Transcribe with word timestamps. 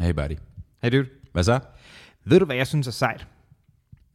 Hey 0.00 0.12
buddy. 0.12 0.36
Hey 0.82 0.90
dude. 0.90 1.06
Hvad 1.32 1.42
så? 1.42 1.60
Ved 2.24 2.38
du, 2.38 2.44
hvad 2.44 2.56
jeg 2.56 2.66
synes 2.66 2.86
er 2.86 2.90
sejt? 2.90 3.26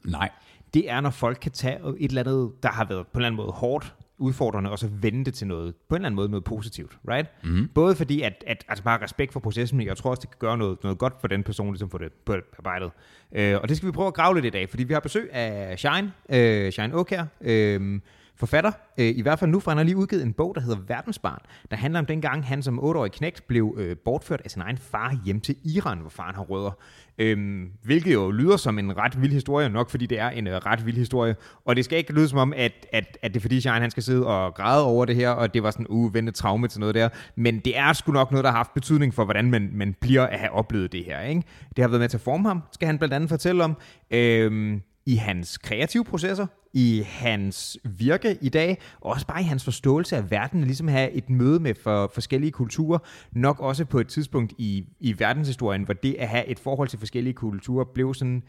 Nej. 0.05 0.29
Det 0.73 0.89
er, 0.89 1.01
når 1.01 1.09
folk 1.09 1.37
kan 1.41 1.51
tage 1.51 1.77
et 1.99 2.09
eller 2.09 2.21
andet, 2.21 2.51
der 2.63 2.69
har 2.69 2.85
været 2.85 3.07
på 3.07 3.11
en 3.13 3.19
eller 3.19 3.27
anden 3.27 3.37
måde 3.37 3.51
hårdt, 3.51 3.95
udfordrende, 4.17 4.71
og 4.71 4.79
så 4.79 4.87
vende 4.87 5.25
det 5.25 5.33
til 5.33 5.47
noget, 5.47 5.75
på 5.89 5.95
en 5.95 5.99
eller 5.99 6.05
anden 6.05 6.15
måde 6.15 6.29
noget 6.29 6.43
positivt, 6.43 6.97
right? 7.09 7.29
Mm-hmm. 7.43 7.67
Både 7.67 7.95
fordi, 7.95 8.21
at, 8.21 8.43
at 8.47 8.65
altså 8.67 8.83
bare 8.83 9.03
respekt 9.03 9.33
for 9.33 9.39
processen, 9.39 9.77
men 9.77 9.87
jeg 9.87 9.97
tror 9.97 10.09
også, 10.09 10.21
det 10.21 10.29
kan 10.29 10.37
gøre 10.39 10.57
noget, 10.57 10.83
noget 10.83 10.97
godt 10.97 11.13
for 11.21 11.27
den 11.27 11.43
person, 11.43 11.73
ligesom 11.73 11.89
for 11.89 11.97
det 11.97 12.13
på 12.13 12.33
arbejdet. 12.57 12.91
Øh, 13.31 13.57
og 13.61 13.69
det 13.69 13.77
skal 13.77 13.87
vi 13.87 13.91
prøve 13.91 14.07
at 14.07 14.13
grave 14.13 14.35
lidt 14.35 14.45
i 14.45 14.49
dag, 14.49 14.69
fordi 14.69 14.83
vi 14.83 14.93
har 14.93 14.99
besøg 14.99 15.33
af 15.33 15.79
Shine, 15.79 16.13
øh, 16.29 16.71
Shine 16.71 16.95
Okær, 16.95 17.25
øh, 17.41 17.99
forfatter, 18.35 18.71
øh, 18.97 19.05
i 19.05 19.21
hvert 19.21 19.39
fald 19.39 19.51
nu, 19.51 19.59
for 19.59 19.71
han 19.71 19.77
har 19.77 19.83
lige 19.83 19.97
udgivet 19.97 20.23
en 20.23 20.33
bog, 20.33 20.55
der 20.55 20.61
hedder 20.61 20.77
Verdensbarn, 20.87 21.39
der 21.71 21.77
handler 21.77 21.99
om 21.99 22.05
dengang, 22.05 22.45
han 22.45 22.63
som 22.63 22.79
8-årig 22.79 23.11
knægt 23.11 23.47
blev 23.47 23.75
øh, 23.77 23.97
bortført 24.05 24.41
af 24.45 24.51
sin 24.51 24.61
egen 24.61 24.77
far 24.77 25.17
hjem 25.25 25.41
til 25.41 25.55
Iran, 25.63 25.97
hvor 25.97 26.09
faren 26.09 26.35
har 26.35 26.43
rødder. 26.43 26.71
Øhm, 27.17 27.71
hvilket 27.83 28.13
jo 28.13 28.31
lyder 28.31 28.57
som 28.57 28.79
en 28.79 28.97
ret 28.97 29.21
vild 29.21 29.31
historie, 29.31 29.69
nok 29.69 29.89
fordi 29.89 30.05
det 30.05 30.19
er 30.19 30.29
en 30.29 30.47
øh, 30.47 30.53
ret 30.53 30.85
vild 30.85 30.97
historie. 30.97 31.35
Og 31.65 31.75
det 31.75 31.85
skal 31.85 31.97
ikke 31.97 32.13
lyde 32.13 32.27
som 32.27 32.39
om, 32.39 32.53
at, 32.55 32.87
at, 32.91 33.17
at 33.21 33.33
det 33.33 33.39
er 33.39 33.41
fordi 33.41 33.61
Shine 33.61 33.79
han 33.79 33.91
skal 33.91 34.03
sidde 34.03 34.27
og 34.27 34.53
græde 34.53 34.85
over 34.85 35.05
det 35.05 35.15
her, 35.15 35.29
og 35.29 35.53
det 35.53 35.63
var 35.63 35.71
sådan 35.71 35.87
uh, 35.89 36.11
traume 36.33 36.67
til 36.67 36.79
noget 36.79 36.95
der. 36.95 37.09
Men 37.35 37.59
det 37.59 37.77
er 37.77 37.93
sgu 37.93 38.11
nok 38.11 38.31
noget, 38.31 38.43
der 38.43 38.49
har 38.49 38.57
haft 38.57 38.73
betydning 38.73 39.13
for, 39.13 39.23
hvordan 39.23 39.51
man, 39.51 39.69
man 39.73 39.95
bliver 40.01 40.23
at 40.27 40.39
have 40.39 40.51
oplevet 40.51 40.91
det 40.91 41.05
her. 41.05 41.21
Ikke? 41.21 41.43
Det 41.75 41.81
har 41.81 41.87
været 41.87 41.99
med 41.99 42.09
til 42.09 42.17
at 42.17 42.21
forme 42.21 42.47
ham, 42.47 42.63
skal 42.71 42.85
han 42.85 42.97
blandt 42.97 43.13
andet 43.13 43.29
fortælle 43.29 43.63
om. 43.63 43.77
Øhm, 44.11 44.81
i 45.05 45.15
hans 45.15 45.57
kreative 45.57 46.03
processer, 46.03 46.47
i 46.73 47.03
hans 47.07 47.77
virke 47.83 48.37
i 48.41 48.49
dag, 48.49 48.81
og 49.01 49.11
også 49.11 49.27
bare 49.27 49.41
i 49.41 49.43
hans 49.43 49.63
forståelse 49.63 50.17
af 50.17 50.31
verden, 50.31 50.63
ligesom 50.63 50.87
have 50.87 51.11
et 51.11 51.29
møde 51.29 51.59
med 51.59 51.75
for 51.75 52.11
forskellige 52.13 52.51
kulturer, 52.51 52.99
nok 53.31 53.59
også 53.59 53.85
på 53.85 53.99
et 53.99 54.07
tidspunkt 54.07 54.53
i, 54.57 54.85
i 54.99 55.19
verdenshistorien, 55.19 55.83
hvor 55.83 55.93
det 55.93 56.15
at 56.19 56.27
have 56.27 56.45
et 56.45 56.59
forhold 56.59 56.87
til 56.87 56.99
forskellige 56.99 57.33
kulturer 57.33 57.85
blev 57.93 58.13
sådan 58.13 58.43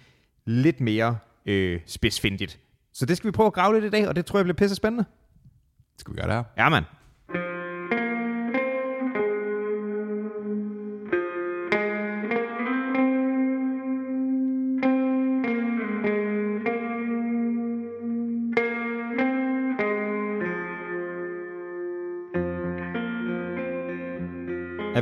lidt 0.46 0.80
mere 0.80 1.18
øh, 1.46 1.80
spidsfindigt. 1.86 2.60
Så 2.92 3.06
det 3.06 3.16
skal 3.16 3.28
vi 3.28 3.32
prøve 3.32 3.46
at 3.46 3.52
grave 3.52 3.74
lidt 3.74 3.84
i 3.84 3.90
dag, 3.90 4.08
og 4.08 4.16
det 4.16 4.26
tror 4.26 4.38
jeg 4.38 4.44
bliver 4.44 4.56
pisse 4.56 4.76
spændende. 4.76 5.04
Skal 5.98 6.14
vi 6.14 6.20
gøre 6.20 6.28
det 6.28 6.34
her? 6.34 6.44
Ja, 6.56 6.68
mand. 6.68 6.84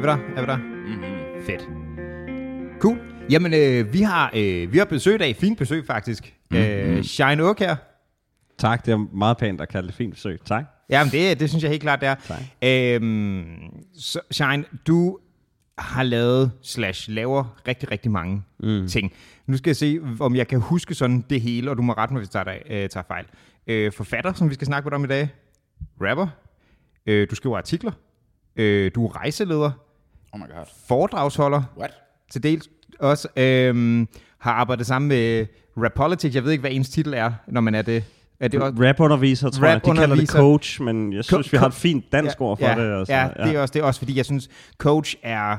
Vi 0.02 0.06
der? 0.06 0.18
Er 0.36 0.40
vi 0.40 0.46
der? 0.46 0.56
Mm-hmm. 0.56 1.44
Fedt. 1.46 1.68
Cool. 2.80 2.98
Jamen, 3.30 3.54
øh, 3.54 3.92
vi, 3.92 4.02
har, 4.02 4.30
øh, 4.34 4.72
vi 4.72 4.78
har 4.78 4.84
besøg 4.84 5.20
af, 5.20 5.36
fint 5.36 5.58
besøg 5.58 5.86
faktisk. 5.86 6.34
Mm-hmm. 6.50 6.66
Øh, 6.66 7.02
Shine 7.02 7.42
Oak 7.44 7.58
her. 7.58 7.76
Tak, 8.58 8.86
det 8.86 8.92
er 8.92 9.16
meget 9.16 9.36
pænt 9.36 9.60
at 9.60 9.68
kalde 9.68 9.88
det 9.88 9.94
fint 9.94 10.14
besøg. 10.14 10.40
Tak. 10.44 10.64
Jamen, 10.90 11.12
det, 11.12 11.40
det 11.40 11.48
synes 11.48 11.62
jeg 11.62 11.70
helt 11.70 11.82
klart, 11.82 12.00
det 12.00 12.08
er. 12.08 12.14
Tak. 12.14 12.38
Øhm, 12.62 13.44
så, 13.94 14.20
Shine, 14.30 14.64
du 14.86 15.18
har 15.78 16.02
lavet, 16.02 16.50
slash 16.62 17.10
laver 17.10 17.62
rigtig, 17.68 17.90
rigtig 17.90 18.10
mange 18.10 18.42
mm. 18.60 18.88
ting. 18.88 19.12
Nu 19.46 19.56
skal 19.56 19.70
jeg 19.70 19.76
se, 19.76 20.00
om 20.20 20.36
jeg 20.36 20.48
kan 20.48 20.60
huske 20.60 20.94
sådan 20.94 21.24
det 21.30 21.40
hele, 21.40 21.70
og 21.70 21.76
du 21.76 21.82
må 21.82 21.92
rette 21.92 22.14
mig, 22.14 22.20
hvis 22.20 22.34
jeg 22.34 22.44
tager, 22.46 22.58
øh, 22.70 22.88
tager 22.88 23.04
fejl. 23.08 23.24
Øh, 23.66 23.92
forfatter, 23.92 24.32
som 24.32 24.48
vi 24.48 24.54
skal 24.54 24.66
snakke 24.66 24.86
med 24.86 24.92
om 24.92 25.04
i 25.04 25.08
dag. 25.08 25.28
Rapper. 26.00 26.26
Øh, 27.06 27.30
du 27.30 27.34
skriver 27.34 27.56
artikler. 27.56 27.92
Øh, 28.56 28.90
du 28.94 29.06
er 29.06 29.16
rejseleder. 29.16 29.70
Oh 30.32 30.40
my 30.40 30.44
god. 30.44 30.66
Foredragsholder. 30.88 31.62
What? 31.78 31.90
Til 32.30 32.42
dels 32.42 32.68
også. 32.98 33.28
Øh, 33.36 34.06
har 34.38 34.52
arbejdet 34.52 34.86
sammen 34.86 35.08
med 35.08 35.46
Rapolitics. 35.76 36.34
Jeg 36.34 36.44
ved 36.44 36.50
ikke, 36.50 36.60
hvad 36.60 36.70
ens 36.70 36.88
titel 36.88 37.14
er, 37.14 37.32
når 37.48 37.60
man 37.60 37.74
er 37.74 37.82
det. 37.82 38.04
Er 38.40 38.48
det 38.48 38.62
også? 38.62 38.82
Rap-underviser, 38.82 39.50
tror 39.50 39.66
jeg. 39.66 39.80
De 39.86 39.96
kalder 39.96 40.16
det 40.16 40.28
coach, 40.28 40.82
men 40.82 41.12
jeg 41.12 41.24
synes, 41.24 41.52
vi 41.52 41.56
har 41.56 41.66
et 41.66 41.74
fint 41.74 42.12
dansk 42.12 42.40
ord 42.40 42.58
for 42.58 42.66
ja, 42.66 42.74
det. 42.74 42.92
Og 42.92 43.06
så, 43.06 43.12
ja, 43.12 43.28
det 43.44 43.56
er, 43.56 43.60
også, 43.60 43.72
det 43.72 43.80
er 43.80 43.84
også, 43.84 44.00
fordi 44.00 44.16
jeg 44.16 44.24
synes, 44.24 44.48
coach 44.78 45.16
er 45.22 45.56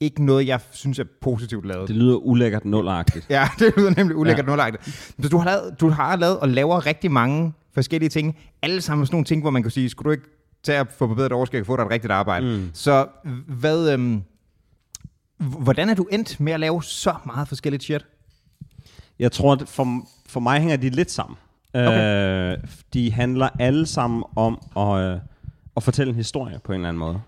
ikke 0.00 0.24
noget, 0.24 0.46
jeg 0.46 0.60
synes 0.70 0.98
er 0.98 1.04
positivt 1.20 1.66
lavet. 1.66 1.88
Det 1.88 1.96
lyder 1.96 2.16
ulækkert 2.16 2.64
nulagtigt. 2.64 3.26
Ja, 3.30 3.48
det 3.58 3.74
lyder 3.76 3.90
nemlig 3.96 4.16
ulækkert 4.16 4.46
ja. 4.46 4.50
nulagtigt. 4.50 5.14
Du 5.32 5.38
har, 5.38 5.44
lavet, 5.44 5.80
du 5.80 5.88
har 5.88 6.16
lavet 6.16 6.38
og 6.38 6.48
laver 6.48 6.86
rigtig 6.86 7.10
mange 7.10 7.52
forskellige 7.74 8.08
ting. 8.08 8.38
Alle 8.62 8.80
sammen 8.80 9.06
sådan 9.06 9.14
nogle 9.14 9.24
ting, 9.24 9.42
hvor 9.42 9.50
man 9.50 9.62
kan 9.62 9.70
sige, 9.70 9.88
skulle 9.88 10.06
du 10.06 10.12
ikke 10.12 10.39
tage 10.62 10.78
at 10.78 10.86
få 10.92 11.08
forbedret 11.08 11.32
overskæg 11.32 11.60
og 11.60 11.66
få 11.66 11.76
dig 11.76 11.82
et 11.82 11.90
rigtigt 11.90 12.12
arbejde. 12.12 12.46
Mm. 12.58 12.70
Så 12.74 13.06
hvad, 13.46 13.92
øhm, 13.92 14.22
hvordan 15.38 15.88
er 15.88 15.94
du 15.94 16.06
endt 16.12 16.40
med 16.40 16.52
at 16.52 16.60
lave 16.60 16.82
så 16.82 17.14
meget 17.26 17.48
forskelligt 17.48 17.82
shit? 17.82 18.06
Jeg 19.18 19.32
tror, 19.32 19.52
at 19.52 19.62
for, 19.68 20.02
for 20.26 20.40
mig 20.40 20.60
hænger 20.60 20.76
de 20.76 20.90
lidt 20.90 21.10
sammen. 21.10 21.36
Okay. 21.74 22.52
Øh, 22.52 22.58
de 22.94 23.12
handler 23.12 23.48
alle 23.58 23.86
sammen 23.86 24.24
om 24.36 24.60
at, 24.76 25.00
øh, 25.14 25.18
at 25.76 25.82
fortælle 25.82 26.10
en 26.10 26.16
historie 26.16 26.58
på 26.64 26.72
en 26.72 26.76
eller 26.80 26.88
anden 26.88 26.98
måde. 26.98 27.20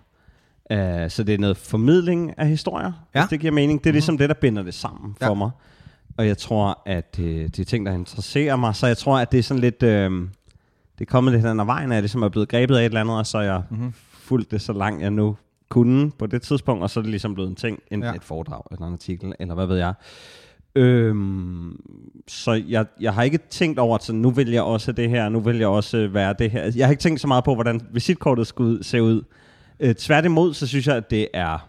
Øh, 0.70 1.10
så 1.10 1.22
det 1.22 1.34
er 1.34 1.38
noget 1.38 1.56
formidling 1.56 2.38
af 2.38 2.48
historier, 2.48 2.92
Ja. 3.14 3.20
hvis 3.20 3.30
det 3.30 3.40
giver 3.40 3.52
mening. 3.52 3.84
Det 3.84 3.90
er 3.90 3.92
ligesom 3.92 4.18
det, 4.18 4.28
der 4.28 4.34
binder 4.34 4.62
det 4.62 4.74
sammen 4.74 5.14
for 5.20 5.26
Ja. 5.28 5.34
mig. 5.34 5.50
Og 6.16 6.26
jeg 6.26 6.38
tror, 6.38 6.82
at 6.86 7.16
det, 7.16 7.56
det 7.56 7.62
er 7.62 7.64
ting, 7.66 7.86
der 7.86 7.92
interesserer 7.92 8.56
mig. 8.56 8.76
Så 8.76 8.86
jeg 8.86 8.98
tror, 8.98 9.18
at 9.18 9.32
det 9.32 9.38
er 9.38 9.42
sådan 9.42 9.60
lidt... 9.60 9.82
Øh, 9.82 10.10
det 10.98 11.06
er 11.06 11.10
kommet 11.10 11.32
lidt 11.32 11.48
hen 11.48 11.60
ad 11.60 11.64
vejen, 11.64 11.90
at 11.90 11.94
jeg 11.94 12.02
ligesom 12.02 12.22
er 12.22 12.28
blevet 12.28 12.48
grebet 12.48 12.76
af 12.76 12.80
et 12.80 12.84
eller 12.84 13.00
andet, 13.00 13.16
og 13.16 13.26
så 13.26 13.38
har 13.38 13.44
jeg 13.44 13.62
mm-hmm. 13.70 13.92
fulgt 14.12 14.50
det 14.50 14.60
så 14.60 14.72
langt, 14.72 15.02
jeg 15.02 15.10
nu 15.10 15.36
kunne 15.68 16.10
på 16.10 16.26
det 16.26 16.42
tidspunkt, 16.42 16.82
og 16.82 16.90
så 16.90 17.00
er 17.00 17.02
det 17.02 17.10
ligesom 17.10 17.34
blevet 17.34 17.48
en 17.50 17.56
ting, 17.56 17.78
enten 17.90 18.10
Ja. 18.10 18.14
et 18.14 18.24
foredrag, 18.24 18.62
eller 18.70 18.86
en 18.86 18.92
artikel, 18.92 19.32
eller 19.38 19.54
hvad 19.54 19.66
ved 19.66 19.76
jeg. 19.76 19.94
Øhm, 20.74 21.80
så 22.28 22.52
jeg, 22.52 22.86
jeg 23.00 23.14
har 23.14 23.22
ikke 23.22 23.38
tænkt 23.50 23.78
over, 23.78 23.94
at 24.08 24.14
nu 24.14 24.30
vil 24.30 24.50
jeg 24.50 24.62
også 24.62 24.92
det 24.92 25.10
her, 25.10 25.28
nu 25.28 25.40
vil 25.40 25.58
jeg 25.58 25.68
også 25.68 26.08
være 26.08 26.34
det 26.38 26.50
her. 26.50 26.72
Jeg 26.76 26.86
har 26.86 26.90
ikke 26.90 27.00
tænkt 27.02 27.20
så 27.20 27.26
meget 27.26 27.44
på, 27.44 27.54
hvordan 27.54 27.80
visitkortet 27.92 28.46
skulle 28.46 28.84
se 28.84 29.02
ud. 29.02 29.22
Øh, 29.80 29.94
tværtimod, 29.94 30.54
så 30.54 30.66
synes 30.66 30.86
jeg, 30.86 30.96
at 30.96 31.10
det 31.10 31.28
er, 31.34 31.68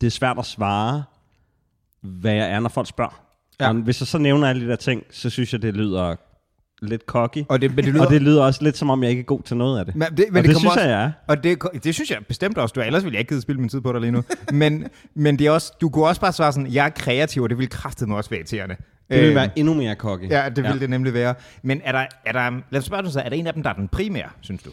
det 0.00 0.06
er 0.06 0.10
svært 0.10 0.38
at 0.38 0.46
svare, 0.46 1.02
hvad 2.00 2.32
jeg 2.32 2.50
er, 2.50 2.60
når 2.60 2.68
folk 2.68 2.88
spørger. 2.88 3.22
Ja. 3.60 3.64
Ja. 3.64 3.70
Og 3.70 3.76
hvis 3.76 4.00
jeg 4.00 4.06
så 4.06 4.18
nævner 4.18 4.48
alle 4.48 4.64
de 4.64 4.70
der 4.70 4.76
ting, 4.76 5.02
så 5.10 5.30
synes 5.30 5.52
jeg, 5.52 5.62
det 5.62 5.74
lyder 5.74 6.16
lidt 6.82 7.02
cocky. 7.06 7.44
Og 7.48 7.60
det, 7.62 7.76
men 7.76 7.84
det 7.84 7.92
lyder, 7.94 8.04
Og 8.06 8.10
det 8.12 8.22
lyder 8.22 8.42
også 8.42 8.64
lidt 8.64 8.76
som 8.76 8.90
om, 8.90 9.02
jeg 9.02 9.10
ikke 9.10 9.20
er 9.20 9.24
god 9.24 9.42
til 9.42 9.56
noget 9.56 9.78
af 9.78 9.84
det. 9.86 9.94
men 9.96 10.08
det, 10.16 10.24
men 10.30 10.36
og 10.36 10.44
det, 10.44 10.52
kommer 10.54 10.58
synes 10.58 10.64
også, 10.64 10.80
jeg, 10.80 10.88
jeg 10.90 11.04
er. 11.04 11.10
Og 11.26 11.44
det, 11.44 11.58
det 11.84 11.94
synes 11.94 12.10
jeg 12.10 12.18
bestemt 12.28 12.58
også, 12.58 12.72
du 12.72 12.80
er. 12.80 12.84
Ellers 12.84 13.04
ville 13.04 13.14
jeg 13.14 13.20
ikke 13.20 13.28
gide 13.28 13.40
spille 13.42 13.60
min 13.60 13.68
tid 13.68 13.80
på 13.80 13.92
dig 13.92 14.00
lige 14.00 14.10
nu. 14.10 14.22
men, 14.52 14.84
men 15.14 15.38
det 15.38 15.46
er 15.46 15.50
også, 15.50 15.72
du 15.80 15.88
kunne 15.88 16.06
også 16.06 16.20
bare 16.20 16.32
svare 16.32 16.52
sådan, 16.52 16.72
jeg 16.72 16.84
er 16.86 16.90
kreativ, 16.90 17.42
og 17.42 17.50
det 17.50 17.58
vil 17.58 17.68
kraftedeme 17.68 18.16
også 18.16 18.30
være 18.30 18.38
irriterende. 18.40 18.76
Det 19.10 19.18
vil 19.20 19.26
Øhm, 19.26 19.34
være 19.34 19.48
endnu 19.58 19.74
mere 19.74 19.94
cocky. 19.94 20.30
Ja, 20.30 20.44
det 20.48 20.56
vil 20.64 20.70
ja. 20.72 20.78
det 20.78 20.90
nemlig 20.90 21.14
være. 21.14 21.34
Men 21.62 21.80
er 21.84 21.92
der, 21.92 22.06
er 22.26 22.32
der, 22.32 22.50
lad 22.70 22.78
os 22.80 22.84
spørge 22.84 23.02
dig 23.02 23.12
så, 23.12 23.20
er 23.20 23.28
der 23.28 23.36
en 23.36 23.46
af 23.46 23.54
dem, 23.54 23.62
der 23.62 23.70
er 23.70 23.74
den 23.74 23.88
primære, 23.88 24.28
synes 24.40 24.62
du? 24.62 24.70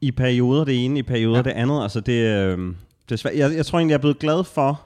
I 0.00 0.10
perioder 0.10 0.64
det 0.64 0.84
ene, 0.84 0.98
i 0.98 1.02
perioder 1.02 1.36
Ja. 1.36 1.42
det 1.42 1.50
andet. 1.50 1.82
Altså 1.82 2.00
det, 2.00 2.12
øh, 2.12 2.58
det 3.08 3.12
er 3.12 3.16
svært. 3.16 3.34
Jeg, 3.36 3.56
jeg 3.56 3.66
tror 3.66 3.78
egentlig, 3.78 3.92
jeg 3.92 3.96
er 3.98 4.00
blevet 4.00 4.18
glad 4.18 4.44
for, 4.44 4.82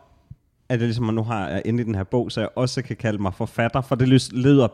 at 0.69 0.79
jeg 0.79 0.87
ligesom 0.87 1.05
nu 1.15 1.23
har 1.23 1.49
jeg 1.49 1.63
endelig 1.65 1.87
den 1.87 1.95
her 1.95 2.05
bog, 2.05 2.33
så 2.33 2.41
jeg 2.41 2.49
også 2.57 2.83
kan 2.83 2.97
kalde 2.97 3.23
mig 3.23 3.35
forfatter, 3.35 3.81
for 3.81 3.95
det 3.95 4.33
lyder 4.33 4.69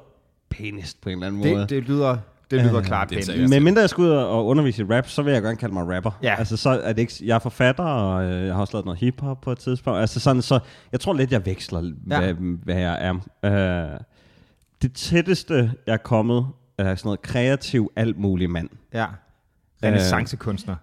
pænest 0.51 1.01
på 1.01 1.09
en 1.09 1.13
eller 1.13 1.27
anden 1.27 1.41
måde. 1.41 1.61
Det, 1.61 1.71
det 1.71 1.83
lyder, 1.83 2.17
det 2.51 2.63
lyder 2.63 2.79
Øh, 2.79 2.85
klart 2.85 3.11
det 3.11 3.27
pænt. 3.37 3.51
Men 3.51 3.65
mindre 3.65 3.81
jeg 3.81 3.91
skal 3.91 4.03
ud 4.03 4.09
og 4.09 4.47
undervise 4.47 4.83
i 4.83 4.87
rap, 4.87 5.09
så 5.09 5.23
vil 5.23 5.33
jeg 5.33 5.43
gerne 5.43 5.57
kalde 5.57 5.75
mig 5.75 5.97
rapper. 5.97 6.11
Ja. 6.23 6.35
Altså 6.39 6.57
så 6.57 6.71
er 6.71 6.93
det 6.93 6.99
ikke, 7.01 7.15
jeg 7.25 7.35
er 7.35 7.39
forfatter, 7.39 7.85
og 7.85 8.25
øh, 8.25 8.47
jeg 8.47 8.55
har 8.55 8.61
også 8.61 8.73
lavet 8.73 8.85
noget 8.85 9.01
hiphop 9.01 9.41
på 9.41 9.53
et 9.53 9.59
tidspunkt. 9.59 10.01
Altså 10.01 10.21
sådan, 10.21 10.43
så 10.43 10.59
jeg 10.93 11.01
tror 11.01 11.13
lidt, 11.13 11.33
jeg 11.33 11.47
veksler, 11.47 11.81
Ja. 12.11 12.21
hvad, 12.21 12.35
hvad 12.65 12.77
jeg 12.77 13.21
er. 13.45 13.93
Øh, 13.95 13.99
det 14.83 14.93
tætteste, 14.93 15.73
jeg 15.87 15.93
er 15.93 15.97
kommet, 15.97 16.47
er 16.79 16.95
sådan 16.95 17.07
noget 17.09 17.23
kreativ, 17.23 17.93
alt 17.97 18.19
mulig 18.19 18.51
mand. 18.51 18.69
Ja. 18.95 19.07
Renaissancekunstner. 19.85 20.75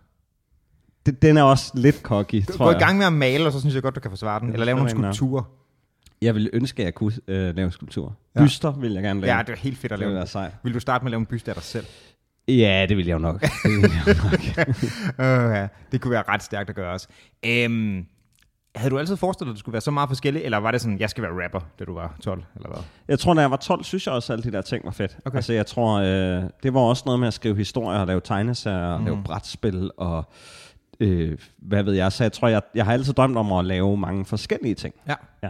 Det, 1.06 1.22
den 1.22 1.38
er 1.38 1.44
også 1.44 1.72
lidt 1.76 2.02
cocky, 2.02 2.44
Du 2.48 2.52
tror 2.58 2.66
går 2.66 2.72
i 2.72 2.74
jeg. 2.74 2.80
gang 2.80 2.98
med 2.98 3.06
at 3.06 3.14
male, 3.14 3.46
og 3.46 3.52
så 3.54 3.60
synes 3.60 3.76
jeg 3.76 3.84
godt, 3.84 3.96
du 3.96 4.00
kan 4.00 4.12
forsvare 4.12 4.40
den. 4.40 4.54
Eller 4.54 4.66
lave 4.66 4.76
nogle 4.78 4.90
jeg 4.90 4.98
skulpturer. 5.16 5.44
Jeg 6.22 6.36
ville 6.36 6.50
ønske, 6.54 6.82
at 6.82 6.86
jeg 6.86 6.94
kunne 6.94 7.14
øh, 7.28 7.56
lave 7.56 7.72
skulpturer. 7.72 8.12
Ja. 8.36 8.44
Byster 8.44 8.72
vil 8.72 8.94
jeg 8.94 9.04
gerne 9.04 9.22
lave. 9.22 9.36
Ja, 9.36 9.44
det 9.44 9.50
er 9.50 9.58
helt 9.58 9.78
fedt 9.78 9.92
at 9.92 10.00
det 10.00 10.06
ville 10.06 10.14
lave. 10.14 10.20
være 10.20 10.28
sejt. 10.28 10.52
Vil 10.64 10.74
du 10.74 10.80
starte 10.80 11.04
med 11.04 11.10
at 11.10 11.12
lave 11.12 11.20
en 11.20 11.26
byste 11.26 11.52
af 11.52 11.56
dig 11.56 11.64
selv? 11.64 11.86
Ja, 12.48 12.86
det 12.90 12.98
vil 12.98 13.06
jeg 13.06 13.14
jo 13.14 13.20
nok. 13.20 13.42
Det 13.42 13.50
vil 13.64 13.92
jeg 14.06 14.16
nok. 14.24 14.34
Uh, 15.20 15.56
ja. 15.56 15.68
Det 15.92 16.02
kunne 16.02 16.12
være 16.12 16.24
ret 16.28 16.44
stærkt 16.44 16.70
at 16.70 16.76
gøre 16.76 16.94
også. 16.94 17.08
Um, 17.68 18.06
havde 18.76 18.90
du 18.92 19.00
altid 19.00 19.18
forestillet 19.18 19.48
dig, 19.48 19.52
at 19.52 19.56
det 19.56 19.60
skulle 19.60 19.74
være 19.74 19.82
så 19.82 19.92
meget 19.92 20.10
forskelligt, 20.10 20.46
eller 20.46 20.58
var 20.58 20.72
det 20.72 20.82
sådan, 20.82 21.00
jeg 21.00 21.10
skal 21.10 21.24
være 21.24 21.44
rapper, 21.44 21.60
da 21.80 21.86
du 21.86 21.94
var 21.94 22.16
12, 22.24 22.44
eller 22.56 22.70
hvad? 22.70 22.80
Jeg 23.08 23.20
tror, 23.20 23.34
når 23.34 23.42
jeg 23.42 23.52
var 23.52 23.58
12, 23.58 23.84
synes 23.84 24.08
jeg 24.08 24.14
også, 24.14 24.34
at 24.34 24.40
alle 24.40 24.52
de 24.52 24.58
der 24.58 24.62
ting 24.62 24.86
var 24.86 24.92
fedt. 24.92 25.18
Okay. 25.26 25.36
Altså, 25.36 25.54
jeg 25.54 25.66
tror, 25.66 26.00
øh, 26.00 26.44
det 26.64 26.74
var 26.74 26.80
også 26.80 27.04
noget 27.06 27.20
med 27.20 27.28
at 27.28 27.34
skrive 27.34 27.56
historier, 27.56 28.00
og 28.00 28.08
lave 28.08 28.22
tegneserier, 28.22 28.94
og 28.94 29.02
lave 29.02 29.24
brætspil, 29.24 29.92
og 29.98 30.30
øh, 31.00 31.38
hvad 31.58 31.84
ved 31.84 31.94
jeg. 31.94 32.12
Så 32.12 32.24
jeg 32.24 32.32
tror, 32.32 32.48
jeg, 32.48 32.62
jeg 32.76 32.86
har 32.86 32.94
altid 32.94 33.14
drømt 33.14 33.38
om 33.38 33.52
at 33.52 33.66
lave 33.66 33.98
mange 33.98 34.26
forskellige 34.26 34.76
ting. 34.76 34.96
Ja. 35.08 35.16
Ja. 35.44 35.50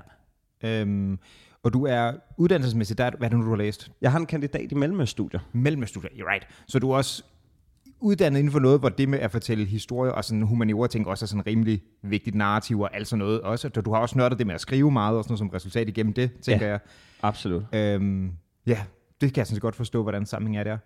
Um, 0.63 1.19
og 1.63 1.74
du 1.74 1.86
er 1.86 2.12
uddannelsesmæssigt, 2.38 2.98
der, 2.98 3.04
er- 3.06 3.12
hvad 3.18 3.27
er 3.27 3.30
det 3.30 3.39
nu, 3.39 3.45
du 3.45 3.50
har 3.50 3.57
læst? 3.57 3.92
Jeg 4.01 4.12
har 4.12 4.19
en 4.19 4.25
kandidat 4.25 4.71
i 4.71 4.75
mellemstudier. 4.75 5.39
Mellemstudier, 5.54 6.09
you're 6.09 6.31
right. 6.31 6.48
Så 6.68 6.80
du 6.80 6.92
er 6.92 6.95
også 6.95 7.24
uddannet 8.00 8.39
inden 8.39 8.51
for 8.51 8.59
noget, 8.59 8.80
hvor 8.80 8.89
det 8.89 9.09
med 9.09 9.19
at 9.19 9.31
fortælle 9.31 9.65
historier 9.65 10.12
og 10.12 10.25
sådan 10.25 10.42
humaniora 10.42 10.88
ting 10.88 11.07
også 11.07 11.25
er 11.25 11.27
sådan 11.27 11.48
rimelig 11.48 11.81
vigtigt 12.04 12.36
narrativ 12.36 12.80
og 12.80 12.95
alt 12.95 13.07
sådan 13.07 13.19
noget 13.19 13.42
også. 13.42 13.69
Du 13.69 13.94
har 13.94 14.00
også 14.01 14.18
nørdet 14.18 14.38
det 14.39 14.48
med 14.48 14.56
at 14.56 14.62
skrive 14.62 14.92
meget 14.92 15.18
og 15.18 15.24
sådan 15.24 15.31
noget 15.31 15.39
som 15.39 15.50
resultat 15.50 15.89
igennem 15.89 16.13
det, 16.13 16.31
tænker 16.42 16.65
Ja. 16.65 16.71
jeg. 16.71 16.80
Absolut. 17.24 17.63
Øhm, 17.74 18.31
ja, 18.68 18.80
det 19.21 19.33
kan 19.33 19.38
jeg 19.39 19.48
sådan 19.48 19.60
godt 19.60 19.75
forstå, 19.75 20.03
hvordan 20.03 20.25
sammenhængen 20.25 20.60
er 20.60 20.63
der. 20.63 20.77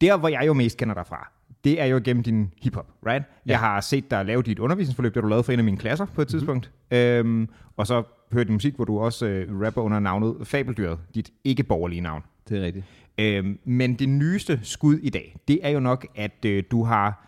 Der, 0.00 0.16
hvor 0.16 0.28
jeg 0.28 0.42
jo 0.46 0.52
mest 0.52 0.76
kender 0.76 0.94
dig 0.94 1.06
fra, 1.06 1.32
det 1.64 1.80
er 1.80 1.84
jo 1.84 2.00
gennem 2.04 2.22
din 2.22 2.52
hiphop, 2.62 2.86
right? 3.06 3.24
Ja. 3.46 3.50
Jeg 3.50 3.58
har 3.58 3.80
set 3.80 4.10
dig 4.10 4.24
lave 4.24 4.42
dit 4.42 4.58
undervisningsforløb, 4.58 5.14
det 5.14 5.22
du 5.22 5.28
lavede 5.28 5.44
for 5.44 5.52
en 5.52 5.58
af 5.58 5.64
mine 5.64 5.76
klasser 5.76 6.06
på 6.14 6.22
et 6.22 6.28
tidspunkt. 6.28 6.70
Øhm, 6.90 7.48
og 7.76 7.86
så 7.86 8.02
hørt 8.32 8.46
din 8.46 8.52
musik, 8.52 8.74
hvor 8.74 8.84
du 8.84 8.98
også 8.98 9.26
øh, 9.26 9.60
rapper 9.60 9.82
under 9.82 9.98
navnet 9.98 10.36
Fabeldyret, 10.44 10.98
dit 11.14 11.30
ikke-borgerlige 11.44 12.00
navn. 12.00 12.22
Det 12.48 12.58
er 12.58 12.62
rigtigt. 12.62 12.84
Øhm, 13.18 13.58
men 13.64 13.94
det 13.94 14.08
nyeste 14.08 14.60
skud 14.62 14.98
i 14.98 15.10
dag, 15.10 15.36
det 15.48 15.60
er 15.62 15.70
jo 15.70 15.80
nok, 15.80 16.06
at 16.14 16.44
øh, 16.46 16.62
du 16.70 16.84
har... 16.84 17.26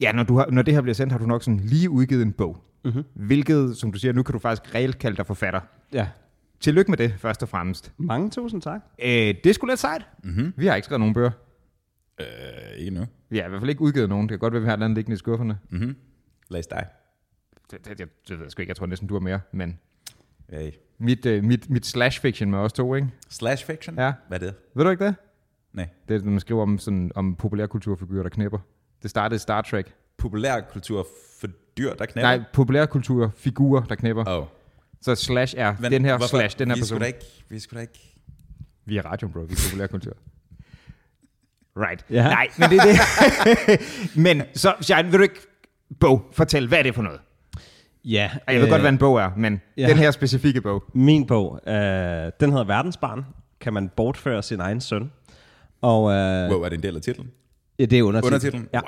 Ja, 0.00 0.12
når, 0.12 0.22
du 0.22 0.36
har, 0.36 0.46
når 0.50 0.62
det 0.62 0.74
her 0.74 0.80
bliver 0.80 0.94
sendt, 0.94 1.12
har 1.12 1.18
du 1.18 1.26
nok 1.26 1.42
sådan 1.42 1.60
lige 1.60 1.90
udgivet 1.90 2.22
en 2.22 2.32
bog. 2.32 2.64
Mm-hmm. 2.84 3.04
Hvilket, 3.14 3.76
som 3.76 3.92
du 3.92 3.98
siger, 3.98 4.12
nu 4.12 4.22
kan 4.22 4.32
du 4.32 4.38
faktisk 4.38 4.74
reelt 4.74 4.98
kalde 4.98 5.16
dig 5.16 5.26
forfatter. 5.26 5.60
Ja. 5.92 6.08
Tillykke 6.60 6.90
med 6.90 6.98
det, 6.98 7.14
først 7.18 7.42
og 7.42 7.48
fremmest. 7.48 7.92
Mange 7.96 8.30
tusind 8.30 8.62
tak. 8.62 8.80
Øh, 9.02 9.08
det 9.10 9.46
er 9.46 9.52
sgu 9.52 9.66
lidt 9.66 9.78
sejt. 9.78 10.06
Mm-hmm. 10.24 10.52
Vi 10.56 10.66
har 10.66 10.74
ikke 10.74 10.84
skrevet 10.84 11.00
nogen 11.00 11.14
bøger. 11.14 11.30
Øh, 12.20 12.26
ikke 12.78 12.90
nu. 12.90 13.06
Vi 13.32 13.38
har 13.38 13.44
i 13.46 13.48
hvert 13.48 13.60
fald 13.60 13.70
ikke 13.70 13.82
udgivet 13.82 14.08
nogen. 14.08 14.22
Det 14.28 14.30
kan 14.30 14.38
godt 14.38 14.52
være, 14.52 14.62
vi 14.62 14.68
har 14.68 14.74
et 14.76 14.82
andet 14.82 14.96
liggende 14.96 15.14
i 15.14 15.18
skufferne. 15.18 15.58
Mhm. 15.70 15.96
Læs 16.50 16.66
dig. 16.66 16.86
Det, 17.70 17.84
det, 17.84 17.98
det, 17.98 18.08
det 18.28 18.38
ved 18.38 18.44
jeg 18.44 18.50
sgu 18.50 18.62
ikke. 18.62 18.70
Jeg 18.70 18.76
tror 18.76 18.86
næsten, 18.86 19.08
du 19.08 19.14
har 19.14 19.20
mere. 19.20 19.40
Men 19.52 19.78
Hey. 20.50 20.70
mit, 20.98 21.26
øh, 21.26 21.44
mit, 21.44 21.70
mit 21.70 21.86
slash 21.86 22.20
fiction 22.20 22.50
med 22.50 22.58
os 22.58 22.72
to, 22.72 22.94
ikke? 22.94 23.08
Slash 23.28 23.66
fiction? 23.66 23.98
Ja. 23.98 24.12
Hvad 24.28 24.40
er 24.42 24.46
det? 24.46 24.54
Ved 24.74 24.84
du 24.84 24.90
ikke 24.90 25.04
det? 25.04 25.14
Nej. 25.72 25.88
Det 26.08 26.16
er, 26.16 26.24
når 26.24 26.30
man 26.30 26.40
skriver 26.40 26.62
om, 26.62 26.78
sådan, 26.78 27.12
om 27.14 27.36
populærkulturfigurer, 27.36 28.22
der 28.22 28.30
knæpper. 28.30 28.58
Det 29.02 29.10
startede 29.10 29.36
i 29.36 29.38
Star 29.38 29.62
Trek. 29.62 29.94
Populærkultur 30.16 31.06
for 31.40 31.46
dyr, 31.78 31.94
der 31.94 32.06
knæpper? 32.06 32.36
Nej, 32.36 32.44
populærkulturfigurer, 32.52 33.84
der 33.84 33.94
knæpper. 33.94 34.24
Oh. 34.40 34.46
Så 35.00 35.14
slash 35.14 35.54
er 35.58 35.76
Men 35.80 35.92
den 35.92 36.04
her 36.04 36.16
hvorfor? 36.16 36.36
slash, 36.36 36.58
den 36.58 36.68
her 36.68 36.74
vi 36.74 36.80
person. 36.80 36.96
Skulle 36.96 37.00
da 37.00 37.06
ikke, 37.06 37.44
vi 37.48 37.58
skulle 37.58 37.78
da 37.78 37.80
ikke... 37.80 38.16
Vi 38.84 38.96
er 38.96 39.02
radioen, 39.02 39.32
bro. 39.32 39.40
Vi 39.40 39.52
er 39.52 39.68
populærkultur. 39.70 40.12
Right. 41.76 42.04
Ja. 42.10 42.22
Nej, 42.22 42.48
men 42.58 42.70
det 42.70 42.78
er 42.78 42.82
det. 42.84 43.80
men 44.24 44.42
så, 44.54 44.74
Shine, 44.80 45.04
vil 45.10 45.18
du 45.18 45.22
ikke... 45.22 45.40
Bog, 46.00 46.22
fortæl, 46.32 46.68
hvad 46.68 46.78
er 46.78 46.82
det 46.82 46.94
for 46.94 47.02
noget? 47.02 47.20
Ja. 48.04 48.30
Og 48.46 48.52
Jeg 48.52 48.60
ved 48.60 48.66
øh, 48.66 48.70
godt, 48.70 48.80
hvad 48.82 48.90
en 48.90 48.98
bog 48.98 49.18
er, 49.20 49.30
men 49.36 49.60
ja. 49.76 49.88
den 49.88 49.96
her 49.96 50.10
specifikke 50.10 50.60
bog. 50.60 50.84
Min 50.94 51.26
bog, 51.26 51.60
øh, 51.66 51.74
den 52.40 52.50
hedder 52.50 52.64
Verdensbarn. 52.64 53.24
Kan 53.60 53.72
man 53.72 53.88
bortføre 53.88 54.42
sin 54.42 54.60
egen 54.60 54.80
søn? 54.80 55.12
Og 55.80 56.12
øh, 56.12 56.50
Wow, 56.50 56.62
er 56.62 56.68
det 56.68 56.76
en 56.76 56.82
del 56.82 56.96
af 56.96 57.02
titlen? 57.02 57.30
ja, 57.78 57.84
det 57.84 57.98
er 57.98 58.02
undertitlen. 58.02 58.32
Undertitlen? 58.34 58.68
Ja. 58.72 58.80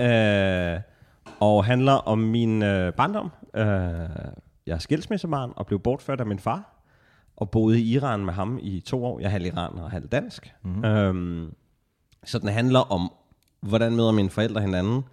Wow. 0.00 0.74
Øh, 0.74 0.80
og 1.40 1.64
handler 1.64 1.92
om 1.92 2.18
min 2.18 2.62
øh, 2.62 2.92
barndom. 2.92 3.30
Øh, 3.56 3.64
jeg 4.66 4.74
er 4.74 4.78
skilsmissebarn 4.78 5.52
og 5.56 5.66
blev 5.66 5.80
bortført 5.80 6.20
af 6.20 6.26
min 6.26 6.38
far. 6.38 6.74
Og 7.36 7.50
boede 7.50 7.80
i 7.80 7.92
Iran 7.92 8.24
med 8.24 8.32
ham 8.32 8.58
i 8.62 8.80
to 8.86 9.04
år. 9.04 9.18
Jeg 9.20 9.26
er 9.26 9.30
halv 9.30 9.46
iraner 9.46 9.82
og 9.82 9.90
halv 9.90 10.06
dansk. 10.08 10.52
Mm-hmm. 10.64 10.84
Øhm, 10.84 11.50
så 12.28 12.38
den 12.38 12.48
handler 12.48 12.80
om, 12.80 13.12
hvordan 13.60 13.96
møder 13.96 14.12
mine 14.12 14.30
forældre 14.30 14.60
hinanden. 14.60 15.04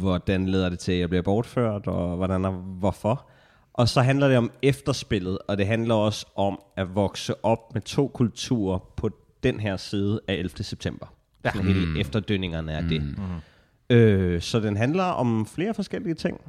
Hvordan 0.00 0.46
leder 0.46 0.68
det 0.68 0.78
til, 0.78 0.92
at 0.92 0.98
jeg 0.98 1.08
bliver 1.08 1.22
bortført, 1.22 1.86
og 1.86 2.16
hvordan 2.16 2.44
og 2.44 2.52
hvorfor. 2.52 3.28
Og 3.72 3.88
så 3.88 4.02
handler 4.02 4.28
det 4.28 4.36
om 4.36 4.50
efterspillet, 4.62 5.38
og 5.48 5.58
det 5.58 5.66
handler 5.66 5.94
også 5.94 6.26
om 6.36 6.60
at 6.76 6.94
vokse 6.94 7.44
op 7.44 7.74
med 7.74 7.82
to 7.82 8.08
kulturer 8.08 8.78
på 8.96 9.10
den 9.42 9.60
her 9.60 9.76
side 9.76 10.20
af 10.28 10.34
11. 10.34 10.64
september. 10.64 11.14
Ja. 11.44 11.50
Sådan 11.50 11.66
hele 11.66 12.00
efterdønningerne 12.00 12.72
af 12.72 12.82
det. 12.82 13.02
Mm. 13.02 13.96
Øh, 13.96 14.40
så 14.40 14.60
den 14.60 14.76
handler 14.76 15.04
om 15.04 15.46
flere 15.46 15.74
forskellige 15.74 16.14
ting, 16.14 16.40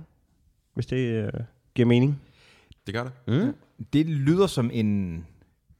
hvis 0.74 0.86
det 0.86 0.97
øh, 0.97 1.31
giver 1.75 1.88
mening. 1.88 2.21
Det 2.86 2.94
gør 2.94 3.04
det. 3.04 3.12
Mm. 3.27 3.56
Det 3.94 4.06
lyder 4.06 4.47
som 4.47 4.69
en, 4.74 5.25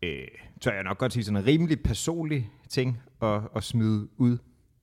øh, 0.04 0.28
tør 0.62 0.74
jeg 0.74 0.84
nok 0.84 0.98
godt 0.98 1.14
sige, 1.14 1.24
sådan 1.24 1.38
en 1.38 1.46
rimelig 1.46 1.84
personlig 1.84 2.50
ting 2.70 3.02
at, 3.24 3.42
at 3.56 3.64
smide 3.64 4.08
ud 4.18 4.38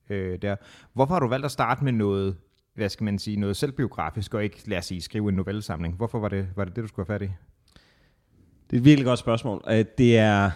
øh, 0.09 0.41
der. 0.41 0.55
Hvorfor 0.93 1.13
har 1.13 1.19
du 1.19 1.27
valgt 1.27 1.45
at 1.45 1.51
starte 1.51 1.83
med 1.83 1.91
noget, 1.91 2.35
hvad 2.75 2.89
skal 2.89 3.03
man 3.03 3.19
sige, 3.19 3.37
noget 3.37 3.57
selvbiografisk, 3.57 4.33
og 4.33 4.43
ikke, 4.43 4.61
lad 4.65 4.77
os 4.77 4.85
sige, 4.85 5.01
skrive 5.01 5.29
en 5.29 5.35
novellesamling? 5.35 5.95
Hvorfor 5.95 6.19
var 6.19 6.29
det 6.29 6.47
var 6.55 6.65
det, 6.65 6.75
det, 6.75 6.83
du 6.83 6.87
skulle 6.87 7.07
have 7.07 7.19
fat 7.19 7.21
i? 7.21 7.31
Det 8.69 8.75
er 8.75 8.79
et 8.79 8.85
virkelig 8.85 9.05
godt 9.05 9.19
spørgsmål. 9.19 9.63
Øh, 9.69 9.85
Det 9.97 10.17
er, 10.17 10.51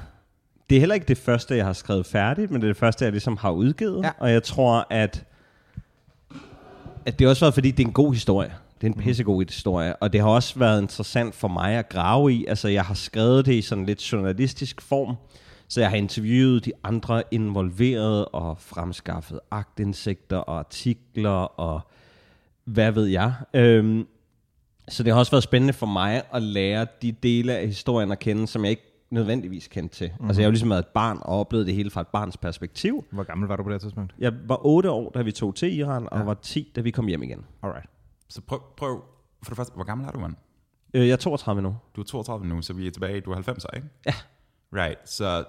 det 0.70 0.76
er 0.76 0.80
heller 0.80 0.96
ikke 0.96 1.08
det 1.08 1.18
første, 1.18 1.56
jeg 1.56 1.66
har 1.66 1.74
skrevet 1.74 2.06
færdigt, 2.06 2.52
men 2.52 2.62
det 2.62 2.68
er 2.68 2.74
det 2.74 2.78
første, 2.78 3.06
jeg 3.06 3.12
ligesom 3.12 3.38
har 3.38 3.52
udgivet. 3.52 4.04
Ja. 4.04 4.12
Og 4.18 4.32
jeg 4.32 4.44
tror, 4.44 4.88
at, 4.90 5.26
at 7.06 7.20
det 7.20 7.28
også 7.28 7.46
været, 7.46 7.54
fordi 7.54 7.72
det 7.72 7.84
er 7.84 7.88
en 7.88 7.94
god 7.94 8.14
historie. 8.14 8.54
Det 8.82 8.90
er 8.90 8.94
en 8.94 9.00
pissegod 9.00 9.46
historie, 9.46 9.96
og 9.96 10.14
det 10.14 10.22
har 10.22 10.28
også 10.28 10.60
været 10.60 10.82
interessant 10.82 11.36
for 11.36 11.48
mig 11.48 11.74
at 11.74 11.90
grave 11.90 12.34
i. 12.34 12.46
Altså, 12.46 12.68
jeg 12.68 12.84
har 12.84 12.94
skrevet 12.94 13.46
det 13.46 13.54
i 13.54 13.62
sådan 13.62 13.86
lidt 13.86 14.12
journalistisk 14.12 14.82
form, 14.82 15.16
så 15.74 15.82
jeg 15.82 15.90
har 15.90 15.98
interviewet 15.98 16.66
de 16.66 16.72
andre 16.84 17.24
involverede 17.32 18.28
og 18.28 18.58
fremskaffet 18.60 19.40
agtindsigter 19.52 20.38
og 20.38 20.60
artikler 20.60 21.60
og 21.60 21.82
hvad 22.64 22.92
ved 22.92 23.06
jeg. 23.06 23.34
Øhm, 23.54 24.08
så 24.88 25.04
det 25.04 25.14
har 25.14 25.20
også 25.20 25.32
været 25.32 25.44
spændende 25.44 25.74
for 25.74 25.86
mig 25.86 26.24
at 26.34 26.42
lære 26.42 26.88
de 27.02 27.12
dele 27.12 27.58
af 27.58 27.68
historien 27.68 28.12
at 28.12 28.20
kende, 28.20 28.48
som 28.48 28.64
jeg 28.64 28.70
ikke 28.70 28.84
nødvendigvis 29.12 29.68
kendte 29.68 29.96
til. 29.96 30.08
Mm-hmm. 30.08 30.28
Altså 30.28 30.42
jeg 30.42 30.46
har 30.46 30.50
jo 30.50 30.52
ligesom 30.52 30.70
været 30.70 30.80
et 30.80 30.88
barn 30.88 31.18
og 31.22 31.40
oplevet 31.40 31.68
det 31.68 31.76
hele 31.76 31.90
fra 31.90 32.02
et 32.02 32.08
barns 32.08 32.38
perspektiv. 32.38 33.06
Hvor 33.12 33.24
gammel 33.24 33.48
var 33.48 33.56
du 33.56 33.64
på 33.64 33.70
det 33.70 33.82
tidspunkt? 33.82 34.16
Jeg 34.20 34.34
var 34.48 34.66
8 34.66 34.92
år, 34.92 35.10
da 35.10 35.22
vi 35.22 35.32
tog 35.32 35.56
til 35.56 35.78
Iran, 35.80 36.08
og 36.12 36.26
var 36.26 36.34
10, 36.34 36.72
da 36.76 36.82
vi 36.82 36.92
kom 36.92 37.08
hjem 37.08 37.24
igen. 37.24 37.46
Alright. 37.64 37.90
Så 38.30 38.42
prøv, 38.42 38.62
prøv, 38.78 39.04
for 39.44 39.50
det 39.50 39.58
første, 39.58 39.76
hvor 39.76 39.84
gammel 39.84 40.08
er 40.08 40.12
du, 40.12 40.20
mand? 40.20 40.36
Øh, 40.94 41.08
jeg 41.08 41.14
er 41.14 41.18
32 41.18 41.62
nu. 41.62 41.76
Du 41.96 42.02
er 42.02 42.06
32 42.06 42.48
nu, 42.48 42.62
så 42.62 42.74
vi 42.74 42.88
er 42.88 42.92
tilbage, 42.92 43.22
du 43.22 43.32
er 43.32 43.36
90, 43.36 43.66
ikke? 43.76 43.88
Ja. 44.06 44.14
Right, 44.76 45.10
så, 45.10 45.46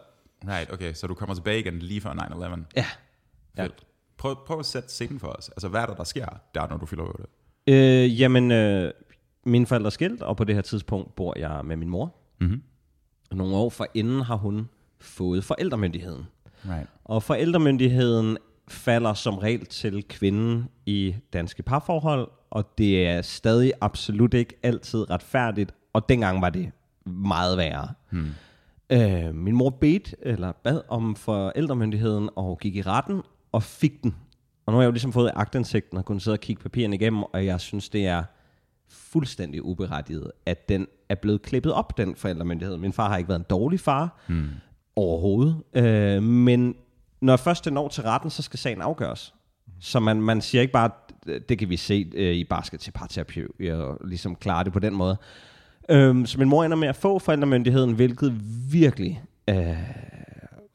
right, 0.48 0.72
okay, 0.72 0.92
så 0.92 1.06
du 1.06 1.14
kommer 1.14 1.34
tilbage 1.34 1.58
igen 1.58 1.78
lige 1.78 2.00
før 2.00 2.10
9-11. 2.10 2.64
Ja. 2.76 2.86
Fedt. 3.56 3.86
Prøv, 4.16 4.36
prøv 4.46 4.58
at 4.58 4.66
sætte 4.66 4.88
scenen 4.88 5.20
for 5.20 5.28
os. 5.28 5.48
Altså, 5.48 5.68
hvad 5.68 5.80
er 5.80 5.86
der, 5.86 5.94
der 5.94 6.04
sker 6.04 6.26
der, 6.54 6.68
når 6.68 6.76
du 6.76 6.86
fylder 6.86 7.04
8? 7.04 7.24
Øh, 7.66 8.20
jamen, 8.20 8.50
øh, 8.50 8.90
mine 9.44 9.66
forældre 9.66 9.86
er 9.86 9.90
skilt, 9.90 10.22
og 10.22 10.36
på 10.36 10.44
det 10.44 10.54
her 10.54 10.62
tidspunkt 10.62 11.14
bor 11.14 11.38
jeg 11.38 11.60
med 11.64 11.76
min 11.76 11.88
mor. 11.88 12.14
Mhm. 12.40 12.62
Og 13.30 13.36
nogle 13.36 13.56
år 13.56 13.70
forinden 13.70 14.20
har 14.20 14.36
hun 14.36 14.68
fået 15.00 15.44
forældremyndigheden. 15.44 16.24
Right. 16.68 16.88
Og 17.04 17.22
forældremyndigheden 17.22 18.38
falder 18.68 19.14
som 19.14 19.38
regel 19.38 19.66
til 19.66 20.02
kvinden 20.08 20.68
i 20.86 21.14
danske 21.32 21.62
parforhold, 21.62 22.30
og 22.50 22.78
det 22.78 23.06
er 23.06 23.22
stadig 23.22 23.72
absolut 23.80 24.34
ikke 24.34 24.54
altid 24.62 25.10
retfærdigt, 25.10 25.74
og 25.92 26.08
dengang 26.08 26.42
var 26.42 26.50
det 26.50 26.70
meget 27.06 27.58
værre. 27.58 27.88
Hmm. 28.10 28.30
Øh, 28.90 29.34
min 29.34 29.56
mor 29.56 29.70
bedte, 29.70 30.16
eller 30.22 30.52
bad 30.52 30.80
om 30.88 31.16
forældremyndigheden, 31.16 32.30
og 32.36 32.58
gik 32.58 32.76
i 32.76 32.82
retten, 32.82 33.22
og 33.52 33.62
fik 33.62 34.02
den. 34.02 34.16
Og 34.66 34.72
nu 34.72 34.76
har 34.76 34.82
jeg 34.82 34.86
jo 34.86 34.92
ligesom 34.92 35.12
fået 35.12 35.30
agtindsigten, 35.34 35.98
og 35.98 36.04
kunnet 36.04 36.22
sidde 36.22 36.34
og 36.34 36.40
kigge 36.40 36.62
papirerne 36.62 36.96
igennem, 36.96 37.22
og 37.22 37.46
jeg 37.46 37.60
synes, 37.60 37.88
det 37.88 38.06
er 38.06 38.22
fuldstændig 38.88 39.64
uberettiget, 39.64 40.30
at 40.46 40.68
den 40.68 40.86
er 41.08 41.14
blevet 41.14 41.42
klippet 41.42 41.72
op, 41.72 41.98
den 41.98 42.16
forældremyndighed. 42.16 42.76
Min 42.76 42.92
far 42.92 43.08
har 43.08 43.16
ikke 43.16 43.28
været 43.28 43.38
en 43.38 43.46
dårlig 43.50 43.80
far 43.80 44.20
hmm. 44.26 44.50
overhovedet, 44.96 45.56
øh, 45.74 46.22
men 46.22 46.74
når 47.20 47.36
først 47.36 47.64
det 47.64 47.72
når 47.72 47.88
til 47.88 48.02
retten, 48.02 48.30
så 48.30 48.42
skal 48.42 48.58
sagen 48.58 48.80
afgøres. 48.80 49.34
Så 49.80 50.00
man, 50.00 50.22
man 50.22 50.40
siger 50.40 50.62
ikke 50.62 50.72
bare, 50.72 50.90
det 51.48 51.58
kan 51.58 51.68
vi 51.68 51.76
se 51.76 52.10
øh, 52.14 52.34
i 52.34 52.44
basket 52.44 52.80
til 52.80 52.90
parterapi, 52.90 53.42
og 53.70 53.98
ligesom 54.04 54.34
klare 54.34 54.64
det 54.64 54.72
på 54.72 54.78
den 54.78 54.94
måde. 54.94 55.16
Øhm, 55.88 56.26
så 56.26 56.38
min 56.38 56.48
mor 56.48 56.64
ender 56.64 56.76
med 56.76 56.88
at 56.88 56.96
få 56.96 57.18
forældremyndigheden, 57.18 57.94
hvilket 57.94 58.40
virkelig 58.72 59.22
øh, 59.48 59.76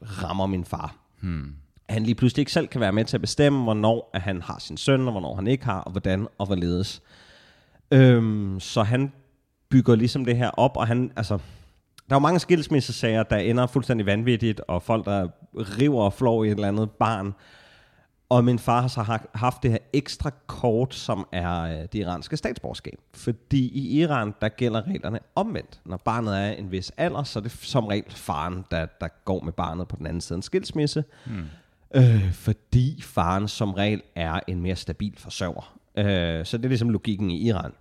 rammer 0.02 0.46
min 0.46 0.66
far. 0.66 0.96
Hmm. 1.22 1.56
Han 1.90 2.04
lige 2.04 2.16
pludselig 2.16 2.42
ikke 2.42 2.52
selv 2.52 2.68
kan 2.68 2.82
være 2.82 2.92
med 2.92 3.06
til 3.06 3.18
at 3.18 3.22
bestemme, 3.22 3.64
hvornår 3.64 4.10
at 4.14 4.22
han 4.22 4.42
har 4.42 4.60
sin 4.60 4.78
søn, 4.78 5.06
og 5.06 5.12
hvornår 5.12 5.36
han 5.36 5.48
ikke 5.48 5.66
har, 5.66 5.80
og 5.80 5.92
hvordan 5.92 6.28
og 6.38 6.46
hvorledes. 6.46 7.02
Øhm, 7.92 8.60
så 8.60 8.84
han 8.84 9.12
bygger 9.70 9.96
ligesom 9.96 10.26
det 10.26 10.38
her 10.38 10.50
op, 10.50 10.78
og 10.78 10.88
han, 10.88 11.12
altså, 11.16 11.38
der 12.10 12.16
er 12.16 12.20
jo 12.20 12.20
mange 12.20 12.40
skilsmissesager, 12.40 13.24
der 13.24 13.38
ender 13.38 13.68
fuldstændig 13.68 14.06
vanvittigt, 14.06 14.62
og 14.68 14.84
folk, 14.84 15.06
der 15.06 15.28
river 15.56 16.04
og 16.04 16.14
flår 16.14 16.44
i 16.44 16.48
et 16.48 16.52
eller 16.52 16.68
andet 16.68 16.92
barn. 16.92 17.34
Og 18.30 18.44
min 18.44 18.60
far 18.60 18.82
har 18.82 18.88
så 18.88 19.02
ha- 19.02 19.18
haft 19.36 19.64
det 19.64 19.72
her 19.72 19.78
ekstra 19.94 20.32
kort, 20.48 20.96
som 20.96 21.28
er 21.32 21.62
øh, 21.62 21.72
det 21.72 21.96
iranske 21.96 22.38
statsborgerskab. 22.38 23.00
Fordi 23.14 23.68
i 23.68 24.02
Iran, 24.02 24.34
der 24.42 24.50
gælder 24.50 24.88
reglerne 24.88 25.20
omvendt. 25.36 25.80
Når 25.86 25.98
barnet 25.98 26.38
er 26.38 26.52
en 26.52 26.72
vis 26.72 26.92
alder, 26.98 27.24
så 27.24 27.40
er 27.40 27.44
det 27.44 27.52
som 27.52 27.86
regel 27.86 28.12
faren, 28.12 28.66
der, 28.72 28.86
der 29.02 29.08
går 29.26 29.42
med 29.44 29.54
barnet 29.54 29.88
på 29.88 29.96
den 29.96 30.08
anden 30.08 30.22
side 30.22 30.36
af 30.36 30.38
en 30.38 30.42
skilsmisse. 30.42 31.04
Hmm. 31.26 31.46
Øh, 31.96 32.34
fordi 32.34 33.02
faren 33.02 33.48
som 33.48 33.74
regel 33.74 34.02
er 34.16 34.40
en 34.48 34.62
mere 34.62 34.76
stabil 34.76 35.14
forsørger. 35.18 35.78
Øh, 35.98 36.46
så 36.46 36.58
det 36.58 36.66
er 36.66 36.70
ligesom 36.70 36.90
logikken 36.90 37.32
i 37.32 37.48
Iran. 37.48 37.72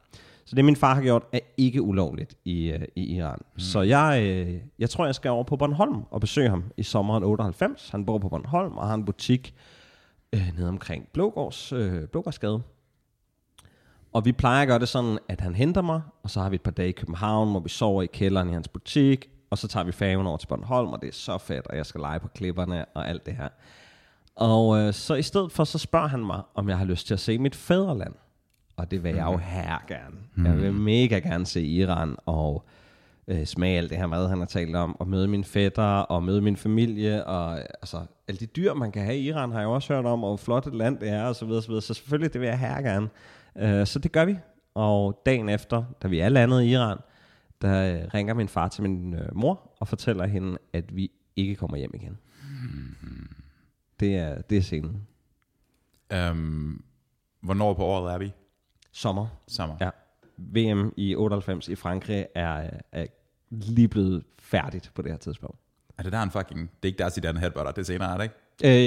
Så 0.44 0.56
det 0.56 0.64
min 0.64 0.76
far 0.76 0.94
har 0.94 1.02
gjort 1.02 1.22
er 1.32 1.38
ikke 1.56 1.82
ulovligt 1.82 2.34
i, 2.44 2.70
øh, 2.72 2.80
i 2.96 3.16
Iran. 3.16 3.38
Mm. 3.54 3.60
Så 3.60 3.82
jeg, 3.82 4.22
øh, 4.22 4.54
jeg 4.78 4.90
tror, 4.90 5.04
jeg 5.06 5.14
skal 5.14 5.30
over 5.30 5.44
på 5.44 5.56
Bornholm 5.56 6.02
og 6.10 6.20
besøge 6.20 6.48
ham 6.48 6.64
i 6.76 6.82
sommeren 6.82 7.24
98. 7.24 7.88
Han 7.90 8.06
bor 8.06 8.18
på 8.18 8.28
Bornholm 8.28 8.76
og 8.76 8.86
har 8.86 8.94
en 8.94 9.04
butik. 9.04 9.54
Øh, 10.32 10.50
nede 10.56 10.68
omkring 10.68 11.08
Blågårds, 11.12 11.72
øh, 11.72 12.08
Blågårdsgade. 12.08 12.62
Og 14.12 14.24
vi 14.24 14.32
plejer 14.32 14.62
at 14.62 14.68
gøre 14.68 14.78
det 14.78 14.88
sådan, 14.88 15.18
at 15.28 15.40
han 15.40 15.54
henter 15.54 15.82
mig, 15.82 16.02
og 16.22 16.30
så 16.30 16.40
har 16.40 16.48
vi 16.48 16.54
et 16.54 16.62
par 16.62 16.70
dage 16.70 16.88
i 16.88 16.92
København, 16.92 17.50
hvor 17.50 17.60
vi 17.60 17.68
sover 17.68 18.02
i 18.02 18.06
kælderen 18.06 18.48
i 18.48 18.52
hans 18.52 18.68
butik, 18.68 19.30
og 19.50 19.58
så 19.58 19.68
tager 19.68 19.84
vi 19.84 19.92
færgen 19.92 20.26
over 20.26 20.36
til 20.36 20.46
Bornholm, 20.46 20.88
og 20.88 21.00
det 21.00 21.08
er 21.08 21.12
så 21.12 21.38
fedt, 21.38 21.66
og 21.66 21.76
jeg 21.76 21.86
skal 21.86 22.00
lege 22.00 22.20
på 22.20 22.28
klipperne 22.28 22.84
og 22.84 23.08
alt 23.08 23.26
det 23.26 23.36
her. 23.36 23.48
Og 24.36 24.78
øh, 24.78 24.92
så 24.94 25.14
i 25.14 25.22
stedet 25.22 25.52
for, 25.52 25.64
så 25.64 25.78
spørger 25.78 26.06
han 26.06 26.26
mig, 26.26 26.42
om 26.54 26.68
jeg 26.68 26.78
har 26.78 26.84
lyst 26.84 27.06
til 27.06 27.14
at 27.14 27.20
se 27.20 27.38
mit 27.38 27.54
fædreland. 27.54 28.14
Og 28.76 28.90
det 28.90 29.04
vil 29.04 29.14
jeg 29.14 29.26
jo 29.26 29.36
her 29.36 29.84
gerne. 29.88 30.16
Jeg 30.48 30.56
vil 30.56 30.72
mega 30.72 31.18
gerne 31.18 31.46
se 31.46 31.62
Iran, 31.62 32.16
og 32.26 32.64
øh, 33.28 33.46
smage 33.46 33.78
alt 33.78 33.90
det 33.90 33.98
her 33.98 34.06
mad, 34.06 34.28
han 34.28 34.38
har 34.38 34.46
talt 34.46 34.76
om, 34.76 35.00
og 35.00 35.08
møde 35.08 35.28
mine 35.28 35.44
fætter, 35.44 35.82
og 35.82 36.22
møde 36.22 36.40
min 36.40 36.56
familie, 36.56 37.24
og 37.24 37.58
altså, 37.58 38.06
alle 38.28 38.38
de 38.38 38.46
dyr, 38.46 38.74
man 38.74 38.92
kan 38.92 39.04
have 39.04 39.16
i 39.16 39.28
Iran, 39.28 39.52
har 39.52 39.58
jeg 39.58 39.68
også 39.68 39.94
hørt 39.94 40.04
om, 40.04 40.24
og 40.24 40.30
hvor 40.30 40.36
flot 40.36 40.66
et 40.66 40.74
land 40.74 40.98
det 40.98 41.08
er, 41.08 41.24
og 41.24 41.36
så 41.36 41.46
videre, 41.46 41.62
så 41.62 41.68
videre. 41.68 41.82
Så 41.82 41.94
selvfølgelig, 41.94 42.32
det 42.32 42.40
vil 42.40 42.46
jeg 42.46 42.58
her 42.58 42.82
gerne. 42.82 43.08
Øh, 43.56 43.86
så 43.86 43.98
det 43.98 44.12
gør 44.12 44.24
vi. 44.24 44.36
Og 44.74 45.22
dagen 45.26 45.48
efter, 45.48 45.84
da 46.02 46.08
vi 46.08 46.20
er 46.20 46.28
landet 46.28 46.62
i 46.62 46.70
Iran, 46.70 46.98
der 47.62 47.94
øh, 47.94 48.08
ringer 48.14 48.34
min 48.34 48.48
far 48.48 48.68
til 48.68 48.82
min 48.82 49.14
øh, 49.14 49.36
mor, 49.36 49.72
og 49.80 49.88
fortæller 49.88 50.26
hende, 50.26 50.58
at 50.72 50.96
vi 50.96 51.10
ikke 51.36 51.54
kommer 51.54 51.76
hjem 51.76 51.90
igen. 51.94 52.18
Det 54.00 54.16
er, 54.16 54.42
det 54.42 54.58
er 54.58 54.62
scenen. 54.62 55.06
Um, 56.30 56.84
hvornår 57.40 57.74
på 57.74 57.84
året 57.84 58.14
er 58.14 58.18
vi? 58.18 58.32
Sommer. 58.92 59.26
Sommer. 59.48 59.76
Ja. 59.80 59.90
VM 60.38 60.92
i 60.96 61.14
98 61.14 61.68
i 61.68 61.74
Frankrig 61.74 62.26
er, 62.34 62.70
er 62.92 63.06
lige 63.50 63.88
blevet 63.88 64.22
færdigt 64.38 64.90
på 64.94 65.02
det 65.02 65.10
her 65.10 65.18
tidspunkt. 65.18 65.58
Er 65.98 66.02
det 66.02 66.12
der 66.12 66.22
en 66.22 66.30
fucking... 66.30 66.60
Det 66.60 66.68
er 66.82 66.86
ikke 66.86 66.98
der 66.98 67.08
Zidane 67.10 67.40
headbutter, 67.40 67.72
det 67.72 67.80
er 67.80 67.84
senere, 67.86 68.12
er 68.12 68.16
det 68.16 68.24
ikke? 68.24 68.34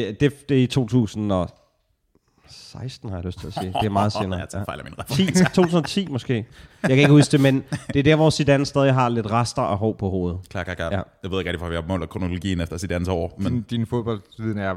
Øh, 0.10 0.16
det, 0.20 0.50
det 0.50 0.58
er 0.60 0.64
i 0.64 0.68
2016, 0.68 3.10
har 3.10 3.18
jeg 3.18 3.26
lyst 3.26 3.40
til 3.40 3.48
at 3.48 3.54
sige. 3.54 3.66
Det 3.68 3.76
er 3.86 3.90
meget 3.90 4.14
senere. 4.22 4.40
jeg 4.40 4.50
tager 4.50 4.66
fejl 4.66 4.80
af 4.80 4.86
min 4.86 4.94
10, 4.94 5.00
reference. 5.02 5.44
2010 5.56 6.08
måske. 6.08 6.34
Jeg 6.82 6.90
kan 6.90 6.98
ikke 7.00 7.12
huske 7.12 7.32
det, 7.32 7.40
men 7.42 7.64
det 7.88 7.96
er 8.00 8.04
der, 8.04 8.16
hvor 8.16 8.30
Zidane 8.30 8.66
stadig 8.66 8.94
har 8.94 9.10
lidt 9.10 9.32
rester 9.32 9.62
af 9.62 9.78
hår 9.78 9.94
på 9.94 10.10
hovedet. 10.10 10.40
Klar, 10.50 10.64
klar, 10.64 10.74
klar. 10.74 10.92
Ja. 10.92 11.02
Jeg 11.24 11.32
ved 11.32 11.40
ikke 11.40 11.50
rigtig, 11.52 11.68
hvor 11.68 11.82
vi 11.82 11.88
målt 11.88 12.10
kronologien 12.10 12.62
efter 12.62 12.78
Zidane's 12.78 13.12
år, 13.12 13.36
men 13.38 13.54
Din, 13.54 13.62
din 13.62 13.86
fodboldviden 13.86 14.58
er 14.58 14.76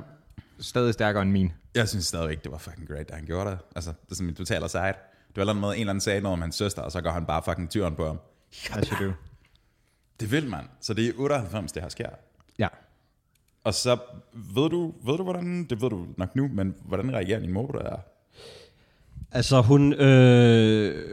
stadig 0.60 0.94
stærkere 0.94 1.22
end 1.22 1.30
min. 1.30 1.52
jeg 1.74 1.88
synes 1.88 2.06
stadigvæk, 2.06 2.44
det 2.44 2.52
var 2.52 2.58
fucking 2.58 2.88
great, 2.88 3.08
da 3.08 3.14
han 3.14 3.24
gjorde 3.24 3.50
det. 3.50 3.58
Altså, 3.76 3.90
det 4.04 4.10
er 4.10 4.14
sådan, 4.14 4.34
du 4.34 4.44
taler 4.44 4.66
sejt. 4.66 4.96
Det 5.28 5.36
var 5.36 5.42
eller 5.42 5.52
andet 5.52 5.60
med, 5.60 5.68
en 5.68 5.74
eller 5.80 5.90
anden 5.90 6.00
sagde 6.00 6.20
noget 6.20 6.32
om 6.32 6.40
hans 6.40 6.54
søster, 6.56 6.82
og 6.82 6.92
så 6.92 7.00
går 7.00 7.10
han 7.10 7.26
bare 7.26 7.42
fucking 7.44 7.70
tyren 7.70 7.94
på 7.94 8.06
ham. 8.06 8.18
As 8.72 8.88
you 8.88 9.06
do. 9.06 9.12
Det 10.21 10.33
vil 10.33 10.49
man. 10.49 10.64
Så 10.80 10.94
det 10.94 11.09
er 11.09 11.12
98, 11.16 11.73
det 11.73 11.83
her 11.83 11.88
sker. 11.88 12.09
Ja. 12.59 12.68
Og 13.64 13.75
så 13.75 13.99
ved 14.35 14.71
du, 14.71 14.94
ved 15.04 15.16
du 15.16 15.23
hvordan, 15.23 15.66
det 15.71 15.83
ved 15.83 15.90
du 15.90 16.06
nok 16.16 16.37
nu, 16.37 16.49
men 16.52 16.75
hvordan 16.85 17.12
reagerer 17.12 17.40
din 17.40 17.52
mor, 17.52 17.66
der 17.66 17.90
er? 17.90 17.97
Altså 19.33 19.61
hun, 19.61 19.92
øh, 19.92 21.04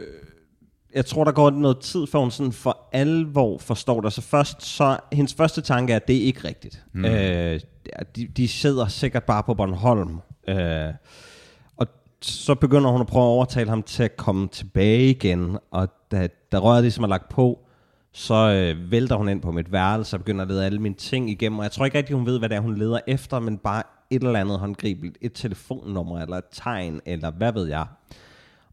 jeg 0.94 1.06
tror 1.06 1.24
der 1.24 1.32
går 1.32 1.50
noget 1.50 1.78
tid, 1.78 2.06
før 2.06 2.18
hun 2.18 2.30
sådan 2.30 2.52
for 2.52 2.88
alvor 2.92 3.58
forstår 3.58 4.00
det. 4.00 4.12
Så 4.12 4.22
først, 4.22 4.62
så 4.62 4.98
hendes 5.12 5.34
første 5.34 5.60
tanke 5.60 5.92
er, 5.92 5.96
at 5.96 6.08
det 6.08 6.16
er 6.16 6.22
ikke 6.22 6.44
rigtigt. 6.44 6.84
Mm. 6.92 7.04
Øh, 7.04 7.60
de, 8.16 8.26
de 8.26 8.48
sidder 8.48 8.88
sikkert 8.88 9.24
bare 9.24 9.42
på 9.42 9.54
Bornholm. 9.54 10.20
Øh, 10.48 10.94
og 11.76 11.86
så 12.20 12.54
begynder 12.54 12.90
hun 12.90 13.00
at 13.00 13.06
prøve 13.06 13.24
at 13.24 13.28
overtale 13.28 13.68
ham 13.68 13.82
til 13.82 14.02
at 14.02 14.16
komme 14.16 14.48
tilbage 14.48 15.10
igen. 15.10 15.58
Og 15.70 15.88
da, 16.10 16.28
da 16.52 16.58
røret 16.58 16.82
ligesom 16.82 17.04
er 17.04 17.08
lagt 17.08 17.28
på, 17.28 17.58
så 18.12 18.34
øh, 18.34 18.90
vælter 18.90 19.16
hun 19.16 19.28
ind 19.28 19.42
på 19.42 19.52
mit 19.52 19.72
værelse 19.72 20.16
og 20.16 20.20
begynder 20.20 20.42
at 20.42 20.48
lede 20.48 20.66
alle 20.66 20.78
mine 20.78 20.94
ting 20.94 21.30
igennem. 21.30 21.58
Og 21.58 21.64
jeg 21.64 21.72
tror 21.72 21.84
ikke 21.84 21.98
rigtig, 21.98 22.16
hun 22.16 22.26
ved, 22.26 22.38
hvad 22.38 22.48
det 22.48 22.56
er, 22.56 22.60
hun 22.60 22.78
leder 22.78 23.00
efter, 23.06 23.38
men 23.38 23.58
bare 23.58 23.82
et 24.10 24.22
eller 24.22 24.40
andet 24.40 24.58
håndgribeligt. 24.58 25.18
Et 25.20 25.32
telefonnummer 25.32 26.20
eller 26.20 26.36
et 26.36 26.44
tegn, 26.52 27.00
eller 27.06 27.30
hvad 27.30 27.52
ved 27.52 27.68
jeg. 27.68 27.86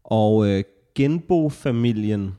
Og 0.04 0.46
øh, 0.46 0.64
genbofamilien 0.94 2.34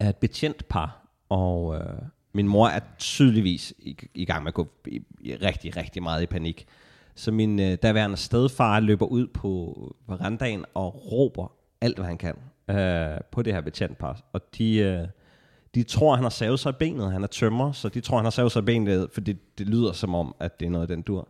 er 0.00 0.08
et 0.08 0.16
betjent 0.16 0.68
par, 0.68 1.06
og 1.28 1.76
øh, 1.76 2.02
min 2.32 2.48
mor 2.48 2.68
er 2.68 2.80
tydeligvis 2.98 3.74
i, 3.78 3.98
i 4.14 4.24
gang 4.24 4.42
med 4.42 4.48
at 4.48 4.54
gå 4.54 4.68
i, 4.86 5.02
i 5.20 5.34
rigtig, 5.34 5.76
rigtig 5.76 6.02
meget 6.02 6.22
i 6.22 6.26
panik. 6.26 6.66
Så 7.14 7.32
min 7.32 7.60
øh, 7.60 7.78
daværende 7.82 8.16
stedfar 8.16 8.80
løber 8.80 9.06
ud 9.06 9.26
på 9.26 9.74
verandaen 10.06 10.64
og 10.74 11.12
råber 11.12 11.52
alt, 11.80 11.96
hvad 11.96 12.06
han 12.06 12.18
kan 12.18 12.34
øh, 12.70 13.20
på 13.30 13.42
det 13.42 13.52
her 13.52 13.60
betjentpar. 13.60 14.20
Og 14.32 14.40
de, 14.58 14.76
øh, 14.76 15.08
de 15.74 15.82
tror, 15.82 16.14
han 16.14 16.22
har 16.24 16.30
savet 16.30 16.60
sig 16.60 16.70
i 16.70 16.76
benet. 16.78 17.12
Han 17.12 17.22
er 17.22 17.26
tømmer, 17.26 17.72
så 17.72 17.88
de 17.88 18.00
tror, 18.00 18.16
han 18.16 18.24
har 18.24 18.30
savet 18.30 18.52
sig 18.52 18.60
i 18.62 18.64
benet, 18.64 19.08
for 19.12 19.20
det, 19.20 19.58
det 19.58 19.66
lyder 19.68 19.92
som 19.92 20.14
om, 20.14 20.34
at 20.40 20.60
det 20.60 20.66
er 20.66 20.70
noget 20.70 20.82
af 20.82 20.88
den 20.96 21.02
dur. 21.02 21.28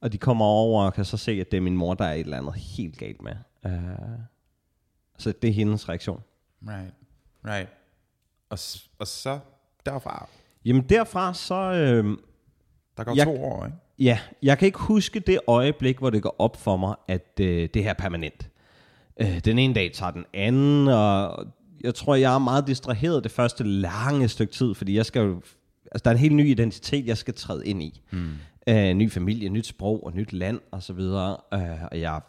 Og 0.00 0.12
de 0.12 0.18
kommer 0.18 0.44
over 0.44 0.84
og 0.84 0.94
kan 0.94 1.04
så 1.04 1.16
se, 1.16 1.32
at 1.32 1.50
det 1.50 1.56
er 1.56 1.60
min 1.60 1.76
mor, 1.76 1.94
der 1.94 2.04
er 2.04 2.12
et 2.12 2.20
eller 2.20 2.38
andet 2.38 2.54
helt 2.54 2.98
galt 2.98 3.22
med. 3.22 3.32
Øh, 3.66 3.72
så 5.18 5.32
det 5.42 5.50
er 5.50 5.54
hendes 5.54 5.88
reaktion. 5.88 6.22
Right, 6.68 6.92
right. 7.46 7.68
Og, 8.50 8.58
og 8.98 9.06
så 9.06 9.38
derfra, 9.86 10.28
Jamen 10.64 10.82
derfra 10.82 11.34
så... 11.34 11.54
Øh, 11.54 12.18
der 12.96 13.04
går 13.04 13.14
Jeg- 13.16 13.26
to 13.26 13.44
år, 13.44 13.64
ikke? 13.64 13.76
ja, 13.98 14.18
jeg 14.42 14.58
kan 14.58 14.66
ikke 14.66 14.78
huske 14.78 15.20
det 15.20 15.38
øjeblik, 15.46 15.98
hvor 15.98 16.10
det 16.10 16.22
går 16.22 16.36
op 16.38 16.56
for 16.56 16.76
mig, 16.76 16.94
at 17.08 17.40
øh, 17.40 17.68
det 17.74 17.82
her 17.82 17.90
er 17.90 17.94
permanent. 17.94 18.50
Øh, 19.20 19.38
den 19.44 19.58
ene 19.58 19.74
dag 19.74 19.92
tager 19.94 20.10
den 20.12 20.24
anden, 20.34 20.88
og 20.88 21.46
jeg 21.86 21.94
tror, 21.94 22.14
jeg 22.14 22.34
er 22.34 22.38
meget 22.38 22.66
distraheret 22.66 23.24
det 23.24 23.32
første 23.32 23.64
lange 23.64 24.28
stykke 24.28 24.52
tid, 24.52 24.74
fordi 24.74 24.96
jeg 24.96 25.06
skal 25.06 25.20
jo... 25.20 25.40
Altså, 25.92 26.02
der 26.04 26.10
er 26.10 26.14
en 26.14 26.20
helt 26.20 26.34
ny 26.34 26.50
identitet, 26.50 27.06
jeg 27.06 27.16
skal 27.16 27.34
træde 27.34 27.66
ind 27.66 27.82
i. 27.82 28.02
Mm. 28.10 28.30
Øh, 28.68 28.94
ny 28.94 29.10
familie, 29.10 29.48
nyt 29.48 29.66
sprog 29.66 30.06
og 30.06 30.12
nyt 30.14 30.32
land 30.32 30.60
og 30.70 30.82
så 30.82 30.92
videre. 30.92 31.36
Øh, 31.54 31.82
og 31.90 32.00
jeg 32.00 32.20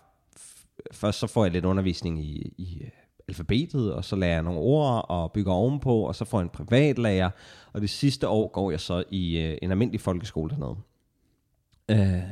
først 0.91 1.19
så 1.19 1.27
får 1.27 1.45
jeg 1.45 1.53
lidt 1.53 1.65
undervisning 1.65 2.19
i, 2.19 2.53
i 2.57 2.81
øh, 2.83 2.89
alfabetet, 3.27 3.93
og 3.93 4.05
så 4.05 4.15
lærer 4.15 4.33
jeg 4.33 4.43
nogle 4.43 4.59
ord 4.59 5.05
og 5.09 5.31
bygger 5.31 5.53
ovenpå, 5.53 6.01
og 6.01 6.15
så 6.15 6.25
får 6.25 6.39
jeg 6.39 6.43
en 6.43 6.49
privatlærer, 6.49 7.29
og 7.73 7.81
det 7.81 7.89
sidste 7.89 8.27
år 8.27 8.47
går 8.47 8.71
jeg 8.71 8.79
så 8.79 9.03
i 9.11 9.37
øh, 9.37 9.57
en 9.61 9.71
almindelig 9.71 10.01
folkeskole 10.01 10.49
dernede. 10.49 10.75
Øh, 11.91 12.23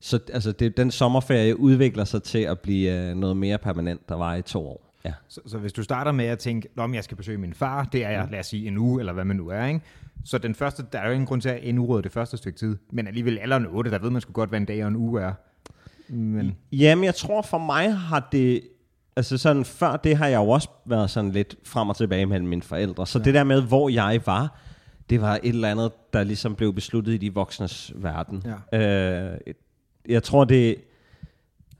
så 0.00 0.20
altså, 0.32 0.52
det, 0.52 0.76
den 0.76 0.90
sommerferie 0.90 1.60
udvikler 1.60 2.04
sig 2.04 2.22
til 2.22 2.38
at 2.38 2.60
blive 2.60 2.92
øh, 2.92 3.16
noget 3.16 3.36
mere 3.36 3.58
permanent, 3.58 4.08
der 4.08 4.14
var 4.14 4.34
i 4.34 4.42
to 4.42 4.68
år. 4.68 4.85
Ja. 5.06 5.12
Så, 5.28 5.40
så 5.46 5.58
hvis 5.58 5.72
du 5.72 5.82
starter 5.82 6.12
med 6.12 6.24
at 6.24 6.38
tænke, 6.38 6.68
om 6.76 6.94
jeg 6.94 7.04
skal 7.04 7.16
besøge 7.16 7.38
min 7.38 7.54
far, 7.54 7.84
det 7.84 8.04
er 8.04 8.10
jeg, 8.10 8.28
lad 8.30 8.40
os 8.40 8.46
sige, 8.46 8.66
en 8.66 8.78
uge, 8.78 9.00
eller 9.00 9.12
hvad 9.12 9.24
man 9.24 9.36
nu 9.36 9.48
er, 9.48 9.66
ikke? 9.66 9.80
Så 10.24 10.38
den 10.38 10.54
første, 10.54 10.84
der 10.92 10.98
er 10.98 11.06
jo 11.06 11.12
ingen 11.12 11.26
grund 11.26 11.42
til 11.42 11.48
at 11.48 11.58
en 11.62 11.78
uge 11.78 12.02
det 12.02 12.12
første 12.12 12.36
stykke 12.36 12.58
tid. 12.58 12.76
Men 12.92 13.06
alligevel 13.06 13.38
alderen 13.38 13.66
8, 13.66 13.90
der 13.90 13.98
ved 13.98 14.10
man 14.10 14.20
sgu 14.20 14.32
godt, 14.32 14.48
hvad 14.48 14.60
en 14.60 14.66
dag 14.66 14.82
og 14.82 14.88
en 14.88 14.96
uge 14.96 15.22
er. 15.22 15.32
Men 16.08 16.56
Jamen, 16.72 17.04
jeg 17.04 17.14
tror 17.14 17.42
for 17.42 17.58
mig 17.58 17.96
har 17.96 18.28
det... 18.32 18.60
Altså 19.16 19.38
sådan, 19.38 19.64
før 19.64 19.96
det 19.96 20.16
har 20.16 20.26
jeg 20.26 20.36
jo 20.36 20.48
også 20.48 20.68
været 20.86 21.10
sådan 21.10 21.30
lidt 21.30 21.56
frem 21.64 21.88
og 21.88 21.96
tilbage 21.96 22.26
mellem 22.26 22.48
mine 22.48 22.62
forældre. 22.62 23.06
Så 23.06 23.18
ja. 23.18 23.24
det 23.24 23.34
der 23.34 23.44
med, 23.44 23.62
hvor 23.62 23.88
jeg 23.88 24.20
var, 24.26 24.60
det 25.10 25.20
var 25.20 25.34
et 25.34 25.48
eller 25.48 25.70
andet, 25.70 25.92
der 26.12 26.24
ligesom 26.24 26.54
blev 26.54 26.74
besluttet 26.74 27.12
i 27.12 27.16
de 27.16 27.34
voksnes 27.34 27.92
verden. 27.96 28.42
Ja. 28.72 29.32
Øh, 29.32 29.38
jeg 30.08 30.22
tror, 30.22 30.44
det... 30.44 30.76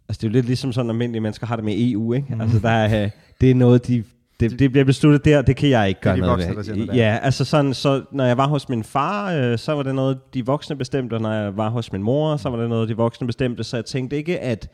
Altså, 0.08 0.20
det 0.20 0.24
er 0.24 0.28
jo 0.28 0.32
lidt 0.32 0.46
ligesom 0.46 0.72
sådan, 0.72 0.90
almindelige 0.90 1.20
mennesker 1.20 1.46
har 1.46 1.56
det 1.56 1.64
med 1.64 1.74
EU, 1.90 2.12
ikke? 2.12 2.34
Mm. 2.34 2.40
Altså, 2.40 2.58
der 2.58 2.70
er, 2.70 3.10
det 3.40 3.50
er 3.50 3.54
noget, 3.54 3.86
de... 3.86 4.04
Det, 4.40 4.58
det 4.58 4.70
bliver 4.72 4.84
besluttet 4.84 5.24
der, 5.24 5.42
det 5.42 5.56
kan 5.56 5.68
jeg 5.68 5.88
ikke 5.88 6.00
gøre 6.00 6.14
de 6.16 6.20
noget 6.20 6.48
voksne, 6.56 6.76
ved. 6.76 6.86
der. 6.86 6.94
Ja, 6.94 7.18
altså 7.22 7.44
sådan, 7.44 7.74
så 7.74 8.04
når 8.12 8.24
jeg 8.24 8.36
var 8.36 8.48
hos 8.48 8.68
min 8.68 8.84
far, 8.84 9.32
øh, 9.32 9.58
så 9.58 9.72
var 9.72 9.82
det 9.82 9.94
noget, 9.94 10.34
de 10.34 10.46
voksne 10.46 10.76
bestemte, 10.76 11.14
og 11.14 11.20
når 11.20 11.32
jeg 11.32 11.56
var 11.56 11.68
hos 11.68 11.92
min 11.92 12.02
mor, 12.02 12.36
så 12.36 12.48
var 12.48 12.56
det 12.56 12.68
noget, 12.68 12.88
de 12.88 12.96
voksne 12.96 13.26
bestemte, 13.26 13.64
så 13.64 13.76
jeg 13.76 13.84
tænkte 13.84 14.16
ikke, 14.16 14.40
at 14.40 14.68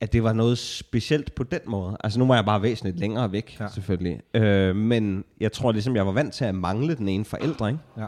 at 0.00 0.12
det 0.12 0.22
var 0.22 0.32
noget 0.32 0.58
specielt 0.58 1.34
på 1.34 1.44
den 1.44 1.60
måde. 1.66 1.96
Altså 2.04 2.18
nu 2.18 2.26
var 2.26 2.34
jeg 2.34 2.44
bare 2.44 2.62
væsentligt 2.62 2.98
længere 2.98 3.32
væk, 3.32 3.56
Ja. 3.60 3.68
selvfølgelig. 3.68 4.20
Øh, 4.34 4.76
men 4.76 5.24
jeg 5.40 5.52
tror 5.52 5.72
ligesom, 5.72 5.96
jeg 5.96 6.06
var 6.06 6.12
vant 6.12 6.34
til 6.34 6.44
at 6.44 6.54
mangle 6.54 6.94
den 6.96 7.08
ene 7.08 7.24
forælder, 7.24 7.66
ikke? 7.66 7.78
ja. 7.98 8.06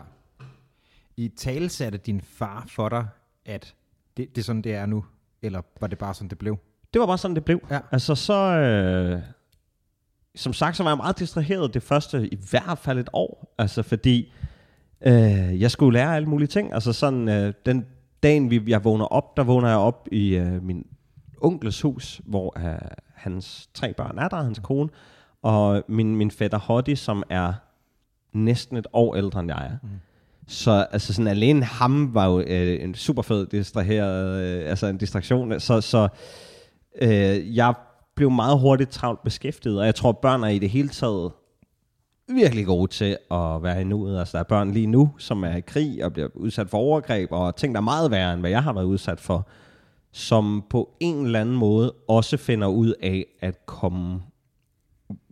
I 1.17 1.29
tale 1.37 1.69
satte 1.69 1.99
din 1.99 2.21
far 2.21 2.65
for 2.69 2.89
dig, 2.89 3.07
at 3.47 3.75
det, 4.17 4.29
det 4.35 4.41
er 4.41 4.45
sådan, 4.45 4.63
det 4.63 4.75
er 4.75 4.87
nu? 4.87 5.05
Eller 5.43 5.63
var 5.81 5.87
det 5.87 5.99
bare 5.99 6.15
sådan, 6.15 6.29
det 6.29 6.39
blev? 6.39 6.59
Det 6.93 7.01
var 7.01 7.07
bare 7.07 7.19
sådan, 7.19 7.35
det 7.35 7.45
blev. 7.45 7.61
Ja. 7.71 7.81
Altså 7.93 8.15
så... 8.15 8.35
Øh, 8.35 9.23
som 10.35 10.53
sagt, 10.53 10.77
så 10.77 10.83
var 10.83 10.91
jeg 10.91 10.97
meget 10.97 11.19
distraheret 11.19 11.75
det 11.75 11.83
første, 11.83 12.29
i 12.35 12.39
hvert 12.51 12.79
fald 12.79 12.99
et 12.99 13.09
år. 13.13 13.55
Altså 13.59 13.83
fordi, 13.83 14.33
øh, 15.07 15.61
jeg 15.61 15.71
skulle 15.71 15.99
lære 15.99 16.17
alle 16.17 16.29
mulige 16.29 16.49
ting. 16.49 16.73
Altså 16.73 16.93
sådan, 16.93 17.29
øh, 17.29 17.53
den 17.67 17.87
dagen, 18.23 18.51
vi, 18.51 18.63
jeg 18.67 18.85
vågner 18.85 19.05
op, 19.05 19.37
der 19.37 19.45
vågner 19.45 19.69
jeg 19.69 19.79
op 19.79 20.09
i 20.13 20.37
øh, 20.37 20.63
min 20.63 20.87
onkels 21.41 21.81
hus, 21.83 22.21
hvor 22.25 22.59
øh, 22.59 22.79
hans 23.15 23.71
tre 23.75 23.93
børn 23.93 24.19
er 24.19 24.29
der, 24.29 24.43
hans 24.43 24.59
kone, 24.59 24.89
og 25.43 25.85
min, 25.89 26.17
min 26.17 26.31
fætter 26.31 26.59
Hoddy, 26.59 26.95
som 26.95 27.23
er 27.31 27.53
næsten 28.33 28.77
et 28.77 28.87
år 28.93 29.17
ældre, 29.17 29.41
end 29.41 29.49
jeg 29.49 29.67
er. 29.67 29.77
Mm. 29.83 29.89
Så 30.51 30.87
altså 30.91 31.13
sådan 31.13 31.27
alene 31.27 31.65
ham 31.65 32.15
var 32.15 32.27
jo 32.27 32.41
øh, 32.41 32.85
en 32.85 32.95
super 32.95 33.23
fed 33.23 33.47
distraheret, 33.47 34.43
øh, 34.43 34.71
altså 34.71 34.87
en 34.87 34.99
distraktion. 34.99 35.61
Så, 35.61 35.81
så 35.81 36.09
øh, 37.03 37.57
jeg 37.57 37.75
blev 38.17 38.31
meget 38.31 38.61
hurtigt 38.61 38.91
travlt 38.91 39.23
beskæftiget, 39.23 39.81
og 39.81 39.87
jeg 39.87 39.95
tror, 39.95 40.13
børn 40.13 40.45
er 40.45 40.49
i 40.49 40.59
det 40.59 40.71
hele 40.71 40.89
taget 40.89 41.33
virkelig 42.29 42.67
gode 42.67 42.91
til 42.91 43.17
at 43.31 43.63
være 43.63 43.81
i 43.81 43.85
nuet. 43.85 44.19
Altså 44.19 44.33
der 44.33 44.39
er 44.39 44.49
børn 44.49 44.73
lige 44.73 44.87
nu, 44.87 45.11
som 45.19 45.45
er 45.45 45.57
i 45.57 45.61
krig 45.61 46.05
og 46.05 46.13
bliver 46.13 46.29
udsat 46.35 46.71
for 46.71 46.79
overgreb, 46.79 47.33
og 47.33 47.57
ting, 47.57 47.75
der 47.75 47.81
er 47.81 47.85
meget 47.85 48.11
værre, 48.11 48.33
end 48.33 48.41
hvad 48.41 48.51
jeg 48.51 48.63
har 48.63 48.73
været 48.73 48.85
udsat 48.85 49.21
for. 49.21 49.49
som 50.13 50.65
på 50.71 50.97
en 51.01 51.27
eller 51.27 51.41
anden 51.41 51.57
måde 51.57 51.95
også 52.09 52.37
finder 52.37 52.69
ud 52.69 52.95
af 53.03 53.27
at 53.41 53.67
komme 53.67 54.21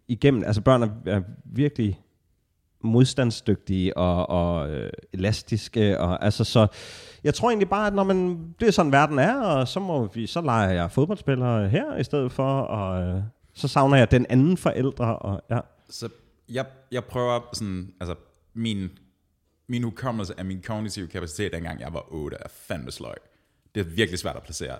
igennem. 0.08 0.42
Altså 0.46 0.60
børn 0.60 0.82
er, 0.82 0.88
er 1.06 1.20
virkelig 1.44 2.00
modstandsdygtige 2.80 3.96
og, 3.96 4.28
og 4.28 4.70
øh, 4.70 4.90
elastiske. 5.12 6.00
Og, 6.00 6.24
altså, 6.24 6.44
så 6.44 6.66
jeg 7.24 7.34
tror 7.34 7.50
egentlig 7.50 7.68
bare, 7.68 7.86
at 7.86 7.94
når 7.94 8.04
man, 8.04 8.48
det 8.60 8.68
er 8.68 8.72
sådan 8.72 8.92
verden 8.92 9.18
er, 9.18 9.40
og 9.40 9.68
så, 9.68 9.80
må 9.80 10.06
vi, 10.06 10.26
så 10.26 10.40
leger 10.40 10.70
jeg 10.70 10.90
fodboldspillere 10.90 11.68
her 11.68 11.96
i 11.96 12.04
stedet 12.04 12.32
for, 12.32 12.60
og 12.60 13.02
øh, 13.02 13.22
så 13.54 13.68
savner 13.68 13.96
jeg 13.96 14.10
den 14.10 14.26
anden 14.28 14.56
forældre. 14.56 15.18
Og, 15.18 15.42
ja. 15.50 15.58
Så 15.90 16.08
jeg, 16.48 16.66
jeg 16.92 17.04
prøver 17.04 17.40
sådan, 17.52 17.92
altså 18.00 18.14
min, 18.54 18.88
min 19.68 19.82
hukommelse 19.82 20.34
af 20.38 20.44
min 20.44 20.62
kognitive 20.62 21.06
kapacitet, 21.08 21.52
dengang 21.52 21.80
jeg 21.80 21.92
var 21.92 22.04
8, 22.08 22.36
er 22.40 22.48
fandme 22.48 22.90
sløj. 22.90 23.14
Det 23.74 23.80
er 23.80 23.84
virkelig 23.84 24.18
svært 24.18 24.36
at 24.36 24.42
placere. 24.42 24.78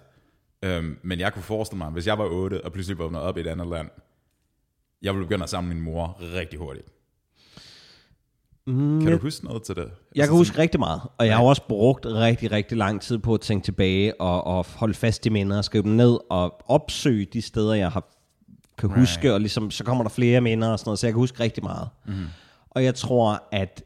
Øhm, 0.63 0.99
men 1.03 1.21
jeg 1.21 1.33
kunne 1.33 1.43
forestille 1.43 1.79
mig, 1.79 1.91
hvis 1.91 2.07
jeg 2.07 2.19
var 2.19 2.25
8 2.25 2.65
og 2.65 2.73
pludselig 2.73 2.99
vågnede 2.99 3.23
op 3.23 3.37
i 3.37 3.41
et 3.41 3.47
andet 3.47 3.67
land, 3.67 3.91
jeg 5.03 5.15
ville 5.15 5.27
begynde 5.27 5.43
at 5.43 5.51
samle 5.51 5.75
min 5.75 5.83
mor 5.83 6.19
rigtig 6.21 6.59
hurtigt. 6.59 6.89
Mm, 8.67 9.01
Kan 9.03 9.13
du 9.13 9.19
huske 9.19 9.45
noget 9.45 9.63
til 9.63 9.75
det? 9.75 9.83
Jeg 9.83 10.23
Altså 10.23 10.31
kan 10.33 10.37
huske 10.39 10.59
rigtig 10.59 10.81
meget, 10.81 11.01
og 11.19 11.27
jeg 11.27 11.37
har 11.37 11.45
også 11.45 11.63
brugt 11.69 12.07
rigtig, 12.07 12.53
rigtig 12.53 12.79
lang 12.79 13.01
tid 13.01 13.19
på 13.19 13.35
at 13.35 13.41
tænke 13.41 13.65
tilbage 13.65 14.21
og, 14.21 14.47
og 14.47 14.67
holde 14.77 14.95
fast 14.95 15.27
i 15.27 15.29
minder 15.29 15.59
og 15.59 15.65
skrive 15.65 15.83
dem 15.85 15.93
ned 15.93 16.19
og 16.31 16.61
opsøge 16.67 17.25
de 17.33 17.43
steder, 17.43 17.75
jeg 17.75 17.91
har 17.91 18.05
kan 18.79 18.89
Right. 18.91 19.01
huske, 19.01 19.35
og 19.35 19.41
ligesom, 19.41 19.71
så 19.71 19.85
kommer 19.85 20.05
der 20.05 20.09
flere 20.11 20.41
minder 20.41 20.69
og 20.69 20.79
sådan 20.79 20.89
noget, 20.89 20.99
så 20.99 21.07
jeg 21.07 21.13
kan 21.15 21.19
huske 21.19 21.41
rigtig 21.41 21.65
meget. 21.65 21.89
Mm. 22.07 22.13
Og 22.71 22.85
jeg 22.85 22.95
tror, 22.95 23.43
at 23.53 23.85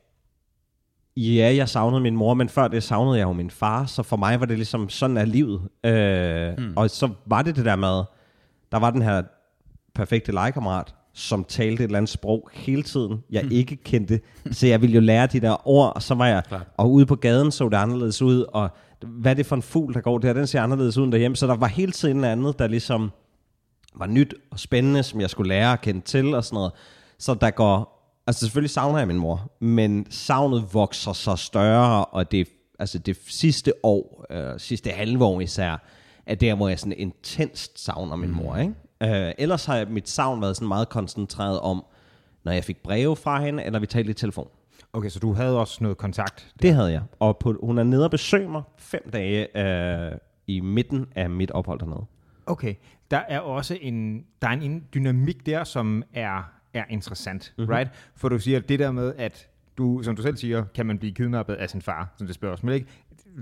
ja, 1.16 1.54
jeg 1.56 1.68
savnede 1.68 2.00
min 2.02 2.16
mor, 2.16 2.34
men 2.34 2.48
før 2.48 2.68
det 2.68 2.82
savnede 2.82 3.18
jeg 3.18 3.24
jo 3.24 3.32
min 3.32 3.50
far, 3.50 3.86
så 3.86 4.02
for 4.02 4.16
mig 4.16 4.40
var 4.40 4.46
det 4.46 4.56
ligesom, 4.56 4.88
sådan 4.88 5.16
er 5.16 5.24
livet. 5.24 5.60
Øh, 5.84 6.58
mm. 6.58 6.72
Og 6.76 6.90
så 6.90 7.08
var 7.26 7.42
det 7.42 7.56
det 7.56 7.64
der 7.64 7.76
med, 7.76 8.02
der 8.72 8.78
var 8.78 8.90
den 8.90 9.02
her 9.02 9.22
perfekte 9.94 10.32
legekammerat, 10.32 10.94
som 11.14 11.44
talte 11.44 11.82
et 11.82 11.88
eller 11.88 11.96
andet 11.98 12.08
sprog 12.08 12.48
hele 12.52 12.82
tiden, 12.82 13.18
jeg 13.30 13.42
Hmm. 13.42 13.52
ikke 13.52 13.76
kendte. 13.76 14.20
Så 14.50 14.66
jeg 14.66 14.80
ville 14.82 14.94
jo 14.94 15.00
lære 15.00 15.26
de 15.26 15.40
der 15.40 15.68
ord, 15.68 15.92
og 15.94 16.02
så 16.02 16.14
var 16.14 16.26
jeg, 16.26 16.42
Klart. 16.48 16.66
og 16.76 16.92
ude 16.92 17.06
på 17.06 17.14
gaden 17.16 17.50
så 17.52 17.68
det 17.68 17.76
anderledes 17.76 18.22
ud, 18.22 18.44
og 18.52 18.68
hvad 19.06 19.30
er 19.32 19.34
det 19.36 19.46
for 19.46 19.56
en 19.56 19.62
fugl, 19.62 19.94
der 19.94 20.00
går 20.00 20.18
der, 20.18 20.32
den 20.32 20.46
ser 20.46 20.62
anderledes 20.62 20.98
ud 20.98 21.04
end 21.04 21.12
derhjemme. 21.12 21.36
Så 21.36 21.46
der 21.46 21.56
var 21.56 21.66
hele 21.66 21.92
tiden 21.92 22.24
andet, 22.24 22.58
der 22.58 22.66
ligesom 22.66 23.10
var 23.94 24.06
nyt 24.06 24.34
og 24.50 24.58
spændende, 24.60 25.02
som 25.02 25.20
jeg 25.20 25.30
skulle 25.30 25.48
lære 25.48 25.72
at 25.72 25.80
kende 25.80 26.00
til 26.00 26.34
og 26.34 26.44
sådan 26.44 26.54
noget. 26.54 26.72
Så 27.18 27.34
der 27.34 27.50
går, 27.50 27.96
altså 28.26 28.40
selvfølgelig 28.40 28.70
savner 28.70 28.98
jeg 28.98 29.06
min 29.08 29.18
mor, 29.18 29.52
men 29.60 30.06
savnet 30.10 30.64
vokser 30.72 31.12
så 31.12 31.36
større, 31.36 32.04
og 32.04 32.30
det, 32.32 32.48
altså 32.78 32.98
det 32.98 33.16
sidste 33.28 33.72
år, 33.82 34.26
øh, 34.30 34.60
sidste 34.60 34.90
halve 34.90 35.24
år 35.24 35.40
især, 35.40 35.76
er 36.26 36.34
der, 36.34 36.54
hvor 36.54 36.68
jeg 36.68 36.78
sådan 36.78 36.94
intenst 36.96 37.84
savner 37.84 38.16
min 38.16 38.30
mor, 38.30 38.56
ikke? 38.56 38.74
Øh, 39.02 39.32
ellers 39.38 39.64
har 39.64 39.86
mit 39.86 40.08
savn 40.08 40.40
været 40.42 40.56
sådan 40.56 40.68
meget 40.68 40.88
koncentreret 40.88 41.60
om, 41.60 41.84
når 42.44 42.52
jeg 42.52 42.64
fik 42.64 42.82
breve 42.82 43.16
fra 43.16 43.40
hende, 43.44 43.64
eller 43.64 43.78
vi 43.78 43.86
talte 43.86 44.10
i 44.10 44.14
telefon. 44.14 44.48
Okay, 44.92 45.08
så 45.08 45.18
du 45.18 45.32
havde 45.32 45.58
også 45.60 45.78
noget 45.80 45.98
kontakt. 45.98 46.52
Det 46.62 46.74
havde 46.74 46.92
jeg. 46.92 47.02
Og 47.20 47.38
på, 47.38 47.54
hun 47.62 47.78
er 47.78 47.82
nede 47.82 48.04
og 48.04 48.10
besøge 48.10 48.48
mig 48.48 48.62
fem 48.78 49.10
dage 49.12 49.58
øh, 49.58 50.12
i 50.46 50.60
midten 50.60 51.06
af 51.14 51.30
mit 51.30 51.50
ophold 51.50 51.80
dernede. 51.80 52.04
Okay, 52.46 52.74
der 53.10 53.16
er 53.28 53.40
også 53.40 53.78
en, 53.80 54.24
der 54.42 54.48
er 54.48 54.52
en 54.52 54.84
dynamik 54.94 55.46
der, 55.46 55.64
som 55.64 56.02
er, 56.14 56.52
er 56.74 56.84
interessant, 56.90 57.52
Mhm. 57.56 57.62
mm-hmm. 57.62 57.74
right? 57.76 57.90
For 58.16 58.28
du 58.28 58.38
siger 58.38 58.60
det 58.60 58.78
der 58.78 58.90
med, 58.92 59.14
at 59.18 59.48
du, 59.78 60.02
som 60.02 60.16
du 60.16 60.22
selv 60.22 60.36
siger, 60.36 60.64
kan 60.74 60.86
man 60.86 60.98
blive 60.98 61.14
kidnappet 61.14 61.54
af 61.54 61.70
sin 61.70 61.82
far, 61.82 62.08
som 62.16 62.26
det 62.26 62.34
spørgsmål, 62.34 62.72
ikke? 62.72 62.86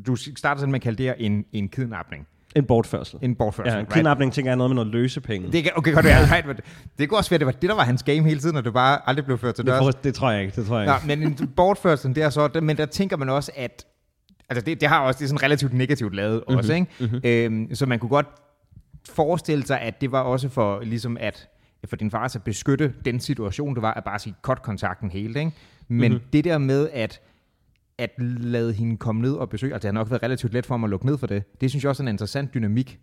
Du 0.06 0.16
starter 0.16 0.58
sådan 0.60 0.70
med 0.72 0.78
at 0.78 0.82
kalde 0.82 1.02
det 1.04 1.14
en, 1.18 1.44
en 1.52 1.68
kidnapning, 1.68 2.26
En 2.58 2.64
bortførsel. 2.64 3.18
en 3.22 3.34
bortførsel, 3.34 3.72
Ja, 3.72 3.78
right? 3.78 3.92
kidnapning 3.92 4.32
tænker 4.32 4.50
jeg 4.50 4.52
er 4.54 4.56
noget 4.56 4.70
med 4.70 4.74
noget 4.74 4.92
løsepenge. 4.92 5.52
Det 5.52 5.62
kan, 5.62 5.72
okay, 5.76 5.92
godt 5.94 6.04
være, 6.04 6.32
right, 6.32 6.46
men 6.46 6.56
det 6.98 7.08
kunne 7.08 7.18
også 7.18 7.30
være, 7.30 7.36
at 7.36 7.40
det 7.40 7.46
var 7.46 7.52
det, 7.52 7.70
der 7.70 7.74
var 7.76 7.82
hans 7.84 8.02
game 8.02 8.22
hele 8.22 8.40
tiden, 8.40 8.56
og 8.56 8.64
det 8.64 8.72
bare 8.72 8.98
aldrig 9.08 9.24
blev 9.24 9.38
ført 9.38 9.54
til 9.54 9.64
Det, 9.64 9.70
dørs. 9.72 9.80
tror, 9.80 9.90
det 9.90 10.14
tror 10.14 10.30
jeg 10.30 10.42
ikke, 10.42 10.56
det 10.60 10.66
tror 10.66 10.78
jeg 10.78 10.88
Ja, 10.88 10.94
ikke. 11.14 11.26
men 11.26 11.40
en 11.42 11.48
bortførsel, 11.56 12.14
det 12.14 12.22
er 12.22 12.30
så, 12.30 12.60
men 12.62 12.76
der 12.76 12.86
tænker 12.86 13.16
man 13.16 13.28
også, 13.28 13.52
at 13.56 13.86
altså 14.48 14.64
det, 14.64 14.80
det 14.80 14.88
har 14.88 15.00
også, 15.00 15.18
det 15.18 15.24
er 15.24 15.28
sådan 15.28 15.42
relativt 15.42 15.72
negativt 15.74 16.14
lavet 16.14 16.34
mm-hmm. 16.36 16.56
også, 16.58 16.72
ikke? 16.72 16.86
Mm-hmm. 17.00 17.20
Øhm, 17.24 17.74
så 17.74 17.86
man 17.86 17.98
kunne 17.98 18.08
godt 18.08 18.26
forestille 19.10 19.66
sig, 19.66 19.80
at 19.80 20.00
det 20.00 20.12
var 20.12 20.20
også 20.20 20.48
for 20.48 20.80
ligesom 20.80 21.16
at 21.20 21.48
for 21.88 21.96
din 21.96 22.10
far 22.10 22.24
at 22.24 22.42
beskytte 22.44 22.92
den 23.04 23.20
situation, 23.20 23.74
det 23.74 23.82
var 23.82 23.94
at 23.94 24.04
bare 24.04 24.18
sige, 24.18 24.34
cut 24.42 24.62
kontakten 24.62 25.10
helt, 25.10 25.36
ikke? 25.36 25.52
Men 25.88 26.12
mm-hmm. 26.12 26.26
det 26.32 26.44
der 26.44 26.58
med 26.58 26.88
at 26.92 27.20
at 27.98 28.10
lade 28.40 28.72
hende 28.72 28.96
komme 28.96 29.22
ned 29.22 29.32
og 29.32 29.48
besøge, 29.48 29.72
altså 29.72 29.88
det 29.88 29.94
har 29.94 30.00
nok 30.00 30.10
været 30.10 30.22
relativt 30.22 30.52
let 30.52 30.66
for 30.66 30.76
mig 30.76 30.86
at 30.86 30.90
lukke 30.90 31.06
ned 31.06 31.18
for 31.18 31.26
det. 31.26 31.42
Det 31.60 31.70
synes 31.70 31.84
jeg 31.84 31.90
også 31.90 32.02
er 32.02 32.04
en 32.04 32.14
interessant 32.14 32.54
dynamik. 32.54 32.98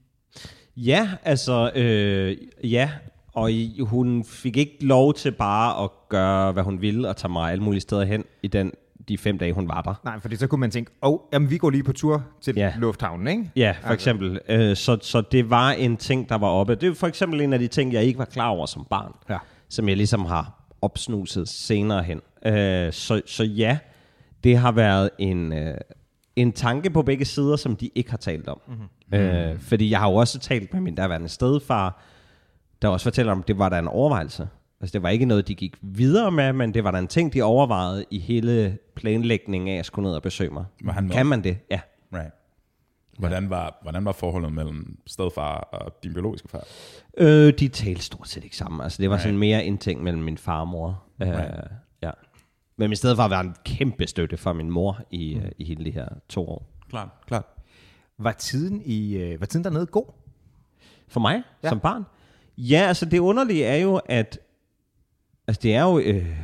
Ja, 0.77 1.09
altså, 1.23 1.71
øh, 1.75 2.37
ja. 2.71 2.89
Og 3.33 3.51
i, 3.51 3.79
hun 3.79 4.23
fik 4.25 4.57
ikke 4.57 4.77
lov 4.81 5.13
til 5.13 5.31
bare 5.31 5.83
at 5.83 5.89
gøre, 6.09 6.51
hvad 6.51 6.63
hun 6.63 6.81
ville, 6.81 7.09
og 7.09 7.17
tage 7.17 7.31
mig 7.31 7.51
alle 7.51 7.63
mulige 7.63 7.81
steder 7.81 8.03
hen 8.05 8.23
i 8.43 8.47
den, 8.47 8.71
de 9.07 9.17
fem 9.17 9.37
dage, 9.37 9.53
hun 9.53 9.67
var 9.67 9.81
der. 9.81 9.93
Nej, 10.03 10.19
fordi 10.19 10.35
så 10.35 10.47
kunne 10.47 10.59
man 10.59 10.71
tænke, 10.71 10.91
åh, 11.03 11.13
oh, 11.13 11.19
jamen 11.33 11.49
vi 11.49 11.57
går 11.57 11.69
lige 11.69 11.83
på 11.83 11.93
tur 11.93 12.23
til 12.41 12.53
Ja. 12.55 12.73
lufthavnen, 12.77 13.27
ikke? 13.27 13.51
Ja, 13.55 13.71
for 13.81 13.87
Altså. 13.89 13.93
eksempel. 13.93 14.39
Øh, 14.49 14.75
så, 14.75 14.97
så 15.01 15.21
det 15.21 15.49
var 15.49 15.71
en 15.71 15.97
ting, 15.97 16.29
der 16.29 16.37
var 16.37 16.47
oppe. 16.47 16.75
Det 16.75 16.89
er 16.89 16.93
for 16.93 17.07
eksempel 17.07 17.41
en 17.41 17.53
af 17.53 17.59
de 17.59 17.67
ting, 17.67 17.93
jeg 17.93 18.03
ikke 18.03 18.19
var 18.19 18.25
klar 18.25 18.47
over 18.49 18.65
som 18.65 18.87
barn. 18.89 19.11
Ja. 19.29 19.37
Som 19.69 19.89
jeg 19.89 19.97
ligesom 19.97 20.25
har 20.25 20.67
opsnuset 20.81 21.47
senere 21.49 22.03
hen. 22.03 22.21
Øh, 22.45 22.93
så, 22.93 23.21
så 23.25 23.43
ja, 23.43 23.77
det 24.45 24.57
har 24.57 24.71
været 24.71 25.09
en, 25.19 25.53
øh, 25.53 25.77
en 26.35 26.51
tanke 26.51 26.89
på 26.89 27.01
begge 27.01 27.25
sider, 27.25 27.55
som 27.55 27.75
de 27.75 27.89
ikke 27.95 28.09
har 28.09 28.17
talt 28.17 28.47
om. 28.47 28.61
Mm-hmm. 28.67 29.19
Øh, 29.19 29.59
fordi 29.59 29.89
jeg 29.89 29.99
har 29.99 30.09
jo 30.09 30.15
også 30.15 30.39
talt 30.39 30.73
med 30.73 30.81
min 30.81 30.95
daværende 30.95 31.29
stedfar, 31.29 32.01
der 32.81 32.87
også 32.87 33.03
fortæller 33.03 33.31
om, 33.31 33.43
det 33.43 33.57
var 33.59 33.69
der 33.69 33.79
en 33.79 33.87
overvejelse. 33.87 34.47
Altså 34.81 34.93
det 34.93 35.03
var 35.03 35.09
ikke 35.09 35.25
noget, 35.25 35.47
de 35.47 35.55
gik 35.55 35.75
videre 35.81 36.31
med, 36.31 36.53
men 36.53 36.73
det 36.73 36.83
var 36.83 36.91
der 36.91 36.99
en 36.99 37.07
ting, 37.07 37.33
de 37.33 37.41
overvejede 37.41 38.05
i 38.11 38.19
hele 38.19 38.77
planlægningen 38.95 39.75
af 39.75 39.79
at 39.79 39.85
skulle 39.85 40.07
ned 40.07 40.15
og 40.15 40.21
besøge 40.21 40.49
mig. 40.49 40.65
Var 40.83 40.93
han 40.93 41.09
kan 41.09 41.25
man 41.25 41.43
det? 41.43 41.57
Ja. 41.71 41.79
Right. 42.13 42.31
Hvordan 43.19 43.49
var, 43.49 43.79
hvordan 43.81 44.05
var 44.05 44.11
forholdet 44.11 44.53
mellem 44.53 44.97
stedfar 45.07 45.57
og 45.57 45.91
din 46.03 46.13
biologiske 46.13 46.47
far? 46.49 46.63
Øh, 47.17 47.53
de 47.59 47.67
talte 47.67 48.01
stort 48.01 48.29
set 48.29 48.43
ikke 48.43 48.57
sammen. 48.57 48.81
Altså, 48.81 49.01
det 49.01 49.09
var 49.09 49.15
Nej. 49.15 49.23
sådan 49.23 49.37
mere 49.37 49.65
en 49.65 49.77
ting 49.77 50.03
mellem 50.03 50.23
min 50.23 50.37
far 50.37 50.59
og 50.59 50.67
mor. 50.67 51.03
Øh, 51.21 51.27
Right. 51.27 51.39
ja. 51.39 51.61
Men 52.77 52.91
i 52.91 52.95
stedet 52.95 53.15
for 53.15 53.23
at 53.23 53.31
være 53.31 53.41
en 53.41 53.55
kæmpe 53.65 54.07
støtte 54.07 54.37
for 54.37 54.53
min 54.53 54.69
mor 54.69 55.01
i, 55.11 55.39
mm. 55.43 55.49
i 55.57 55.63
hele 55.63 55.85
de 55.85 55.91
her 55.91 56.07
to 56.29 56.49
år. 56.49 56.67
Klart, 56.89 57.09
klart. 57.27 57.45
Var 58.17 58.31
tiden, 58.31 58.81
i, 58.85 59.15
øh, 59.17 59.39
var 59.39 59.45
tiden 59.45 59.63
dernede 59.63 59.85
god? 59.85 60.05
For 61.07 61.19
mig, 61.19 61.43
Ja. 61.63 61.69
som 61.69 61.79
barn? 61.79 62.03
Ja, 62.57 62.77
altså 62.87 63.05
det 63.05 63.19
underlige 63.19 63.65
er 63.65 63.75
jo, 63.75 63.95
at 64.05 64.39
altså, 65.47 65.61
det 65.63 65.75
er 65.75 65.83
jo 65.83 65.99
øh, 65.99 66.37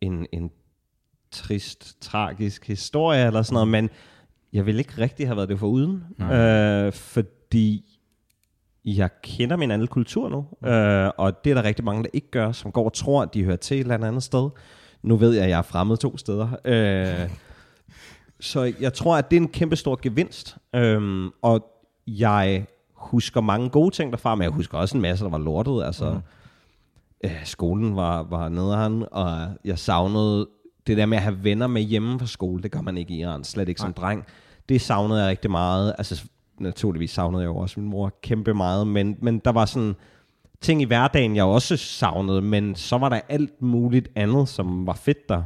en, 0.00 0.26
en 0.32 0.50
trist, 1.30 2.02
tragisk 2.02 2.66
historie 2.66 3.26
eller 3.26 3.42
sådan 3.42 3.54
noget, 3.54 3.68
men 3.68 3.90
jeg 4.52 4.66
vil 4.66 4.78
ikke 4.78 4.92
rigtig 4.98 5.26
have 5.26 5.36
været 5.36 5.48
det 5.48 5.58
for 5.58 5.66
uden. 5.66 6.04
Øh, 6.32 6.92
fordi 6.92 7.98
jeg 8.84 9.10
kender 9.22 9.56
min 9.56 9.70
anden 9.70 9.88
kultur 9.88 10.28
nu, 10.28 10.68
øh, 10.68 11.10
og 11.18 11.44
det 11.44 11.50
er 11.50 11.54
der 11.54 11.62
rigtig 11.62 11.84
mange, 11.84 12.02
der 12.02 12.08
ikke 12.12 12.30
gør, 12.30 12.52
som 12.52 12.72
går 12.72 12.84
og 12.84 12.92
tror, 12.92 13.22
at 13.22 13.34
de 13.34 13.44
hører 13.44 13.56
til 13.56 13.76
et 13.76 13.80
eller 13.80 14.06
andet 14.06 14.22
sted. 14.22 14.50
Nu 15.02 15.16
ved 15.16 15.32
jeg, 15.32 15.44
at 15.44 15.50
jeg 15.50 15.58
er 15.58 15.62
fremmed 15.62 15.96
to 15.96 16.16
steder. 16.16 16.48
Øh, 16.64 17.30
så 18.40 18.72
jeg 18.80 18.92
tror, 18.92 19.16
at 19.16 19.30
det 19.30 19.36
er 19.36 19.40
en 19.40 19.48
kæmpe 19.48 19.76
stor 19.76 19.98
gevinst. 20.02 20.56
Øhm, 20.74 21.30
og 21.42 21.66
jeg 22.06 22.66
husker 22.94 23.40
mange 23.40 23.70
gode 23.70 23.94
ting 23.94 24.12
derfra, 24.12 24.34
men 24.34 24.42
jeg 24.42 24.50
husker 24.50 24.78
også 24.78 24.96
en 24.96 25.02
masse, 25.02 25.24
der 25.24 25.30
var 25.30 25.38
lortet. 25.38 25.84
Altså, 25.84 26.10
mm. 26.10 26.20
øh, 27.24 27.44
skolen 27.44 27.96
var, 27.96 28.22
var 28.22 28.48
nederen, 28.48 29.04
og 29.10 29.48
jeg 29.64 29.78
savnede 29.78 30.48
det 30.86 30.96
der 30.96 31.06
med 31.06 31.16
at 31.16 31.22
have 31.22 31.44
venner 31.44 31.66
med 31.66 31.82
hjemme 31.82 32.18
fra 32.18 32.26
skole. 32.26 32.62
Det 32.62 32.70
gør 32.70 32.80
man 32.80 32.98
ikke 32.98 33.14
i 33.14 33.20
Iran, 33.20 33.44
slet 33.44 33.68
ikke 33.68 33.80
som 33.80 33.92
dreng. 33.92 34.24
Det 34.68 34.80
savnede 34.80 35.20
jeg 35.20 35.28
rigtig 35.28 35.50
meget. 35.50 35.94
Altså, 35.98 36.24
naturligvis 36.58 37.10
savnede 37.10 37.42
jeg 37.42 37.48
jo 37.48 37.56
også 37.56 37.80
min 37.80 37.88
mor 37.88 38.14
kæmpe 38.22 38.54
meget, 38.54 38.86
men, 38.86 39.16
men 39.20 39.38
der 39.38 39.52
var 39.52 39.64
sådan 39.64 39.94
ting 40.62 40.82
i 40.82 40.84
hverdagen, 40.84 41.36
jeg 41.36 41.44
også 41.44 41.76
savnede, 41.76 42.42
men 42.42 42.74
så 42.74 42.98
var 42.98 43.08
der 43.08 43.20
alt 43.28 43.62
muligt 43.62 44.08
andet, 44.14 44.48
som 44.48 44.86
var 44.86 44.94
fedt 44.94 45.28
der. 45.28 45.42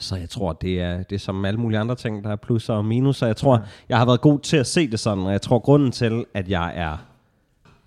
Så 0.00 0.16
jeg 0.16 0.30
tror, 0.30 0.52
det 0.52 0.80
er, 0.80 1.02
det 1.02 1.14
er 1.14 1.18
som 1.18 1.44
alle 1.44 1.60
mulige 1.60 1.78
andre 1.78 1.94
ting, 1.94 2.24
der 2.24 2.30
er 2.30 2.36
plusser 2.36 2.74
og 2.74 2.84
minuser. 2.84 3.26
Jeg 3.26 3.36
tror, 3.36 3.64
jeg 3.88 3.98
har 3.98 4.04
været 4.06 4.20
god 4.20 4.40
til 4.40 4.56
at 4.56 4.66
se 4.66 4.90
det 4.90 5.00
sådan, 5.00 5.24
og 5.24 5.32
jeg 5.32 5.42
tror, 5.42 5.58
grunden 5.58 5.92
til, 5.92 6.24
at 6.34 6.48
jeg 6.48 6.72
er 6.76 6.96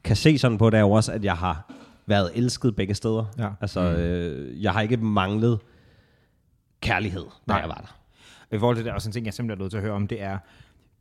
kan 0.04 0.16
se 0.16 0.38
sådan 0.38 0.58
på 0.58 0.70
det, 0.70 0.78
er 0.78 0.82
jo 0.82 0.92
også, 0.92 1.12
at 1.12 1.24
jeg 1.24 1.38
har 1.38 1.72
været 2.06 2.32
elsket 2.36 2.76
begge 2.76 2.94
steder. 2.94 3.26
Ja. 3.38 3.50
Altså, 3.62 3.80
øh, 3.80 4.64
jeg 4.64 4.74
har 4.74 4.82
ikke 4.82 4.98
manglet 4.98 5.60
kærlighed, 6.82 7.24
da 7.24 7.54
Nej. 7.54 7.58
jeg 7.58 7.70
var 7.70 7.76
der. 7.76 7.98
I 8.56 8.60
forhold 8.60 8.76
til 8.76 8.86
det, 8.86 8.92
er 8.92 8.96
også 8.96 9.10
en 9.10 9.14
ting, 9.14 9.26
jeg 9.26 9.34
simpelthen 9.34 9.60
er 9.60 9.64
nødt 9.64 9.72
til 9.72 9.78
at 9.78 9.84
høre 9.84 9.94
om, 9.94 10.08
det 10.08 10.22
er 10.22 10.38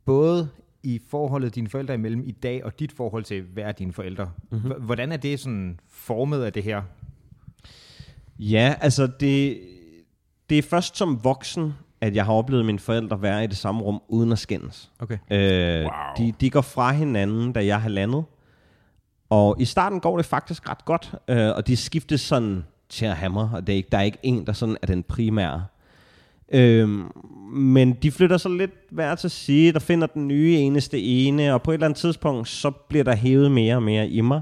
både 0.05 0.49
i 0.87 1.01
forholdet 1.09 1.55
dine 1.55 1.69
forældre 1.69 1.93
imellem 1.93 2.23
i 2.25 2.31
dag, 2.31 2.65
og 2.65 2.79
dit 2.79 2.91
forhold 2.91 3.23
til 3.23 3.41
hver 3.41 3.67
af 3.67 3.75
dine 3.75 3.93
forældre. 3.93 4.29
Mm-hmm. 4.51 4.71
Hvordan 4.81 5.11
er 5.11 5.17
det 5.17 5.39
sådan 5.39 5.79
formet 5.89 6.43
af 6.43 6.53
det 6.53 6.63
her? 6.63 6.81
Ja, 8.39 8.75
altså 8.81 9.07
det, 9.19 9.59
det 10.49 10.57
er 10.57 10.61
først 10.61 10.97
som 10.97 11.23
voksen, 11.23 11.73
at 12.01 12.15
jeg 12.15 12.25
har 12.25 12.33
oplevet 12.33 12.65
mine 12.65 12.79
forældre 12.79 13.21
være 13.21 13.43
i 13.43 13.47
det 13.47 13.57
samme 13.57 13.81
rum, 13.81 14.01
uden 14.07 14.31
at 14.31 14.39
skændes. 14.39 14.91
Okay. 14.99 15.17
Øh, 15.31 15.83
Wow. 15.83 15.91
de, 16.17 16.33
de 16.41 16.49
går 16.49 16.61
fra 16.61 16.91
hinanden, 16.91 17.53
da 17.53 17.65
jeg 17.65 17.81
har 17.81 17.89
landet. 17.89 18.23
Og 19.29 19.55
i 19.59 19.65
starten 19.65 19.99
går 19.99 20.17
det 20.17 20.25
faktisk 20.25 20.69
ret 20.69 20.85
godt, 20.85 21.15
øh, 21.27 21.49
og 21.55 21.67
de 21.67 21.77
skiftes 21.77 22.21
sådan 22.21 22.63
til 22.89 23.05
at 23.05 23.15
hamre, 23.15 23.49
og 23.53 23.67
det 23.67 23.73
er 23.73 23.77
ikke, 23.77 23.89
der 23.91 23.97
er 23.97 24.01
ikke 24.01 24.17
en, 24.23 24.45
der 24.45 24.53
sådan 24.53 24.77
er 24.81 24.87
den 24.87 25.03
primære. 25.03 25.65
Øhm, 26.53 27.11
men 27.53 27.93
de 27.93 28.11
flytter 28.11 28.37
så 28.37 28.49
lidt 28.49 28.71
hver 28.91 29.15
til 29.15 29.29
side, 29.29 29.73
der 29.73 29.79
finder 29.79 30.07
den 30.07 30.27
nye 30.27 30.55
eneste 30.55 31.01
ene, 31.01 31.53
og 31.53 31.61
på 31.61 31.71
et 31.71 31.73
eller 31.73 31.85
andet 31.85 31.99
tidspunkt, 31.99 32.47
så 32.47 32.71
bliver 32.71 33.03
der 33.03 33.15
hævet 33.15 33.51
mere 33.51 33.75
og 33.75 33.83
mere 33.83 34.09
i 34.09 34.21
mig. 34.21 34.41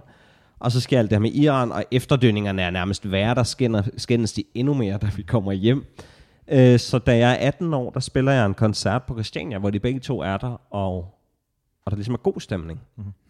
Og 0.60 0.72
så 0.72 0.82
sker 0.82 1.00
alt 1.00 1.10
det 1.10 1.16
her 1.16 1.22
med 1.22 1.32
Iran, 1.32 1.72
og 1.72 1.86
efterdønningerne 1.92 2.62
er 2.62 2.70
nærmest 2.70 3.12
værre, 3.12 3.36
der 3.36 3.44
skændes, 3.44 3.90
skændes 3.98 4.34
de 4.34 4.44
endnu 4.54 4.74
mere, 4.74 4.98
da 4.98 5.10
vi 5.16 5.22
kommer 5.22 5.52
hjem. 5.52 5.86
Øh, 6.48 6.80
så 6.80 7.00
da 7.00 7.18
jeg 7.18 7.32
er 7.32 7.48
18 7.48 7.74
år, 7.74 7.90
der 7.90 8.00
spiller 8.00 8.32
jeg 8.32 8.46
en 8.46 8.54
koncert 8.54 9.04
på 9.04 9.14
Christiania, 9.14 9.58
hvor 9.58 9.70
de 9.70 9.80
begge 9.80 10.00
to 10.00 10.20
er 10.20 10.38
der, 10.38 10.62
og, 10.74 10.98
og 11.86 11.92
der 11.92 11.96
ligesom 11.96 12.14
er 12.14 12.18
god 12.18 12.40
stemning. 12.40 12.82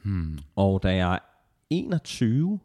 Hmm. 0.03 0.39
Og 0.55 0.83
da 0.83 0.95
jeg 0.95 1.13
er 1.13 1.19
21, 1.69 2.59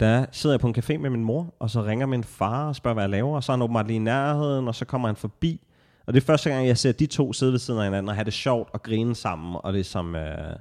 der 0.00 0.26
sidder 0.32 0.54
jeg 0.54 0.60
på 0.60 0.66
en 0.66 0.74
café 0.78 0.98
med 0.98 1.10
min 1.10 1.24
mor, 1.24 1.54
og 1.58 1.70
så 1.70 1.82
ringer 1.82 2.06
min 2.06 2.24
far 2.24 2.68
og 2.68 2.76
spørger, 2.76 2.94
hvad 2.94 3.04
jeg 3.04 3.10
laver, 3.10 3.36
og 3.36 3.44
så 3.44 3.52
er 3.52 3.56
han 3.56 3.62
åbenbart 3.62 3.86
lige 3.86 3.96
i 3.96 3.98
nærheden, 3.98 4.68
og 4.68 4.74
så 4.74 4.84
kommer 4.84 5.08
han 5.08 5.16
forbi. 5.16 5.60
Og 6.06 6.14
det 6.14 6.20
er 6.20 6.24
første 6.24 6.50
gang, 6.50 6.66
jeg 6.66 6.78
ser 6.78 6.92
de 6.92 7.06
to 7.06 7.32
sidde 7.32 7.52
ved 7.52 7.58
siden 7.58 7.80
af 7.80 7.86
hinanden 7.86 8.08
og 8.08 8.14
have 8.14 8.24
det 8.24 8.32
sjovt 8.32 8.68
og 8.72 8.82
grine 8.82 9.14
sammen, 9.14 9.56
og 9.64 9.72
det 9.72 9.80
er 9.80 9.84
som 9.84 10.14
øh, 10.14 10.56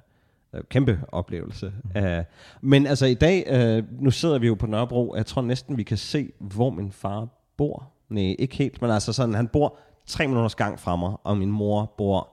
øh, 0.54 0.62
kæmpe 0.70 1.00
oplevelse. 1.12 1.74
Mm. 1.96 2.04
Uh, 2.04 2.24
men 2.62 2.88
altså 2.88 3.06
i 3.06 3.14
dag, 3.14 3.44
øh, 3.48 3.84
nu 4.02 4.12
sidder 4.12 4.40
vi 4.40 4.48
jo 4.48 4.56
på 4.56 4.68
Nørrebro, 4.68 5.10
og 5.10 5.18
jeg 5.18 5.26
tror 5.26 5.42
næsten, 5.42 5.78
vi 5.78 5.84
kan 5.84 5.98
se, 5.98 6.32
hvor 6.40 6.70
min 6.70 6.92
far 6.92 7.28
bor. 7.58 7.92
Nej, 8.10 8.36
ikke 8.40 8.56
helt, 8.56 8.82
men 8.82 8.92
altså 8.92 9.14
sådan, 9.14 9.36
han 9.36 9.48
bor 9.48 9.78
tre 10.06 10.28
minutters 10.28 10.56
gang 10.56 10.80
fra 10.80 10.96
mig, 10.96 11.14
og 11.24 11.38
min 11.38 11.52
mor 11.52 11.94
bor 11.98 12.30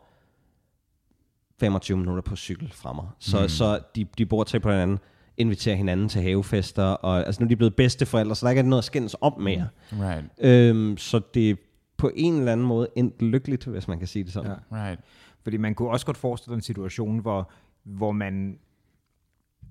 25 1.61 1.97
minutter 1.97 2.23
på 2.23 2.37
cykel 2.37 2.73
fra 2.73 2.93
mig. 2.93 3.07
Så, 3.19 3.41
mm. 3.43 3.49
så 3.49 3.81
de, 3.97 4.07
de 4.19 4.27
bor 4.27 4.45
tæt 4.45 4.63
på 4.63 4.71
hinanden, 4.71 4.99
inviterer 5.37 5.77
hinanden 5.77 6.09
til 6.09 6.23
havefester, 6.23 6.85
og 6.85 7.27
altså 7.27 7.43
nu 7.43 7.45
er 7.45 7.49
de 7.49 7.57
blevet 7.57 7.77
bedste 7.77 8.07
forældre, 8.07 8.37
så 8.37 8.47
der 8.47 8.51
ikke 8.51 8.61
er 8.61 8.65
noget 8.65 8.81
at 8.81 8.85
skændes 8.85 9.17
om 9.21 9.41
mere. 9.41 9.69
Right, 9.93 10.25
Øhm, 10.39 10.97
så 10.97 11.21
det 11.35 11.51
er 11.51 11.55
på 11.97 12.11
en 12.15 12.35
eller 12.35 12.53
anden 12.53 12.67
måde 12.67 12.89
endt 12.97 13.23
lykkeligt, 13.23 13.65
hvis 13.65 13.89
man 13.89 13.99
kan 13.99 14.09
sige 14.09 14.25
det 14.25 14.33
sådan. 14.33 14.51
Ja. 14.51 14.87
Right. 14.87 15.01
Fordi 15.43 15.57
man 15.57 15.75
kunne 15.75 15.91
også 15.91 16.07
godt 16.07 16.17
forestille 16.17 16.53
sig 16.53 16.57
en 16.57 16.63
situation, 16.63 17.19
hvor, 17.19 17.51
hvor 17.83 18.13
man 18.13 18.59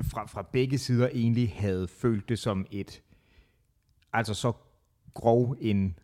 fra, 0.02 0.26
fra 0.26 0.42
begge 0.52 0.78
sider 0.78 1.10
egentlig 1.14 1.54
havde 1.58 1.88
følt 1.88 2.30
det 2.30 2.40
som 2.40 2.66
et, 2.72 3.02
altså 4.14 4.34
så 4.34 4.52
grov 5.14 5.56
en 5.62 6.00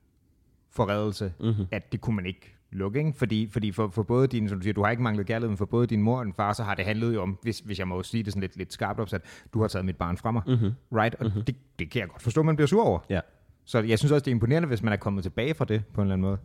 forredelse, 0.70 1.34
mm-hmm. 1.40 1.66
at 1.72 1.92
det 1.92 2.02
kunne 2.02 2.16
man 2.16 2.26
ikke 2.26 2.59
lukke, 2.72 3.00
ikke? 3.00 3.14
Fordi, 3.18 3.50
fordi 3.52 3.72
for, 3.72 3.88
for 3.88 4.04
både 4.04 4.28
din, 4.28 4.50
som 4.50 4.58
du 4.58 4.64
siger, 4.64 4.74
du 4.74 4.84
har 4.84 4.92
ikke 4.92 5.04
manglet 5.04 5.26
kærlighed, 5.26 5.50
men 5.50 5.58
for 5.58 5.66
både 5.66 5.88
din 5.88 6.02
mor 6.02 6.20
og 6.20 6.26
din 6.26 6.34
far, 6.34 6.54
så 6.54 6.64
har 6.64 6.76
det 6.76 6.86
handlet 6.86 7.14
jo 7.14 7.22
om, 7.22 7.38
hvis, 7.42 7.60
hvis 7.60 7.80
jeg 7.80 7.88
må 7.88 8.04
sige 8.04 8.24
det 8.24 8.34
sådan 8.34 8.42
lidt, 8.42 8.58
lidt 8.58 8.74
skarpt 8.74 9.00
opsat, 9.00 9.22
du 9.54 9.62
har 9.62 9.68
taget 9.68 9.86
mit 9.86 9.96
barn 9.96 10.18
fra 10.18 10.32
mig, 10.32 10.42
mm-hmm. 10.48 10.72
right? 10.94 11.16
Og 11.16 11.26
mm-hmm. 11.26 11.44
det, 11.44 11.56
det 11.80 11.90
kan 11.90 12.00
jeg 12.00 12.10
godt 12.10 12.22
forstå, 12.22 12.44
man 12.44 12.56
bliver 12.56 12.68
sur 12.68 12.84
over. 12.84 13.00
ja. 13.10 13.20
Så 13.66 13.80
jeg 13.80 14.00
synes 14.00 14.12
også, 14.12 14.24
det 14.26 14.32
er 14.32 14.36
imponerende, 14.36 14.68
hvis 14.68 14.84
man 14.84 14.94
er 14.94 14.98
kommet 14.98 15.24
tilbage 15.24 15.54
fra 15.54 15.66
det, 15.66 15.84
på 15.94 16.02
en 16.02 16.08
eller 16.08 16.14
anden 16.14 16.28
måde. 16.28 16.38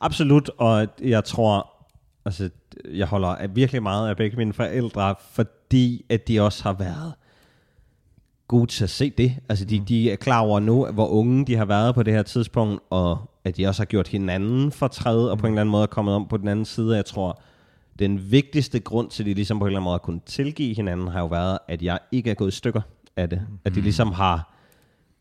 Absolut, 0.00 0.50
og 0.58 0.88
jeg 1.02 1.24
tror, 1.24 1.86
altså, 2.24 2.50
jeg 2.84 3.06
holder 3.06 3.46
virkelig 3.46 3.82
meget 3.82 4.08
af 4.08 4.16
begge 4.16 4.36
mine 4.36 4.52
forældre, 4.52 5.14
fordi 5.32 6.04
at 6.08 6.28
de 6.28 6.40
også 6.40 6.62
har 6.62 6.72
været 6.72 7.14
gode 8.48 8.66
til 8.66 8.84
at 8.84 8.90
se 8.90 9.10
det. 9.10 9.36
Altså, 9.48 9.64
de, 9.64 9.84
de 9.88 10.10
er 10.10 10.16
klar 10.16 10.40
over 10.40 10.60
nu, 10.60 10.86
hvor 10.86 11.06
unge 11.08 11.46
de 11.46 11.56
har 11.56 11.64
været 11.64 11.94
på 11.94 12.02
det 12.02 12.14
her 12.14 12.22
tidspunkt, 12.22 12.82
og 12.90 13.30
at 13.46 13.56
de 13.56 13.66
også 13.66 13.80
har 13.80 13.86
gjort 13.86 14.08
hinanden 14.08 14.72
fortræd, 14.72 15.28
og 15.28 15.38
på 15.38 15.46
en 15.46 15.52
eller 15.52 15.60
anden 15.60 15.70
måde 15.70 15.82
er 15.82 15.86
kommet 15.86 16.14
om 16.14 16.28
på 16.28 16.36
den 16.36 16.48
anden 16.48 16.64
side. 16.64 16.96
Jeg 16.96 17.04
tror, 17.04 17.40
den 17.98 18.30
vigtigste 18.30 18.80
grund 18.80 19.10
til, 19.10 19.22
at 19.22 19.26
de 19.26 19.34
ligesom 19.34 19.58
på 19.58 19.64
en 19.64 19.66
eller 19.66 19.78
anden 19.78 19.84
måde 19.84 19.94
har 19.94 19.98
kunnet 19.98 20.22
tilgive 20.22 20.74
hinanden, 20.74 21.08
har 21.08 21.20
jo 21.20 21.26
været, 21.26 21.58
at 21.68 21.82
jeg 21.82 21.98
ikke 22.12 22.30
er 22.30 22.34
gået 22.34 22.48
i 22.48 22.56
stykker 22.56 22.80
af 23.16 23.30
det. 23.30 23.46
At 23.64 23.74
de 23.74 23.80
ligesom 23.80 24.12
har... 24.12 24.54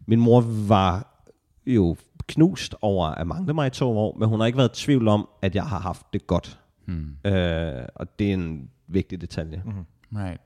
Min 0.08 0.20
mor 0.20 0.42
var 0.68 1.22
jo 1.66 1.96
knust 2.28 2.76
over 2.82 3.08
at 3.08 3.28
mangle 3.28 3.54
mig 3.54 3.68
i 3.68 3.70
to 3.70 3.98
år, 3.98 4.18
men 4.20 4.30
hun 4.30 4.40
har 4.40 4.48
ikke 4.48 4.58
været 4.58 4.80
i 4.80 4.84
tvivl 4.84 5.08
om, 5.08 5.28
at 5.42 5.56
jeg 5.56 5.64
har 5.64 5.80
haft 5.80 6.14
det 6.14 6.28
godt. 6.28 6.60
Hmm. 6.86 7.32
Øh, 7.32 7.86
og 7.96 8.20
det 8.20 8.30
er 8.30 8.34
en 8.34 8.70
vigtig 8.88 9.22
detalje. 9.22 9.62
Mm. 9.66 9.72
right. 10.20 10.42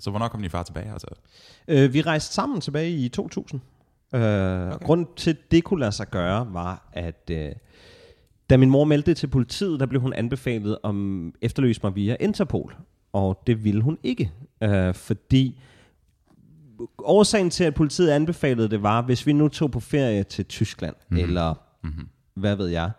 Så 0.00 0.10
hvornår 0.10 0.28
kom 0.28 0.40
din 0.40 0.50
far 0.50 0.62
tilbage? 0.62 0.92
Altså? 0.92 1.06
Øh, 1.68 1.92
vi 1.92 2.00
rejste 2.00 2.34
sammen 2.34 2.60
tilbage 2.60 2.90
i 2.90 3.08
2000. 3.08 3.60
Øh, 4.12 4.20
okay. 4.20 4.86
Grunden 4.86 5.06
til, 5.16 5.30
at 5.30 5.50
det 5.50 5.64
kunne 5.64 5.80
lade 5.80 5.92
sig 5.92 6.10
gøre, 6.10 6.48
var, 6.52 6.88
at 6.92 7.30
øh, 7.30 7.52
da 8.50 8.56
min 8.56 8.70
mor 8.70 8.84
meldte 8.84 9.14
til 9.14 9.26
politiet, 9.26 9.80
der 9.80 9.86
blev 9.86 10.00
hun 10.00 10.12
anbefalet 10.12 10.78
om 10.82 11.34
efterløse 11.42 11.80
mig 11.82 11.94
via 11.94 12.16
Interpol. 12.20 12.76
Og 13.12 13.42
det 13.46 13.64
ville 13.64 13.82
hun 13.82 13.98
ikke, 14.02 14.32
øh, 14.62 14.94
fordi 14.94 15.60
årsagen 16.98 17.50
til, 17.50 17.64
at 17.64 17.74
politiet 17.74 18.10
anbefalede 18.10 18.68
det, 18.68 18.82
var, 18.82 19.02
hvis 19.02 19.26
vi 19.26 19.32
nu 19.32 19.48
tog 19.48 19.70
på 19.70 19.80
ferie 19.80 20.22
til 20.22 20.44
Tyskland, 20.44 20.94
mm. 21.10 21.16
eller 21.16 21.54
Mm-hmm. 21.84 22.08
hvad 22.34 22.56
ved 22.56 22.68
jeg, 22.68 22.90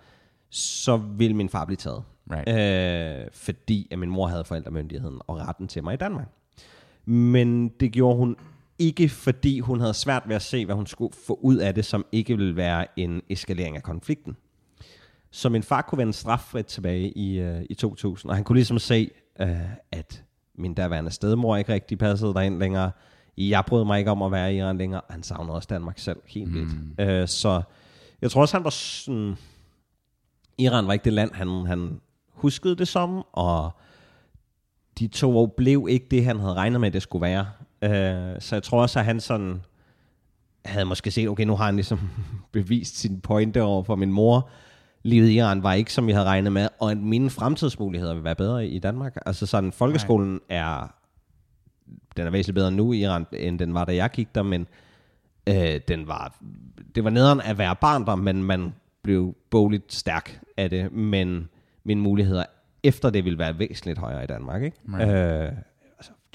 så 0.49 0.97
ville 0.97 1.35
min 1.35 1.49
far 1.49 1.65
blive 1.65 1.77
taget. 1.77 2.03
Right. 2.31 3.21
Øh, 3.21 3.27
fordi 3.33 3.87
at 3.91 3.99
min 3.99 4.09
mor 4.09 4.27
havde 4.27 4.43
forældremyndigheden 4.43 5.19
og 5.27 5.37
retten 5.37 5.67
til 5.67 5.83
mig 5.83 5.93
i 5.93 5.97
Danmark. 5.97 6.27
Men 7.05 7.69
det 7.69 7.91
gjorde 7.91 8.17
hun 8.17 8.35
ikke, 8.79 9.09
fordi 9.09 9.59
hun 9.59 9.79
havde 9.79 9.93
svært 9.93 10.23
ved 10.27 10.35
at 10.35 10.41
se, 10.41 10.65
hvad 10.65 10.75
hun 10.75 10.87
skulle 10.87 11.13
få 11.27 11.39
ud 11.41 11.55
af 11.55 11.75
det, 11.75 11.85
som 11.85 12.05
ikke 12.11 12.37
ville 12.37 12.55
være 12.55 12.99
en 12.99 13.21
eskalering 13.29 13.75
af 13.75 13.83
konflikten. 13.83 14.37
Så 15.31 15.49
min 15.49 15.63
far 15.63 15.81
kunne 15.81 15.97
vende 15.97 16.13
straffrit 16.13 16.65
tilbage 16.65 17.11
i, 17.17 17.39
øh, 17.39 17.65
i 17.69 17.73
2000, 17.73 18.29
og 18.29 18.35
han 18.35 18.43
kunne 18.43 18.55
ligesom 18.55 18.79
se, 18.79 19.11
øh, 19.39 19.57
at 19.91 20.23
min 20.55 20.73
daværende 20.73 21.11
stedmor 21.11 21.57
ikke 21.57 21.73
rigtig 21.73 21.97
passede 21.97 22.33
derind 22.33 22.59
længere. 22.59 22.91
Jeg 23.37 23.63
brød 23.67 23.85
mig 23.85 23.99
ikke 23.99 24.11
om 24.11 24.21
at 24.21 24.31
være 24.31 24.53
i 24.53 24.57
Iran 24.57 24.77
længere, 24.77 25.01
han 25.09 25.23
savnede 25.23 25.55
også 25.55 25.67
Danmark 25.69 25.99
selv 25.99 26.19
helt. 26.25 26.53
Mm. 26.53 26.95
Øh, 26.99 27.27
så 27.27 27.61
jeg 28.21 28.31
tror 28.31 28.41
også, 28.41 28.57
han 28.57 28.63
var 28.63 28.69
sådan... 28.69 29.37
Iran 30.57 30.87
var 30.87 30.93
ikke 30.93 31.05
det 31.05 31.13
land, 31.13 31.33
han, 31.33 31.65
han 31.65 32.01
huskede 32.29 32.75
det 32.75 32.87
som, 32.87 33.25
og 33.31 33.71
de 34.99 35.07
to 35.07 35.37
år 35.37 35.45
blev 35.45 35.87
ikke 35.89 36.07
det, 36.11 36.25
han 36.25 36.39
havde 36.39 36.53
regnet 36.53 36.81
med, 36.81 36.91
det 36.91 37.01
skulle 37.01 37.21
være. 37.21 37.47
Øh, 37.83 38.41
så 38.41 38.55
jeg 38.55 38.63
tror 38.63 38.81
også, 38.81 38.99
at 38.99 39.05
han 39.05 39.19
sådan 39.19 39.61
havde 40.65 40.85
måske 40.85 41.11
set, 41.11 41.29
okay, 41.29 41.43
nu 41.43 41.55
har 41.55 41.65
han 41.65 41.75
ligesom 41.75 41.99
bevist 42.51 42.99
sin 42.99 43.21
pointe 43.21 43.61
over 43.61 43.83
for 43.83 43.95
min 43.95 44.11
mor. 44.11 44.49
Livet 45.03 45.29
i 45.29 45.33
Iran 45.33 45.63
var 45.63 45.73
ikke, 45.73 45.93
som 45.93 46.09
jeg 46.09 46.17
havde 46.17 46.27
regnet 46.27 46.51
med, 46.51 46.67
og 46.79 46.91
at 46.91 46.97
mine 46.97 47.29
fremtidsmuligheder 47.29 48.13
vil 48.13 48.23
være 48.23 48.35
bedre 48.35 48.67
i 48.67 48.79
Danmark. 48.79 49.17
Altså 49.25 49.45
sådan, 49.45 49.71
folkeskolen 49.71 50.39
er, 50.49 50.95
den 52.17 52.27
er 52.27 52.31
væsentligt 52.31 52.55
bedre 52.55 52.71
nu 52.71 52.93
i 52.93 52.99
Iran, 52.99 53.25
end 53.33 53.59
den 53.59 53.73
var, 53.73 53.85
da 53.85 53.95
jeg 53.95 54.09
gik 54.09 54.35
der, 54.35 54.43
men 54.43 54.67
øh, 55.49 55.79
den 55.87 56.07
var, 56.07 56.37
det 56.95 57.03
var 57.03 57.09
nederen 57.09 57.41
at 57.41 57.57
være 57.57 57.75
barn 57.75 58.05
der, 58.05 58.15
men 58.15 58.43
man 58.43 58.73
blev 59.03 59.35
bogligt 59.49 59.93
stærk 59.93 60.39
af 60.57 60.69
det, 60.69 60.91
men 60.91 61.49
mine 61.83 62.01
muligheder 62.01 62.43
efter 62.83 63.09
det 63.09 63.25
ville 63.25 63.39
være 63.39 63.59
væsentligt 63.59 63.99
højere 63.99 64.23
i 64.23 64.27
Danmark, 64.27 64.63
ikke? 64.63 64.77
Right. 64.87 65.47
Øh, 65.47 65.51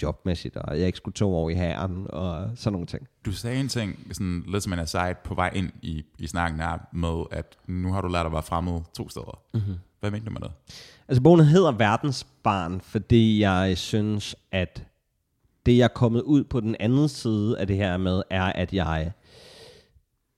jobmæssigt, 0.03 0.57
og 0.57 0.79
jeg 0.79 0.87
ikke 0.87 0.97
skulle 0.97 1.15
to 1.15 1.35
år 1.35 1.51
i 1.51 1.55
hæren, 1.55 2.07
og 2.09 2.51
sådan 2.55 2.73
nogle 2.73 2.87
ting. 2.87 3.09
Du 3.25 3.33
sagde 3.33 3.61
en 3.61 3.69
ting, 3.69 3.99
sådan 4.13 4.45
lidt 4.49 4.65
som 4.65 4.73
en 4.73 4.79
aside, 4.79 5.15
på 5.25 5.35
vej 5.35 5.51
ind 5.55 5.71
i, 5.83 6.05
i 6.19 6.27
snakken 6.27 6.61
her, 6.61 6.79
med 6.93 7.25
at 7.31 7.57
nu 7.67 7.93
har 7.93 8.01
du 8.01 8.09
lært 8.09 8.27
at 8.27 8.33
være 8.33 8.43
fremmed 8.43 8.81
to 8.97 9.09
steder. 9.09 9.41
Mm-hmm. 9.55 9.75
Hvad 10.01 10.11
mener 10.11 10.25
du 10.25 10.31
med 10.33 10.41
det? 10.41 10.51
Altså 11.09 11.23
bogen 11.23 11.45
hedder 11.45 11.73
Verdensbarn, 11.73 12.81
fordi 12.81 13.41
jeg 13.41 13.79
synes, 13.79 14.37
at 14.53 14.87
det 15.67 15.77
jeg 15.77 15.85
er 15.85 15.89
kommet 15.89 16.23
ud 16.23 16.45
på 16.45 16.61
den 16.61 16.77
anden 16.81 17.09
side 17.09 17.59
af 17.59 17.67
det 17.67 17.77
her 17.77 17.97
med, 17.97 18.23
er, 18.31 18.45
at 18.45 18.75
jeg... 18.75 19.13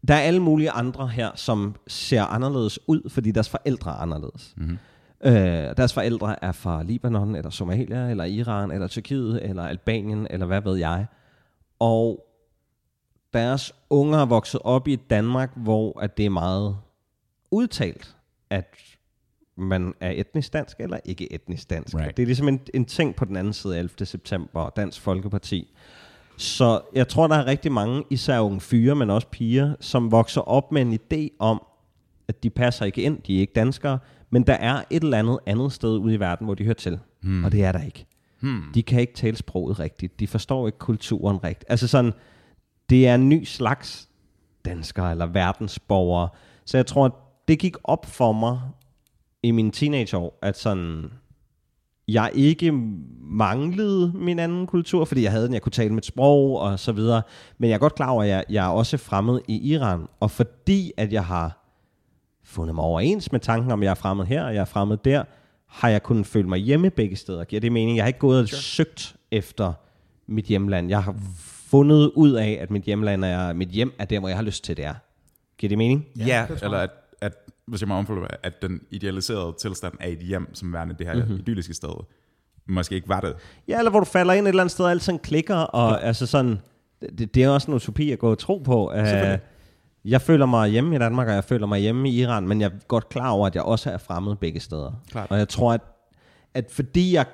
Der 0.09 0.15
er 0.15 0.21
alle 0.21 0.41
mulige 0.41 0.71
andre 0.71 1.09
her, 1.09 1.31
som 1.35 1.75
ser 1.87 2.25
anderledes 2.25 2.79
ud, 2.87 3.11
fordi 3.11 3.31
deres 3.31 3.49
forældre 3.49 3.91
er 3.91 3.95
anderledes. 3.95 4.55
Mm-hmm. 4.57 4.79
Øh, 5.25 5.33
deres 5.77 5.93
forældre 5.93 6.45
er 6.45 6.53
fra 6.53 6.83
Libanon, 6.83 7.35
eller 7.35 7.51
Somalia, 7.51 8.11
eller 8.11 8.25
Iran, 8.25 8.71
eller 8.71 8.87
Tyrkiet, 8.87 9.45
eller 9.45 9.63
Albanien, 9.63 10.27
eller 10.31 10.47
hvad 10.47 10.61
ved 10.61 10.77
jeg. 10.77 11.07
Og 11.79 12.27
deres 13.35 13.75
unger 13.91 14.19
er 14.19 14.27
vokset 14.27 14.61
op 14.65 14.89
i 14.89 14.97
Danmark, 14.97 15.51
hvor 15.57 16.01
at 16.01 16.17
det 16.17 16.27
er 16.27 16.31
meget 16.31 16.77
udtalt, 17.51 18.17
at 18.51 18.77
man 19.57 19.95
er 20.01 20.11
etnisk 20.11 20.53
dansk 20.53 20.81
eller 20.81 20.99
ikke 21.05 21.33
etnisk 21.33 21.71
dansk. 21.71 21.97
Right. 21.97 22.17
Det 22.17 22.23
er 22.23 22.27
ligesom 22.27 22.49
en, 22.49 22.61
en 22.75 22.85
ting 22.85 23.17
på 23.17 23.25
den 23.25 23.37
anden 23.37 23.53
side 23.53 23.75
af 23.75 23.79
11. 23.79 24.07
september, 24.07 24.71
Dansk 24.71 25.01
Folkeparti. 25.01 25.75
Så 26.37 26.81
jeg 26.95 27.09
tror, 27.09 27.27
der 27.27 27.37
er 27.37 27.47
rigtig 27.47 27.73
mange, 27.73 28.05
især 28.11 28.41
unge 28.41 28.61
fyre, 28.61 28.95
men 28.95 29.11
også 29.11 29.27
piger, 29.27 29.75
som 29.81 30.11
vokser 30.11 30.41
op 30.41 30.73
med 30.73 30.83
en 30.83 30.95
idé 30.95 31.37
om, 31.39 31.63
at 32.29 32.43
de 32.43 32.51
passer 32.51 32.85
ikke 32.85 33.03
ind, 33.03 33.23
de 33.23 33.37
er 33.37 33.41
ikke 33.41 33.53
danskere, 33.53 33.99
men 34.31 34.43
der 34.43 34.55
er 34.55 34.83
et 34.91 35.03
eller 35.03 35.19
andet 35.19 35.39
andet 35.47 35.73
sted 35.73 35.99
ude 35.99 36.15
i 36.15 36.21
verden, 36.21 36.45
hvor 36.45 36.55
de 36.55 36.65
hører 36.65 36.75
til. 36.75 36.99
Hmm. 37.23 37.45
Og 37.45 37.53
det 37.53 37.65
er 37.65 37.73
der 37.73 37.83
ikke. 37.83 38.07
Hmm. 38.41 38.63
De 38.75 38.83
kan 38.83 39.01
ikke 39.01 39.15
tale 39.15 39.37
sproget 39.37 39.81
rigtigt. 39.81 40.21
De 40.21 40.27
forstår 40.27 40.67
ikke 40.67 40.79
kulturen 40.79 41.45
rigtigt. 41.45 41.71
Altså 41.71 41.89
sådan, 41.89 42.13
det 42.91 43.09
er 43.09 43.15
en 43.15 43.29
ny 43.29 43.45
slags 43.45 44.09
danskere 44.65 45.11
eller 45.11 45.27
verdensborgere. 45.27 46.29
Så 46.65 46.79
jeg 46.79 46.87
tror, 46.87 47.05
at 47.05 47.13
det 47.49 47.59
gik 47.59 47.77
op 47.85 48.07
for 48.07 48.33
mig 48.33 48.61
i 49.43 49.51
mine 49.51 49.71
teenageår, 49.71 50.39
at 50.43 50.59
sådan, 50.59 51.11
jeg 52.09 52.31
ikke 52.35 52.73
manglede 53.21 54.13
min 54.15 54.39
anden 54.39 54.67
kultur, 54.67 55.05
fordi 55.05 55.23
jeg 55.23 55.31
havde 55.31 55.45
den, 55.45 55.55
jeg 55.55 55.63
kunne 55.63 55.73
tale 55.73 55.95
mit 55.95 56.07
sprog 56.07 56.59
og 56.59 56.79
så 56.79 56.93
videre. 56.93 57.23
Men 57.59 57.71
jeg 57.71 57.75
er 57.75 57.79
godt 57.79 57.95
klar 57.95 58.11
over, 58.11 58.23
at 58.23 58.29
jeg, 58.29 58.45
jeg 58.51 58.67
er 58.67 58.71
også 58.71 58.97
fremmed 58.97 59.41
i 59.49 59.73
Iran. 59.73 60.07
Og 60.21 60.31
fordi 60.31 60.93
at 60.97 61.13
jeg 61.13 61.25
har 61.25 61.60
fundet 62.51 62.75
mig 62.75 62.85
overens 62.85 63.33
med 63.33 63.41
tanken 63.41 63.71
om, 63.71 63.81
at 63.81 63.85
jeg 63.85 63.91
er 63.91 63.95
fremmed 63.95 64.25
her, 64.25 64.45
og 64.45 64.55
jeg 64.55 64.61
er 64.61 64.65
fremmed 64.65 64.97
der, 64.97 65.25
har 65.67 65.89
jeg 65.89 66.03
kunnet 66.03 66.27
føle 66.27 66.49
mig 66.49 66.59
hjemme 66.59 66.91
begge 66.91 67.17
steder. 67.17 67.45
Giver 67.45 67.61
det 67.61 67.73
mening? 67.73 67.97
Jeg 67.97 68.05
har 68.05 68.07
ikke 68.07 68.19
gået 68.19 68.43
og 68.43 68.49
sure. 68.49 68.61
søgt 68.61 69.17
efter 69.31 69.73
mit 70.27 70.45
hjemland. 70.45 70.89
Jeg 70.89 71.03
har 71.03 71.15
fundet 71.71 72.11
ud 72.15 72.33
af, 72.33 72.59
at 72.61 72.71
mit 72.71 72.83
hjemland 72.83 73.25
er, 73.25 73.53
mit 73.53 73.69
hjem 73.69 73.93
er 73.99 74.05
der, 74.05 74.19
hvor 74.19 74.29
jeg 74.29 74.37
har 74.37 74.45
lyst 74.45 74.65
til 74.65 74.77
det 74.77 74.85
er. 74.85 74.95
Giver 75.59 75.69
det 75.69 75.79
mening? 75.79 76.07
Ja, 76.19 76.27
ja 76.27 76.47
eller 76.63 76.79
at, 76.79 76.91
at, 77.21 77.33
hvis 77.67 77.81
jeg 77.81 77.89
må 77.89 77.95
omfølge, 77.95 78.27
at 78.43 78.63
den 78.63 78.81
idealiserede 78.91 79.55
tilstand 79.61 79.95
af 80.01 80.09
et 80.09 80.19
hjem, 80.19 80.55
som 80.55 80.73
værende 80.73 80.95
det 80.99 81.07
her 81.07 81.15
mm-hmm. 81.15 81.35
idylliske 81.35 81.75
sted, 81.75 82.05
måske 82.67 82.95
ikke 82.95 83.09
var 83.09 83.21
det. 83.21 83.35
Ja, 83.69 83.79
eller 83.79 83.91
hvor 83.91 84.01
du 84.01 84.07
falder 84.07 84.35
ind 84.35 84.47
et 84.47 84.49
eller 84.49 84.63
andet 84.63 84.73
sted, 84.73 84.85
og 84.85 84.91
alt 84.91 85.03
sådan 85.03 85.19
klikker, 85.19 85.57
og 85.57 85.91
ja. 85.91 86.07
altså 86.07 86.27
sådan, 86.27 86.59
det, 87.19 87.35
det 87.35 87.43
er 87.43 87.49
også 87.49 87.71
en 87.71 87.75
utopi 87.75 88.11
at 88.13 88.19
gå 88.19 88.31
og 88.31 88.39
tro 88.39 88.59
på. 88.59 88.93
Uh, 88.93 89.39
jeg 90.05 90.21
føler 90.21 90.47
mig 90.47 90.71
hjemme 90.71 90.97
i 90.97 90.99
Danmark, 90.99 91.29
og 91.29 91.35
jeg 91.35 91.45
føler 91.45 91.67
mig 91.67 91.81
hjemme 91.81 92.11
i 92.11 92.21
Iran, 92.23 92.49
men 92.49 92.61
jeg 92.61 92.67
er 92.67 92.79
godt 92.89 93.09
klar 93.09 93.31
over, 93.31 93.47
at 93.47 93.55
jeg 93.55 93.63
også 93.63 93.91
er 93.91 93.99
fremmed 93.99 94.37
begge 94.37 94.61
steder. 94.61 94.93
Klart. 95.11 95.31
Og 95.31 95.39
jeg 95.39 95.49
tror, 95.49 95.73
at, 95.73 95.81
at 96.55 96.67
fordi 96.71 97.15
jeg 97.15 97.27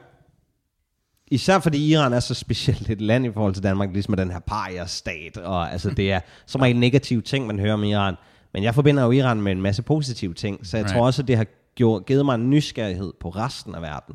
Især 1.30 1.58
fordi 1.58 1.92
Iran 1.92 2.12
er 2.12 2.20
så 2.20 2.34
specielt 2.34 2.90
et 2.90 3.00
land 3.00 3.26
i 3.26 3.32
forhold 3.32 3.54
til 3.54 3.62
Danmark, 3.62 3.92
ligesom 3.92 4.12
med 4.12 4.18
den 4.18 4.30
her 4.30 4.38
paria-stat, 4.38 5.36
og 5.36 5.72
altså 5.72 5.90
det 5.90 6.12
er 6.12 6.20
så 6.46 6.58
meget 6.58 6.76
negative 6.76 7.22
ting, 7.22 7.46
man 7.46 7.58
hører 7.58 7.74
om 7.74 7.84
Iran. 7.84 8.14
Men 8.52 8.62
jeg 8.62 8.74
forbinder 8.74 9.04
jo 9.04 9.10
Iran 9.10 9.42
med 9.42 9.52
en 9.52 9.62
masse 9.62 9.82
positive 9.82 10.34
ting, 10.34 10.66
så 10.66 10.76
jeg 10.76 10.84
right. 10.84 10.96
tror 10.96 11.06
også, 11.06 11.22
at 11.22 11.28
det 11.28 11.36
har 11.36 11.46
gjort, 11.74 12.06
givet 12.06 12.24
mig 12.24 12.34
en 12.34 12.50
nysgerrighed 12.50 13.12
på 13.20 13.28
resten 13.28 13.74
af 13.74 13.82
verden. 13.82 14.14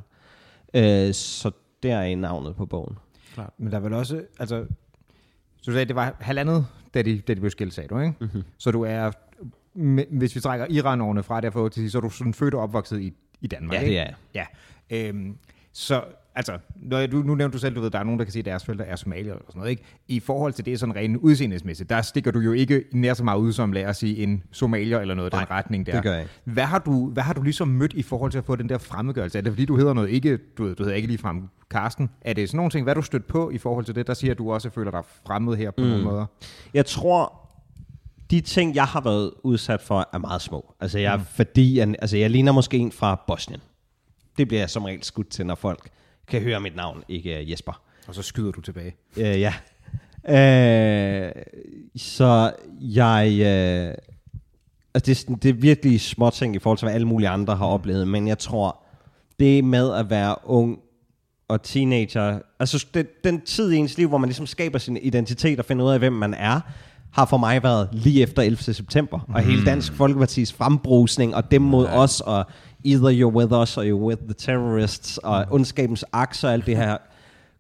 Øh, 0.74 1.14
så 1.14 1.52
der 1.84 1.98
er 1.98 2.16
navnet 2.16 2.56
på 2.56 2.66
bogen. 2.66 2.98
Klart. 3.34 3.54
Men 3.58 3.72
der 3.72 3.78
er 3.78 3.82
vel 3.82 3.94
også, 3.94 4.22
altså, 4.40 4.66
så 5.62 5.72
du 5.72 5.76
sagde, 5.76 5.86
det 5.86 5.96
var 5.96 6.16
halvandet, 6.20 6.68
da 6.94 7.02
de, 7.02 7.20
da 7.20 7.34
de 7.34 7.40
blev 7.40 7.52
skilt, 7.52 7.74
sagde 7.74 7.88
du, 7.88 8.00
ikke? 8.00 8.14
Mm-hmm. 8.20 8.44
Så 8.58 8.72
du 8.72 8.82
er, 8.84 9.12
hvis 10.18 10.36
vi 10.36 10.40
trækker 10.40 10.66
Iran-årene 10.70 11.24
fra 11.24 11.42
derfor 11.42 11.70
til 11.70 11.92
så 11.92 11.98
er 11.98 12.02
du 12.02 12.10
sådan 12.10 12.34
født 12.34 12.54
og 12.54 12.62
opvokset 12.62 13.02
i, 13.02 13.14
i 13.42 13.48
Danmark, 13.48 13.74
Ja, 13.76 13.80
ikke? 13.82 13.92
det 13.92 14.00
er 14.00 14.04
jeg. 14.34 14.48
Ja. 14.92 15.08
Øhm, 15.10 15.38
så 15.74 16.04
altså, 16.36 16.58
når 16.76 17.08
du, 17.08 17.18
nu 17.18 17.36
nævnte 17.36 17.54
du 17.54 17.60
selv, 17.60 17.76
du 17.76 17.82
ved, 17.82 17.90
der 17.90 18.00
er 18.00 18.04
nogen, 18.04 18.20
der 18.20 18.26
kan 18.26 18.32
se, 18.32 18.40
at 18.40 18.46
deres 18.46 18.66
forældre 18.66 18.86
er 18.86 18.96
somalier 18.96 19.34
og 19.34 19.42
sådan 19.48 19.60
noget, 19.60 19.72
ikke? 19.72 19.84
I 20.08 20.20
forhold 20.20 20.54
til 20.54 20.66
det 20.66 20.80
sådan 20.80 20.96
rent 20.96 21.18
udseendesmæssigt, 21.18 21.90
der 21.90 22.02
stikker 22.02 22.32
du 22.32 22.40
jo 22.40 22.52
ikke 22.52 22.84
nær 22.94 23.14
så 23.14 23.24
meget 23.24 23.40
ud 23.40 23.54
som, 23.54 23.72
lad 23.72 23.86
os 23.86 23.98
sige, 23.98 24.24
en 24.24 24.44
somalier 24.52 25.00
eller 25.00 25.16
noget 25.16 25.34
i 25.34 25.38
den 25.38 25.52
retning 25.52 25.86
der. 25.86 25.94
det 25.94 26.04
gør 26.04 26.14
jeg 26.14 26.28
Hvad 26.44 26.64
har, 26.64 26.80
du, 26.80 27.10
hvad 27.10 27.24
har 27.24 27.34
du 27.34 27.42
ligesom 27.42 27.68
mødt 27.68 27.94
i 27.94 28.02
forhold 28.02 28.32
til 28.32 28.38
at 28.38 28.46
få 28.46 28.56
den 28.56 28.70
der 28.70 28.78
fremmedgørelse? 28.78 29.38
Er 29.38 29.42
det 29.42 29.52
fordi, 29.52 29.66
du 29.66 29.78
hedder 29.78 29.94
noget 29.94 30.10
ikke, 30.10 30.38
du, 30.58 30.64
ved, 30.64 30.76
du 30.76 30.84
hedder 30.84 30.96
ikke 30.96 31.08
lige 31.08 31.18
frem 31.18 31.50
Karsten? 31.72 32.10
Er 32.22 32.34
det 32.34 32.50
sådan 32.50 32.58
nogle 32.58 32.72
ting, 32.72 32.84
hvad 32.84 32.96
du 32.96 33.02
stødt 33.02 33.28
på 33.28 33.50
i 33.50 33.58
forhold 33.58 33.86
til 33.86 33.96
det, 33.96 34.08
der 34.08 34.14
siger, 34.14 34.32
at 34.32 34.38
du 34.38 34.54
også 34.54 34.70
føler 34.70 34.92
dig 34.92 35.02
fremmed 35.28 35.56
her 35.56 35.72
på 35.72 35.84
mm. 35.84 35.88
nogle 35.88 36.04
måder? 36.04 36.26
Jeg 36.74 36.86
tror, 36.86 37.42
de 38.32 38.42
ting, 38.42 38.76
jeg 38.76 38.86
har 38.86 39.02
været 39.02 39.32
udsat 39.44 39.82
for, 39.82 40.10
er 40.14 40.18
meget 40.18 40.42
små. 40.42 40.74
Altså, 40.80 41.00
jeg, 41.00 41.18
mm. 41.18 41.26
fordi, 41.26 41.78
jeg, 41.78 41.96
altså, 42.00 42.18
jeg 42.18 42.30
ligner 42.30 42.52
måske 42.52 42.78
en 42.78 42.92
fra 42.92 43.24
Bosnien. 43.28 43.62
Det 44.38 44.48
bliver 44.48 44.62
jeg 44.62 44.70
som 44.70 44.84
regel 44.84 45.04
skudt 45.04 45.30
til, 45.30 45.46
når 45.46 45.56
folk 45.56 45.90
kan 46.32 46.42
høre 46.42 46.60
mit 46.60 46.76
navn, 46.76 47.04
ikke 47.08 47.52
Jesper. 47.52 47.82
Og 48.08 48.16
så 48.16 48.22
skyder 48.22 48.52
du 48.52 48.62
tilbage. 48.62 48.96
Øh, 49.18 49.42
ja. 49.42 49.54
Øh, 50.30 51.32
så 51.96 52.52
jeg... 52.82 53.28
Øh, 53.40 53.94
altså 54.94 55.26
det, 55.30 55.44
det 55.44 55.50
er 55.50 55.54
virkelig 55.54 56.02
små 56.02 56.30
ting 56.30 56.56
i 56.56 56.60
forhold 56.60 56.78
til, 56.78 56.86
hvad 56.86 56.96
alle 56.96 57.08
mulige 57.08 57.30
andre 57.30 57.56
har 57.56 57.66
oplevet, 57.66 58.08
men 58.08 58.28
jeg 58.28 58.40
tror, 58.40 58.84
det 59.40 59.64
med 59.64 59.94
at 59.94 60.10
være 60.10 60.36
ung 60.44 60.80
og 61.48 61.64
teenager, 61.64 62.40
altså 62.60 62.86
det, 62.94 63.24
den 63.24 63.42
tid 63.42 63.72
i 63.72 63.78
ens 63.78 63.98
liv, 63.98 64.08
hvor 64.08 64.18
man 64.18 64.30
ligesom 64.30 64.48
skaber 64.48 64.80
sin 64.80 64.98
identitet 64.98 65.60
og 65.60 65.66
finder 65.66 65.86
ud 65.86 65.92
af, 65.92 66.00
hvem 66.00 66.14
man 66.14 66.34
er, 66.34 66.60
har 67.12 67.26
for 67.26 67.38
mig 67.38 67.64
været 67.64 67.90
lige 67.92 68.22
efter 68.22 68.42
11. 68.42 68.58
september, 68.58 69.20
mm. 69.28 69.34
og 69.34 69.42
hele 69.42 69.66
Dansk 69.66 69.94
Folkepartis 69.94 70.54
frembrusning, 70.54 71.36
og 71.36 71.52
dem 71.52 71.62
mod 71.62 71.86
ja. 71.86 71.98
os, 71.98 72.22
og 72.22 72.46
either 72.84 73.10
you're 73.10 73.36
with 73.36 73.54
us, 73.54 73.78
or 73.78 73.84
you're 73.84 74.06
with 74.06 74.22
the 74.22 74.34
terrorists, 74.34 75.18
og 75.18 75.46
mm. 75.48 75.54
ondskabens 75.54 76.06
akser 76.12 76.48
og 76.48 76.54
alt 76.54 76.66
det 76.66 76.78
her, 76.78 76.98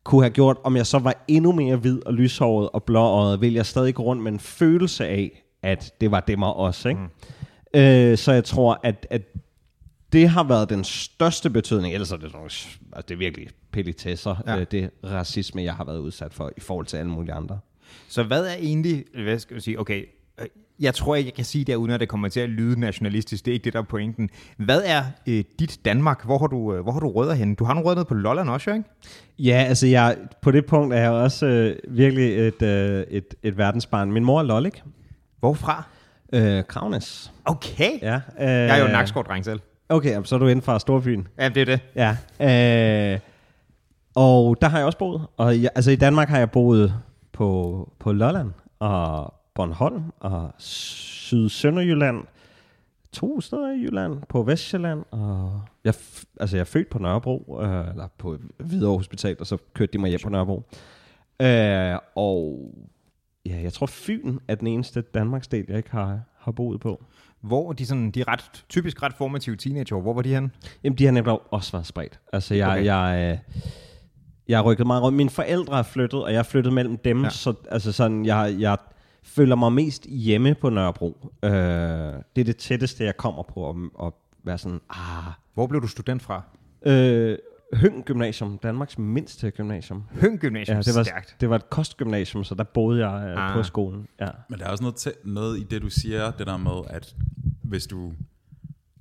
kunne 0.03 0.23
have 0.23 0.34
gjort, 0.34 0.57
om 0.63 0.75
jeg 0.75 0.88
så 0.88 0.99
var 0.99 1.25
endnu 1.27 1.51
mere 1.51 1.75
hvid 1.75 2.05
og 2.05 2.13
lyshåret 2.13 2.69
og 2.69 2.84
blåøjet, 2.84 3.41
ville 3.41 3.55
jeg 3.55 3.65
stadig 3.65 3.95
gå 3.95 4.03
rundt 4.03 4.23
med 4.23 4.31
en 4.31 4.39
følelse 4.39 5.07
af, 5.07 5.43
at 5.63 5.93
det 6.01 6.12
var 6.12 6.19
dem 6.19 6.43
og 6.43 6.57
os. 6.57 6.86
Ikke? 6.86 6.99
Mm. 7.73 7.79
Øh, 7.79 8.17
så 8.17 8.31
jeg 8.31 8.43
tror, 8.43 8.79
at, 8.84 9.07
at 9.10 9.21
det 10.13 10.29
har 10.29 10.43
været 10.43 10.69
den 10.69 10.84
største 10.84 11.49
betydning, 11.49 11.93
ellers 11.93 12.12
er 12.12 12.17
det, 12.17 12.36
altså 12.36 12.67
det 13.07 13.12
er 13.12 13.17
virkelig 13.17 13.47
pelitesser, 13.71 14.36
ja. 14.47 14.60
øh, 14.60 14.65
det 14.71 14.89
racisme, 15.03 15.63
jeg 15.63 15.73
har 15.73 15.84
været 15.84 15.99
udsat 15.99 16.34
for, 16.34 16.51
i 16.57 16.60
forhold 16.60 16.86
til 16.86 16.97
alle 16.97 17.12
mulige 17.12 17.34
andre. 17.34 17.60
Så 18.07 18.23
hvad 18.23 18.45
er 18.45 18.53
egentlig, 18.53 19.05
hvad 19.23 19.39
skal 19.39 19.53
jeg 19.53 19.62
sige, 19.62 19.79
okay, 19.79 20.05
jeg 20.82 20.96
tror 20.96 21.15
ikke, 21.15 21.28
jeg 21.28 21.34
kan 21.34 21.46
sige 21.46 21.65
det, 21.65 21.76
uden 21.76 21.91
at 21.91 22.00
det 22.00 22.10
kommer 22.10 22.30
til 22.30 22.39
at 22.39 22.50
lyde 22.50 22.80
nationalistisk. 22.80 23.46
Det 23.46 23.52
er 23.52 23.54
ikke 23.54 23.63
det, 23.63 23.74
der 23.74 23.80
er 23.80 23.84
pointen. 23.84 24.30
Hvad 24.58 24.82
er 24.86 25.04
øh, 25.28 25.44
dit 25.60 25.80
Danmark? 25.86 26.26
Hvor 26.26 26.38
har 26.38 26.48
du, 26.48 26.74
øh, 26.74 26.84
hvor 26.84 26.91
har 26.91 27.00
du 27.00 27.12
rødder 27.12 27.34
henne? 27.34 27.56
Du 27.56 27.63
har 27.63 27.74
nogle 27.74 27.89
rødder 27.89 28.04
på 28.04 28.13
Lolland 28.13 28.50
også, 28.50 28.72
ikke? 28.72 28.84
Ja, 29.39 29.65
altså 29.67 29.88
jeg, 29.88 30.17
på 30.41 30.52
det 30.52 30.65
punkt 30.65 30.94
er 30.94 31.00
jeg 31.00 31.12
også 31.12 31.46
øh, 31.46 31.76
virkelig 31.88 32.48
et, 32.48 32.62
øh, 32.62 33.04
et, 33.10 33.36
et 33.44 33.58
verdensbarn. 33.58 34.12
Min 34.12 34.26
mor 34.26 34.39
er 34.39 34.44
lollik. 34.44 34.84
Hvorfra? 35.39 35.84
Øh, 36.34 36.63
Kravnes. 36.67 37.32
Okay. 37.46 37.91
Ja, 38.02 38.15
øh, 38.15 38.22
jeg 38.39 38.70
er 38.70 38.78
jo 38.78 38.86
en 38.86 38.91
Nakskov-dreng 38.91 39.46
selv. 39.46 39.60
Okay, 39.89 40.22
så 40.24 40.36
er 40.36 40.39
du 40.39 40.48
inden 40.48 40.63
fra 40.63 40.80
Storfyn. 40.80 41.24
Ja, 41.39 41.50
det 41.50 41.70
er 41.70 41.78
det. 41.78 41.80
Ja. 42.39 43.13
Øh, 43.13 43.20
og 44.15 44.58
der 44.62 44.70
har 44.70 44.78
jeg 44.78 44.86
også 44.86 44.98
boet. 44.98 45.22
Og 45.38 45.62
jeg, 45.62 45.70
altså 45.76 45.91
i 45.91 45.96
Danmark 45.96 46.30
har 46.30 46.38
jeg 46.38 46.52
boet 46.52 46.94
på, 47.34 47.89
på 48.00 48.12
Lolland 48.12 48.52
og 48.80 49.34
Bornholm 49.62 50.04
og 50.19 50.52
Syd-Sønderjylland. 50.58 52.24
To 53.13 53.41
steder 53.41 53.71
i 53.71 53.82
Jylland, 53.82 54.21
på 54.30 54.43
Vestjylland. 54.43 55.04
Og 55.12 55.62
jeg, 55.84 55.93
altså 56.39 56.58
jeg 56.58 56.62
er 56.62 56.65
født 56.65 56.89
på 56.89 57.00
Nørrebro, 57.00 57.60
øh, 57.62 57.89
eller 57.89 58.08
på 58.17 58.38
Hvidovre 58.58 58.97
Hospital, 58.97 59.36
og 59.39 59.47
så 59.47 59.58
kørte 59.74 59.93
de 59.93 59.97
mig 59.97 60.10
hjem 60.10 60.19
på 60.24 60.30
Nørrebro. 60.30 60.63
Øh, 61.41 61.97
og 62.15 62.71
ja, 63.45 63.62
jeg 63.62 63.74
tror 63.74 63.86
Fyn 63.86 64.38
er 64.47 64.56
den 64.56 64.67
eneste 64.67 65.02
Danmarksdel, 65.02 65.65
jeg 65.67 65.78
ikke 65.78 65.91
har, 65.91 66.19
har 66.38 66.52
boet 66.52 66.80
på. 66.80 67.04
Hvor 67.41 67.74
de, 67.74 67.86
sådan, 67.86 68.12
de 68.12 68.24
ret, 68.24 68.65
typisk 68.69 69.04
ret 69.04 69.13
formative 69.13 69.56
teenager, 69.56 70.02
hvor 70.02 70.13
var 70.13 70.21
de 70.21 70.34
henne? 70.34 70.50
Jamen, 70.84 70.97
de 70.97 71.06
har 71.06 71.12
nemlig 71.12 71.54
også 71.54 71.71
været 71.71 71.86
spredt. 71.86 72.19
Altså, 72.34 72.56
jeg, 72.56 72.69
okay. 72.69 72.86
jeg, 72.86 73.32
øh, 73.32 73.56
jeg 74.47 74.58
har 74.58 74.63
rykket 74.63 74.88
meget 74.88 75.04
rundt. 75.04 75.15
Mine 75.15 75.30
forældre 75.30 75.80
er 75.80 75.84
flyttet, 75.84 76.24
og 76.24 76.32
jeg 76.32 76.39
er 76.39 76.43
flyttet 76.43 76.74
mellem 76.74 76.97
dem, 76.97 77.24
ja. 77.24 77.30
så 77.30 77.54
altså 77.71 77.91
sådan, 77.91 78.26
jeg, 78.26 78.56
jeg 78.60 78.78
føler 79.23 79.55
mig 79.55 79.73
mest 79.73 80.05
hjemme 80.05 80.55
på 80.55 80.69
Nørrebro. 80.69 81.31
Øh, 81.43 81.51
det 81.51 82.41
er 82.41 82.43
det 82.43 82.57
tætteste, 82.57 83.03
jeg 83.03 83.17
kommer 83.17 83.43
på 83.43 83.69
at, 83.69 83.75
at 84.07 84.13
være 84.43 84.57
sådan, 84.57 84.81
ah. 84.89 85.34
Hvor 85.53 85.67
blev 85.67 85.81
du 85.81 85.88
student 85.88 86.21
fra? 86.21 86.41
Øh, 86.86 87.38
Høng 87.73 88.05
Gymnasium, 88.05 88.57
Danmarks 88.57 88.97
mindste 88.97 89.51
gymnasium. 89.51 90.03
Høng 90.12 90.39
Gymnasium, 90.39 90.77
ja, 90.77 90.81
det 90.81 90.95
var, 90.95 91.03
stærkt. 91.03 91.36
Det 91.41 91.49
var 91.49 91.55
et 91.55 91.69
kostgymnasium, 91.69 92.43
så 92.43 92.55
der 92.55 92.63
boede 92.63 93.07
jeg 93.07 93.29
øh, 93.29 93.49
ah. 93.49 93.53
på 93.53 93.63
skolen. 93.63 94.07
Ja. 94.19 94.27
Men 94.49 94.60
der 94.60 94.65
er 94.65 94.69
også 94.69 94.84
noget, 94.84 95.07
tæ- 95.07 95.19
noget 95.23 95.60
i 95.60 95.63
det, 95.63 95.81
du 95.81 95.89
siger, 95.89 96.31
det 96.31 96.47
der 96.47 96.57
med, 96.57 96.81
at 96.89 97.15
hvis 97.63 97.88
du... 97.88 98.13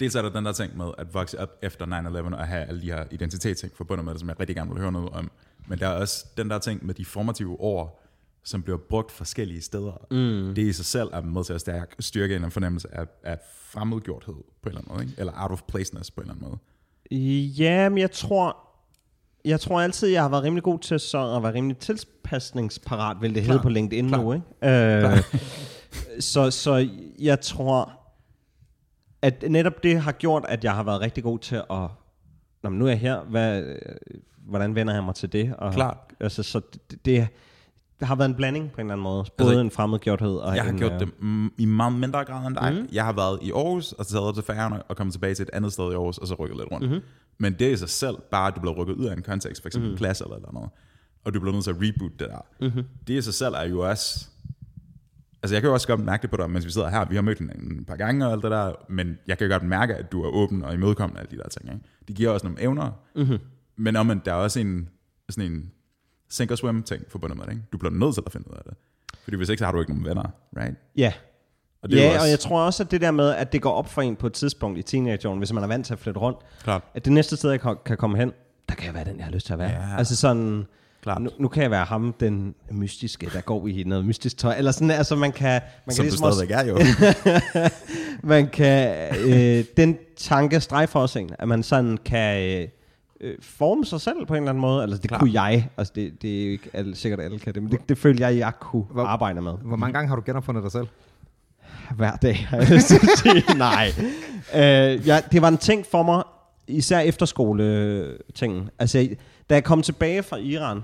Dels 0.00 0.14
er 0.14 0.22
der 0.22 0.30
den 0.30 0.44
der 0.44 0.52
ting 0.52 0.76
med 0.76 0.86
at 0.98 1.14
vokse 1.14 1.40
op 1.40 1.48
efter 1.62 1.86
9-11 1.86 2.34
og 2.34 2.46
have 2.46 2.64
alle 2.64 2.80
de 2.80 2.86
her 2.86 3.04
identitetsting 3.10 3.72
forbundet 3.76 4.04
med 4.04 4.12
det, 4.12 4.20
som 4.20 4.28
jeg 4.28 4.40
rigtig 4.40 4.56
gerne 4.56 4.70
vil 4.70 4.80
høre 4.80 4.92
noget 4.92 5.08
om. 5.08 5.30
Men 5.66 5.78
der 5.78 5.88
er 5.88 5.92
også 5.92 6.26
den 6.36 6.50
der 6.50 6.58
ting 6.58 6.86
med 6.86 6.94
de 6.94 7.04
formative 7.04 7.60
år, 7.60 8.02
som 8.44 8.62
bliver 8.62 8.78
brugt 8.78 9.12
forskellige 9.12 9.62
steder. 9.62 10.06
Mm. 10.10 10.54
Det 10.54 10.62
i 10.62 10.72
sig 10.72 10.84
selv 10.84 11.08
er 11.12 11.20
med 11.20 11.44
til 11.44 11.52
at 11.52 11.60
stærke, 11.60 11.96
styrke 12.00 12.36
en 12.36 12.50
fornemmelse 12.50 12.94
af, 12.94 13.06
af 13.24 13.38
fremmedgjorthed 13.64 14.34
på 14.34 14.68
en 14.68 14.68
eller 14.68 14.80
anden 14.80 14.94
måde, 14.94 15.04
ikke? 15.04 15.14
eller 15.18 15.32
out 15.36 15.50
of 15.50 15.62
placeness 15.68 16.10
på 16.10 16.20
en 16.20 16.30
eller 16.30 16.34
anden 16.34 16.48
måde. 16.48 16.58
Ja, 17.58 17.88
men 17.88 17.98
jeg 17.98 18.10
tror, 18.10 18.56
jeg 19.44 19.60
tror 19.60 19.80
altid, 19.80 20.08
jeg 20.08 20.22
har 20.22 20.28
været 20.28 20.42
rimelig 20.42 20.62
god 20.62 20.78
til 20.78 21.00
så 21.00 21.36
at 21.36 21.42
være 21.42 21.52
rimelig 21.52 21.78
tilpasningsparat, 21.78 23.16
vil 23.20 23.34
det 23.34 23.42
hedde 23.42 23.58
på 23.58 23.68
LinkedIn 23.68 24.08
Klar. 24.08 24.22
nu. 24.22 24.32
Ikke? 24.32 25.06
Øh, 25.08 25.18
så, 26.32 26.50
så 26.50 26.88
jeg 27.18 27.40
tror, 27.40 27.92
at 29.22 29.44
netop 29.48 29.82
det 29.82 30.00
har 30.00 30.12
gjort, 30.12 30.44
at 30.48 30.64
jeg 30.64 30.74
har 30.74 30.82
været 30.82 31.00
rigtig 31.00 31.22
god 31.22 31.38
til 31.38 31.56
at, 31.56 31.88
Nå, 32.62 32.70
nu 32.70 32.84
er 32.84 32.88
jeg 32.88 32.98
her, 32.98 33.20
hvad, 33.20 33.76
hvordan 34.46 34.74
vender 34.74 34.94
jeg 34.94 35.04
mig 35.04 35.14
til 35.14 35.32
det? 35.32 35.54
Og, 35.58 35.72
Klart. 35.72 35.96
Altså, 36.20 36.42
så 36.42 36.60
det, 36.90 37.04
det, 37.04 37.28
det 38.00 38.08
har 38.08 38.14
været 38.14 38.28
en 38.28 38.34
blanding 38.34 38.72
på 38.72 38.80
en 38.80 38.86
eller 38.86 38.92
anden 38.92 39.02
måde. 39.02 39.24
Både 39.38 39.50
altså, 39.50 39.60
en 39.60 39.70
fremmedgjorthed 39.70 40.36
og 40.36 40.56
Jeg 40.56 40.64
har 40.64 40.70
en, 40.70 40.78
gjort 40.78 40.92
øh, 40.92 41.00
det 41.00 41.50
i 41.58 41.64
meget 41.64 41.92
mindre 41.92 42.24
grad 42.24 42.46
end 42.46 42.56
dig. 42.56 42.72
Mm. 42.74 42.88
Jeg 42.92 43.04
har 43.04 43.12
været 43.12 43.38
i 43.42 43.52
Aarhus, 43.52 43.92
og 43.92 44.04
så 44.04 44.12
taget 44.12 44.34
til 44.34 44.44
Færøerne, 44.44 44.82
og 44.82 44.96
kommet 44.96 45.12
tilbage 45.12 45.34
til 45.34 45.42
et 45.42 45.50
andet 45.52 45.72
sted 45.72 45.84
i 45.92 45.94
Aarhus, 45.94 46.18
og 46.18 46.26
så 46.26 46.34
rykket 46.34 46.56
lidt 46.58 46.72
rundt. 46.72 46.86
Mm-hmm. 46.86 47.02
Men 47.38 47.52
det 47.52 47.68
er 47.68 47.72
i 47.72 47.76
sig 47.76 47.88
selv, 47.88 48.16
bare 48.30 48.48
at 48.48 48.54
du 48.56 48.60
bliver 48.60 48.74
rykket 48.74 48.94
ud 48.94 49.04
af 49.04 49.16
en 49.16 49.22
kontekst, 49.22 49.62
for 49.62 49.68
eksempel 49.68 49.90
mm. 49.90 49.96
klasse 49.96 50.24
eller, 50.24 50.36
eller 50.36 50.52
noget, 50.52 50.70
og 51.24 51.34
du 51.34 51.40
bliver 51.40 51.52
nødt 51.52 51.64
til 51.64 51.70
at 51.70 51.76
reboot 51.76 52.12
det 52.18 52.28
der. 52.28 52.66
Mm-hmm. 52.66 52.84
Det 53.06 53.14
i 53.14 53.22
sig 53.22 53.34
selv 53.34 53.54
er 53.54 53.64
jo 53.64 53.88
også 53.88 54.26
altså 55.42 55.54
jeg 55.54 55.62
kan 55.62 55.68
jo 55.68 55.74
også 55.74 55.86
godt 55.86 56.00
mærke 56.00 56.22
det 56.22 56.30
på 56.30 56.36
dig, 56.36 56.50
mens 56.50 56.66
vi 56.66 56.70
sidder 56.70 56.88
her, 56.88 57.04
vi 57.04 57.14
har 57.14 57.22
mødt 57.22 57.38
hinanden 57.38 57.80
et 57.80 57.86
par 57.86 57.96
gange 57.96 58.26
og 58.26 58.32
alt 58.32 58.42
det 58.42 58.50
der, 58.50 58.72
men 58.88 59.18
jeg 59.26 59.38
kan 59.38 59.46
jo 59.46 59.52
godt 59.52 59.62
mærke, 59.62 59.94
at 59.94 60.12
du 60.12 60.22
er 60.22 60.28
åben 60.28 60.64
og 60.64 60.74
imødekommende 60.74 61.20
af 61.20 61.24
alle 61.24 61.36
de 61.36 61.42
der 61.42 61.48
ting. 61.48 61.74
Ikke? 61.74 61.84
De 62.08 62.14
giver 62.14 62.30
også 62.30 62.46
nogle 62.46 62.62
evner, 62.62 62.90
mm-hmm. 63.16 63.38
men 63.76 63.96
om 63.96 64.20
der 64.20 64.32
er 64.32 64.36
også 64.36 64.60
en, 64.60 64.88
sådan 65.30 65.52
en 65.52 65.70
sink 66.30 66.50
og 66.50 66.58
swim 66.58 66.82
ting 66.82 67.02
forbundet 67.08 67.38
med 67.38 67.44
det. 67.46 67.52
Ikke? 67.52 67.64
Du 67.72 67.78
bliver 67.78 67.92
nødt 67.94 68.14
til 68.14 68.22
at 68.26 68.32
finde 68.32 68.50
ud 68.50 68.56
af 68.56 68.62
det. 68.64 68.74
Fordi 69.24 69.36
hvis 69.36 69.48
ikke, 69.48 69.58
så 69.58 69.64
har 69.64 69.72
du 69.72 69.80
ikke 69.80 69.92
nogen 69.92 70.04
venner, 70.08 70.30
right? 70.56 70.74
Ja, 70.96 71.12
Og 71.82 71.90
det 71.90 71.96
ja 71.96 72.08
også, 72.08 72.20
og 72.20 72.30
jeg 72.30 72.40
tror 72.40 72.60
også, 72.62 72.82
at 72.82 72.90
det 72.90 73.00
der 73.00 73.10
med, 73.10 73.30
at 73.30 73.52
det 73.52 73.62
går 73.62 73.72
op 73.72 73.88
for 73.88 74.02
en 74.02 74.16
på 74.16 74.26
et 74.26 74.32
tidspunkt 74.32 74.78
i 74.78 74.82
teenageåren, 74.82 75.38
hvis 75.38 75.52
man 75.52 75.62
er 75.62 75.68
vant 75.68 75.86
til 75.86 75.92
at 75.92 75.98
flytte 75.98 76.20
rundt, 76.20 76.38
Klart. 76.62 76.82
at 76.94 77.04
det 77.04 77.12
næste 77.12 77.36
sted, 77.36 77.50
jeg 77.50 77.60
kan- 77.86 77.96
komme 77.96 78.18
hen, 78.18 78.32
der 78.68 78.74
kan 78.74 78.86
jeg 78.86 78.94
være 78.94 79.04
den, 79.04 79.16
jeg 79.16 79.24
har 79.24 79.32
lyst 79.32 79.46
til 79.46 79.52
at 79.52 79.58
være. 79.58 79.70
Ja. 79.70 79.98
Altså 79.98 80.16
sådan, 80.16 80.66
Klart. 81.02 81.22
nu, 81.22 81.30
nu 81.38 81.48
kan 81.48 81.62
jeg 81.62 81.70
være 81.70 81.84
ham, 81.84 82.14
den 82.20 82.54
mystiske, 82.70 83.30
der 83.34 83.40
går 83.40 83.66
i 83.68 83.82
noget 83.86 84.04
mystisk 84.04 84.38
tøj. 84.38 84.54
Eller 84.58 84.70
sådan, 84.72 84.90
altså 84.90 85.16
man 85.16 85.32
kan... 85.32 85.60
Man 85.86 85.94
som 85.94 86.02
kan 86.04 86.10
du 86.10 86.14
ligesom 86.16 86.24
også, 86.26 86.38
stadigvæk 86.38 86.56
er 86.56 87.60
jo. 87.60 87.68
man 88.32 88.48
kan, 88.48 88.94
øh, 89.28 89.64
den 89.76 89.98
tanke 90.16 90.60
strejfer 90.60 91.00
også 91.00 91.18
en, 91.18 91.30
at 91.38 91.48
man 91.48 91.62
sådan 91.62 91.98
kan 92.04 92.42
øh, 92.62 92.68
øh, 93.20 93.36
forme 93.40 93.84
sig 93.84 94.00
selv 94.00 94.26
på 94.26 94.34
en 94.34 94.42
eller 94.42 94.50
anden 94.50 94.60
måde. 94.60 94.82
Altså 94.82 94.98
det 94.98 95.08
Klar. 95.10 95.18
kunne 95.18 95.42
jeg, 95.42 95.68
altså 95.76 95.92
det, 95.96 96.22
det 96.22 96.46
er 96.46 96.50
ikke 96.50 96.70
alle, 96.72 96.96
sikkert 96.96 97.20
alle 97.20 97.38
kan 97.38 97.54
det, 97.54 97.62
men 97.62 97.72
det, 97.72 97.88
det 97.88 97.98
følte 97.98 98.22
jeg, 98.26 98.36
jeg 98.38 98.52
kunne 98.60 98.82
Hvor- 98.82 99.04
arbejde 99.04 99.40
med. 99.40 99.52
Hvor 99.52 99.76
mange 99.76 99.92
gange 99.92 100.08
har 100.08 100.16
du 100.16 100.22
genopfundet 100.26 100.62
dig 100.64 100.72
selv? 100.72 100.86
Hver 101.96 102.16
dag, 102.16 102.46
har 102.48 102.56
jeg 102.56 102.70
lyst 102.70 102.86
til 102.86 102.94
at 102.96 103.18
sige. 103.18 103.44
Nej. 103.58 103.92
Øh, 104.54 105.06
ja, 105.06 105.20
det 105.32 105.42
var 105.42 105.48
en 105.48 105.58
ting 105.58 105.86
for 105.86 106.02
mig, 106.02 106.22
især 106.68 106.98
efterskole-tingen. 107.00 108.70
Altså, 108.78 109.08
da 109.50 109.54
jeg 109.54 109.64
kom 109.64 109.82
tilbage 109.82 110.22
fra 110.22 110.36
Iran, 110.36 110.80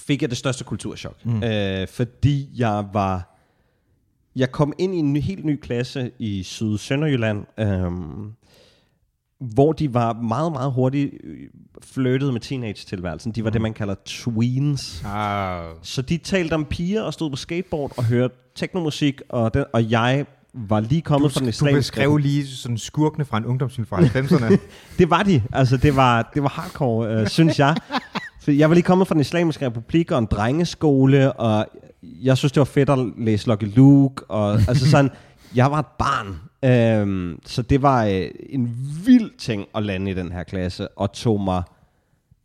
fik 0.00 0.22
jeg 0.22 0.30
det 0.30 0.38
største 0.38 0.64
kulturschok. 0.64 1.24
Mm. 1.24 1.42
Øh, 1.42 1.88
fordi 1.88 2.48
jeg 2.56 2.84
var... 2.92 3.32
Jeg 4.36 4.52
kom 4.52 4.72
ind 4.78 4.94
i 4.94 4.98
en 4.98 5.12
ny, 5.12 5.20
helt 5.20 5.44
ny 5.44 5.60
klasse 5.60 6.10
i 6.18 6.42
Syd 6.42 6.78
Sønderjylland, 6.78 7.46
øhm, 7.58 8.32
hvor 9.40 9.72
de 9.72 9.94
var 9.94 10.12
meget, 10.12 10.52
meget 10.52 10.72
hurtigt 10.72 11.14
øh, 11.24 11.36
flirtet 11.82 12.32
med 12.32 12.40
teenage-tilværelsen. 12.40 13.32
De 13.32 13.44
var 13.44 13.50
det, 13.50 13.60
man 13.60 13.74
kalder 13.74 13.94
tweens. 14.04 15.02
Ah. 15.04 15.64
Så 15.82 16.02
de 16.02 16.16
talte 16.18 16.54
om 16.54 16.64
piger 16.64 17.02
og 17.02 17.12
stod 17.12 17.30
på 17.30 17.36
skateboard 17.36 17.92
og 17.96 18.04
hørte 18.04 18.34
teknomusik, 18.54 19.20
og, 19.28 19.54
den, 19.54 19.64
og 19.72 19.90
jeg 19.90 20.26
var 20.54 20.80
lige 20.80 21.02
kommet 21.02 21.32
fra 21.32 21.40
den 21.40 21.46
Du 21.46 21.50
islamiske... 21.50 21.78
beskrev 21.78 22.16
lige 22.16 22.46
sådan 22.46 22.78
skurkene 22.78 23.24
fra 23.24 23.38
en 23.38 23.44
ungdomsfilm 23.44 23.86
fra 23.86 24.00
90'erne. 24.00 24.56
Det 24.98 25.10
var 25.10 25.22
de. 25.22 25.42
Altså, 25.52 25.76
det 25.76 25.96
var, 25.96 26.30
det 26.34 26.42
var 26.42 26.48
hardcore, 26.48 27.20
øh, 27.20 27.28
synes 27.28 27.58
jeg. 27.58 27.76
Så 28.40 28.50
jeg 28.52 28.68
var 28.70 28.74
lige 28.74 28.84
kommet 28.84 29.08
fra 29.08 29.14
den 29.14 29.20
islamiske 29.20 29.66
republik 29.66 30.10
og 30.10 30.18
en 30.18 30.26
drengeskole, 30.26 31.32
og 31.32 31.66
jeg 32.02 32.36
synes, 32.36 32.52
det 32.52 32.60
var 32.60 32.64
fedt 32.64 32.90
at 32.90 32.98
læse 33.18 33.48
Lucky 33.48 33.76
Luke, 33.76 34.24
og 34.30 34.52
altså 34.52 34.90
sådan, 34.90 35.10
jeg 35.54 35.70
var 35.70 35.78
et 35.78 35.86
barn. 35.98 36.40
Øhm, 36.64 37.38
så 37.44 37.62
det 37.62 37.82
var 37.82 38.04
øh, 38.04 38.30
en 38.48 38.76
vild 39.06 39.30
ting 39.38 39.66
at 39.74 39.82
lande 39.82 40.10
i 40.10 40.14
den 40.14 40.32
her 40.32 40.42
klasse, 40.42 40.88
og 40.88 41.12
tog 41.12 41.40
mig 41.40 41.62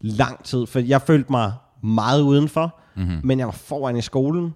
lang 0.02 0.44
tid, 0.44 0.66
for 0.66 0.80
jeg 0.80 1.02
følte 1.02 1.32
mig 1.32 1.54
meget 1.84 2.22
udenfor, 2.22 2.80
mm-hmm. 2.96 3.20
men 3.24 3.40
jeg 3.40 3.48
var 3.48 3.52
foran 3.52 3.98
i 3.98 4.02
skolen, 4.02 4.54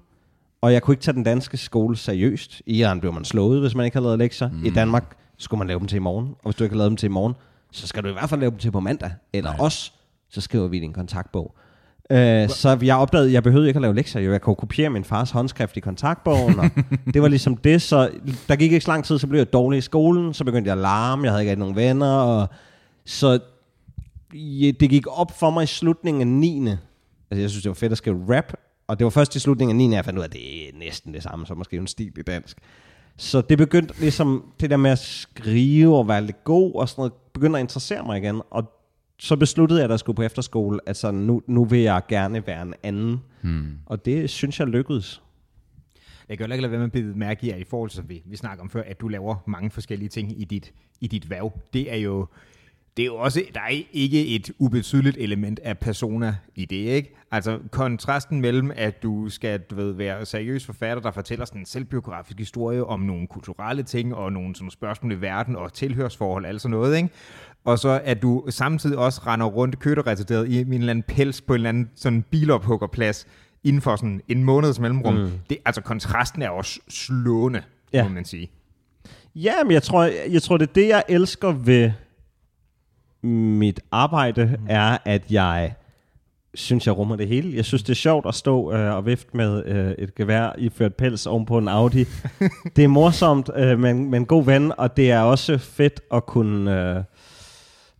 og 0.61 0.73
jeg 0.73 0.81
kunne 0.81 0.93
ikke 0.93 1.03
tage 1.03 1.15
den 1.15 1.23
danske 1.23 1.57
skole 1.57 1.95
seriøst. 1.95 2.61
I 2.65 2.77
Iran 2.77 2.99
blev 2.99 3.13
man 3.13 3.25
slået, 3.25 3.61
hvis 3.61 3.75
man 3.75 3.85
ikke 3.85 3.95
havde 3.97 4.05
lavet 4.05 4.19
lektier. 4.19 4.49
Mm. 4.49 4.65
I 4.65 4.69
Danmark 4.69 5.17
skulle 5.37 5.57
man 5.57 5.67
lave 5.67 5.79
dem 5.79 5.87
til 5.87 5.95
i 5.95 5.99
morgen, 5.99 6.27
og 6.27 6.43
hvis 6.43 6.55
du 6.55 6.63
ikke 6.63 6.73
har 6.73 6.77
lavet 6.77 6.89
dem 6.89 6.97
til 6.97 7.07
i 7.07 7.11
morgen, 7.11 7.33
så 7.71 7.87
skal 7.87 8.03
du 8.03 8.09
i 8.09 8.11
hvert 8.11 8.29
fald 8.29 8.39
lave 8.39 8.51
dem 8.51 8.59
til 8.59 8.71
på 8.71 8.79
mandag, 8.79 9.11
eller 9.33 9.51
Nej. 9.51 9.59
også, 9.59 9.91
så 10.29 10.41
skriver 10.41 10.67
vi 10.67 10.77
i 10.77 10.79
din 10.79 10.93
kontaktbog. 10.93 11.55
Uh, 12.09 12.49
så 12.49 12.77
jeg 12.81 12.95
opdagede, 12.95 13.27
at 13.27 13.33
jeg 13.33 13.43
behøvede 13.43 13.67
ikke 13.67 13.77
at 13.77 13.81
lave 13.81 13.95
lektier. 13.95 14.21
jo. 14.21 14.31
Jeg 14.31 14.41
kunne 14.41 14.55
kopiere 14.55 14.89
min 14.89 15.03
fars 15.03 15.31
håndskrift 15.31 15.77
i 15.77 15.79
kontaktbogen, 15.79 16.59
og 16.59 16.69
det 17.13 17.21
var 17.21 17.27
ligesom 17.27 17.57
det. 17.57 17.81
Så 17.81 18.09
der 18.47 18.55
gik 18.55 18.71
ikke 18.71 18.85
så 18.85 18.91
lang 18.91 19.05
tid, 19.05 19.19
så 19.19 19.27
blev 19.27 19.39
jeg 19.39 19.53
dårlig 19.53 19.77
i 19.77 19.81
skolen. 19.81 20.33
Så 20.33 20.43
begyndte 20.43 20.67
jeg 20.67 20.77
at 20.77 20.81
larme, 20.81 21.23
jeg 21.23 21.31
havde 21.31 21.43
ikke 21.43 21.55
nogen 21.55 21.75
venner. 21.75 22.15
Og 22.15 22.47
så 23.05 23.39
ja, 24.33 24.71
det 24.71 24.89
gik 24.89 25.03
op 25.07 25.39
for 25.39 25.49
mig 25.49 25.63
i 25.63 25.67
slutningen 25.67 26.21
af 26.21 26.27
9. 26.27 26.69
Altså 26.69 27.41
jeg 27.41 27.49
synes, 27.49 27.63
det 27.63 27.69
var 27.69 27.73
fedt 27.73 27.91
at 27.91 27.97
skrive 27.97 28.37
rap. 28.37 28.53
Og 28.87 28.99
det 28.99 29.05
var 29.05 29.09
først 29.09 29.35
i 29.35 29.39
slutningen 29.39 29.81
af 29.81 29.89
9. 29.89 29.95
jeg 29.95 30.05
fandt 30.05 30.19
ud 30.19 30.23
af, 30.23 30.27
at 30.27 30.33
det 30.33 30.67
er 30.67 30.71
næsten 30.79 31.13
det 31.13 31.23
samme 31.23 31.45
som 31.45 31.59
at 31.59 31.65
skrive 31.65 31.81
en 31.81 31.87
stil 31.87 32.11
i 32.17 32.21
dansk. 32.21 32.57
Så 33.17 33.41
det 33.41 33.57
begyndte 33.57 33.99
ligesom, 33.99 34.43
det 34.59 34.69
der 34.69 34.77
med 34.77 34.91
at 34.91 34.99
skrive 34.99 35.97
og 35.97 36.07
være 36.07 36.21
lidt 36.21 36.43
god 36.43 36.75
og 36.75 36.89
sådan 36.89 36.99
noget, 37.01 37.13
begyndte 37.33 37.59
at 37.59 37.63
interessere 37.63 38.03
mig 38.05 38.17
igen. 38.17 38.41
Og 38.51 38.63
så 39.19 39.35
besluttede 39.35 39.79
jeg, 39.79 39.85
at 39.85 39.91
jeg 39.91 39.99
skulle 39.99 40.15
på 40.15 40.21
efterskole, 40.21 40.79
at 40.85 40.97
sådan, 40.97 41.19
nu, 41.19 41.41
nu 41.47 41.65
vil 41.65 41.79
jeg 41.79 42.01
gerne 42.07 42.47
være 42.47 42.61
en 42.61 42.73
anden. 42.83 43.21
Hmm. 43.41 43.77
Og 43.85 44.05
det 44.05 44.29
synes 44.29 44.59
jeg 44.59 44.67
lykkedes. 44.67 45.21
Jeg 46.29 46.37
kan 46.37 46.47
jo 46.47 46.53
ikke 46.53 46.61
lade 46.61 46.71
være 46.71 46.79
med 46.79 46.85
at 46.85 46.91
bide 46.91 47.17
mærke 47.17 47.47
i, 47.47 47.49
at 47.49 47.59
i 47.59 47.63
forhold 47.63 47.89
til, 47.89 48.03
vi, 48.09 48.21
vi 48.25 48.35
snakker 48.35 48.63
om 48.63 48.69
før, 48.69 48.83
at 48.85 49.01
du 49.01 49.07
laver 49.07 49.35
mange 49.47 49.71
forskellige 49.71 50.09
ting 50.09 50.41
i 50.41 50.45
dit, 50.45 50.73
i 51.01 51.07
dit 51.07 51.29
værv. 51.29 51.59
Det 51.73 51.93
er 51.93 51.97
jo, 51.97 52.27
det 52.97 53.03
er 53.03 53.07
jo 53.07 53.15
også, 53.15 53.43
der 53.53 53.59
er 53.59 53.81
ikke 53.93 54.27
et 54.27 54.51
ubetydeligt 54.59 55.17
element 55.17 55.59
af 55.59 55.77
persona 55.77 56.35
i 56.55 56.65
det, 56.65 56.75
ikke? 56.75 57.15
Altså 57.31 57.59
kontrasten 57.71 58.41
mellem, 58.41 58.71
at 58.75 59.03
du 59.03 59.29
skal 59.29 59.59
du 59.59 59.75
ved, 59.75 59.91
være 59.91 60.25
seriøs 60.25 60.65
forfatter, 60.65 61.03
der 61.03 61.11
fortæller 61.11 61.45
sådan 61.45 61.61
en 61.61 61.65
selvbiografisk 61.65 62.39
historie 62.39 62.85
om 62.85 62.99
nogle 62.99 63.27
kulturelle 63.27 63.83
ting, 63.83 64.15
og 64.15 64.33
nogle 64.33 64.55
sådan 64.55 64.71
spørgsmål 64.71 65.11
i 65.11 65.21
verden, 65.21 65.55
og 65.55 65.73
tilhørsforhold, 65.73 66.45
altså 66.45 66.67
noget, 66.67 66.97
ikke? 66.97 67.09
Og 67.65 67.79
så 67.79 68.01
at 68.03 68.21
du 68.21 68.43
samtidig 68.49 68.97
også 68.97 69.21
render 69.27 69.45
rundt 69.45 69.79
køderetarderet 69.79 70.47
i 70.49 70.61
en 70.61 70.73
eller 70.73 70.89
anden 70.89 71.03
pels 71.07 71.41
på 71.41 71.53
en 71.53 71.57
eller 71.57 71.69
anden 71.69 71.89
sådan 71.95 72.21
bilophuggerplads, 72.31 73.27
inden 73.63 73.81
for 73.81 73.95
sådan 73.95 74.21
en 74.27 74.43
måneds 74.43 74.79
mellemrum. 74.79 75.13
Mm. 75.13 75.29
Det, 75.49 75.57
altså 75.65 75.81
kontrasten 75.81 76.41
er 76.41 76.49
også 76.49 76.79
slående, 76.89 77.61
ja. 77.93 78.03
Må 78.03 78.09
man 78.09 78.25
sige. 78.25 78.49
Ja, 79.35 79.53
men 79.63 79.71
jeg 79.71 79.83
tror, 79.83 80.03
jeg 80.31 80.41
tror, 80.41 80.57
det 80.57 80.69
er 80.69 80.73
det, 80.73 80.87
jeg 80.87 81.03
elsker 81.09 81.51
ved 81.51 81.91
mit 83.23 83.79
arbejde, 83.91 84.57
mm. 84.59 84.65
er, 84.69 84.97
at 85.05 85.31
jeg 85.31 85.73
synes, 86.53 86.87
jeg 86.87 86.97
rummer 86.97 87.15
det 87.15 87.27
hele. 87.27 87.55
Jeg 87.55 87.65
synes, 87.65 87.83
det 87.83 87.89
er 87.89 87.95
sjovt 87.95 88.25
at 88.27 88.35
stå 88.35 88.71
øh, 88.73 88.95
og 88.95 89.05
vifte 89.05 89.37
med 89.37 89.63
øh, 89.65 89.91
et 89.91 90.15
gevær 90.15 90.55
i 90.57 90.69
ført 90.69 90.95
pels 90.95 91.25
oven 91.27 91.45
på 91.45 91.57
en 91.57 91.67
Audi. 91.67 92.05
det 92.75 92.83
er 92.83 92.87
morsomt 92.87 93.49
øh, 93.55 93.79
med, 93.79 93.91
en- 93.91 94.09
med 94.09 94.19
en 94.19 94.25
god 94.25 94.45
ven, 94.45 94.71
og 94.77 94.97
det 94.97 95.11
er 95.11 95.19
også 95.19 95.57
fedt 95.57 96.01
at 96.13 96.25
kunne 96.25 96.89
øh, 96.97 97.03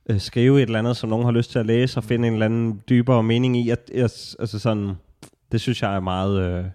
øh, 0.09 0.19
skrive 0.19 0.57
et 0.57 0.65
eller 0.65 0.79
andet, 0.79 0.97
som 0.97 1.09
nogen 1.09 1.25
har 1.25 1.31
lyst 1.31 1.51
til 1.51 1.59
at 1.59 1.65
læse, 1.65 1.99
og 1.99 2.03
finde 2.03 2.27
en 2.27 2.33
eller 2.33 2.45
anden 2.45 2.81
dybere 2.89 3.23
mening 3.23 3.57
i. 3.57 3.69
At, 3.69 3.91
altså 4.39 4.59
sådan, 4.59 4.93
det 5.51 5.61
synes 5.61 5.81
jeg 5.81 5.95
er 5.95 5.99
meget... 5.99 6.41
Øh, 6.41 6.65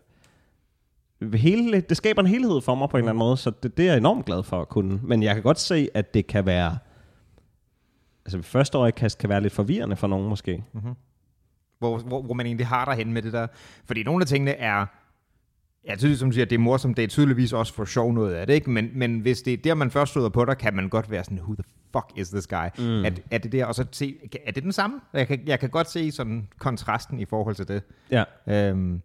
hele, 1.34 1.80
det 1.80 1.96
skaber 1.96 2.22
en 2.22 2.28
helhed 2.28 2.60
for 2.60 2.74
mig 2.74 2.88
på 2.88 2.96
en 2.96 2.98
eller 2.98 3.10
anden 3.10 3.18
måde, 3.18 3.36
så 3.36 3.50
det, 3.62 3.76
det 3.76 3.82
er 3.82 3.90
jeg 3.90 3.96
enormt 3.98 4.26
glad 4.26 4.42
for 4.42 4.60
at 4.60 4.68
kunne. 4.68 5.00
Men 5.02 5.22
jeg 5.22 5.34
kan 5.34 5.42
godt 5.42 5.58
se, 5.58 5.88
at 5.94 6.14
det 6.14 6.26
kan 6.26 6.46
være... 6.46 6.78
Altså 8.24 8.42
første 8.42 8.78
øjekast 8.78 9.18
kan 9.18 9.28
være 9.28 9.40
lidt 9.40 9.52
forvirrende 9.52 9.96
for 9.96 10.06
nogen 10.06 10.28
måske. 10.28 10.64
Hvor, 11.78 11.98
hvor, 11.98 12.22
hvor 12.22 12.34
man 12.34 12.46
egentlig 12.46 12.66
har 12.66 12.84
derhen 12.84 13.12
med 13.12 13.22
det 13.22 13.32
der. 13.32 13.46
Fordi 13.84 14.02
nogle 14.02 14.22
af 14.22 14.26
tingene 14.26 14.50
er... 14.50 14.86
Jeg 15.84 15.98
synes, 15.98 16.18
som 16.18 16.28
du 16.28 16.34
siger, 16.34 16.44
det 16.44 16.54
er 16.54 16.60
morsomt. 16.60 16.96
Det 16.96 17.04
er 17.04 17.08
tydeligvis 17.08 17.52
også 17.52 17.74
for 17.74 17.84
sjov 17.84 18.12
noget 18.12 18.34
af 18.34 18.46
det, 18.46 18.54
ikke? 18.54 18.70
Men, 18.70 18.90
men 18.94 19.20
hvis 19.20 19.42
det 19.42 19.52
er 19.52 19.56
der, 19.56 19.74
man 19.74 19.90
først 19.90 20.10
støder 20.10 20.28
på 20.28 20.44
dig, 20.44 20.58
kan 20.58 20.74
man 20.74 20.88
godt 20.88 21.10
være 21.10 21.24
sådan, 21.24 21.38
who 21.38 21.54
the 21.54 21.64
fuck 21.92 22.06
is 22.16 22.28
this 22.30 22.46
guy? 22.46 22.66
Mm. 22.78 23.04
Er, 23.04 23.10
er, 23.30 23.38
det 23.38 23.52
der, 23.52 23.64
og 23.66 23.74
så 23.74 23.84
se, 23.92 24.14
er 24.46 24.52
det 24.52 24.62
den 24.62 24.72
samme? 24.72 25.00
Jeg 25.12 25.26
kan, 25.28 25.40
jeg 25.46 25.60
kan 25.60 25.68
godt 25.70 25.90
se 25.90 26.12
sådan 26.12 26.48
kontrasten 26.58 27.20
i 27.20 27.24
forhold 27.24 27.54
til 27.54 27.68
det. 27.68 27.82
Ja. 28.10 28.24
Øhm, 28.48 29.02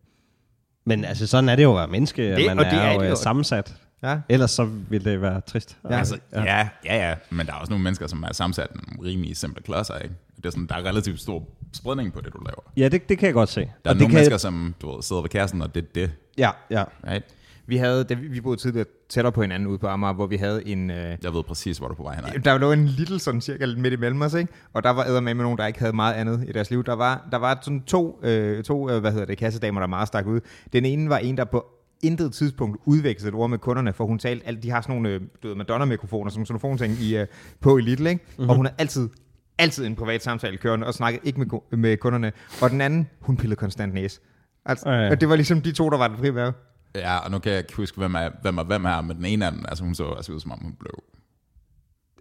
Men 0.86 1.06
altså 1.06 1.28
sådan 1.28 1.50
er 1.50 1.56
det 1.56 1.64
jo 1.64 1.70
at 1.72 1.76
være 1.78 1.88
menneske, 1.88 2.36
Det- 2.36 2.46
man 2.48 2.60
og 2.60 2.66
er, 2.66 2.70
det 2.70 2.80
er 2.80 2.94
jo 2.94 3.00
det 3.00 3.06
øh, 3.06 3.10
jo. 3.10 3.16
sammensat. 3.16 3.76
ja. 4.04 4.20
Ellers 4.30 4.52
så 4.52 4.66
ville 4.66 5.12
det 5.12 5.22
være 5.22 5.42
trist. 5.42 5.78
Ja. 5.90 5.98
Altså, 5.98 6.20
ja. 6.34 6.44
ja, 6.44 6.70
ja, 6.86 7.10
ja, 7.10 7.16
men 7.30 7.46
der 7.46 7.54
er 7.54 7.58
også 7.58 7.70
nogle 7.72 7.84
mennesker, 7.84 8.08
som 8.08 8.24
er 8.24 8.34
sammensat 8.34 8.68
af 8.70 8.76
nogle 8.88 9.10
rimelig 9.10 9.38
simple 9.38 9.64
klodser, 9.64 9.98
ikke? 9.98 10.16
Det 10.36 10.46
er 10.46 10.50
sådan, 10.50 10.66
der 10.68 10.76
er 10.76 10.84
relativt 10.86 11.20
stor 11.22 11.44
spredning 11.74 12.14
på 12.14 12.22
det, 12.22 12.34
du 12.34 12.38
laver. 12.40 12.72
Ja, 12.78 12.88
det, 12.90 13.10
det 13.10 13.18
kan 13.18 13.26
jeg 13.26 13.34
godt 13.34 13.50
se. 13.50 13.62
Der 13.62 13.68
er 13.68 13.70
og 13.70 13.84
nogle 13.86 14.00
det 14.00 14.08
kan, 14.08 14.14
mennesker, 14.16 14.38
som 14.38 14.76
du 14.82 14.96
ved, 14.96 15.04
sidder 15.04 15.22
ved 15.22 15.30
kæresten, 15.30 15.62
og 15.62 15.76
det 15.76 15.84
er 15.84 15.88
det, 15.96 16.12
Ja, 16.38 16.52
ja. 16.70 16.84
right? 17.08 17.26
Vi 17.68 17.78
havde, 17.78 18.04
da 18.04 18.14
vi, 18.14 18.28
vi 18.28 18.42
boede 18.42 18.58
tidligere 18.58 18.86
tættere 19.10 19.32
på 19.32 19.42
hinanden 19.42 19.70
ude 19.70 19.78
på 19.78 19.88
Amager, 19.88 20.14
hvor 20.14 20.28
vi 20.28 20.36
havde 20.36 20.68
en... 20.68 20.92
Øh, 20.92 21.18
Jeg 21.24 21.34
ved 21.34 21.44
præcis, 21.44 21.78
hvor 21.78 21.88
du 21.88 21.94
er 21.94 21.98
på 21.98 22.04
vej 22.04 22.16
hen. 22.16 22.42
Der 22.42 22.58
lå 22.58 22.72
en 22.72 22.86
lille 22.86 23.20
sådan 23.20 23.42
cirka 23.42 23.66
midt 23.78 23.94
imellem 23.94 24.22
os, 24.22 24.34
ikke? 24.34 24.54
Og 24.74 24.84
der 24.84 24.90
var 24.90 25.20
med 25.20 25.34
med 25.34 25.44
nogen, 25.44 25.58
der 25.58 25.66
ikke 25.68 25.80
havde 25.80 25.96
meget 25.96 26.14
andet 26.14 26.46
i 26.48 26.52
deres 26.52 26.70
liv. 26.70 26.84
Der 26.84 26.94
var, 26.94 27.28
der 27.32 27.38
var 27.38 27.60
sådan 27.62 27.82
to, 27.82 28.20
øh, 28.24 28.64
to 28.64 28.90
øh, 28.90 29.00
hvad 29.00 29.12
hedder 29.12 29.26
det, 29.26 29.38
kassedamer, 29.38 29.80
der 29.80 29.88
meget 29.88 30.08
stak 30.08 30.26
ud. 30.26 30.40
Den 30.74 30.86
ene 30.86 31.10
var 31.10 31.18
en, 31.18 31.38
der 31.38 31.44
på 31.46 31.66
intet 32.04 32.34
tidspunkt 32.34 32.78
udvekslede 32.86 33.30
et 33.30 33.36
ord 33.36 33.50
med 33.50 33.58
kunderne, 33.58 33.94
for 33.94 34.06
hun 34.06 34.20
talte, 34.20 34.48
alt, 34.48 34.64
de 34.64 34.70
har 34.70 34.82
sådan 34.82 34.96
nogle 34.96 35.10
øh, 35.10 35.22
du 35.44 35.48
ved, 35.48 35.56
Madonna-mikrofoner, 35.56 36.32
som 36.32 36.46
telefonting 36.46 36.94
i, 36.94 37.18
øh, 37.18 37.28
på 37.62 37.78
i 37.78 37.82
Lidl, 37.82 38.08
ikke? 38.08 38.26
Mm-hmm. 38.28 38.50
Og 38.50 38.56
hun 38.56 38.66
havde 38.66 38.76
altid, 38.78 39.10
altid 39.58 39.86
en 39.86 39.96
privat 39.96 40.24
samtale 40.24 40.58
kørende, 40.58 40.88
og 40.88 40.94
snakkede 40.94 41.22
ikke 41.28 41.40
med, 41.40 41.78
med 41.78 41.98
kunderne. 41.98 42.32
Og 42.62 42.70
den 42.70 42.82
anden, 42.82 43.10
hun 43.22 43.38
pillede 43.38 43.60
konstant 43.60 43.94
næse. 43.94 44.20
Altså, 44.66 45.08
og 45.12 45.22
det 45.22 45.30
var 45.30 45.36
ligesom 45.36 45.62
de 45.62 45.72
to, 45.72 45.90
der 45.90 45.98
var 45.98 46.08
det 46.08 46.18
primære. 46.18 46.54
Ja, 46.96 47.18
og 47.18 47.32
nu 47.32 47.40
kan 47.40 47.52
jeg 47.52 47.60
ikke 47.60 47.76
huske, 47.76 47.98
hvem 47.98 48.16
er 48.16 48.30
hvem, 48.42 48.58
er, 48.58 48.64
hvem 48.64 48.86
er, 48.86 49.02
men 49.02 49.18
den 49.18 49.26
ene 49.26 49.46
af 49.46 49.52
dem, 49.52 49.66
altså 49.68 49.84
hun 49.84 49.96
så 49.96 50.04
også 50.04 50.32
ud, 50.32 50.40
som 50.40 50.52
om 50.52 50.60
hun 50.60 50.76
blev 50.80 51.04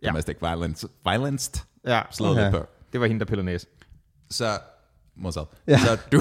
Ja. 0.02 0.08
domestic 0.08 0.36
violence, 0.40 0.88
violenced, 1.04 1.64
Ja, 1.86 2.02
slået 2.10 2.36
lidt 2.36 2.50
på. 2.54 2.66
det 2.92 3.00
var 3.00 3.06
hende, 3.06 3.18
der 3.20 3.26
pillede 3.26 3.44
næse. 3.44 3.66
Så, 4.30 4.58
modsat. 5.16 5.46
Ja. 5.66 5.78
Så 5.78 5.98
du, 6.12 6.20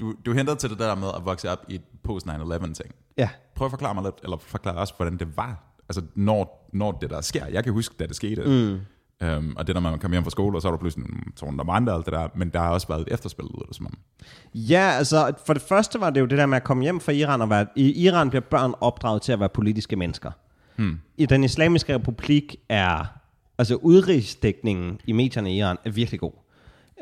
du, 0.00 0.14
du 0.26 0.32
henter 0.32 0.54
til 0.54 0.70
det 0.70 0.78
der 0.78 0.94
med 0.94 1.08
at 1.16 1.24
vokse 1.24 1.50
op 1.50 1.64
i 1.68 1.74
et 1.74 1.82
post-9-11 2.04 2.72
ting. 2.72 2.94
Ja. 3.16 3.28
Prøv 3.54 3.64
at 3.66 3.70
forklare 3.72 3.94
mig 3.94 4.04
lidt, 4.04 4.14
eller 4.22 4.36
forklare 4.36 4.76
også, 4.76 4.94
hvordan 4.96 5.16
det 5.18 5.36
var, 5.36 5.62
altså 5.88 6.02
når, 6.14 6.70
når 6.72 6.92
det 6.92 7.10
der 7.10 7.20
sker. 7.20 7.46
Jeg 7.46 7.64
kan 7.64 7.72
huske, 7.72 7.94
da 7.98 8.06
det 8.06 8.16
skete, 8.16 8.42
mm. 8.44 8.80
Øhm, 9.22 9.54
og 9.56 9.66
det 9.66 9.74
når 9.74 9.80
man 9.80 9.98
kommer 9.98 10.14
hjem 10.14 10.24
fra 10.24 10.30
skole, 10.30 10.58
og 10.58 10.62
så 10.62 10.68
er 10.68 10.72
der 10.72 10.78
pludselig 10.78 11.06
nogle 11.08 11.22
tårne, 11.36 11.58
der 11.58 11.70
andre 11.70 11.92
alt 11.92 12.04
det 12.04 12.12
der, 12.12 12.28
men 12.34 12.48
der 12.48 12.58
har 12.58 12.70
også 12.70 12.88
været 12.88 13.00
et 13.00 13.08
efterspil 13.10 13.44
ud 13.44 13.60
af 13.60 13.66
det, 13.68 13.76
som 13.76 13.86
om. 13.86 13.92
Ja, 14.54 14.90
altså 14.98 15.32
for 15.46 15.52
det 15.52 15.62
første 15.62 16.00
var 16.00 16.10
det 16.10 16.20
jo 16.20 16.26
det 16.26 16.38
der 16.38 16.46
med 16.46 16.56
at 16.56 16.64
komme 16.64 16.82
hjem 16.82 17.00
fra 17.00 17.12
Iran 17.12 17.42
og 17.42 17.50
være... 17.50 17.66
I 17.76 18.04
Iran 18.04 18.30
bliver 18.30 18.42
børn 18.50 18.74
opdraget 18.80 19.22
til 19.22 19.32
at 19.32 19.40
være 19.40 19.48
politiske 19.48 19.96
mennesker. 19.96 20.30
Hmm. 20.76 20.98
I 21.16 21.26
den 21.26 21.44
islamiske 21.44 21.94
republik 21.94 22.56
er... 22.68 23.04
Altså 23.58 23.74
udrigsdækningen 23.74 25.00
i 25.06 25.12
medierne 25.12 25.54
i 25.54 25.58
Iran 25.58 25.76
er 25.84 25.90
virkelig 25.90 26.20
god. 26.20 26.32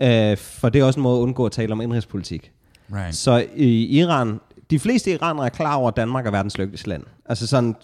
Uh, 0.03 0.39
for 0.39 0.69
det 0.69 0.81
er 0.81 0.85
også 0.85 1.01
en 1.01 1.03
måde 1.03 1.19
at 1.19 1.23
undgå 1.23 1.47
at 1.47 1.53
tale 1.53 1.73
om 1.73 1.81
indrigspolitik. 1.81 2.53
Right. 2.93 3.15
Så 3.15 3.47
i 3.57 3.99
Iran... 4.01 4.41
De 4.71 4.79
fleste 4.79 5.11
iranere 5.13 5.47
er 5.47 5.51
klar 5.51 5.75
over, 5.75 5.89
at 5.89 5.97
Danmark 5.97 6.27
er 6.27 6.31
verdens 6.31 6.59
lykkeligste 6.59 6.89
land. 6.89 7.03
Altså 7.27 7.47
sådan... 7.47 7.77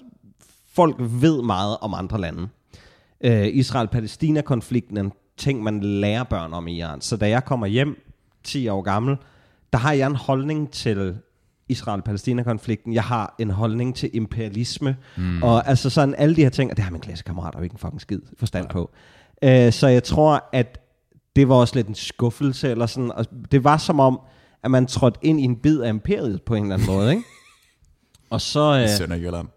Folk 0.72 0.96
ved 0.98 1.42
meget 1.42 1.76
om 1.80 1.94
andre 1.94 2.20
lande. 2.20 2.48
Uh, 3.24 3.46
Israel-Palæstina-konflikten 3.46 4.96
en 4.96 5.12
ting, 5.36 5.62
man 5.62 5.80
lærer 5.80 6.24
børn 6.24 6.54
om 6.54 6.68
i 6.68 6.78
Iran. 6.78 7.00
Så 7.00 7.16
da 7.16 7.28
jeg 7.28 7.44
kommer 7.44 7.66
hjem 7.66 8.06
10 8.44 8.68
år 8.68 8.82
gammel, 8.82 9.16
der 9.72 9.78
har 9.78 9.92
jeg 9.92 10.06
en 10.06 10.16
holdning 10.16 10.70
til 10.70 11.16
Israel-Palæstina-konflikten. 11.68 12.94
Jeg 12.94 13.04
har 13.04 13.34
en 13.38 13.50
holdning 13.50 13.96
til 13.96 14.10
imperialisme. 14.12 14.96
Mm. 15.16 15.42
Og 15.42 15.68
altså 15.68 15.90
sådan 15.90 16.14
alle 16.14 16.36
de 16.36 16.42
her 16.42 16.50
ting, 16.50 16.70
og 16.70 16.76
det 16.76 16.84
har 16.84 16.92
min 16.92 17.00
klassekammerat 17.00 17.54
jo 17.54 17.62
ikke 17.62 17.72
en 17.72 17.78
fucking 17.78 18.00
skid 18.00 18.20
forstand 18.38 18.66
ja. 18.66 18.72
på. 18.72 18.90
Uh, 19.42 19.72
så 19.72 19.86
jeg 19.86 20.04
tror, 20.04 20.48
at 20.52 20.80
det 21.36 21.48
var 21.48 21.54
også 21.54 21.74
lidt 21.74 21.86
en 21.86 21.94
skuffelse, 21.94 22.70
eller 22.70 22.86
sådan. 22.86 23.12
Og 23.12 23.26
det 23.50 23.64
var 23.64 23.76
som 23.76 24.00
om, 24.00 24.20
at 24.62 24.70
man 24.70 24.86
trådte 24.86 25.18
ind 25.22 25.40
i 25.40 25.44
en 25.44 25.56
bid 25.56 25.80
af 25.80 25.88
imperiet 25.88 26.42
på 26.42 26.54
en 26.54 26.62
eller 26.62 26.74
anden 26.74 26.94
måde, 26.94 27.10
ikke? 27.10 27.22
Og 28.30 28.40
så... 28.40 28.74
I 28.74 28.82
Uh, 28.82 28.88
Sønderjylland. 28.88 29.48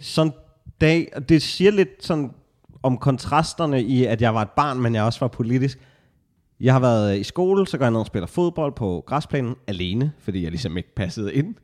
sådan 0.00 0.32
dag, 0.80 1.08
og 1.16 1.28
det 1.28 1.42
siger 1.42 1.70
lidt 1.70 1.88
sådan 2.00 2.30
om 2.82 2.98
kontrasterne 2.98 3.82
i, 3.82 4.04
at 4.04 4.22
jeg 4.22 4.34
var 4.34 4.42
et 4.42 4.50
barn, 4.50 4.80
men 4.80 4.94
jeg 4.94 5.02
også 5.02 5.20
var 5.20 5.28
politisk. 5.28 5.78
Jeg 6.60 6.72
har 6.72 6.80
været 6.80 7.18
i 7.18 7.24
skole, 7.24 7.66
så 7.66 7.78
går 7.78 7.84
jeg 7.84 7.90
ned 7.90 8.00
og 8.00 8.06
spiller 8.06 8.26
fodbold 8.26 8.72
på 8.72 9.04
græsplænen 9.06 9.54
alene, 9.66 10.12
fordi 10.22 10.42
jeg 10.42 10.50
ligesom 10.50 10.76
ikke 10.76 10.94
passede 10.94 11.34
ind. 11.34 11.54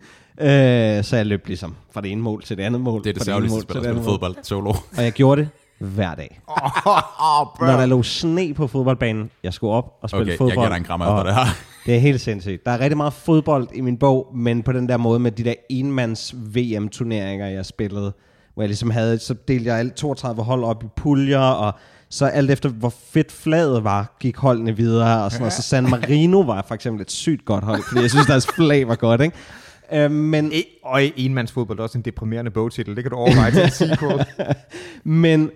Øh, 0.41 1.05
så 1.05 1.17
jeg 1.17 1.27
løb 1.27 1.47
ligesom 1.47 1.75
fra 1.93 2.01
det 2.01 2.13
ene 2.13 2.23
mål 2.23 2.43
til 2.43 2.57
det 2.57 2.63
andet 2.63 2.81
mål. 2.81 3.05
Det 3.05 3.11
er 3.11 3.15
det 3.15 3.23
særligste 3.23 3.57
at 3.57 3.63
spille 3.63 4.03
fodbold 4.03 4.37
solo. 4.43 4.71
Og 4.71 5.05
jeg 5.05 5.13
gjorde 5.13 5.41
det 5.41 5.49
hver 5.79 6.15
dag. 6.15 6.41
oh, 6.49 7.47
Når 7.61 7.77
der 7.77 7.87
lå 7.87 8.03
sne 8.03 8.55
på 8.55 8.67
fodboldbanen, 8.67 9.31
jeg 9.43 9.53
skulle 9.55 9.73
op 9.73 9.99
og 10.03 10.11
spille 10.11 10.23
Okay, 10.23 10.31
jeg 10.31 10.39
fodbold. 10.39 10.57
giver 10.57 10.69
dig 10.69 10.77
en 10.77 10.85
krammer 10.85 11.07
efter 11.07 11.23
det 11.23 11.35
her. 11.35 11.45
Det 11.87 11.95
er 11.95 11.99
helt 11.99 12.21
sindssygt. 12.21 12.67
Der 12.67 12.73
er 12.73 12.81
rigtig 12.81 12.97
meget 12.97 13.13
fodbold 13.13 13.69
i 13.75 13.81
min 13.81 13.97
bog, 13.99 14.31
men 14.35 14.63
på 14.63 14.73
den 14.73 14.89
der 14.89 14.97
måde 14.97 15.19
med 15.19 15.31
de 15.31 15.45
der 15.45 15.55
enmands 15.71 16.35
VM-turneringer, 16.55 17.47
jeg 17.47 17.67
spillede, 17.67 18.13
hvor 18.55 18.63
jeg 18.63 18.69
ligesom 18.69 18.91
havde, 18.91 19.19
så 19.19 19.35
delte 19.49 19.67
jeg 19.71 19.79
alt 19.79 19.95
32 19.95 20.43
hold 20.43 20.65
op 20.65 20.83
i 20.83 20.87
puljer, 20.97 21.39
og 21.39 21.73
så 22.09 22.27
alt 22.27 22.51
efter, 22.51 22.69
hvor 22.69 22.89
fedt 23.13 23.33
flaget 23.33 23.85
var, 23.85 24.17
gik 24.21 24.37
holdene 24.37 24.77
videre, 24.77 25.25
og 25.25 25.31
sådan 25.31 25.41
noget. 25.41 25.53
Så 25.53 25.63
San 25.63 25.91
Marino 25.91 26.41
var 26.41 26.65
for 26.69 26.75
eksempel 26.75 27.03
et 27.03 27.11
sygt 27.11 27.45
godt 27.45 27.65
hold, 27.65 27.83
fordi 27.89 28.01
jeg 28.01 28.11
synes, 28.11 28.27
deres 28.27 28.47
flag 28.47 28.89
var 28.89 28.95
godt, 28.97 29.21
ikke? 29.21 29.37
Øh, 29.93 30.11
men, 30.11 30.53
E- 30.53 30.81
og 30.85 31.03
enmandsfodbold 31.17 31.79
er 31.79 31.83
også 31.83 31.99
en 31.99 32.05
deprimerende 32.05 32.51
bogtitel. 32.51 32.97
Det 32.97 33.05
kan 33.05 33.11
du 33.11 33.17
overveje 33.17 33.51
til 33.51 33.63
en 33.63 33.71
sequel. 33.97 34.25
men 35.05 35.51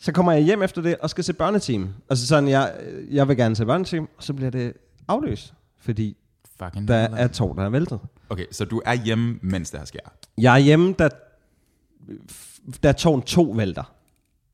så 0.00 0.12
kommer 0.12 0.32
jeg 0.32 0.42
hjem 0.42 0.62
efter 0.62 0.82
det 0.82 0.96
og 0.96 1.10
skal 1.10 1.24
se 1.24 1.32
børneteam. 1.32 1.88
Altså 2.10 2.26
sådan, 2.26 2.48
jeg, 2.48 2.72
jeg 3.10 3.28
vil 3.28 3.36
gerne 3.36 3.56
se 3.56 3.66
børneteam, 3.66 4.08
og 4.16 4.22
så 4.22 4.32
bliver 4.34 4.50
det 4.50 4.72
afløst, 5.08 5.54
fordi 5.80 6.16
Fucking 6.62 6.88
der 6.88 6.94
er 6.96 7.26
tog, 7.28 7.54
der 7.56 7.64
er 7.64 7.68
væltet. 7.68 7.98
Okay, 8.30 8.44
så 8.52 8.64
du 8.64 8.82
er 8.84 8.94
hjemme, 8.94 9.38
mens 9.42 9.70
det 9.70 9.80
her 9.80 9.84
sker. 9.86 9.98
Jeg 10.38 10.54
er 10.54 10.58
hjemme, 10.58 10.92
da, 10.98 11.08
da 12.82 12.92
tårn 12.92 13.22
2 13.22 13.42
vælter. 13.56 13.92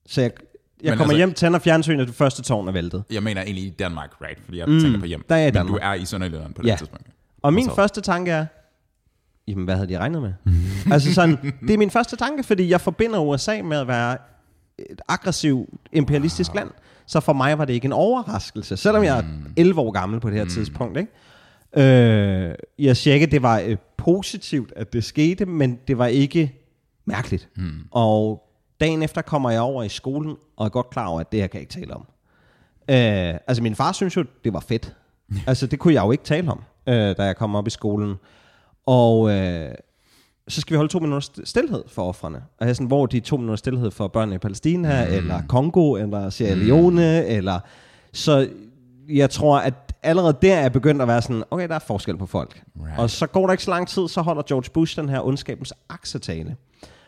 Så 0.07 0.20
jeg, 0.20 0.30
jeg 0.82 0.90
Men 0.90 0.98
kommer 0.98 1.03
altså- 1.12 1.16
hjem, 1.16 1.34
tænder 1.34 1.59
fjernsynet, 1.59 2.07
det 2.09 2.14
første 2.16 2.42
tårn 2.42 2.68
er 2.68 2.72
væltet. 2.72 3.05
Jeg 3.11 3.22
mener 3.22 3.42
egentlig 3.42 3.64
i 3.64 3.70
Danmark, 3.70 4.11
right? 4.20 4.40
Fordi 4.44 4.59
jeg 4.59 4.66
Mm, 4.66 4.72
mm, 4.74 4.80
tænker 4.80 4.98
på 5.00 5.07
hjem. 5.07 5.24
der 5.28 5.34
er 5.34 5.53
Men 5.64 5.66
du 5.72 5.78
er 5.82 5.94
i 5.94 6.05
Sønderjylland 6.05 6.55
på 6.55 6.62
Ja. 6.64 6.70
det 6.70 6.78
tidspunkt. 6.78 7.07
Og 7.42 7.55
min 7.55 7.64
så? 7.64 7.74
første 7.74 8.00
tanke 8.00 8.30
er, 8.30 8.46
jamen 9.48 9.64
hvad 9.64 9.74
havde 9.74 9.88
de 9.88 9.98
regnet 9.98 10.22
med? 10.22 10.32
altså 10.92 11.14
sådan, 11.14 11.36
det 11.66 11.74
er 11.74 11.78
min 11.78 11.90
første 11.90 12.16
tanke, 12.16 12.42
fordi 12.42 12.68
jeg 12.68 12.80
forbinder 12.80 13.20
USA 13.20 13.62
med 13.62 13.76
at 13.78 13.88
være 13.88 14.16
et 14.78 15.00
aggressivt 15.09 15.68
imperialistisk 15.92 16.55
land. 16.55 16.70
Så 17.07 17.20
for 17.20 17.32
mig 17.32 17.59
var 17.59 17.64
det 17.64 17.72
ikke 17.72 17.84
en 17.84 17.92
overraskelse, 17.92 18.76
selvom 18.76 19.05
jeg 19.05 19.18
er 19.18 19.22
11 19.57 19.80
år 19.80 19.90
gammel 19.90 20.20
på 20.20 20.30
det 20.30 20.38
her 20.38 20.44
tidspunkt. 20.46 20.98
Ikke? 20.98 21.11
Øh, 21.76 22.55
jeg 22.78 22.96
siger 22.96 23.14
ikke, 23.14 23.24
at 23.26 23.32
det 23.32 23.42
var 23.42 23.61
øh, 23.66 23.76
positivt, 23.96 24.72
at 24.76 24.92
det 24.92 25.05
skete, 25.05 25.46
men 25.46 25.78
det 25.88 25.98
var 25.98 26.07
ikke 26.07 26.61
mærkeligt. 27.05 27.48
Mm. 27.57 27.72
Og 27.90 28.48
dagen 28.80 29.03
efter 29.03 29.22
kommer 29.22 29.50
jeg 29.50 29.61
over 29.61 29.82
i 29.82 29.88
skolen, 29.88 30.36
og 30.57 30.66
er 30.66 30.70
godt 30.70 30.90
klar 30.90 31.07
over, 31.07 31.20
at 31.20 31.32
det 31.32 31.40
her 31.40 31.46
kan 31.46 31.55
jeg 31.55 31.62
ikke 31.62 31.72
tale 31.72 31.94
om. 31.94 32.07
Øh, 32.88 33.38
altså 33.46 33.62
min 33.62 33.74
far 33.74 33.92
synes 33.92 34.16
jo, 34.16 34.24
det 34.44 34.53
var 34.53 34.61
fedt. 34.61 34.96
altså 35.46 35.66
det 35.66 35.78
kunne 35.78 35.94
jeg 35.94 36.05
jo 36.05 36.11
ikke 36.11 36.24
tale 36.24 36.50
om, 36.50 36.62
øh, 36.86 37.16
da 37.16 37.22
jeg 37.22 37.36
kom 37.36 37.55
op 37.55 37.66
i 37.66 37.70
skolen. 37.70 38.14
Og 38.86 39.30
øh, 39.30 39.74
så 40.48 40.61
skal 40.61 40.74
vi 40.74 40.76
holde 40.76 40.92
to 40.92 40.98
minutter 40.98 41.28
st- 41.28 41.44
stillhed 41.44 41.84
for 41.88 42.09
offrene. 42.09 42.42
Og 42.61 42.66
jeg 42.66 42.76
sådan, 42.76 42.86
hvor 42.86 43.03
er 43.03 43.07
de 43.07 43.20
to 43.20 43.36
minutter 43.36 43.57
stillhed 43.57 43.90
for 43.90 44.09
børnene 44.09 44.34
i 44.34 44.38
Palæstina, 44.38 45.09
mm. 45.09 45.14
eller 45.14 45.42
Kongo, 45.48 45.94
eller 45.94 46.30
Sierra 46.30 46.55
Leone, 46.55 47.22
mm. 47.22 47.36
eller... 47.36 47.61
Så 48.14 48.48
jeg 49.09 49.30
tror, 49.30 49.59
at 49.59 49.94
allerede 50.03 50.36
der 50.42 50.57
er 50.57 50.68
begyndt 50.68 51.03
at 51.03 51.09
være 51.09 51.22
sådan, 51.22 51.44
okay, 51.50 51.68
der 51.68 51.74
er 51.74 51.78
forskel 51.78 52.16
på 52.16 52.26
folk. 52.26 52.62
Right. 52.76 52.98
Og 52.98 53.11
så 53.11 53.26
går 53.26 53.46
der 53.46 53.53
ikke 53.53 53.64
så 53.64 53.70
lang 53.70 53.88
tid, 53.88 54.09
så 54.09 54.22
holder 54.22 54.42
George 54.42 54.70
Bush 54.74 54.96
den 55.00 55.09
her 55.09 55.20
ondskabens 55.26 55.72
aksetale. 55.88 56.57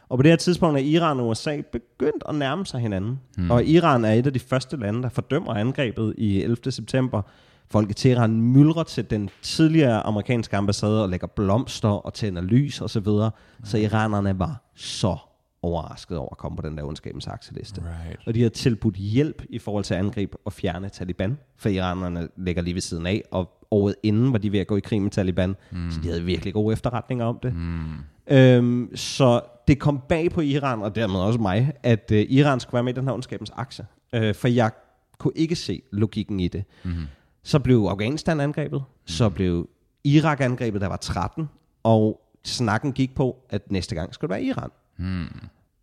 Og 0.09 0.19
på 0.19 0.23
det 0.23 0.31
her 0.31 0.37
tidspunkt 0.37 0.79
er 0.79 0.83
Iran 0.83 1.21
og 1.21 1.29
USA 1.29 1.61
begyndt 1.73 2.25
at 2.29 2.35
nærme 2.35 2.67
sig 2.67 2.81
hinanden. 2.81 3.21
Mm. 3.37 3.51
Og 3.51 3.65
Iran 3.65 4.05
er 4.05 4.13
et 4.13 4.27
af 4.27 4.33
de 4.33 4.39
første 4.39 4.77
lande, 4.77 5.03
der 5.03 5.09
fordømmer 5.09 5.55
angrebet 5.55 6.15
i 6.19 6.43
11. 6.43 6.73
september. 6.73 7.23
Folk 7.71 7.91
i 7.91 7.95
Teheran 7.95 8.41
myldrer 8.41 8.83
til 8.83 9.11
den 9.11 9.31
tidligere 9.43 10.07
amerikanske 10.07 10.57
ambassade 10.57 11.03
og 11.03 11.09
lægger 11.09 11.27
blomster 11.27 11.89
og 11.89 12.15
tænder 12.15 12.43
lys 12.43 12.81
og 12.81 12.91
så 12.91 13.01
videre. 13.01 13.31
Så 13.65 13.79
iranerne 13.79 14.39
var 14.39 14.63
så 14.75 15.17
overrasket 15.65 16.19
over 16.19 16.29
at 16.31 16.39
komme 16.39 16.57
på 16.57 16.63
den 16.63 16.79
der 16.79 16.85
ondskabens 16.85 17.27
akseliste. 17.27 17.81
Right. 17.81 18.21
Og 18.27 18.35
de 18.35 18.43
har 18.43 18.49
tilbudt 18.49 18.97
hjælp 18.97 19.43
i 19.49 19.59
forhold 19.59 19.85
til 19.85 19.95
at 19.95 20.01
angribe 20.01 20.37
og 20.45 20.53
fjerne 20.53 20.89
Taliban, 20.89 21.39
for 21.57 21.69
iranerne 21.69 22.29
ligger 22.37 22.63
lige 22.63 22.75
ved 22.75 22.81
siden 22.81 23.07
af, 23.07 23.23
og 23.31 23.51
året 23.71 23.95
inden 24.03 24.33
var 24.33 24.39
de 24.39 24.53
ved 24.53 24.59
at 24.59 24.67
gå 24.67 24.77
i 24.77 24.81
krig 24.81 25.03
med 25.03 25.11
Taliban, 25.11 25.57
mm. 25.73 25.91
så 25.91 26.01
de 26.03 26.09
havde 26.09 26.25
virkelig 26.25 26.55
gode 26.55 26.73
efterretninger 26.73 27.25
om 27.25 27.39
det. 27.43 27.55
Mm. 27.55 27.93
Øhm, 28.31 28.97
så 28.97 29.41
det 29.69 29.79
kom 29.79 30.01
bag 30.09 30.31
på 30.31 30.41
Iran, 30.41 30.83
og 30.83 30.95
dermed 30.95 31.21
også 31.21 31.41
mig, 31.41 31.73
at 31.83 32.11
øh, 32.13 32.27
Iran 32.29 32.61
skulle 32.61 32.75
være 32.75 32.83
med 32.83 32.93
i 32.93 32.97
den 32.97 33.05
her 33.05 33.15
ondskabens 33.15 33.51
akse. 33.51 33.87
Øh, 34.13 34.35
for 34.35 34.49
jeg 34.49 34.71
kunne 35.19 35.33
ikke 35.37 35.57
se 35.57 35.83
logikken 35.93 36.41
i 36.41 36.49
det. 36.49 36.65
Mm. 36.85 36.93
Så 37.43 37.59
blev 37.59 37.87
Afghanistan 37.91 38.41
angrebet, 38.41 38.81
mm. 38.81 39.07
så 39.07 39.29
blev 39.29 39.69
Irak 40.05 40.41
angrebet, 40.41 40.81
der 40.81 40.87
var 40.87 40.97
13, 40.97 41.49
og 41.83 42.21
snakken 42.45 42.93
gik 42.93 43.15
på, 43.15 43.37
at 43.51 43.71
næste 43.71 43.95
gang 43.95 44.15
skulle 44.15 44.29
det 44.29 44.35
være 44.35 44.45
Iran 44.45 44.71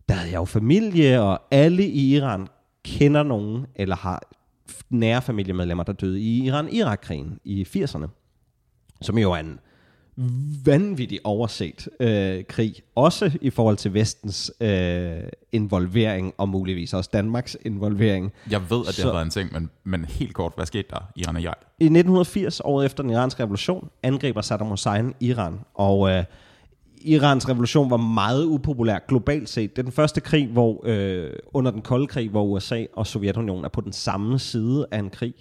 der 0.09 0.13
havde 0.13 0.31
jeg 0.31 0.37
jo 0.37 0.45
familie, 0.45 1.21
og 1.21 1.41
alle 1.51 1.85
i 1.87 2.15
Iran 2.15 2.47
kender 2.85 3.23
nogen, 3.23 3.65
eller 3.75 3.95
har 3.95 4.21
nære 4.89 5.21
familiemedlemmer, 5.21 5.83
der 5.83 5.93
døde 5.93 6.21
i 6.21 6.43
Iran-Irak-krigen 6.45 7.39
i 7.43 7.63
80'erne. 7.77 8.07
Som 9.01 9.17
jo 9.17 9.31
er 9.31 9.37
en 9.37 9.59
vanvittig 10.65 11.19
overset 11.23 11.87
øh, 11.99 12.43
krig. 12.49 12.75
Også 12.95 13.37
i 13.41 13.49
forhold 13.49 13.77
til 13.77 13.93
vestens 13.93 14.51
øh, 14.61 15.17
involvering, 15.51 16.33
og 16.37 16.49
muligvis 16.49 16.93
også 16.93 17.09
Danmarks 17.13 17.57
involvering. 17.65 18.31
Jeg 18.49 18.69
ved, 18.69 18.79
at 18.79 18.85
det 18.87 18.95
Så- 18.95 19.03
har 19.05 19.11
været 19.11 19.25
en 19.25 19.29
ting, 19.29 19.53
men, 19.53 19.69
men 19.83 20.05
helt 20.05 20.33
kort, 20.33 20.53
hvad 20.55 20.65
skete 20.65 20.87
der 20.89 21.11
i 21.15 21.19
Iran 21.21 21.35
og 21.35 21.41
Irak? 21.41 21.57
I 21.79 21.83
1980, 21.83 22.59
året 22.59 22.85
efter 22.85 23.03
den 23.03 23.11
iranske 23.11 23.43
revolution, 23.43 23.89
angriber 24.03 24.41
Saddam 24.41 24.67
Hussein 24.67 25.13
Iran. 25.19 25.59
Og 25.73 26.09
øh, 26.11 26.23
Irans 27.05 27.49
revolution 27.49 27.89
var 27.89 27.97
meget 27.97 28.45
upopulær 28.45 28.99
globalt 29.07 29.49
set. 29.49 29.75
Det 29.75 29.79
er 29.79 29.83
den 29.83 29.91
første 29.91 30.21
krig, 30.21 30.47
hvor 30.47 30.81
øh, 30.85 31.29
under 31.53 31.71
den 31.71 31.81
kolde 31.81 32.07
krig, 32.07 32.29
hvor 32.29 32.43
USA 32.43 32.85
og 32.93 33.07
Sovjetunionen 33.07 33.65
er 33.65 33.69
på 33.69 33.81
den 33.81 33.93
samme 33.93 34.39
side 34.39 34.85
af 34.91 34.99
en 34.99 35.09
krig. 35.09 35.33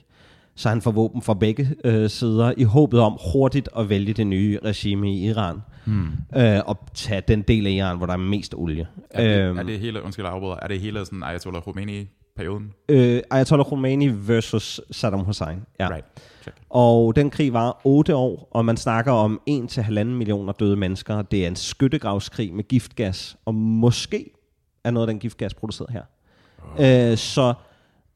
Så 0.55 0.69
han 0.69 0.83
får 0.83 0.91
våben 0.91 1.23
fra 1.23 1.35
begge 1.35 1.71
øh, 1.85 2.11
sider 2.11 2.53
i 2.57 2.63
håbet 2.63 3.01
om 3.01 3.19
hurtigt 3.33 3.69
at 3.79 3.89
vælge 3.89 4.13
det 4.13 4.27
nye 4.27 4.59
regime 4.65 5.13
i 5.13 5.29
Iran. 5.29 5.57
Hmm. 5.87 6.09
Øh, 6.37 6.61
og 6.67 6.79
tage 6.95 7.23
den 7.29 7.43
del 7.43 7.67
af 7.67 7.71
Iran, 7.71 7.97
hvor 7.97 8.07
der 8.07 8.13
er 8.13 8.17
mest 8.19 8.55
olie. 8.55 8.87
Er 9.11 9.23
det, 9.25 9.41
Øhm, 9.49 9.59
er 9.59 9.63
det 9.63 9.79
hele, 9.79 10.03
undskyld 10.03 10.27
afbryder, 10.27 10.57
er 10.63 10.69
det 10.69 10.81
hele 10.81 11.05
sådan 11.05 11.23
Ayatollah 11.23 11.63
Khomeini-perioden? 12.41 12.73
øh, 12.89 13.23
Ayatollah 13.31 13.67
Khomeini 13.67 14.09
versus 14.09 14.81
Saddam 14.91 15.21
Hussein. 15.21 15.63
Ja. 15.81 15.89
Right. 15.89 16.05
Check. 16.43 16.57
Og 16.71 17.17
den 17.17 17.31
krig 17.31 17.53
var 17.53 17.81
8 17.85 18.17
år, 18.17 18.49
og 18.51 18.65
man 18.65 18.77
snakker 18.77 19.13
om 19.13 19.41
1-1,5 19.51 20.05
millioner 20.05 20.53
døde 20.53 20.77
mennesker. 20.77 21.23
Det 21.23 21.43
er 21.45 21.47
en 21.49 21.57
skyttegravskrig 21.57 22.55
med 22.55 22.69
giftgas, 22.69 23.37
og 23.45 23.55
måske 23.55 24.31
er 24.85 24.91
noget 24.91 25.07
af 25.07 25.13
den 25.13 25.21
giftgas 25.21 25.55
produceret 25.55 25.91
her. 25.91 26.03
Øh, 27.13 27.19
så 27.19 27.55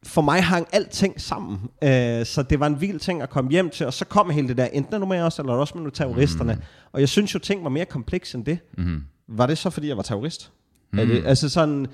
for 0.07 0.23
mig 0.23 0.43
hang 0.45 0.67
alting 0.73 1.21
sammen. 1.21 1.61
Øh, 1.83 2.27
så 2.27 2.45
det 2.51 2.61
var 2.61 2.67
en 2.67 2.81
vild 2.81 3.01
ting 3.01 3.23
at 3.23 3.31
komme 3.31 3.51
hjem 3.51 3.71
til, 3.71 3.87
og 3.87 3.93
så 3.93 4.05
kom 4.05 4.31
hele 4.31 4.49
det 4.49 4.57
der, 4.57 4.65
enten 4.65 5.01
du 5.01 5.07
med 5.07 5.21
os, 5.21 5.39
eller 5.39 5.53
er 5.53 5.57
også 5.57 5.79
med 5.79 5.91
terroristerne. 5.91 6.55
Mm. 6.55 6.61
Og 6.93 7.01
jeg 7.01 7.09
synes 7.09 7.35
jo, 7.35 7.39
ting 7.39 7.65
var 7.65 7.71
mere 7.71 7.85
kompleks 7.85 8.35
end 8.35 8.45
det. 8.45 8.59
Mm. 8.79 9.03
Var 9.29 9.47
det 9.47 9.59
så, 9.59 9.71
fordi 9.71 9.89
jeg 9.89 9.97
var 9.97 10.03
terrorist? 10.03 10.53
Mm. 10.93 10.99
Er 10.99 11.05
det, 11.05 11.27
altså 11.27 11.49
sådan, 11.49 11.87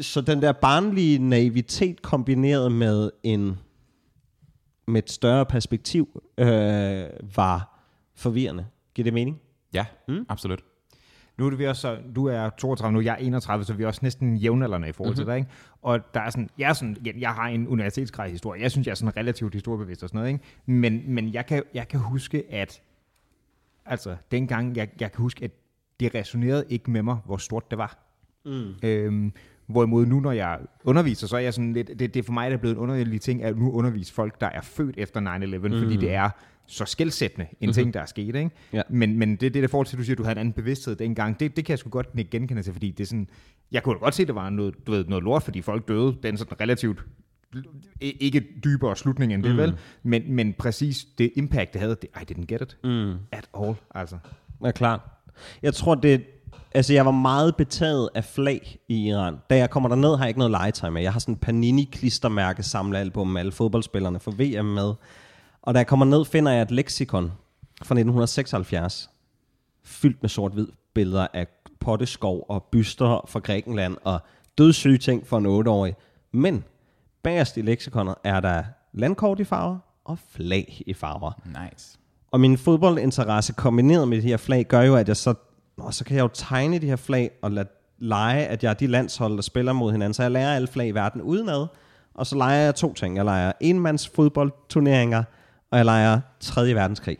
så 0.00 0.20
den 0.20 0.42
der 0.42 0.52
barnlige 0.52 1.18
naivitet 1.18 2.02
kombineret 2.02 2.72
med 2.72 3.10
en 3.22 3.58
med 4.86 5.02
et 5.02 5.10
større 5.10 5.46
perspektiv 5.46 6.22
øh, 6.38 7.04
var 7.36 7.84
forvirrende. 8.14 8.66
Giver 8.94 9.04
det 9.04 9.12
mening? 9.12 9.40
Ja, 9.74 9.86
mm. 10.08 10.26
absolut. 10.28 10.64
Nu 11.38 11.46
er 11.46 11.56
vi 11.56 11.66
også, 11.66 11.98
du 12.16 12.26
er 12.26 12.50
32 12.50 12.92
nu, 12.92 13.00
jeg 13.00 13.12
er 13.12 13.16
31, 13.16 13.64
så 13.64 13.74
vi 13.74 13.82
er 13.82 13.86
også 13.86 14.00
næsten 14.02 14.36
jævnaldrende 14.36 14.88
i 14.88 14.92
forhold 14.92 15.14
til 15.14 15.24
mm-hmm. 15.24 15.32
dig. 15.32 15.38
Ikke? 15.38 15.50
Og 15.82 16.14
der 16.14 16.20
er 16.20 16.30
sådan, 16.30 16.50
jeg, 16.58 16.68
er 16.68 16.72
sådan, 16.72 16.96
jeg, 17.04 17.14
jeg 17.18 17.30
har 17.30 17.48
en 17.48 17.68
universitetsgrad 17.68 18.28
i 18.28 18.30
historie. 18.30 18.62
Jeg 18.62 18.70
synes, 18.70 18.86
jeg 18.86 18.90
er 18.90 18.96
sådan 18.96 19.16
relativt 19.16 19.54
historiebevidst 19.54 20.02
og 20.02 20.08
sådan 20.08 20.18
noget. 20.18 20.32
Ikke? 20.32 20.44
Men, 20.66 21.02
men 21.06 21.34
jeg, 21.34 21.46
kan, 21.46 21.62
jeg 21.74 21.88
kan 21.88 22.00
huske, 22.00 22.44
at 22.50 22.82
altså, 23.84 24.16
dengang, 24.30 24.76
jeg, 24.76 24.88
jeg 25.00 25.12
kan 25.12 25.20
huske, 25.20 25.44
at 25.44 25.50
det 26.00 26.14
resonerede 26.14 26.64
ikke 26.68 26.90
med 26.90 27.02
mig, 27.02 27.16
hvor 27.24 27.36
stort 27.36 27.70
det 27.70 27.78
var. 27.78 27.98
Mm. 28.44 28.74
Øhm, 28.82 29.32
Hvorimod 29.66 30.06
nu, 30.06 30.20
når 30.20 30.32
jeg 30.32 30.58
underviser, 30.84 31.26
så 31.26 31.36
er 31.36 31.40
jeg 31.40 31.54
sådan 31.54 31.72
lidt, 31.72 31.88
det, 31.88 31.98
det 31.98 32.16
er 32.16 32.22
for 32.22 32.32
mig, 32.32 32.50
der 32.50 32.56
er 32.56 32.60
blevet 32.60 32.74
en 32.74 32.80
underlig 32.80 33.20
ting, 33.20 33.42
at 33.42 33.58
nu 33.58 33.72
undervise 33.72 34.12
folk, 34.12 34.40
der 34.40 34.46
er 34.46 34.60
født 34.60 34.94
efter 34.98 35.20
9-11, 35.20 35.56
mm. 35.56 35.78
fordi 35.78 35.96
det 35.96 36.14
er 36.14 36.30
så 36.66 36.84
skældsættende 36.84 37.46
en 37.50 37.56
mm-hmm. 37.60 37.72
ting, 37.72 37.94
der 37.94 38.00
er 38.00 38.06
sket. 38.06 38.34
Ikke? 38.34 38.50
Ja. 38.72 38.82
Men, 38.88 39.18
men 39.18 39.36
det, 39.36 39.54
det 39.54 39.62
der 39.62 39.68
forhold 39.68 39.86
til, 39.86 39.96
at 39.96 39.98
du 39.98 40.04
siger, 40.04 40.14
at 40.14 40.18
du 40.18 40.22
havde 40.22 40.34
en 40.34 40.40
anden 40.40 40.52
bevidsthed 40.52 40.96
dengang, 40.96 41.40
det, 41.40 41.56
det 41.56 41.64
kan 41.64 41.72
jeg 41.72 41.78
sgu 41.78 41.90
godt 41.90 42.12
genkende 42.30 42.62
til, 42.62 42.72
fordi 42.72 42.90
det 42.90 43.04
er 43.04 43.08
sådan, 43.08 43.28
jeg 43.72 43.82
kunne 43.82 43.98
godt 43.98 44.14
se, 44.14 44.22
at 44.22 44.26
det 44.26 44.34
var 44.34 44.50
noget, 44.50 44.74
du 44.86 44.92
ved, 44.92 45.04
noget 45.04 45.24
lort, 45.24 45.42
fordi 45.42 45.60
folk 45.60 45.88
døde. 45.88 46.16
Den 46.22 46.36
sådan 46.36 46.60
relativt 46.60 47.04
ikke 48.00 48.46
dybere 48.64 48.96
slutning 48.96 49.34
end 49.34 49.42
det, 49.42 49.52
mm. 49.52 49.58
vel? 49.58 49.78
Men, 50.02 50.32
men 50.32 50.52
præcis 50.52 51.04
det 51.18 51.32
impact, 51.36 51.72
det 51.72 51.80
havde, 51.80 51.96
det, 52.02 52.10
I 52.22 52.32
didn't 52.32 52.44
get 52.44 52.60
it 52.62 52.78
mm. 52.84 53.14
at 53.32 53.48
all, 53.60 53.74
altså. 53.94 54.18
Ja, 54.64 54.70
klart. 54.70 55.00
Jeg 55.62 55.74
tror, 55.74 55.94
det, 55.94 56.24
Altså, 56.74 56.92
jeg 56.92 57.06
var 57.06 57.10
meget 57.10 57.56
betaget 57.56 58.08
af 58.14 58.24
flag 58.24 58.78
i 58.88 59.08
Iran. 59.08 59.36
Da 59.50 59.56
jeg 59.56 59.70
kommer 59.70 59.88
derned, 59.88 60.16
har 60.16 60.24
jeg 60.24 60.28
ikke 60.28 60.38
noget 60.38 60.50
legetøj 60.50 60.90
med. 60.90 61.02
Jeg 61.02 61.12
har 61.12 61.20
sådan 61.20 61.34
en 61.34 61.38
Panini-klistermærke 61.38 62.62
samlealbum 62.62 63.28
med 63.28 63.40
alle 63.40 63.52
fodboldspillerne 63.52 64.20
for 64.20 64.30
VM 64.30 64.64
med. 64.64 64.94
Og 65.62 65.74
da 65.74 65.78
jeg 65.78 65.86
kommer 65.86 66.06
ned, 66.06 66.24
finder 66.24 66.52
jeg 66.52 66.62
et 66.62 66.70
leksikon 66.70 67.24
fra 67.82 67.94
1976, 67.94 69.10
fyldt 69.84 70.22
med 70.22 70.28
sort-hvid 70.28 70.66
billeder 70.94 71.26
af 71.34 71.46
potteskov 71.80 72.46
og 72.48 72.62
byster 72.72 73.24
fra 73.28 73.40
Grækenland 73.40 73.96
og 74.04 74.20
dødssyge 74.58 74.98
ting 74.98 75.26
for 75.26 75.38
en 75.38 75.66
8-årig. 75.66 75.94
Men 76.32 76.64
bagerst 77.22 77.56
i 77.56 77.60
leksikonet 77.60 78.14
er 78.24 78.40
der 78.40 78.64
landkort 78.92 79.40
i 79.40 79.44
farver 79.44 79.78
og 80.04 80.18
flag 80.30 80.82
i 80.86 80.94
farver. 80.94 81.32
Nice. 81.44 81.98
Og 82.30 82.40
min 82.40 82.58
fodboldinteresse 82.58 83.52
kombineret 83.52 84.08
med 84.08 84.16
det 84.16 84.24
her 84.24 84.36
flag 84.36 84.64
gør 84.64 84.80
jo, 84.80 84.96
at 84.96 85.08
jeg 85.08 85.16
så 85.16 85.34
Nå, 85.78 85.90
så 85.90 86.04
kan 86.04 86.16
jeg 86.16 86.22
jo 86.22 86.28
tegne 86.28 86.78
de 86.78 86.86
her 86.86 86.96
flag 86.96 87.30
og 87.42 87.50
lade 87.50 87.68
lege, 87.98 88.46
at 88.46 88.62
jeg 88.62 88.70
er 88.70 88.74
de 88.74 88.86
landshold, 88.86 89.36
der 89.36 89.42
spiller 89.42 89.72
mod 89.72 89.92
hinanden. 89.92 90.14
Så 90.14 90.22
jeg 90.22 90.30
lærer 90.30 90.54
alle 90.54 90.68
flag 90.68 90.88
i 90.88 90.90
verden 90.90 91.22
udenad. 91.22 91.66
Og 92.14 92.26
så 92.26 92.36
leger 92.36 92.60
jeg 92.60 92.74
to 92.74 92.94
ting. 92.94 93.16
Jeg 93.16 93.24
leger 93.24 93.52
enmands 93.60 94.08
fodboldturneringer, 94.08 95.22
og 95.70 95.78
jeg 95.78 95.84
leger 95.84 96.20
3. 96.40 96.74
verdenskrig. 96.74 97.18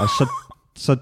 Og 0.00 0.08
så, 0.08 0.28
så 0.76 0.96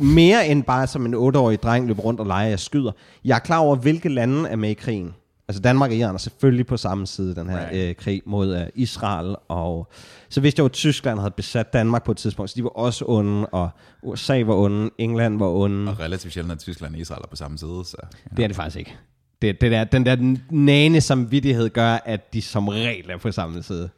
mere 0.00 0.48
end 0.48 0.64
bare 0.64 0.86
som 0.86 1.06
en 1.06 1.14
8-årig 1.14 1.62
dreng 1.62 1.86
løber 1.86 2.02
rundt 2.02 2.20
og 2.20 2.26
leger, 2.26 2.48
jeg 2.48 2.60
skyder. 2.60 2.92
Jeg 3.24 3.34
er 3.34 3.38
klar 3.38 3.58
over, 3.58 3.76
hvilke 3.76 4.08
lande 4.08 4.48
er 4.48 4.56
med 4.56 4.70
i 4.70 4.74
krigen. 4.74 5.14
Altså 5.48 5.60
Danmark 5.60 5.90
og 5.90 5.96
Iran 5.96 6.14
er 6.14 6.18
selvfølgelig 6.18 6.66
på 6.66 6.76
samme 6.76 7.06
side 7.06 7.34
den 7.34 7.48
her 7.48 7.68
right. 7.68 7.88
øh, 7.88 7.94
krig 7.94 8.22
mod 8.26 8.56
øh, 8.56 8.66
Israel. 8.74 9.36
Og 9.48 9.90
så 10.28 10.40
vidste 10.40 10.60
jeg 10.60 10.62
jo, 10.62 10.66
at 10.66 10.72
Tyskland 10.72 11.18
havde 11.18 11.34
besat 11.36 11.72
Danmark 11.72 12.04
på 12.04 12.12
et 12.12 12.16
tidspunkt, 12.16 12.50
så 12.50 12.54
de 12.56 12.62
var 12.62 12.70
også 12.70 13.04
onde, 13.08 13.46
og 13.46 13.70
USA 14.02 14.42
var 14.42 14.54
onde, 14.54 14.90
England 14.98 15.38
var 15.38 15.48
onde. 15.48 15.90
Og 15.90 16.00
relativt 16.00 16.32
sjældent, 16.32 16.52
at 16.52 16.58
Tyskland 16.58 16.94
og 16.94 17.00
Israel 17.00 17.20
er 17.24 17.28
på 17.28 17.36
samme 17.36 17.58
side. 17.58 17.82
Så, 17.84 17.96
ja. 18.02 18.36
Det 18.36 18.42
er 18.42 18.46
det 18.46 18.56
faktisk 18.56 18.76
ikke. 18.76 18.96
Det, 19.42 19.60
det 19.60 19.72
der, 19.72 19.84
den 19.84 20.06
der 20.06 20.36
nane 20.50 21.00
samvittighed 21.00 21.70
gør, 21.70 21.98
at 22.04 22.32
de 22.32 22.42
som 22.42 22.68
regel 22.68 23.10
er 23.10 23.16
på 23.16 23.32
samme 23.32 23.62
side. 23.62 23.88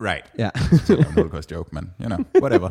Right. 0.00 0.24
Ja. 0.38 0.50
det 0.88 1.16
er 1.16 1.36
en 1.36 1.42
joke, 1.52 1.70
men 1.72 1.90
you 2.00 2.06
know, 2.06 2.18
whatever. 2.42 2.68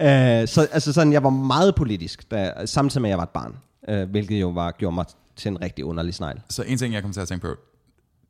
uh, 0.00 0.48
så 0.54 0.68
altså 0.72 0.92
sådan, 0.92 1.12
jeg 1.12 1.22
var 1.22 1.30
meget 1.30 1.74
politisk, 1.74 2.30
da, 2.30 2.66
samtidig 2.66 3.02
med, 3.02 3.08
at 3.08 3.10
jeg 3.10 3.18
var 3.18 3.24
et 3.24 3.30
barn. 3.30 3.56
Uh, 3.88 4.10
hvilket 4.10 4.40
jo 4.40 4.48
var, 4.48 4.70
gjorde 4.70 4.94
mig 4.94 5.04
til 5.36 5.48
en 5.48 5.60
rigtig 5.60 5.84
underlig 5.84 6.14
snegl. 6.14 6.40
Så 6.50 6.62
en 6.62 6.78
ting, 6.78 6.94
jeg 6.94 7.02
kommer 7.02 7.12
til 7.12 7.20
at 7.20 7.28
tænke 7.28 7.46
på, 7.46 7.56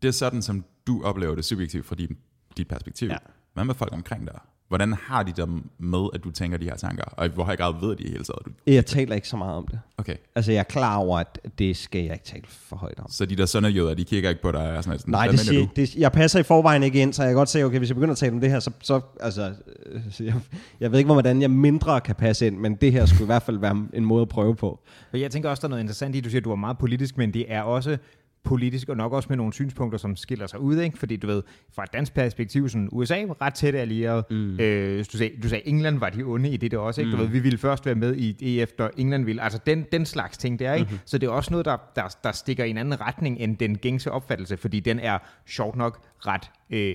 det 0.03 0.09
er 0.09 0.13
sådan, 0.13 0.43
som 0.43 0.65
du 0.87 1.05
oplever 1.05 1.35
det 1.35 1.45
subjektivt 1.45 1.87
fra 1.87 1.95
dit, 1.95 2.11
dit 2.57 2.69
perspektiv. 2.69 3.09
Ja. 3.09 3.17
Hvad 3.55 3.65
med 3.65 3.75
folk 3.75 3.93
omkring 3.93 4.27
dig? 4.27 4.41
Hvordan 4.69 4.93
har 4.93 5.23
de 5.23 5.33
dem 5.33 5.71
med, 5.79 6.09
at 6.15 6.25
du 6.25 6.31
tænker 6.31 6.59
de 6.59 6.65
her 6.65 6.77
tanker? 6.77 7.05
Og 7.05 7.29
hvor 7.29 7.45
høj 7.45 7.57
grad 7.57 7.75
ved 7.81 7.97
de 7.97 8.03
i 8.03 8.11
hele 8.11 8.25
taget? 8.25 8.47
Du... 8.47 8.51
Jeg 8.67 8.87
taler 8.87 9.15
ikke 9.15 9.29
så 9.29 9.37
meget 9.37 9.55
om 9.55 9.67
det. 9.71 9.81
Okay. 9.99 10.17
Altså, 10.35 10.53
jeg 10.53 10.59
er 10.59 10.63
klar 10.65 10.97
over, 10.97 11.19
at 11.19 11.41
det 11.59 11.77
skal 11.77 12.03
jeg 12.05 12.13
ikke 12.13 12.25
tale 12.25 12.43
for 12.49 12.77
højt 12.77 12.99
om. 12.99 13.11
Så 13.11 13.27
de 13.27 13.37
der 13.37 13.47
sønderjøder, 13.47 13.95
de 13.95 14.05
kigger 14.05 14.31
ikke 14.31 14.43
på 14.43 14.53
dig? 14.53 14.77
Og 14.77 14.85
sådan, 14.85 14.99
sådan, 14.99 15.13
Nej, 15.13 15.27
det 15.27 15.41
siger, 15.41 15.67
det, 15.77 15.95
jeg 15.95 16.13
passer 16.13 16.41
i 16.41 16.43
forvejen 16.43 16.83
ikke 16.83 17.03
ind, 17.03 17.13
så 17.13 17.23
jeg 17.23 17.31
kan 17.31 17.37
godt 17.37 17.49
se, 17.49 17.63
okay, 17.63 17.79
hvis 17.79 17.89
jeg 17.89 17.97
begynder 17.97 18.13
at 18.13 18.19
tale 18.19 18.33
om 18.33 18.41
det 18.41 18.51
her, 18.51 18.61
så, 18.61 18.71
så 18.83 19.01
altså, 19.21 19.55
øh, 19.87 20.27
jeg, 20.27 20.35
jeg 20.81 20.93
ved 20.93 20.99
ikke, 20.99 21.13
hvordan 21.13 21.43
jeg 21.43 21.51
mindre 21.51 22.01
kan 22.01 22.15
passe 22.15 22.47
ind, 22.47 22.59
men 22.59 22.75
det 22.75 22.93
her 22.93 23.07
skulle 23.07 23.25
i 23.25 23.27
hvert 23.27 23.43
fald 23.43 23.59
være 23.59 23.87
en 23.95 24.05
måde 24.05 24.23
at 24.23 24.29
prøve 24.29 24.57
på. 24.57 24.81
Jeg 25.13 25.31
tænker 25.31 25.51
også, 25.51 25.61
der 25.61 25.67
er 25.67 25.71
noget 25.71 25.83
interessant 25.83 26.17
i, 26.17 26.21
du 26.21 26.31
siger, 26.31 26.41
at 26.41 26.45
du 26.45 26.53
er 26.53 26.57
meget 26.57 26.79
politisk, 26.79 27.19
men 27.19 27.35
det 27.35 27.45
er 27.49 27.63
også 27.63 27.99
politisk, 28.47 28.89
og 28.89 28.97
nok 28.97 29.13
også 29.13 29.27
med 29.29 29.37
nogle 29.37 29.53
synspunkter, 29.53 29.99
som 29.99 30.17
skiller 30.17 30.47
sig 30.47 30.61
ud, 30.61 30.81
ikke? 30.81 30.99
Fordi 30.99 31.17
du 31.17 31.27
ved, 31.27 31.43
fra 31.75 31.83
et 31.83 31.93
dansk 31.93 32.15
perspektiv, 32.15 32.69
sådan 32.69 32.89
USA 32.93 33.25
var 33.27 33.43
ret 33.43 33.55
tæt 33.55 33.75
allieret. 33.75 34.25
Mm. 34.31 34.61
Øh, 34.61 35.05
du, 35.13 35.19
sagde, 35.19 35.33
du 35.43 35.49
sagde, 35.49 35.69
England 35.69 35.99
var 35.99 36.11
de 36.11 36.23
onde 36.23 36.51
i 36.51 36.57
det 36.57 36.71
der 36.71 36.79
også, 36.79 37.01
ikke? 37.01 37.11
Mm. 37.11 37.17
Du 37.17 37.23
ved, 37.23 37.31
vi 37.31 37.39
ville 37.39 37.59
først 37.59 37.87
være 37.87 37.95
med 37.95 38.17
i 38.17 38.61
EF, 38.61 38.71
da 38.79 38.89
England 38.97 39.25
ville. 39.25 39.43
Altså 39.43 39.59
den, 39.67 39.85
den 39.93 40.07
slags 40.07 40.39
ting 40.39 40.59
der, 40.59 40.75
ikke? 40.75 40.85
Mm-hmm. 40.85 40.99
Så 41.05 41.19
det 41.19 41.27
er 41.27 41.31
også 41.31 41.51
noget, 41.51 41.67
der, 41.67 41.77
der, 41.97 42.17
der 42.25 42.33
stikker 42.33 42.65
i 42.65 42.71
en 42.71 42.79
anden 42.79 43.01
retning 43.01 43.41
end 43.41 43.57
den 43.57 43.79
gængse 43.79 44.13
opfattelse, 44.13 44.57
fordi 44.57 44.81
den 44.81 44.99
er 44.99 45.19
sjovt 45.47 45.77
nok 45.77 46.01
ret 46.27 46.51
øh, 46.71 46.95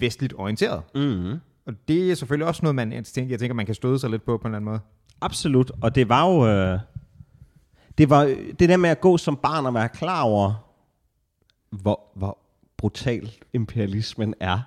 vestligt 0.00 0.34
orienteret. 0.36 0.82
Mm. 0.94 1.32
Og 1.66 1.72
det 1.88 2.10
er 2.10 2.14
selvfølgelig 2.14 2.46
også 2.46 2.60
noget, 2.62 2.74
man, 2.74 2.92
jeg 2.92 3.04
tænker, 3.04 3.54
man 3.54 3.66
kan 3.66 3.74
støde 3.74 3.98
sig 3.98 4.10
lidt 4.10 4.24
på 4.24 4.36
på 4.38 4.42
en 4.42 4.46
eller 4.46 4.56
anden 4.56 4.70
måde. 4.70 4.80
Absolut, 5.20 5.72
og 5.80 5.94
det 5.94 6.08
var 6.08 6.30
jo... 6.30 6.48
Øh 6.48 6.78
det 7.98 8.10
var 8.10 8.24
det 8.58 8.68
der 8.68 8.76
med 8.76 8.90
at 8.90 9.00
gå 9.00 9.16
som 9.16 9.36
barn 9.36 9.66
og 9.66 9.74
være 9.74 9.88
klar 9.88 10.22
over, 10.22 10.52
hvor, 11.82 12.00
hvor 12.14 12.38
brutal 12.76 13.30
imperialismen 13.52 14.34
er. 14.40 14.60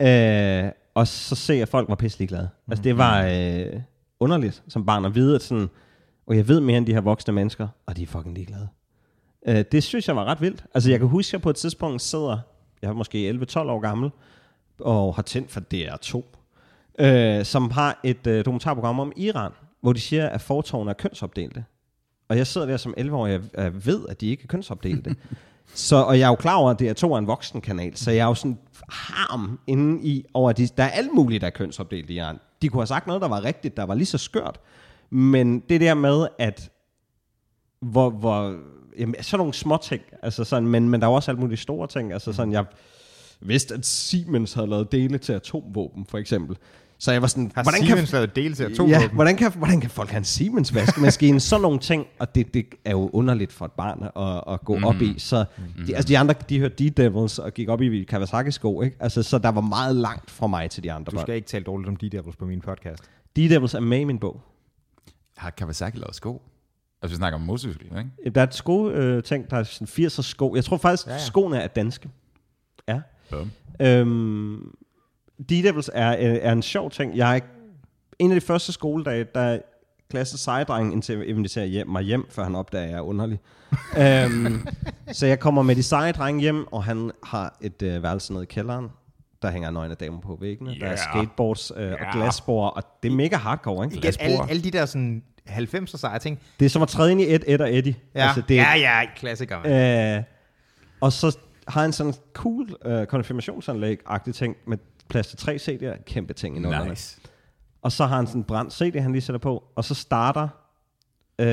Øh, 0.00 0.70
og 0.94 1.06
så 1.06 1.34
ser 1.34 1.54
jeg, 1.54 1.62
at 1.62 1.68
folk 1.68 1.88
var 1.88 1.94
pisselig 1.94 2.28
glade. 2.28 2.48
Mm. 2.66 2.72
Altså 2.72 2.82
det 2.82 2.98
var 2.98 3.24
øh, 3.24 3.80
underligt 4.20 4.62
som 4.68 4.86
barn 4.86 5.04
at 5.04 5.14
vide, 5.14 5.34
at 5.34 5.42
sådan, 5.42 5.68
og 6.26 6.36
jeg 6.36 6.48
ved 6.48 6.60
mere 6.60 6.78
end 6.78 6.86
de 6.86 6.92
her 6.92 7.00
voksne 7.00 7.32
mennesker, 7.32 7.68
og 7.86 7.96
de 7.96 8.02
er 8.02 8.06
fucking 8.06 8.34
ligeglade. 8.34 8.68
Øh, 9.46 9.64
det 9.72 9.82
synes 9.82 10.08
jeg 10.08 10.16
var 10.16 10.24
ret 10.24 10.40
vildt. 10.40 10.64
Altså 10.74 10.90
jeg 10.90 10.98
kan 10.98 11.08
huske, 11.08 11.28
at 11.28 11.32
jeg 11.32 11.42
på 11.42 11.50
et 11.50 11.56
tidspunkt 11.56 12.02
sidder, 12.02 12.38
jeg 12.82 12.88
er 12.88 12.92
måske 12.92 13.30
11-12 13.30 13.58
år 13.58 13.80
gammel, 13.80 14.10
og 14.80 15.14
har 15.14 15.22
tændt 15.22 15.50
for 15.50 15.60
DR2, 15.74 16.22
øh, 17.04 17.44
som 17.44 17.70
har 17.70 18.00
et 18.04 18.26
øh, 18.26 18.44
dokumentarprogram 18.44 19.00
om 19.00 19.12
Iran, 19.16 19.52
hvor 19.80 19.92
de 19.92 20.00
siger, 20.00 20.28
at 20.28 20.40
fortovene 20.40 20.90
er 20.90 20.94
kønsopdelte. 20.94 21.64
Og 22.28 22.36
jeg 22.36 22.46
sidder 22.46 22.66
der 22.66 22.76
som 22.76 22.94
11-årig, 22.98 23.40
og 23.54 23.62
jeg 23.62 23.86
ved, 23.86 24.08
at 24.08 24.20
de 24.20 24.26
ikke 24.26 24.42
er 24.42 24.46
kønsopdelte. 24.46 25.16
Så, 25.74 25.96
og 25.96 26.18
jeg 26.18 26.24
er 26.24 26.28
jo 26.28 26.34
klar 26.34 26.54
over, 26.54 26.70
at 26.70 26.78
det 26.78 26.88
er 26.88 26.92
to 26.92 27.16
en 27.16 27.26
voksen 27.26 27.60
kanal, 27.60 27.96
så 27.96 28.10
jeg 28.10 28.20
er 28.20 28.28
jo 28.28 28.34
sådan 28.34 28.58
harm 28.88 29.58
inde 29.66 30.06
i, 30.06 30.24
over 30.34 30.50
at 30.50 30.56
de, 30.56 30.68
der 30.76 30.82
er 30.82 30.88
alt 30.90 31.14
muligt, 31.14 31.40
der 31.40 31.46
er 31.46 31.50
kønsopdelt 31.50 32.10
i 32.10 32.14
Iran. 32.14 32.38
De 32.62 32.68
kunne 32.68 32.80
have 32.80 32.86
sagt 32.86 33.06
noget, 33.06 33.22
der 33.22 33.28
var 33.28 33.44
rigtigt, 33.44 33.76
der 33.76 33.82
var 33.84 33.94
lige 33.94 34.06
så 34.06 34.18
skørt. 34.18 34.60
Men 35.10 35.60
det 35.60 35.80
der 35.80 35.94
med, 35.94 36.26
at 36.38 36.70
hvor, 37.80 38.10
hvor 38.10 38.56
jamen, 38.98 39.14
sådan 39.22 39.38
nogle 39.38 39.54
små 39.54 39.76
ting, 39.82 40.02
altså 40.22 40.44
sådan, 40.44 40.68
men, 40.68 40.88
men 40.88 41.00
der 41.00 41.06
er 41.06 41.10
også 41.10 41.30
alt 41.30 41.40
muligt 41.40 41.60
store 41.60 41.86
ting, 41.86 42.12
altså 42.12 42.32
sådan, 42.32 42.52
jeg 42.52 42.64
vidste, 43.40 43.74
at 43.74 43.86
Siemens 43.86 44.52
havde 44.52 44.66
lavet 44.66 44.92
dele 44.92 45.18
til 45.18 45.32
atomvåben, 45.32 46.06
for 46.06 46.18
eksempel. 46.18 46.56
Så 47.02 47.12
jeg 47.12 47.22
var 47.22 47.28
sådan, 47.28 47.52
har 47.54 47.62
hvordan 47.62 47.82
Siemens 47.82 48.10
kan, 48.10 48.16
lavet 48.16 48.36
del 48.36 48.54
til 48.54 48.76
to 48.76 48.86
ja, 48.86 49.08
hvordan 49.08 49.36
kan, 49.36 49.52
hvordan 49.52 49.80
kan 49.80 49.90
folk 49.90 50.10
have 50.10 50.18
en 50.18 50.24
Siemens 50.24 50.74
vaskemaskine? 50.74 51.40
sådan 51.50 51.62
nogle 51.62 51.78
ting, 51.78 52.06
og 52.18 52.34
det, 52.34 52.54
det 52.54 52.66
er 52.84 52.90
jo 52.90 53.10
underligt 53.12 53.52
for 53.52 53.64
et 53.64 53.72
barn 53.72 54.02
at, 54.02 54.54
at 54.54 54.60
gå 54.64 54.78
mm. 54.78 54.84
op 54.84 54.94
i. 54.94 55.14
Så 55.18 55.44
mm. 55.58 55.84
de, 55.86 55.96
altså 55.96 56.08
de 56.08 56.18
andre, 56.18 56.34
de 56.48 56.58
hørte 56.58 56.84
D-Devils 56.84 57.38
og 57.38 57.54
gik 57.54 57.68
op 57.68 57.82
i 57.82 58.04
Kawasaki-sko, 58.04 58.82
ikke? 58.82 58.96
Altså, 59.00 59.22
så 59.22 59.38
der 59.38 59.48
var 59.48 59.60
meget 59.60 59.96
langt 59.96 60.30
fra 60.30 60.46
mig 60.46 60.70
til 60.70 60.82
de 60.82 60.92
andre 60.92 61.10
Du 61.10 61.16
skal 61.16 61.26
børn. 61.26 61.36
ikke 61.36 61.48
tale 61.48 61.64
dårligt 61.64 61.88
om 61.88 61.96
D-Devils 61.96 62.36
på 62.38 62.44
min 62.44 62.60
podcast. 62.60 63.02
D-Devils 63.38 63.76
er 63.76 63.80
med 63.80 64.00
i 64.00 64.04
min 64.04 64.18
bog. 64.18 64.40
Har 65.36 65.50
Kawasaki 65.50 65.96
lavet 65.96 66.14
sko? 66.14 66.42
Altså 67.02 67.14
vi 67.14 67.16
snakker 67.16 67.38
om 67.38 67.44
motorcykel, 67.44 67.86
ikke? 67.98 68.30
Der 68.34 68.40
er 68.40 68.46
et 68.46 68.54
sko-ting, 68.54 69.44
øh, 69.44 69.50
der 69.50 69.56
er 69.56 69.62
sådan 69.62 70.06
80'er 70.06 70.22
sko. 70.22 70.54
Jeg 70.54 70.64
tror 70.64 70.76
faktisk, 70.76 71.06
ja, 71.06 71.12
ja. 71.12 71.18
skoene 71.18 71.60
er 71.60 71.66
danske. 71.66 72.08
Ja. 72.88 73.00
ja. 73.80 74.00
Øhm, 74.00 74.74
D-Devils 75.52 75.88
er, 75.92 76.10
er 76.42 76.52
en 76.52 76.62
sjov 76.62 76.90
ting. 76.90 77.16
Jeg 77.16 77.36
er 77.36 77.40
en 78.18 78.30
af 78.30 78.40
de 78.40 78.46
første 78.46 78.72
skoledage, 78.72 79.26
der 79.34 79.58
klasse 80.10 80.38
sejdreng, 80.38 80.92
indtil 80.92 81.18
jeg 81.18 81.26
inviterer 81.26 81.64
hjem, 81.64 81.88
mig 81.88 82.02
hjem, 82.02 82.26
før 82.30 82.44
han 82.44 82.54
opdager, 82.54 82.84
at 82.84 82.90
jeg 82.90 82.96
er 82.96 83.02
underlig. 83.02 83.38
øhm, 84.02 84.66
så 85.12 85.26
jeg 85.26 85.40
kommer 85.40 85.62
med 85.62 85.76
de 85.76 85.82
seje 85.82 86.12
drenge 86.12 86.40
hjem, 86.40 86.72
og 86.72 86.84
han 86.84 87.10
har 87.24 87.56
et 87.60 87.82
øh, 87.82 88.02
værelse 88.02 88.32
nede 88.32 88.44
i 88.44 88.46
kælderen. 88.46 88.88
Der 89.42 89.50
hænger 89.50 89.70
nøgne 89.70 89.94
damer 89.94 90.20
på 90.20 90.38
væggene. 90.40 90.70
Yeah. 90.70 90.80
Der 90.80 90.86
er 90.86 90.96
skateboards 90.96 91.72
øh, 91.76 91.92
og 91.92 91.98
Yeah. 92.00 92.14
glasbord, 92.14 92.76
og 92.76 92.82
det 93.02 93.12
er 93.12 93.16
mega 93.16 93.36
hardcore, 93.36 93.84
ikke? 93.84 93.96
Igen, 93.96 94.12
alle, 94.20 94.50
alle 94.50 94.62
de 94.62 94.70
der 94.70 94.86
sådan 94.86 95.22
90'er 95.48 95.86
seje 95.86 96.18
ting. 96.18 96.40
Det 96.60 96.66
er 96.66 96.70
som 96.70 96.82
at 96.82 96.88
træde 96.88 97.12
ind 97.12 97.20
i 97.20 97.34
et, 97.34 97.44
et 97.46 97.60
og 97.60 97.74
Eddie. 97.74 97.94
Ja, 98.14 98.26
altså, 98.26 98.42
det 98.48 98.58
er, 98.58 98.74
ja, 98.74 99.00
ja, 99.00 99.06
klassiker. 99.16 99.62
man. 99.62 100.16
Øh, 100.18 100.22
og 101.00 101.12
så 101.12 101.38
har 101.68 101.80
han 101.80 101.92
sådan 101.92 102.12
en 102.12 102.18
cool 102.32 102.68
øh, 102.84 103.06
konfirmationsanlæg-agtig 103.06 104.34
ting 104.34 104.56
med 104.66 104.78
plads 105.12 105.26
til 105.26 105.38
tre 105.38 105.54
CD'er. 105.56 106.02
Kæmpe 106.04 106.34
ting 106.34 106.56
i 106.56 106.60
nummerne. 106.60 106.90
Nice. 106.90 107.18
Og 107.82 107.92
så 107.92 108.06
har 108.06 108.16
han 108.16 108.26
sådan 108.26 108.40
en 108.40 108.44
brændt 108.44 108.72
CD, 108.72 109.00
han 109.00 109.12
lige 109.12 109.22
sætter 109.22 109.38
på. 109.38 109.64
Og 109.76 109.84
så 109.84 109.94
starter, 109.94 110.48
øh, 111.38 111.46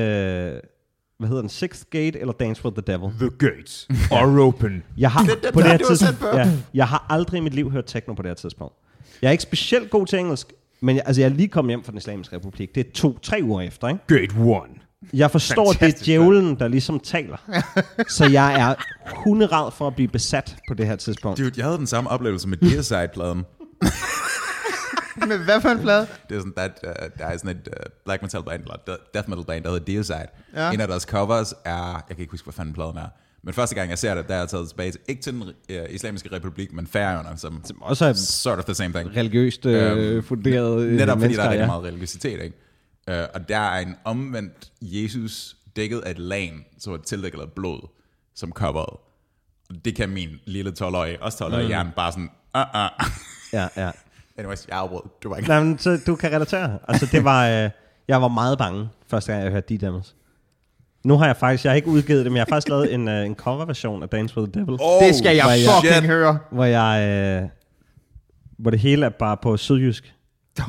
hvad 1.18 1.28
hedder 1.28 1.42
den, 1.42 1.48
Sixth 1.48 1.84
Gate 1.90 2.20
eller 2.20 2.32
Dance 2.32 2.64
with 2.64 2.76
the 2.82 2.92
Devil. 2.92 3.10
The 3.18 3.30
gates 3.48 3.88
are 4.12 4.40
open. 4.42 4.82
Jeg 4.96 5.10
har, 5.10 5.24
Det- 5.24 5.42
det- 5.42 5.52
på 5.52 5.60
det 5.60 5.70
her 5.70 5.78
tidspunkt, 5.78 6.24
ja, 6.36 6.52
jeg 6.74 6.88
har 6.88 7.06
aldrig 7.08 7.38
i 7.38 7.40
mit 7.40 7.54
liv 7.54 7.70
hørt 7.70 7.84
techno 7.86 8.14
på 8.14 8.22
det 8.22 8.28
her 8.28 8.34
tidspunkt. 8.34 8.74
Jeg 9.22 9.28
er 9.28 9.32
ikke 9.32 9.42
specielt 9.42 9.90
god 9.90 10.06
til 10.06 10.18
engelsk, 10.18 10.52
men 10.80 10.96
jeg, 10.96 11.02
altså, 11.06 11.22
jeg 11.22 11.30
er 11.30 11.34
lige 11.34 11.48
kommet 11.48 11.70
hjem 11.70 11.82
fra 11.84 11.90
den 11.90 11.98
islamiske 11.98 12.36
republik. 12.36 12.74
Det 12.74 12.86
er 12.86 12.90
to-tre 12.92 13.40
uger 13.42 13.60
efter, 13.60 13.88
ikke? 13.88 14.00
Gate 14.06 14.34
one. 14.38 14.68
Jeg 15.12 15.30
forstår, 15.30 15.62
at 15.62 15.66
det 15.68 15.74
er 15.74 15.78
Fantastisk, 15.80 16.06
djævlen, 16.06 16.58
der 16.58 16.68
ligesom 16.68 17.00
taler. 17.00 17.36
Så 18.08 18.26
jeg 18.28 18.60
er 18.60 18.74
hunderad 19.24 19.70
for 19.72 19.86
at 19.86 19.94
blive 19.94 20.08
besat 20.08 20.56
på 20.68 20.74
det 20.74 20.86
her 20.86 20.96
tidspunkt. 20.96 21.38
Dude, 21.38 21.52
jeg 21.56 21.64
havde 21.64 21.78
den 21.78 21.86
samme 21.86 22.10
oplevelse 22.10 22.48
med 22.48 22.56
Deicide-pladen. 22.58 23.44
Men 25.28 25.38
hvad 25.44 25.60
for 25.60 25.68
en 25.68 25.78
plade? 25.80 26.06
Det 26.28 26.36
er 26.36 26.40
sådan, 26.40 26.52
der, 26.56 26.68
uh, 26.88 27.08
der 27.18 27.24
er 27.26 27.36
sådan 27.36 27.50
et 27.50 27.68
uh, 27.68 27.72
black 28.04 28.22
metal 28.22 28.42
band, 28.42 28.62
eller 28.62 28.76
de- 28.86 28.96
death 29.14 29.28
metal 29.28 29.44
band, 29.44 29.64
der 29.64 29.70
hedder 29.70 29.84
Deicide. 29.84 30.18
Ja. 30.54 30.66
Ja. 30.66 30.72
En 30.72 30.80
af 30.80 30.88
deres 30.88 31.02
covers 31.02 31.54
er, 31.64 31.92
jeg 31.92 32.02
kan 32.08 32.18
ikke 32.18 32.30
huske, 32.30 32.44
hvad 32.44 32.52
fanden 32.54 32.74
pladen 32.74 32.96
er, 32.96 33.06
men 33.44 33.54
første 33.54 33.74
gang 33.74 33.90
jeg 33.90 33.98
ser 33.98 34.14
det, 34.14 34.28
der 34.28 34.34
er 34.34 34.38
jeg 34.38 34.48
taget 34.48 34.68
tilbage 34.68 34.90
til, 34.90 35.00
ikke 35.08 35.22
til 35.22 35.32
den 35.32 35.42
uh, 35.42 35.50
islamiske 35.90 36.28
republik, 36.32 36.72
men 36.72 36.86
Færøerne, 36.86 37.38
som 37.38 37.62
Også 37.80 38.04
er 38.06 38.12
sort 38.12 38.58
of 38.58 38.64
the 38.64 38.74
same 38.74 38.94
thing. 38.94 39.16
religiøst 39.16 39.66
øh, 39.66 40.14
Øhm, 40.14 40.22
funderet 40.22 40.82
øh, 40.82 40.92
Netop 40.96 41.20
fordi 41.20 41.34
der 41.34 41.42
er 41.42 41.48
rigtig 41.50 41.60
ja. 41.60 41.66
meget 41.66 41.84
religiøsitet, 41.84 42.42
ikke? 42.42 42.56
Uh, 43.10 43.24
og 43.34 43.48
der 43.48 43.58
er 43.58 43.78
en 43.80 43.96
omvendt 44.04 44.70
Jesus 44.82 45.56
dækket 45.76 45.98
af 46.00 46.10
et 46.10 46.18
lag, 46.18 46.52
som 46.78 46.92
er 46.92 46.96
tildækket 46.96 47.40
af 47.40 47.52
blod, 47.52 47.88
som 48.34 48.52
coveret. 48.52 48.96
Det 49.84 49.96
kan 49.96 50.08
min 50.08 50.28
lille 50.44 50.72
12-årige, 50.80 51.22
også 51.22 51.44
12-årige 51.44 51.62
mm. 51.62 51.68
hjerne, 51.68 51.92
bare 51.96 52.12
sådan, 52.12 52.30
uh, 52.56 52.60
uh. 52.60 53.06
Ja, 53.58 53.68
ja. 53.76 53.90
Anyways, 54.38 54.66
jeg 54.68 54.76
afbrød. 54.78 55.00
Det 55.22 55.30
var 55.30 55.36
ikke... 55.36 55.48
Nej, 55.48 55.62
men 55.64 55.78
så 55.78 56.00
du 56.06 56.16
kan 56.16 56.32
relatere. 56.32 56.78
Altså, 56.88 57.06
det 57.12 57.24
var, 57.24 57.48
øh, 57.48 57.70
jeg 58.08 58.22
var 58.22 58.28
meget 58.28 58.58
bange, 58.58 58.88
første 59.08 59.32
gang 59.32 59.44
jeg 59.44 59.52
hørte 59.52 59.74
D-Demos. 59.74 60.14
Nu 61.04 61.16
har 61.18 61.26
jeg 61.26 61.36
faktisk, 61.36 61.64
jeg 61.64 61.70
har 61.70 61.76
ikke 61.76 61.88
udgivet 61.88 62.24
det, 62.24 62.32
men 62.32 62.36
jeg 62.36 62.40
har 62.44 62.46
faktisk 62.54 62.68
lavet 62.68 62.94
en, 62.94 63.08
øh, 63.08 63.26
en 63.26 63.34
coverversion 63.34 64.02
af 64.02 64.08
Dance 64.08 64.38
with 64.40 64.52
the 64.52 64.60
Devil, 64.60 64.78
Oh, 64.80 65.02
Det 65.04 65.14
skal 65.16 65.36
jeg 65.36 65.46
jeg- 65.46 65.74
fucking 65.76 65.94
shit. 65.94 66.04
høre. 66.06 66.38
hvor 66.50 66.64
jeg, 66.64 67.08
øh, 67.42 67.48
hvor 68.58 68.70
det 68.70 68.80
hele 68.80 69.06
er 69.06 69.10
bare 69.10 69.36
på 69.36 69.56
sydjysk. 69.56 70.14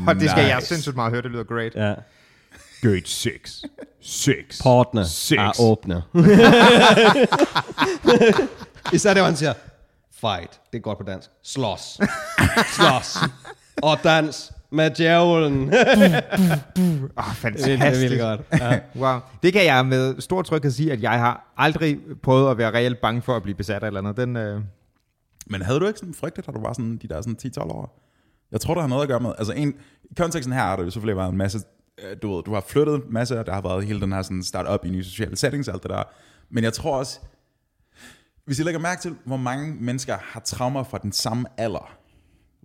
Og 0.08 0.16
det 0.20 0.30
skal 0.30 0.46
jeg 0.46 0.56
Nice. 0.56 0.68
sindssygt 0.68 0.96
meget 0.96 1.12
høre. 1.12 1.22
Det 1.22 1.32
lyder 1.32 1.44
great. 1.44 1.76
Ja. 1.76 1.94
Gate 2.82 3.10
6. 3.10 3.64
6. 4.02 4.62
Portene 4.64 5.06
Six. 5.06 5.38
er 5.38 5.62
åbne. 5.62 6.04
Især 8.94 9.14
det, 9.14 9.22
hvor 9.22 9.26
han 9.26 9.36
siger, 9.36 9.54
fight, 10.22 10.60
det 10.72 10.78
er 10.78 10.82
godt 10.82 10.98
på 10.98 11.04
dansk. 11.04 11.30
Slås. 11.44 12.00
Slås. 12.76 13.18
Og 13.84 13.98
dans 14.04 14.52
med 14.72 14.92
djævlen. 14.92 15.62
Åh, 15.64 15.70
oh, 15.74 15.74
det 15.74 15.82
er 17.18 17.34
fantastisk. 17.34 18.02
virkelig 18.02 18.20
godt. 18.20 18.42
Ja. 18.54 18.80
Wow. 19.02 19.20
Det 19.44 19.54
kan 19.54 19.66
jeg 19.66 19.86
med 19.86 20.22
stor 20.22 20.42
tryghed 20.42 20.72
sige, 20.72 20.92
at 20.92 21.02
jeg 21.02 21.12
har 21.12 21.54
aldrig 21.58 21.98
prøvet 22.24 22.52
at 22.52 22.58
være 22.58 22.72
reelt 22.72 23.02
bange 23.02 23.22
for 23.22 23.36
at 23.36 23.44
blive 23.44 23.56
besat 23.56 23.84
af 23.84 23.88
eller 23.88 24.00
andet. 24.00 24.18
Den, 24.18 24.36
øh... 24.38 24.62
Men 25.48 25.62
havde 25.62 25.80
du 25.80 25.88
ikke 25.88 26.00
sådan 26.00 26.14
frygtet, 26.14 26.46
da 26.46 26.52
du 26.52 26.62
var 26.62 26.74
sådan 26.74 26.98
de 27.02 27.08
der 27.08 27.22
sådan 27.22 27.38
10-12 27.46 27.62
år? 27.62 27.98
Jeg 28.52 28.62
tror, 28.62 28.74
der 28.74 28.82
har 28.82 28.88
noget 28.88 29.02
at 29.02 29.08
gøre 29.08 29.20
med, 29.20 29.32
altså 29.38 29.54
en, 29.54 29.74
i 30.04 30.14
konteksten 30.18 30.54
her 30.54 30.62
har 30.62 30.76
der 30.76 30.84
jo 30.84 30.90
selvfølgelig 30.90 31.18
været 31.18 31.32
en 31.32 31.38
masse, 31.38 31.60
du 32.22 32.36
ved, 32.36 32.44
du 32.44 32.54
har 32.54 32.64
flyttet 32.68 32.96
en 32.96 33.02
masse, 33.10 33.40
og 33.40 33.46
der 33.46 33.54
har 33.54 33.62
været 33.62 33.86
hele 33.86 34.02
den 34.02 34.14
her 34.14 34.22
sådan 34.22 34.44
start-up 34.44 34.86
i 34.86 34.90
nye 34.90 35.04
sociale 35.04 35.36
settings 35.36 35.68
og 35.68 35.74
alt 35.74 35.84
det 35.84 35.92
der. 35.92 36.04
Men 36.50 36.64
jeg 36.64 36.74
tror 36.74 36.98
også, 36.98 37.20
hvis 38.46 38.60
I 38.60 38.64
lægger 38.64 38.80
mærke 38.80 39.02
til, 39.02 39.16
hvor 39.26 39.38
mange 39.38 39.76
mennesker 39.80 40.16
har 40.22 40.40
traumer 40.40 40.84
fra 40.84 40.98
den 40.98 41.12
samme 41.12 41.46
alder 41.58 41.98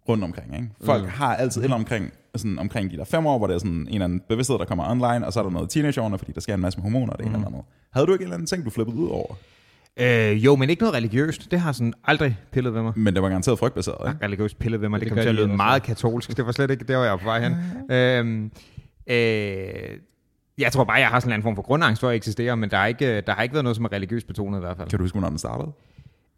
rundt 0.08 0.24
omkring, 0.24 0.54
ikke? 0.54 0.68
Folk 0.84 1.02
mm. 1.02 1.08
har 1.08 1.36
altid 1.36 1.62
eller 1.62 1.76
omkring, 1.76 2.12
sådan 2.36 2.58
omkring 2.58 2.90
de 2.90 2.96
der 2.96 3.04
fem 3.04 3.26
år, 3.26 3.38
hvor 3.38 3.46
det 3.46 3.54
er 3.54 3.58
sådan 3.58 3.72
en 3.72 3.88
eller 3.88 4.04
anden 4.04 4.20
bevidsthed, 4.28 4.58
der 4.58 4.64
kommer 4.64 4.90
online, 4.90 5.26
og 5.26 5.32
så 5.32 5.38
er 5.40 5.44
der 5.44 5.50
noget 5.50 5.70
teenageårene, 5.70 6.18
fordi 6.18 6.32
der 6.32 6.40
sker 6.40 6.54
en 6.54 6.60
masse 6.60 6.78
med 6.78 6.82
hormoner 6.82 7.12
og 7.12 7.18
det 7.18 7.26
mm. 7.26 7.34
ene 7.34 7.38
eller 7.38 7.48
andet. 7.48 7.64
Havde 7.92 8.06
du 8.06 8.12
ikke 8.12 8.22
en 8.22 8.26
eller 8.26 8.34
anden 8.34 8.46
ting, 8.46 8.64
du 8.64 8.70
flippede 8.70 8.96
ud 8.96 9.08
over? 9.08 9.34
Øh, 10.00 10.44
jo, 10.44 10.56
men 10.56 10.70
ikke 10.70 10.82
noget 10.82 10.94
religiøst. 10.94 11.50
Det 11.50 11.60
har 11.60 11.72
sådan 11.72 11.94
aldrig 12.04 12.38
pillet 12.52 12.74
ved 12.74 12.82
mig. 12.82 12.92
Men 12.96 13.14
det 13.14 13.22
var 13.22 13.28
garanteret 13.28 13.58
frygtbaseret, 13.58 14.12
ikke? 14.12 14.24
religiøst 14.24 14.58
pillet 14.58 14.80
ved 14.80 14.88
mig. 14.88 15.00
Det, 15.00 15.04
Det 15.04 15.12
kom 15.12 15.22
til 15.22 15.28
at 15.28 15.34
de 15.34 15.40
lyde 15.40 15.56
meget 15.56 15.82
katolsk. 15.82 16.36
Det 16.36 16.46
var 16.46 16.52
slet 16.52 16.70
ikke 16.70 16.84
der, 16.84 16.96
hvor 16.96 17.04
jeg 17.04 17.12
var 17.12 17.18
på 17.18 17.24
vej 17.24 17.40
hen. 17.40 17.52
øhm, 17.90 18.44
øh, 18.44 18.50
jeg 20.58 20.72
tror 20.72 20.84
bare, 20.84 20.96
jeg 20.96 21.08
har 21.08 21.20
sådan 21.20 21.28
en 21.28 21.32
anden 21.32 21.42
form 21.42 21.56
for 21.56 21.62
grundangst 21.62 22.00
for 22.00 22.08
at 22.08 22.16
eksistere, 22.16 22.56
men 22.56 22.70
der, 22.70 22.76
er 22.78 22.86
ikke, 22.86 23.20
der 23.20 23.32
har 23.34 23.42
ikke 23.42 23.52
været 23.52 23.64
noget, 23.64 23.76
som 23.76 23.84
er 23.84 23.92
religiøst 23.92 24.26
betonet 24.26 24.58
i 24.58 24.60
hvert 24.60 24.76
fald. 24.76 24.88
Kan 24.90 24.98
du 24.98 25.04
huske, 25.04 25.14
hvornår 25.14 25.28
den 25.28 25.38
startede? 25.38 25.72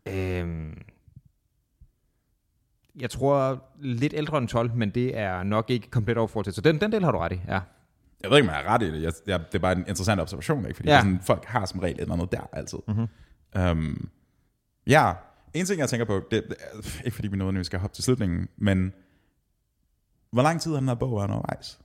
Øhm, 0.08 0.82
jeg 3.00 3.10
tror 3.10 3.64
lidt 3.80 4.14
ældre 4.16 4.38
end 4.38 4.48
12, 4.48 4.74
men 4.74 4.90
det 4.90 5.18
er 5.18 5.42
nok 5.42 5.70
ikke 5.70 5.90
komplet 5.90 6.16
overfortid. 6.18 6.52
Så 6.52 6.60
den, 6.60 6.80
den 6.80 6.92
del 6.92 7.04
har 7.04 7.12
du 7.12 7.18
ret 7.18 7.32
i, 7.32 7.40
ja. 7.48 7.60
Jeg 8.22 8.30
ved 8.30 8.36
ikke, 8.38 8.48
om 8.48 8.54
jeg 8.54 8.62
har 8.64 8.74
ret 8.74 8.82
i 8.82 8.92
det. 8.92 9.02
Jeg, 9.02 9.12
jeg, 9.26 9.40
det 9.40 9.54
er 9.54 9.58
bare 9.58 9.72
en 9.72 9.78
interessant 9.88 10.20
observation, 10.20 10.64
ikke? 10.66 10.76
Fordi 10.76 10.88
Ja. 10.88 10.98
sådan, 11.00 11.20
folk 11.22 11.44
har 11.44 11.66
som 11.66 11.80
regel 11.80 11.96
et 11.96 12.00
eller 12.00 12.14
andet 12.14 12.32
der 12.32 12.40
altid. 12.52 12.78
Mm-hmm. 12.88 13.06
Um, 13.70 14.08
ja, 14.86 15.12
en 15.54 15.66
ting, 15.66 15.80
jeg 15.80 15.88
tænker 15.88 16.04
på, 16.06 16.14
det, 16.30 16.44
det 16.48 16.56
er, 16.60 17.02
ikke 17.04 17.14
fordi 17.14 17.28
vi 17.28 17.36
nødvendigvis 17.36 17.66
skal 17.66 17.78
hoppe 17.78 17.94
til 17.94 18.04
slutningen, 18.04 18.48
men 18.56 18.92
hvor 20.32 20.42
lang 20.42 20.60
tid 20.60 20.72
har 20.72 20.78
den 20.78 20.88
her 20.88 20.94
bog 20.94 21.16
været 21.16 21.24
undervejs? 21.24 21.78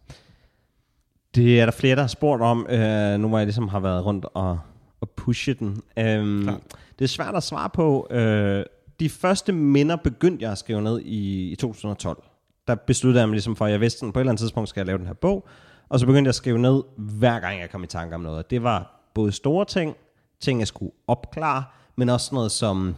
Det 1.36 1.60
er 1.62 1.66
der 1.66 1.72
flere, 1.72 1.96
der 1.96 2.02
har 2.02 2.08
spurgt 2.08 2.42
om, 2.42 2.68
øh, 2.70 3.20
nu 3.20 3.28
hvor 3.28 3.38
jeg 3.38 3.46
ligesom 3.46 3.68
har 3.68 3.80
været 3.80 4.06
rundt 4.06 4.26
og, 4.34 4.60
og 5.02 5.10
pushe 5.10 5.54
den. 5.54 5.82
Øhm, 5.98 6.44
Klart. 6.44 6.62
det 7.00 7.06
er 7.06 7.10
svært 7.10 7.36
at 7.36 7.44
svare 7.44 7.70
på. 7.70 8.08
Øh, 8.12 8.66
de 9.00 9.10
første 9.10 9.52
minder 9.52 9.96
begyndte 9.96 10.44
jeg 10.44 10.52
at 10.52 10.58
skrive 10.58 10.82
ned 10.82 11.00
i, 11.00 11.52
i 11.52 11.56
2012. 11.56 12.24
Der 12.68 12.76
besluttede 12.76 13.22
jeg 13.22 13.30
mig 13.30 13.34
ligesom 13.34 13.56
for, 13.56 13.66
at 13.66 13.72
jeg 13.72 13.82
vidste, 13.82 14.00
sådan, 14.00 14.14
på 14.14 14.20
et 14.20 14.22
eller 14.22 14.32
andet 14.32 14.40
tidspunkt 14.40 14.70
skal 14.70 14.80
jeg 14.80 14.88
lave 14.88 14.98
den 14.98 15.08
her 15.08 15.14
bog. 15.14 15.48
Og 15.90 16.00
så 16.00 16.06
begyndte 16.06 16.28
jeg 16.28 16.32
at 16.32 16.36
skrive 16.36 16.60
ned, 16.60 16.84
hver 16.98 17.40
gang 17.40 17.60
jeg 17.60 17.70
kom 17.70 17.84
i 17.84 17.88
tanke 17.88 18.16
om 18.16 18.22
noget. 18.22 18.50
Det 18.50 18.64
var 18.64 19.10
både 19.14 19.32
store 19.32 19.66
ting, 19.66 19.96
ting 20.40 20.60
jeg 20.60 20.68
skulle 20.68 20.92
opklare, 21.08 21.64
men 21.96 22.10
også 22.10 22.36
noget 22.36 22.52
som, 22.52 22.96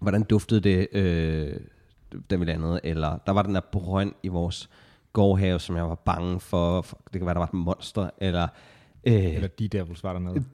hvordan 0.00 0.22
duftede 0.22 0.60
det, 0.60 0.88
øh, 0.92 1.56
da 2.30 2.36
vi 2.36 2.44
landede, 2.44 2.80
eller 2.84 3.18
der 3.26 3.32
var 3.32 3.42
den 3.42 3.54
der 3.54 3.60
brønd 3.72 4.12
i 4.22 4.28
vores 4.28 4.70
gårdhave, 5.12 5.60
som 5.60 5.76
jeg 5.76 5.88
var 5.88 5.94
bange 5.94 6.40
for, 6.40 6.82
for 6.82 6.98
det 7.12 7.20
kan 7.20 7.26
være, 7.26 7.34
der 7.34 7.38
var 7.40 7.46
et 7.46 7.54
monster, 7.54 8.10
eller... 8.18 8.48
Øh, 9.04 9.34
Eller 9.34 9.48
de 9.48 9.68
devils 9.68 10.04
var 10.04 10.12
dernede. 10.12 10.44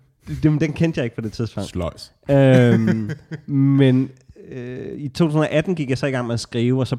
den, 0.42 0.60
den 0.60 0.72
kendte 0.72 0.98
jeg 0.98 1.04
ikke 1.04 1.16
på 1.16 1.22
det 1.22 1.32
tidspunkt. 1.32 1.68
Sløjs. 1.68 2.12
øhm, 2.30 3.10
men 3.46 4.10
øh, 4.48 4.98
i 4.98 5.08
2018 5.08 5.74
gik 5.74 5.90
jeg 5.90 5.98
så 5.98 6.06
i 6.06 6.10
gang 6.10 6.26
med 6.26 6.34
at 6.34 6.40
skrive, 6.40 6.80
og 6.80 6.86
så 6.86 6.96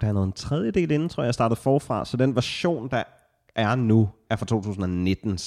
der 0.00 0.06
er 0.08 0.12
noget 0.12 0.26
en 0.26 0.32
tredjedel 0.32 0.90
inden, 0.90 1.08
tror 1.08 1.22
jeg, 1.22 1.26
jeg 1.26 1.34
startede 1.34 1.60
forfra. 1.60 2.04
Så 2.04 2.16
den 2.16 2.34
version, 2.34 2.90
der 2.90 3.02
er 3.54 3.74
nu, 3.74 4.08
er 4.30 4.36
fra 4.36 4.46
2019, 4.46 5.38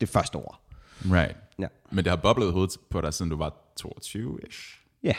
det 0.00 0.08
første 0.08 0.38
år. 0.38 0.68
Right. 1.04 1.36
Ja. 1.58 1.66
Men 1.90 2.04
det 2.04 2.10
har 2.10 2.16
boblet 2.16 2.52
hovedet 2.52 2.76
på 2.90 3.00
dig, 3.00 3.14
siden 3.14 3.30
du 3.30 3.36
var 3.36 3.54
22-ish. 3.80 4.84
Ja. 5.02 5.14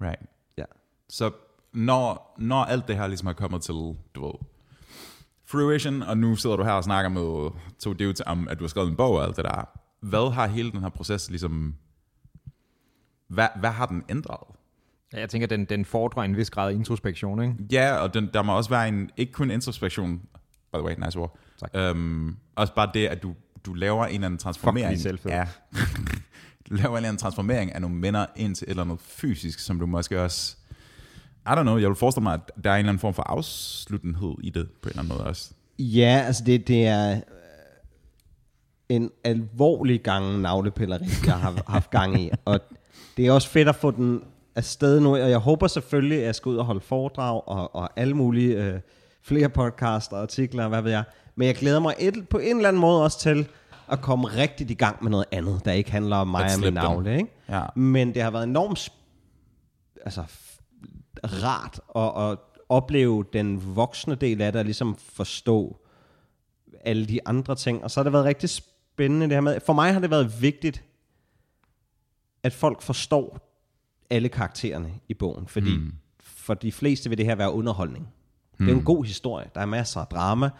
Right. 0.00 0.22
ja. 0.58 0.64
Så 1.08 1.30
når, 1.72 2.34
når 2.38 2.64
alt 2.64 2.88
det 2.88 2.96
her 2.96 3.06
ligesom 3.06 3.28
er 3.28 3.32
kommet 3.32 3.62
til, 3.62 3.74
du 4.14 4.26
ved, 4.26 4.34
fruition, 5.50 6.02
og 6.02 6.18
nu 6.18 6.36
sidder 6.36 6.56
du 6.56 6.64
her 6.64 6.72
og 6.72 6.84
snakker 6.84 7.08
med 7.08 7.50
to 7.78 7.92
dudes 7.92 8.22
om, 8.26 8.48
at 8.48 8.58
du 8.58 8.64
har 8.64 8.68
skrevet 8.68 8.88
en 8.88 8.96
bog 8.96 9.12
og 9.12 9.24
alt 9.24 9.36
det 9.36 9.44
der. 9.44 9.68
Hvad 10.00 10.32
har 10.32 10.46
hele 10.46 10.70
den 10.72 10.80
her 10.80 10.88
proces 10.88 11.30
ligesom... 11.30 11.74
Hvad, 13.28 13.48
hvad 13.60 13.70
har 13.70 13.86
den 13.86 14.02
ændret? 14.08 14.56
Ja, 15.12 15.20
Jeg 15.20 15.30
tænker, 15.30 15.46
den, 15.48 15.64
den 15.64 15.84
fordrer 15.84 16.22
en 16.22 16.36
vis 16.36 16.50
grad 16.50 16.70
af 16.70 16.74
introspektion, 16.74 17.42
ikke? 17.42 17.54
Ja, 17.72 17.96
og 17.96 18.14
den, 18.14 18.30
der 18.34 18.42
må 18.42 18.56
også 18.56 18.70
være 18.70 18.88
en, 18.88 19.10
ikke 19.16 19.32
kun 19.32 19.50
introspektion, 19.50 20.18
by 20.72 20.76
the 20.76 20.82
way, 20.82 20.94
nice 21.04 21.18
ord. 21.18 21.38
Tak. 21.60 21.96
Um, 21.96 22.36
også 22.56 22.74
bare 22.74 22.90
det, 22.94 23.06
at 23.06 23.22
du, 23.22 23.34
du 23.66 23.74
laver 23.74 24.06
en 24.06 24.14
eller 24.14 24.26
anden 24.26 24.38
transformering. 24.38 24.98
selvfed. 24.98 25.30
Ja. 25.30 25.46
du 26.68 26.74
laver 26.74 26.88
en 26.90 26.96
eller 26.96 27.08
anden 27.08 27.20
transformering 27.20 27.74
af 27.74 27.80
nogle 27.80 27.96
minder 27.96 28.26
ind 28.36 28.54
til 28.54 28.64
et 28.64 28.70
eller 28.70 28.82
andet 28.82 29.00
fysisk, 29.00 29.58
som 29.58 29.78
du 29.78 29.86
måske 29.86 30.22
også... 30.22 30.56
I 31.46 31.50
don't 31.50 31.62
know, 31.62 31.78
jeg 31.78 31.88
vil 31.88 31.96
forestille 31.96 32.22
mig, 32.22 32.34
at 32.34 32.64
der 32.64 32.70
er 32.70 32.74
en 32.74 32.78
eller 32.78 32.88
anden 32.88 33.00
form 33.00 33.14
for 33.14 33.22
afsluttenhed 33.22 34.34
i 34.42 34.50
det, 34.50 34.68
på 34.82 34.88
en 34.88 34.90
eller 34.90 35.02
anden 35.02 35.16
måde 35.16 35.26
også. 35.26 35.50
Ja, 35.78 36.22
altså 36.26 36.44
det, 36.44 36.68
det 36.68 36.86
er 36.86 37.12
øh, 37.12 37.20
en 38.88 39.10
alvorlig 39.24 40.02
gang 40.02 40.40
navlepilleri, 40.40 41.08
jeg 41.26 41.34
har 41.34 41.62
haft 41.72 41.90
gang 41.90 42.20
i. 42.20 42.30
Og 42.44 42.60
det 43.16 43.26
er 43.26 43.32
også 43.32 43.48
fedt 43.48 43.68
at 43.68 43.74
få 43.74 43.90
den 43.90 44.22
afsted 44.54 45.00
nu, 45.00 45.12
og 45.12 45.30
jeg 45.30 45.38
håber 45.38 45.66
selvfølgelig, 45.66 46.18
at 46.18 46.24
jeg 46.24 46.34
skal 46.34 46.50
ud 46.50 46.56
og 46.56 46.64
holde 46.64 46.80
foredrag 46.80 47.48
og, 47.48 47.74
og 47.74 47.90
alle 47.96 48.14
mulige 48.14 48.64
øh, 48.64 48.80
flere 49.22 49.48
podcasts 49.48 50.12
og 50.12 50.22
artikler, 50.22 50.68
hvad 50.68 50.82
ved 50.82 50.90
jeg. 50.90 51.04
Men 51.36 51.46
jeg 51.46 51.54
glæder 51.54 51.80
mig 51.80 51.94
et, 51.98 52.28
på 52.28 52.38
en 52.38 52.56
eller 52.56 52.68
anden 52.68 52.80
måde 52.80 53.04
også 53.04 53.20
til 53.20 53.48
at 53.88 54.00
komme 54.00 54.28
rigtigt 54.28 54.70
i 54.70 54.74
gang 54.74 55.02
med 55.02 55.10
noget 55.10 55.26
andet, 55.32 55.64
der 55.64 55.72
ikke 55.72 55.90
handler 55.90 56.16
om 56.16 56.28
mig 56.28 56.44
og 56.54 56.60
min 56.60 56.72
navle. 56.72 57.16
Ikke? 57.16 57.30
Ja. 57.48 57.62
Men 57.74 58.14
det 58.14 58.22
har 58.22 58.30
været 58.30 58.44
enormt 58.44 58.92
altså, 60.04 60.24
rart 61.24 61.80
at, 61.96 62.30
at 62.30 62.38
opleve 62.68 63.24
den 63.32 63.76
voksne 63.76 64.14
del 64.14 64.40
af 64.40 64.52
det, 64.52 64.58
og 64.58 64.64
ligesom 64.64 64.96
forstå 64.96 65.80
alle 66.80 67.06
de 67.06 67.28
andre 67.28 67.54
ting. 67.54 67.84
Og 67.84 67.90
så 67.90 68.00
har 68.00 68.02
det 68.02 68.12
været 68.12 68.24
rigtig 68.24 68.48
spændende 68.50 69.26
det 69.26 69.34
her 69.34 69.40
med, 69.40 69.60
for 69.66 69.72
mig 69.72 69.92
har 69.92 70.00
det 70.00 70.10
været 70.10 70.42
vigtigt, 70.42 70.84
at 72.42 72.52
folk 72.52 72.82
forstår 72.82 73.38
alle 74.10 74.28
karaktererne 74.28 74.92
i 75.08 75.14
bogen, 75.14 75.46
fordi 75.46 75.76
mm. 75.76 75.92
for 76.20 76.54
de 76.54 76.72
fleste 76.72 77.08
vil 77.08 77.18
det 77.18 77.26
her 77.26 77.34
være 77.34 77.52
underholdning. 77.52 78.08
Mm. 78.58 78.66
Det 78.66 78.72
er 78.72 78.78
en 78.78 78.84
god 78.84 79.04
historie, 79.04 79.50
der 79.54 79.60
er 79.60 79.66
masser 79.66 80.00
af 80.00 80.06
drama, 80.06 80.50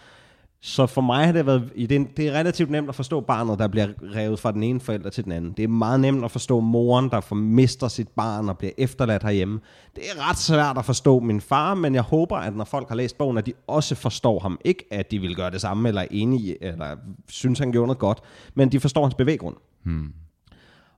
så 0.62 0.86
for 0.86 1.00
mig 1.00 1.26
har 1.26 1.32
det 1.32 1.46
været, 1.46 1.72
i 1.74 1.86
den- 1.86 2.08
det 2.16 2.28
er 2.28 2.32
relativt 2.32 2.70
nemt 2.70 2.88
at 2.88 2.94
forstå 2.94 3.20
barnet, 3.20 3.58
der 3.58 3.68
bliver 3.68 3.88
revet 4.14 4.38
fra 4.38 4.52
den 4.52 4.62
ene 4.62 4.80
forælder 4.80 5.10
til 5.10 5.24
den 5.24 5.32
anden. 5.32 5.52
Det 5.56 5.62
er 5.62 5.68
meget 5.68 6.00
nemt 6.00 6.24
at 6.24 6.30
forstå 6.30 6.60
moren, 6.60 7.10
der 7.10 7.34
mister 7.34 7.88
sit 7.88 8.08
barn 8.08 8.48
og 8.48 8.58
bliver 8.58 8.72
efterladt 8.78 9.22
herhjemme. 9.22 9.60
Det 9.96 10.02
er 10.14 10.30
ret 10.30 10.38
svært 10.38 10.78
at 10.78 10.84
forstå 10.84 11.20
min 11.20 11.40
far, 11.40 11.74
men 11.74 11.94
jeg 11.94 12.02
håber, 12.02 12.36
at 12.36 12.56
når 12.56 12.64
folk 12.64 12.88
har 12.88 12.96
læst 12.96 13.18
bogen, 13.18 13.38
at 13.38 13.46
de 13.46 13.52
også 13.66 13.94
forstår 13.94 14.38
ham. 14.38 14.58
Ikke 14.64 14.84
at 14.90 15.10
de 15.10 15.18
vil 15.18 15.36
gøre 15.36 15.50
det 15.50 15.60
samme, 15.60 15.88
eller 15.88 16.00
er 16.02 16.06
enige, 16.10 16.64
eller 16.64 16.96
synes, 17.28 17.58
han 17.58 17.72
gjorde 17.72 17.86
noget 17.86 17.98
godt, 17.98 18.20
men 18.54 18.72
de 18.72 18.80
forstår 18.80 19.02
hans 19.02 19.14
bevæggrund. 19.14 19.56
Hmm. 19.82 20.12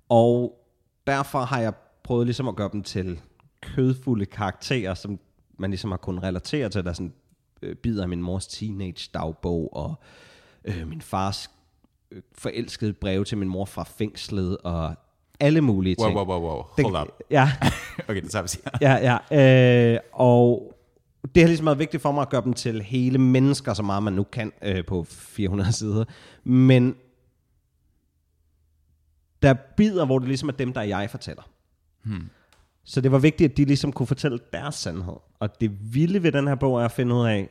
Og 0.08 0.58
derfor 1.06 1.38
har 1.38 1.60
jeg 1.60 1.72
prøvet 2.04 2.26
ligesom 2.26 2.48
at 2.48 2.56
gøre 2.56 2.70
dem 2.72 2.82
til 2.82 3.20
kødfulde 3.62 4.26
karakterer, 4.26 4.94
som 4.94 5.18
man 5.58 5.70
ligesom 5.70 5.90
har 5.90 5.98
kunnet 5.98 6.22
relatere 6.22 6.68
til. 6.68 6.84
Der 6.84 6.90
er 6.90 6.94
sådan 6.94 7.12
øh, 7.62 7.76
bidder 7.76 8.02
af 8.02 8.08
min 8.08 8.22
mors 8.22 8.46
teenage-dagbog, 8.46 9.76
og 9.76 9.94
øh, 10.64 10.88
min 10.88 11.00
fars 11.02 11.50
øh, 12.10 12.22
forelskede 12.38 12.92
brev 12.92 13.24
til 13.24 13.38
min 13.38 13.48
mor 13.48 13.64
fra 13.64 13.84
fængslet, 13.84 14.58
og 14.58 14.94
alle 15.40 15.60
mulige 15.60 15.96
Wow, 15.98 16.08
ting. 16.08 16.16
wow, 16.18 16.26
wow, 16.26 16.40
wow. 16.50 16.62
Den- 16.76 16.84
Hold 16.84 16.96
up. 17.08 17.08
Ja, 17.30 17.52
Okay, 18.08 18.22
det 18.22 18.30
tager 18.30 18.42
vi 18.42 18.48
siger. 18.48 18.70
ja, 18.80 19.18
ja. 19.30 19.94
Øh, 19.94 20.00
og 20.12 20.74
det 21.34 21.42
har 21.42 21.48
ligesom 21.48 21.66
været 21.66 21.78
vigtigt 21.78 22.02
for 22.02 22.12
mig 22.12 22.22
at 22.22 22.28
gøre 22.30 22.44
dem 22.44 22.52
til 22.52 22.82
hele 22.82 23.18
mennesker, 23.18 23.74
så 23.74 23.82
meget 23.82 24.02
man 24.02 24.12
nu 24.12 24.22
kan 24.22 24.52
øh, 24.62 24.84
på 24.84 25.04
400 25.08 25.72
sider. 25.72 26.04
Men 26.44 26.94
der 29.42 29.48
er 29.50 29.54
bider, 29.76 30.06
hvor 30.06 30.18
det 30.18 30.28
ligesom 30.28 30.48
er 30.48 30.52
dem, 30.52 30.72
der 30.72 30.80
er 30.80 30.84
jeg 30.84 31.10
fortæller. 31.10 31.42
Hmm. 32.04 32.28
Så 32.84 33.00
det 33.00 33.12
var 33.12 33.18
vigtigt, 33.18 33.50
at 33.50 33.56
de 33.56 33.64
ligesom 33.64 33.92
kunne 33.92 34.06
fortælle 34.06 34.38
deres 34.52 34.74
sandhed. 34.74 35.16
Og 35.40 35.60
det 35.60 35.94
vilde 35.94 36.22
ved 36.22 36.32
den 36.32 36.48
her 36.48 36.54
bog 36.54 36.80
er 36.80 36.84
at 36.84 36.92
finde 36.92 37.14
ud 37.14 37.26
af, 37.26 37.48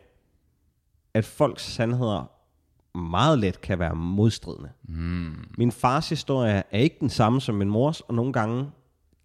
at 1.14 1.26
folks 1.26 1.64
sandheder 1.64 2.32
meget 2.98 3.40
let 3.40 3.62
kan 3.62 3.80
være 3.80 3.96
modstridende. 3.96 4.70
Mm. 4.84 5.36
Min 5.58 5.72
fars 5.72 6.10
historie 6.10 6.64
er 6.72 6.78
ikke 6.78 6.98
den 7.00 7.10
samme 7.10 7.42
som 7.42 7.56
min 7.56 7.70
mors, 7.70 8.00
og 8.02 8.14
nogle 8.14 8.34
gange 8.34 8.72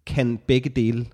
kan 0.05 0.37
begge 0.47 0.69
dele 0.69 1.05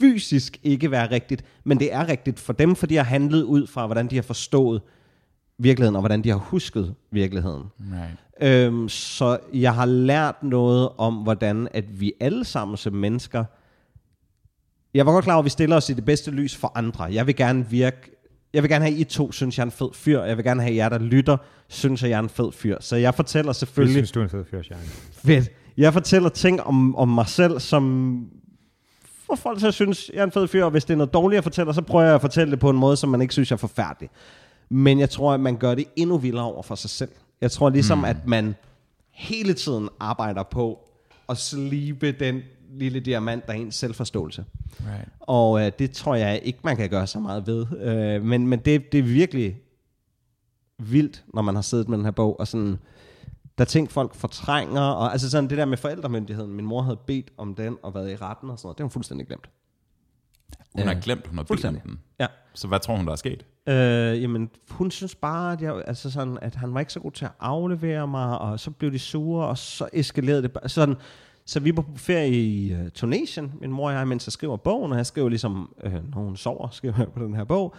fysisk 0.00 0.60
ikke 0.62 0.90
være 0.90 1.10
rigtigt, 1.10 1.44
men 1.64 1.78
det 1.78 1.92
er 1.92 2.08
rigtigt 2.08 2.40
for 2.40 2.52
dem, 2.52 2.76
for 2.76 2.86
de 2.86 2.96
har 2.96 3.04
handlet 3.04 3.42
ud 3.42 3.66
fra, 3.66 3.86
hvordan 3.86 4.10
de 4.10 4.14
har 4.14 4.22
forstået 4.22 4.82
virkeligheden, 5.58 5.96
og 5.96 6.02
hvordan 6.02 6.24
de 6.24 6.28
har 6.28 6.36
husket 6.36 6.94
virkeligheden. 7.10 7.62
Right. 7.80 8.25
Øhm, 8.40 8.88
så 8.88 9.38
jeg 9.52 9.74
har 9.74 9.84
lært 9.84 10.42
noget 10.42 10.88
om, 10.98 11.14
hvordan 11.14 11.68
at 11.70 12.00
vi 12.00 12.12
alle 12.20 12.44
sammen 12.44 12.76
som 12.76 12.92
mennesker, 12.92 13.44
jeg 14.94 15.06
var 15.06 15.12
godt 15.12 15.24
klar 15.24 15.34
over, 15.34 15.42
at 15.42 15.44
vi 15.44 15.50
stiller 15.50 15.76
os 15.76 15.90
i 15.90 15.92
det 15.92 16.04
bedste 16.04 16.30
lys 16.30 16.56
for 16.56 16.72
andre. 16.74 17.04
Jeg 17.04 17.26
vil 17.26 17.36
gerne 17.36 17.70
virke, 17.70 18.10
jeg 18.52 18.62
vil 18.62 18.70
gerne 18.70 18.84
have, 18.84 18.94
at 18.94 19.00
I 19.00 19.04
to 19.04 19.32
synes, 19.32 19.58
jeg 19.58 19.62
er 19.62 19.66
en 19.66 19.72
fed 19.72 19.88
fyr. 19.94 20.22
Jeg 20.22 20.36
vil 20.36 20.44
gerne 20.44 20.62
have, 20.62 20.70
at 20.70 20.76
jer, 20.76 20.88
der 20.88 20.98
lytter, 20.98 21.36
synes, 21.68 22.02
at 22.02 22.10
jeg 22.10 22.16
er 22.16 22.20
en 22.20 22.28
fed 22.28 22.52
fyr. 22.52 22.76
Så 22.80 22.96
jeg 22.96 23.14
fortæller 23.14 23.52
selvfølgelig... 23.52 23.94
synes 23.94 24.12
du 24.12 24.20
er 24.20 24.24
en 24.24 24.30
fed 24.30 24.44
fyr, 24.50 24.62
Sjern. 24.62 24.80
Fedt. 25.12 25.50
Jeg 25.76 25.92
fortæller 25.92 26.28
ting 26.28 26.62
om, 26.62 26.96
om 26.96 27.08
mig 27.08 27.26
selv, 27.28 27.60
som 27.60 28.26
får 29.26 29.34
folk 29.34 29.58
til 29.58 29.66
at 29.66 29.74
synes, 29.74 30.10
jeg 30.14 30.20
er 30.20 30.24
en 30.24 30.32
fed 30.32 30.48
fyr, 30.48 30.64
og 30.64 30.70
hvis 30.70 30.84
det 30.84 30.92
er 30.94 30.98
noget 30.98 31.12
dårligt 31.12 31.38
at 31.38 31.44
fortælle, 31.44 31.74
så 31.74 31.82
prøver 31.82 32.04
jeg 32.04 32.14
at 32.14 32.20
fortælle 32.20 32.50
det 32.50 32.58
på 32.58 32.70
en 32.70 32.76
måde, 32.76 32.96
som 32.96 33.08
man 33.08 33.22
ikke 33.22 33.32
synes 33.32 33.52
er 33.52 33.56
forfærdelig. 33.56 34.10
Men 34.68 35.00
jeg 35.00 35.10
tror, 35.10 35.32
at 35.32 35.40
man 35.40 35.56
gør 35.56 35.74
det 35.74 35.84
endnu 35.96 36.18
vildere 36.18 36.44
over 36.44 36.62
for 36.62 36.74
sig 36.74 36.90
selv. 36.90 37.10
Jeg 37.40 37.50
tror 37.50 37.70
ligesom, 37.70 37.98
mm. 37.98 38.04
at 38.04 38.26
man 38.26 38.54
hele 39.10 39.54
tiden 39.54 39.88
arbejder 40.00 40.42
på 40.42 40.88
at 41.28 41.36
slibe 41.36 42.12
den 42.12 42.42
lille 42.70 43.00
diamant, 43.00 43.46
der 43.46 43.52
er 43.52 43.56
ens 43.56 43.74
selvforståelse. 43.74 44.44
Right. 44.80 45.08
Og 45.20 45.66
øh, 45.66 45.72
det 45.78 45.90
tror 45.90 46.14
jeg 46.14 46.40
ikke, 46.42 46.58
man 46.64 46.76
kan 46.76 46.90
gøre 46.90 47.06
så 47.06 47.20
meget 47.20 47.46
ved. 47.46 47.66
Øh, 47.80 48.22
men 48.22 48.46
men 48.46 48.58
det, 48.58 48.92
det 48.92 48.98
er 48.98 49.02
virkelig 49.02 49.60
vildt, 50.78 51.24
når 51.34 51.42
man 51.42 51.54
har 51.54 51.62
siddet 51.62 51.88
med 51.88 51.98
den 51.98 52.04
her 52.04 52.12
bog, 52.12 52.40
og 52.40 52.48
sådan, 52.48 52.78
der 53.58 53.64
er 53.64 53.68
ting, 53.68 53.90
folk 53.90 54.14
fortrænger, 54.14 54.80
og 54.80 55.12
altså 55.12 55.30
sådan 55.30 55.50
det 55.50 55.58
der 55.58 55.64
med 55.64 55.76
forældremyndigheden, 55.76 56.52
min 56.52 56.66
mor 56.66 56.82
havde 56.82 56.98
bedt 57.06 57.32
om 57.36 57.54
den, 57.54 57.76
og 57.82 57.94
været 57.94 58.12
i 58.12 58.16
retten 58.16 58.50
og 58.50 58.58
sådan 58.58 58.66
noget, 58.66 58.78
det 58.78 58.82
har 58.82 58.86
hun 58.86 58.90
fuldstændig 58.90 59.26
glemt. 59.26 59.48
Hun 60.74 60.86
har 60.86 60.94
glemt, 60.94 61.26
hun 61.26 61.36
har 61.36 61.42
bedt 61.42 61.50
om 61.50 61.56
Fuldstændig. 61.56 61.82
den. 61.82 61.98
Ja. 62.20 62.26
Så 62.54 62.68
hvad 62.68 62.80
tror 62.80 62.96
hun, 62.96 63.06
der 63.06 63.12
er 63.12 63.16
sket? 63.16 63.44
Øh, 63.68 64.22
jamen, 64.22 64.50
hun 64.70 64.90
synes 64.90 65.14
bare, 65.14 65.52
at, 65.52 65.62
jeg, 65.62 65.82
altså 65.86 66.10
sådan, 66.10 66.38
at 66.42 66.54
han 66.54 66.74
var 66.74 66.80
ikke 66.80 66.92
så 66.92 67.00
god 67.00 67.12
til 67.12 67.24
at 67.24 67.30
aflevere 67.40 68.06
mig, 68.06 68.38
og 68.38 68.60
så 68.60 68.70
blev 68.70 68.92
de 68.92 68.98
sure, 68.98 69.46
og 69.46 69.58
så 69.58 69.88
eskalerede 69.92 70.42
det 70.42 70.52
bare. 70.52 70.68
Sådan, 70.68 70.94
så 71.44 71.60
vi 71.60 71.76
var 71.76 71.82
på 71.82 71.96
ferie 71.96 72.44
i 72.44 72.74
uh, 72.74 72.88
Tunesien, 72.94 73.52
min 73.60 73.72
mor 73.72 73.88
og 73.88 73.94
jeg, 73.94 74.08
mens 74.08 74.26
jeg 74.26 74.32
skriver 74.32 74.56
bogen, 74.56 74.92
og 74.92 74.98
jeg 74.98 75.06
skriver 75.06 75.28
ligesom, 75.28 75.74
øh, 75.84 75.92
når 75.92 76.22
hun 76.22 76.36
sover, 76.36 76.68
skriver 76.68 76.94
jeg 76.98 77.08
på 77.08 77.24
den 77.24 77.34
her 77.34 77.44
bog. 77.44 77.74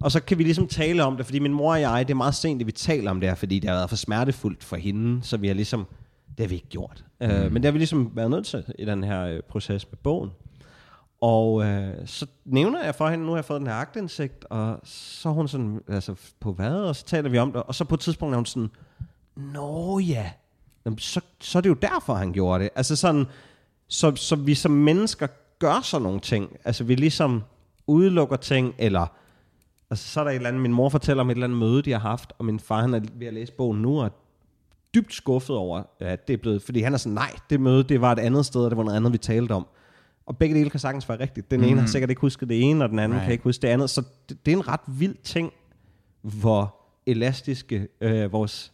Og 0.00 0.12
så 0.12 0.22
kan 0.22 0.38
vi 0.38 0.42
ligesom 0.42 0.66
tale 0.66 1.04
om 1.04 1.16
det, 1.16 1.26
fordi 1.26 1.38
min 1.38 1.52
mor 1.52 1.72
og 1.72 1.80
jeg, 1.80 2.08
det 2.08 2.14
er 2.14 2.16
meget 2.16 2.34
sent, 2.34 2.60
at 2.60 2.66
vi 2.66 2.72
taler 2.72 3.10
om 3.10 3.20
det 3.20 3.28
her, 3.28 3.36
fordi 3.36 3.58
det 3.58 3.70
har 3.70 3.76
været 3.76 3.88
for 3.88 3.96
smertefuldt 3.96 4.64
for 4.64 4.76
hende, 4.76 5.22
så 5.22 5.36
vi 5.36 5.46
har 5.46 5.54
ligesom, 5.54 5.86
det 6.28 6.40
har 6.40 6.48
vi 6.48 6.54
ikke 6.54 6.68
gjort. 6.68 7.04
Mm. 7.20 7.26
Øh, 7.26 7.52
men 7.52 7.54
det 7.54 7.64
har 7.64 7.72
vi 7.72 7.78
ligesom 7.78 8.10
været 8.14 8.30
nødt 8.30 8.46
til 8.46 8.64
i 8.78 8.84
den 8.84 9.04
her 9.04 9.26
øh, 9.26 9.40
proces 9.48 9.90
med 9.90 9.98
bogen. 10.02 10.30
Og 11.22 11.64
øh, 11.64 12.06
så 12.06 12.26
nævner 12.44 12.84
jeg 12.84 12.94
for 12.94 13.08
hende, 13.08 13.24
nu 13.24 13.30
har 13.30 13.36
jeg 13.36 13.44
fået 13.44 13.60
den 13.60 13.68
her 13.68 13.74
agtindsigt, 13.74 14.44
og 14.50 14.80
så 14.84 15.28
er 15.28 15.32
hun 15.32 15.48
sådan, 15.48 15.80
altså 15.88 16.14
på 16.40 16.52
hvad, 16.52 16.74
og 16.74 16.96
så 16.96 17.04
taler 17.04 17.30
vi 17.30 17.38
om 17.38 17.52
det, 17.52 17.62
og 17.62 17.74
så 17.74 17.84
på 17.84 17.94
et 17.94 18.00
tidspunkt 18.00 18.32
er 18.32 18.36
hun 18.36 18.46
sådan, 18.46 18.70
Nå 19.36 19.98
ja, 19.98 20.30
Jamen, 20.84 20.98
så, 20.98 21.20
så 21.40 21.58
er 21.58 21.60
det 21.60 21.68
jo 21.68 21.74
derfor, 21.74 22.14
han 22.14 22.32
gjorde 22.32 22.64
det. 22.64 22.70
Altså 22.74 22.96
sådan, 22.96 23.26
så, 23.88 24.16
så 24.16 24.36
vi 24.36 24.54
som 24.54 24.70
mennesker 24.70 25.26
gør 25.58 25.80
sådan 25.82 26.02
nogle 26.02 26.20
ting. 26.20 26.56
Altså 26.64 26.84
vi 26.84 26.94
ligesom 26.94 27.42
udelukker 27.86 28.36
ting, 28.36 28.74
eller 28.78 29.06
altså, 29.90 30.08
så 30.08 30.20
er 30.20 30.24
der 30.24 30.30
et 30.30 30.36
eller 30.36 30.48
andet, 30.48 30.62
min 30.62 30.72
mor 30.72 30.88
fortæller 30.88 31.20
om 31.20 31.30
et 31.30 31.34
eller 31.34 31.46
andet 31.46 31.58
møde, 31.58 31.82
de 31.82 31.92
har 31.92 31.98
haft, 31.98 32.32
og 32.38 32.44
min 32.44 32.60
far 32.60 32.80
han 32.80 32.94
er 32.94 33.00
ved 33.14 33.26
at 33.26 33.34
læse 33.34 33.52
bogen 33.52 33.82
nu, 33.82 34.02
og 34.02 34.10
dybt 34.94 35.14
skuffet 35.14 35.56
over, 35.56 35.82
at 36.00 36.28
det 36.28 36.34
er 36.34 36.38
blevet, 36.38 36.62
fordi 36.62 36.80
han 36.80 36.94
er 36.94 36.98
sådan, 36.98 37.14
nej, 37.14 37.30
det 37.50 37.60
møde, 37.60 37.82
det 37.82 38.00
var 38.00 38.12
et 38.12 38.18
andet 38.18 38.46
sted, 38.46 38.64
og 38.64 38.70
det 38.70 38.76
var 38.76 38.84
noget 38.84 38.96
andet, 38.96 39.12
vi 39.12 39.18
talte 39.18 39.52
om. 39.52 39.66
Og 40.32 40.38
begge 40.38 40.54
dele 40.54 40.70
kan 40.70 40.80
sagtens 40.80 41.08
være 41.08 41.20
rigtigt. 41.20 41.50
Den 41.50 41.64
ene 41.64 41.80
har 41.80 41.86
sikkert 41.86 42.10
ikke 42.10 42.20
husket 42.20 42.48
det 42.48 42.62
ene, 42.62 42.84
og 42.84 42.90
den 42.90 42.98
anden 42.98 43.16
right. 43.18 43.24
Kan 43.24 43.32
ikke 43.32 43.44
huske 43.44 43.62
det 43.62 43.68
andet. 43.68 43.90
Så 43.90 44.02
det, 44.28 44.46
det 44.46 44.52
er 44.52 44.56
en 44.56 44.68
ret 44.68 44.80
vild 44.86 45.14
ting, 45.22 45.52
hvor 46.22 46.76
elastiske 47.06 47.88
øh, 48.00 48.32
vores 48.32 48.72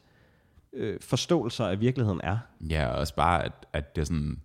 øh, 0.73 1.01
forståelser 1.01 1.67
af 1.67 1.81
virkeligheden 1.81 2.21
er. 2.25 2.39
Ja, 2.71 2.87
og 2.87 2.99
også 2.99 3.15
bare, 3.15 3.45
at, 3.45 3.53
at 3.73 3.97
det 3.97 4.03
er 4.03 4.07
sådan... 4.07 4.41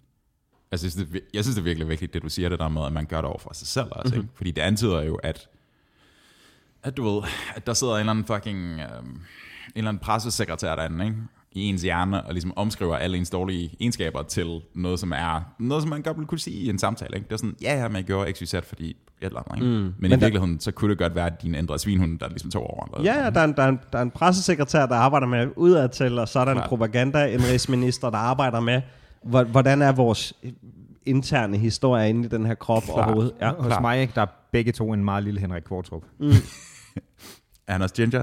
Altså, 0.72 0.86
jeg 0.86 0.92
synes, 0.92 1.10
det, 1.10 1.16
er 1.16 1.20
jeg 1.34 1.44
synes, 1.44 1.56
det 1.56 1.62
er 1.62 1.64
virkelig 1.64 1.88
vigtigt, 1.88 2.14
det 2.14 2.22
du 2.24 2.30
siger 2.30 2.50
det 2.50 2.60
der 2.60 2.70
med, 2.70 2.86
at 2.86 2.94
man 2.94 3.06
gør 3.06 3.18
det 3.18 3.26
over 3.26 3.40
for 3.40 3.54
sig 3.54 3.68
selv 3.68 3.88
også, 3.92 4.14
mm-hmm. 4.14 4.28
ikke? 4.28 4.38
Fordi 4.38 4.52
det 4.52 4.62
antyder 4.62 5.02
jo, 5.02 5.16
at, 5.16 5.50
at 6.84 6.98
du 6.98 7.04
ved, 7.04 7.24
at 7.56 7.68
der 7.68 7.74
sidder 7.74 7.94
en 7.94 8.00
eller 8.00 8.12
anden 8.12 8.26
fucking, 8.26 8.80
øhm, 8.80 9.10
en 9.10 9.22
eller 9.76 9.90
anden 9.90 10.04
pressesekretær 10.04 10.76
derinde, 10.76 11.06
ikke? 11.06 11.18
I 11.56 11.62
ens 11.70 11.82
hjerne, 11.82 12.24
og 12.24 12.34
ligesom 12.34 12.54
omskriver 12.56 12.96
alle 12.96 13.18
ens 13.18 13.30
dårlige 13.30 13.76
egenskaber 13.80 14.24
til 14.24 14.62
noget, 14.76 15.00
som 15.00 15.12
er 15.12 15.54
noget, 15.60 15.84
som 15.84 15.90
man 15.90 16.02
godt 16.02 16.18
ville 16.18 16.28
kunne 16.28 16.40
sige 16.40 16.58
i 16.60 16.70
en 16.70 16.80
samtale. 16.80 17.16
Ikke? 17.16 17.28
Det 17.28 17.34
er 17.34 17.38
sådan, 17.38 17.56
ja, 17.62 17.82
ja, 17.82 17.88
man 17.90 18.04
gjorde 18.04 18.32
XYZ, 18.34 18.56
fordi 18.64 18.90
et 18.90 18.96
eller 19.22 19.52
andet. 19.52 19.56
Ikke? 19.66 19.78
Mm. 19.78 19.84
Men, 19.84 19.94
Men 20.00 20.12
i 20.12 20.14
der- 20.14 20.20
virkeligheden, 20.20 20.60
så 20.60 20.72
kunne 20.72 20.90
det 20.90 20.98
godt 20.98 21.16
være, 21.16 21.26
at 21.26 21.42
din 21.42 21.56
ændrede 21.56 21.80
svinhund, 21.80 22.20
der 22.20 22.30
ligesom 22.30 22.52
tog 22.52 22.64
over. 22.70 22.98
Eller, 22.98 23.14
Ja, 23.14 23.24
ja, 23.24 23.30
der 23.30 23.40
er, 23.40 23.44
en, 23.46 23.54
der, 23.54 23.64
er 23.64 23.70
en, 23.70 23.80
der 23.92 23.98
er 23.98 24.04
en 24.04 24.12
pressesekretær, 24.12 24.86
der 24.86 24.96
arbejder 24.96 25.28
med 25.28 25.48
udadtil, 25.56 26.20
og 26.20 26.28
så 26.28 26.40
er 26.40 26.46
der 26.46 26.52
en 26.52 26.58
Klart. 26.58 26.70
propaganda-indrigsminister, 26.70 28.10
der 28.10 28.18
arbejder 28.18 28.60
med, 28.60 28.82
hvor- 29.24 29.44
hvordan 29.44 29.82
er 29.82 29.92
vores 29.92 30.34
interne 31.06 31.58
historie 31.58 32.10
inde 32.10 32.26
i 32.26 32.28
den 32.28 32.46
her 32.46 32.56
krop 32.56 32.84
Klart. 32.84 32.98
overhovedet. 32.98 33.32
Ja. 33.42 33.50
Hos 33.54 33.66
klar. 33.68 33.82
mig, 33.82 34.02
ikke, 34.02 34.14
der 34.16 34.22
er 34.22 34.26
begge 34.52 34.72
to 34.72 34.94
en 34.94 35.06
meget 35.06 35.24
lille 35.24 35.40
Henrik 35.40 35.64
Kvartrup. 35.64 36.04
Er 37.68 37.72
han 37.72 37.82
også 37.82 37.96
ginger? 37.96 38.20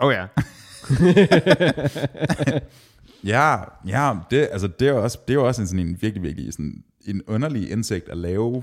Åh 0.00 0.06
oh, 0.06 0.12
ja. 0.12 0.26
Ja, 3.24 3.56
ja 3.86 4.14
det, 4.30 4.48
altså, 4.52 4.68
det, 4.68 4.88
er 4.88 4.92
jo 4.92 5.02
også, 5.02 5.18
det 5.28 5.30
er 5.30 5.34
jo 5.34 5.46
også 5.46 5.62
en, 5.62 5.68
sådan 5.68 5.86
en 5.86 5.98
virkelig, 6.00 6.22
virkelig 6.22 6.52
sådan 6.52 6.84
en 7.06 7.22
underlig 7.26 7.70
indsigt 7.70 8.08
at 8.08 8.16
lave. 8.16 8.62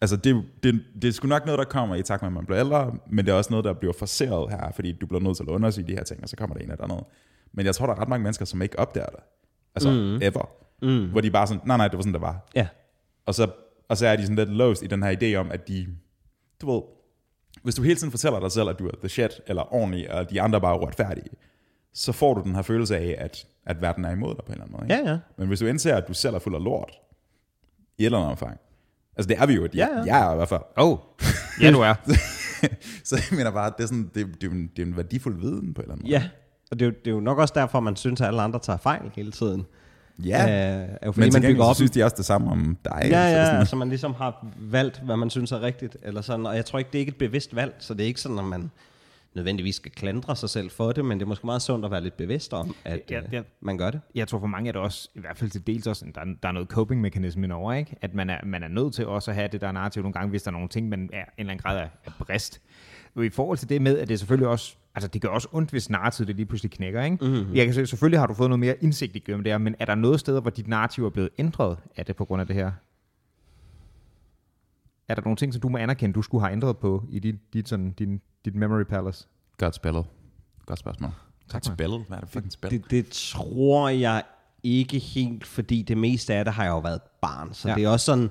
Altså, 0.00 0.16
det, 0.16 0.44
det, 0.62 0.80
det 1.02 1.08
er 1.08 1.12
sgu 1.12 1.28
nok 1.28 1.46
noget, 1.46 1.58
der 1.58 1.64
kommer 1.64 1.94
i 1.94 2.02
takt 2.02 2.22
med, 2.22 2.28
at 2.28 2.32
man 2.32 2.46
bliver 2.46 2.60
ældre, 2.60 2.94
men 3.10 3.24
det 3.24 3.32
er 3.32 3.36
også 3.36 3.50
noget, 3.50 3.64
der 3.64 3.72
bliver 3.72 3.92
forceret 3.92 4.50
her, 4.50 4.72
fordi 4.74 4.92
du 4.92 5.06
bliver 5.06 5.20
nødt 5.20 5.36
til 5.36 5.44
at 5.44 5.48
undersøge 5.48 5.88
de 5.88 5.92
her 5.92 6.04
ting, 6.04 6.22
og 6.22 6.28
så 6.28 6.36
kommer 6.36 6.56
der 6.56 6.64
en 6.64 6.70
eller 6.70 6.84
andet. 6.84 7.04
Men 7.52 7.66
jeg 7.66 7.74
tror, 7.74 7.86
der 7.86 7.94
er 7.94 8.00
ret 8.00 8.08
mange 8.08 8.22
mennesker, 8.22 8.44
som 8.44 8.62
ikke 8.62 8.78
opdager 8.78 9.06
det. 9.06 9.20
Altså, 9.74 9.90
mm. 9.90 10.18
ever. 10.22 10.48
Mm. 10.82 11.10
Hvor 11.10 11.20
de 11.20 11.30
bare 11.30 11.46
sådan, 11.46 11.62
nej, 11.66 11.76
nej, 11.76 11.88
det 11.88 11.96
var 11.96 12.02
sådan, 12.02 12.12
det 12.12 12.20
var. 12.20 12.48
ja. 12.54 12.68
Og 13.26 13.34
så, 13.34 13.50
og 13.88 13.96
så 13.96 14.06
er 14.06 14.16
de 14.16 14.22
sådan 14.22 14.36
lidt 14.36 14.50
låst 14.50 14.82
i 14.82 14.86
den 14.86 15.02
her 15.02 15.16
idé 15.22 15.36
om, 15.36 15.50
at 15.50 15.68
de, 15.68 15.86
du 16.60 16.72
ved, 16.72 16.82
hvis 17.62 17.74
du 17.74 17.82
hele 17.82 17.96
tiden 17.96 18.10
fortæller 18.10 18.40
dig 18.40 18.52
selv, 18.52 18.68
at 18.68 18.78
du 18.78 18.86
er 18.86 18.92
the 19.00 19.08
shit, 19.08 19.40
eller 19.46 19.74
ordentlig, 19.74 20.10
og 20.10 20.30
de 20.30 20.42
andre 20.42 20.60
bare 20.60 20.74
er 20.74 20.78
uretfærdige, 20.80 21.30
så 21.94 22.12
får 22.12 22.34
du 22.34 22.42
den 22.42 22.54
her 22.54 22.62
følelse 22.62 22.96
af, 22.96 23.16
at, 23.18 23.46
at 23.66 23.82
verden 23.82 24.04
er 24.04 24.10
imod 24.10 24.34
dig 24.34 24.44
på 24.44 24.52
en 24.52 24.52
eller 24.52 24.64
anden 24.64 24.76
måde. 24.80 24.84
Ikke? 24.98 25.08
Ja, 25.08 25.12
ja. 25.12 25.18
Men 25.38 25.48
hvis 25.48 25.58
du 25.58 25.66
indser, 25.66 25.96
at 25.96 26.08
du 26.08 26.14
selv 26.14 26.34
er 26.34 26.38
fuld 26.38 26.54
af 26.54 26.64
lort, 26.64 26.90
i 27.98 28.02
et 28.02 28.06
eller 28.06 28.18
andet 28.18 28.30
omfang, 28.30 28.58
altså 29.16 29.28
det 29.28 29.38
er 29.38 29.46
vi 29.46 29.54
jo, 29.54 29.62
ja, 29.62 29.68
Ja, 29.74 29.98
ja. 29.98 30.02
jeg 30.04 30.28
er 30.28 30.32
i 30.32 30.36
hvert 30.36 30.48
fald, 30.48 30.60
Oh, 30.76 30.98
ja 31.62 31.70
du 31.70 31.80
er. 31.80 31.94
så 33.04 33.16
jeg 33.16 33.36
mener 33.38 33.50
bare, 33.50 33.72
det 33.76 33.82
er, 33.82 33.86
sådan, 33.86 34.10
det, 34.14 34.26
det, 34.40 34.46
er, 34.46 34.50
en, 34.50 34.70
det 34.76 34.82
er 34.82 34.86
en 34.86 34.96
værdifuld 34.96 35.40
viden 35.40 35.74
på 35.74 35.80
en 35.80 35.84
eller 35.84 35.94
anden 35.94 36.04
måde. 36.04 36.12
Ja, 36.12 36.28
og 36.70 36.78
det 36.78 36.86
er, 36.86 36.90
jo, 36.90 36.94
det 37.04 37.10
er 37.10 37.14
jo 37.14 37.20
nok 37.20 37.38
også 37.38 37.54
derfor, 37.56 37.80
man 37.80 37.96
synes, 37.96 38.20
at 38.20 38.26
alle 38.26 38.42
andre 38.42 38.58
tager 38.58 38.76
fejl 38.76 39.10
hele 39.14 39.32
tiden. 39.32 39.66
Ja. 40.24 40.42
Øh, 40.82 40.88
er 41.02 41.06
jo 41.06 41.12
fordi, 41.12 41.26
men 41.26 41.32
man 41.32 41.42
bygger 41.42 41.62
så 41.64 41.68
op 41.68 41.74
synes 41.76 41.90
de 41.90 42.02
også 42.04 42.16
det 42.16 42.24
samme 42.24 42.50
om 42.50 42.76
dig. 42.84 43.00
Ja, 43.04 43.08
så 43.10 43.16
er 43.16 43.28
ja, 43.28 43.46
sådan, 43.46 43.66
så 43.66 43.76
man 43.76 43.88
ligesom 43.88 44.14
har 44.14 44.46
valgt, 44.60 45.02
hvad 45.04 45.16
man 45.16 45.30
synes 45.30 45.52
er 45.52 45.62
rigtigt. 45.62 45.96
Eller 46.02 46.20
sådan. 46.20 46.46
Og 46.46 46.56
jeg 46.56 46.64
tror 46.64 46.78
ikke, 46.78 46.88
det 46.92 46.98
er 46.98 47.00
ikke 47.00 47.10
et 47.10 47.16
bevidst 47.16 47.56
valg, 47.56 47.74
så 47.78 47.94
det 47.94 48.02
er 48.02 48.06
ikke 48.06 48.20
sådan, 48.20 48.38
at 48.38 48.44
man 48.44 48.70
nødvendigvis 49.34 49.74
skal 49.76 49.92
klandre 49.92 50.36
sig 50.36 50.50
selv 50.50 50.70
for 50.70 50.92
det, 50.92 51.04
men 51.04 51.18
det 51.18 51.24
er 51.24 51.28
måske 51.28 51.46
meget 51.46 51.62
sundt 51.62 51.84
at 51.84 51.90
være 51.90 52.00
lidt 52.02 52.16
bevidst 52.16 52.52
om, 52.52 52.74
at 52.84 53.00
Ja, 53.10 53.16
ja, 53.16 53.20
ja. 53.32 53.36
ja. 53.36 53.42
man 53.60 53.78
gør 53.78 53.90
det. 53.90 54.00
Jeg 54.14 54.28
tror 54.28 54.38
for 54.38 54.46
mange 54.46 54.68
er 54.68 54.72
det 54.72 54.80
også, 54.82 55.08
i 55.14 55.20
hvert 55.20 55.38
fald 55.38 55.50
til 55.50 55.66
dels 55.66 55.86
også, 55.86 56.04
der, 56.14 56.20
er- 56.20 56.24
der 56.42 56.48
er 56.48 56.52
noget 56.52 56.68
coping-mekanisme 56.68 57.54
over, 57.54 57.72
ikke? 57.72 57.96
At 58.02 58.14
man 58.14 58.30
er, 58.30 58.38
man 58.44 58.62
er 58.62 58.68
nødt 58.68 58.94
til 58.94 59.06
også 59.06 59.30
at 59.30 59.34
have 59.34 59.48
det 59.52 59.60
der 59.60 59.72
narrativ 59.72 60.02
nogle 60.02 60.12
gange, 60.12 60.30
hvis 60.30 60.42
der 60.42 60.50
er 60.50 60.52
nogle 60.52 60.68
ting, 60.68 60.88
man 60.88 61.10
er 61.12 61.20
en 61.20 61.24
eller 61.38 61.50
anden 61.52 61.62
grad 61.62 61.78
af, 61.78 61.88
af 62.06 62.12
brist. 62.26 62.60
Og 63.16 63.24
i 63.24 63.30
forhold 63.30 63.58
til 63.58 63.68
det 63.68 63.82
med, 63.82 63.98
at 63.98 64.08
det 64.08 64.18
selvfølgelig 64.18 64.48
også, 64.48 64.76
altså 64.98 65.08
det 65.08 65.22
gør 65.22 65.28
også 65.28 65.48
ondt, 65.52 65.70
hvis 65.70 65.90
narrativet 65.90 66.28
det 66.28 66.36
lige 66.36 66.46
pludselig 66.46 66.70
knækker, 66.70 67.02
ikke? 67.02 67.24
Mm-hmm. 67.24 67.54
Jeg 67.54 67.64
kan 67.64 67.74
se, 67.74 67.86
selvfølgelig 67.86 68.20
har 68.20 68.26
du 68.26 68.34
fået 68.34 68.50
noget 68.50 68.60
mere 68.60 68.74
indsigt 68.84 69.16
i 69.16 69.18
gennem 69.18 69.44
det 69.44 69.52
her, 69.52 69.58
men 69.58 69.74
er 69.78 69.84
der 69.84 69.94
noget 69.94 70.20
steder, 70.20 70.40
hvor 70.40 70.50
dit 70.50 70.68
narrativ 70.68 71.04
er 71.06 71.10
blevet 71.10 71.30
ændret 71.38 71.78
af 71.96 72.06
det 72.06 72.16
på 72.16 72.24
grund 72.24 72.40
af 72.40 72.46
det 72.46 72.56
her? 72.56 72.72
Er 75.08 75.14
der 75.14 75.22
nogle 75.22 75.36
ting, 75.36 75.52
som 75.54 75.60
du 75.60 75.68
må 75.68 75.78
anerkende, 75.78 76.14
du 76.14 76.22
skulle 76.22 76.42
have 76.42 76.52
ændret 76.52 76.78
på 76.78 77.04
i 77.10 77.18
dit, 77.18 77.34
dit, 77.52 77.68
sådan, 77.68 77.90
din, 77.90 78.20
dit 78.44 78.54
memory 78.54 78.82
palace? 78.82 79.26
Godt 79.58 79.74
spillet. 79.74 80.04
Godt 80.66 80.78
spørgsmål. 80.78 81.10
Tak, 81.48 81.52
Godt 81.52 81.74
spillet. 81.74 82.04
Hvad 82.08 82.16
er 82.16 82.20
det 82.20 82.30
for 82.30 82.38
et 82.40 82.52
spil? 82.52 82.70
det. 82.70 82.90
Det 82.90 83.06
tror 83.10 83.88
jeg 83.88 84.22
ikke 84.62 84.98
helt, 84.98 85.46
fordi 85.46 85.82
det 85.82 85.98
meste 85.98 86.34
af 86.34 86.44
det 86.44 86.54
har 86.54 86.64
jeg 86.64 86.70
jo 86.70 86.78
været 86.78 87.00
barn. 87.22 87.54
Så 87.54 87.68
Ja. 87.68 87.74
det 87.74 87.84
er 87.84 87.88
også 87.88 88.06
sådan, 88.06 88.30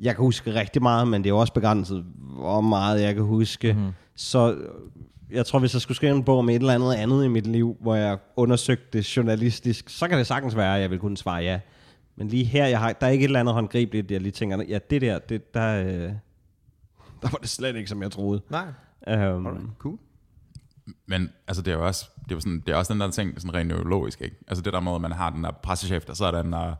jeg 0.00 0.14
kan 0.14 0.24
huske 0.24 0.54
rigtig 0.54 0.82
meget, 0.82 1.08
men 1.08 1.24
det 1.24 1.30
er 1.30 1.34
også 1.34 1.52
begrænset, 1.52 2.04
hvor 2.18 2.60
meget 2.60 3.02
jeg 3.02 3.14
kan 3.14 3.24
huske. 3.24 3.72
Mm-hmm. 3.72 3.92
Så 4.14 4.56
jeg 5.30 5.46
tror, 5.46 5.58
hvis 5.58 5.74
jeg 5.74 5.82
skulle 5.82 5.96
skrive 5.96 6.12
en 6.12 6.24
bog 6.24 6.38
om 6.38 6.48
et 6.48 6.54
eller 6.54 6.74
andet 6.74 6.94
andet 6.94 7.24
i 7.24 7.28
mit 7.28 7.46
liv, 7.46 7.76
hvor 7.80 7.94
jeg 7.94 8.18
undersøgte 8.36 8.98
det 8.98 9.16
journalistisk, 9.16 9.88
så 9.88 10.08
kan 10.08 10.18
det 10.18 10.26
sagtens 10.26 10.56
være, 10.56 10.74
at 10.74 10.80
jeg 10.80 10.90
vil 10.90 10.98
kunne 10.98 11.16
svare 11.16 11.42
ja. 11.42 11.60
Men 12.16 12.28
lige 12.28 12.44
her, 12.44 12.66
jeg 12.66 12.78
har, 12.78 12.92
der 12.92 13.06
er 13.06 13.10
ikke 13.10 13.22
et 13.22 13.28
eller 13.28 13.40
andet 13.40 13.54
håndgribeligt, 13.54 14.10
jeg 14.10 14.20
lige 14.20 14.32
tænker, 14.32 14.62
ja, 14.68 14.78
det 14.90 15.00
der, 15.00 15.18
det, 15.18 15.54
der, 15.54 15.82
øh, 15.82 15.88
der 17.22 17.30
var 17.30 17.38
det 17.40 17.48
slet 17.48 17.76
ikke, 17.76 17.88
som 17.88 18.02
jeg 18.02 18.10
troede. 18.10 18.42
Nej. 18.50 18.66
Um, 19.34 19.70
Cool. 19.78 19.98
Men 21.06 21.30
altså, 21.46 21.62
det 21.62 21.72
er 21.72 21.76
jo 21.76 21.86
også, 21.86 22.10
det 22.24 22.32
er 22.32 22.36
jo 22.36 22.40
sådan, 22.40 22.62
det 22.66 22.72
er 22.72 22.76
også 22.76 22.92
den 22.92 23.00
der 23.00 23.10
ting, 23.10 23.40
sådan 23.40 23.54
rent 23.54 23.68
neurologisk, 23.68 24.20
ikke? 24.20 24.36
Altså 24.48 24.62
det 24.62 24.72
der 24.72 24.80
måde, 24.80 25.00
man 25.00 25.12
har 25.12 25.30
den 25.30 25.44
der 25.44 25.50
pressechef, 25.50 26.04
der 26.04 26.14
sådan 26.14 26.52
der 26.52 26.74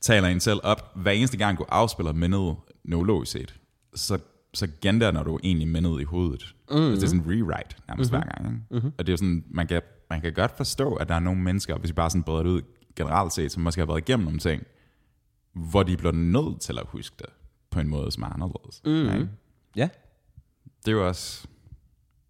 taler 0.00 0.28
en 0.28 0.40
selv 0.40 0.60
op. 0.62 0.96
Hver 0.96 1.10
eneste 1.10 1.36
gang, 1.36 1.58
du 1.58 1.64
afspiller 1.68 2.12
mindet 2.12 2.56
neurologisk 2.84 3.32
set, 3.32 3.54
så, 3.94 4.18
så 4.54 4.68
gendanner 4.80 5.22
du 5.22 5.38
egentlig 5.42 5.68
mindet 5.68 6.00
i 6.00 6.04
hovedet. 6.04 6.54
Mm-hmm. 6.72 6.90
Altså, 6.90 7.00
det 7.00 7.12
er 7.12 7.16
sådan 7.16 7.20
en 7.20 7.42
rewrite 7.42 7.76
nærmest 7.88 8.12
mm-hmm. 8.12 8.22
hver 8.24 8.42
gang. 8.42 8.54
Ikke? 8.54 8.64
Mm-hmm. 8.70 8.92
Og 8.98 9.06
det 9.06 9.12
er 9.12 9.16
sådan, 9.16 9.44
man 9.50 9.66
kan, 9.66 9.82
man 10.10 10.20
kan 10.20 10.32
godt 10.32 10.56
forstå, 10.56 10.94
at 10.94 11.08
der 11.08 11.14
er 11.14 11.20
nogle 11.20 11.40
mennesker, 11.42 11.78
hvis 11.78 11.90
vi 11.90 11.94
bare 11.94 12.10
sådan 12.10 12.22
breder 12.22 12.42
det 12.42 12.50
ud 12.50 12.62
generelt 12.96 13.32
set, 13.32 13.52
som 13.52 13.62
måske 13.62 13.80
har 13.80 13.86
været 13.86 14.08
igennem 14.08 14.24
nogle 14.24 14.38
ting, 14.38 14.62
hvor 15.52 15.82
de 15.82 15.96
bliver 15.96 16.12
nødt 16.12 16.60
til 16.60 16.78
at 16.78 16.84
huske 16.88 17.16
det 17.18 17.26
på 17.70 17.80
en 17.80 17.88
måde, 17.88 18.10
som 18.12 18.22
er 18.22 18.26
anderledes. 18.26 18.82
Mhm. 18.84 19.20
Ikke? 19.20 19.28
ja. 19.76 19.88
det 20.86 20.92
er 20.92 20.96
jo 20.96 21.08
også... 21.08 21.48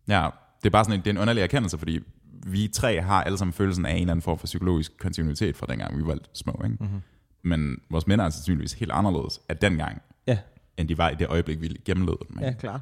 Ja, 0.09 0.28
det 0.62 0.66
er 0.66 0.70
bare 0.70 0.84
sådan 0.84 0.99
en, 0.99 1.05
det 1.05 1.07
er 1.07 1.14
en 1.14 1.18
underlig 1.18 1.43
erkendelse, 1.43 1.78
fordi 1.78 2.01
vi 2.47 2.68
tre 2.68 3.01
har 3.01 3.22
alle 3.22 3.38
sammen 3.38 3.53
følelsen 3.53 3.86
af 3.86 3.93
en 3.93 4.01
eller 4.01 4.12
anden 4.12 4.22
form 4.22 4.38
for 4.38 4.47
psykologisk 4.47 4.99
kontinuitet 4.99 5.57
fra 5.57 5.66
dengang, 5.68 5.99
vi 5.99 6.07
var 6.07 6.18
små. 6.32 6.61
Ikke? 6.64 6.76
Mm-hmm. 6.80 7.01
Men 7.43 7.80
vores 7.90 8.07
minder 8.07 8.24
er 8.24 8.30
sandsynligvis 8.30 8.72
helt 8.72 8.93
anderledes 8.93 9.40
af 9.49 9.57
dengang, 9.57 10.03
Ja, 10.26 10.38
end 10.76 10.88
de 10.88 10.99
var 10.99 11.11
i 11.11 11.14
det 11.14 11.26
øjeblik, 11.26 11.61
vi 11.61 11.80
gennemlevede 11.84 12.24
dem. 12.28 12.38
ja, 12.40 12.53
klart. 12.53 12.80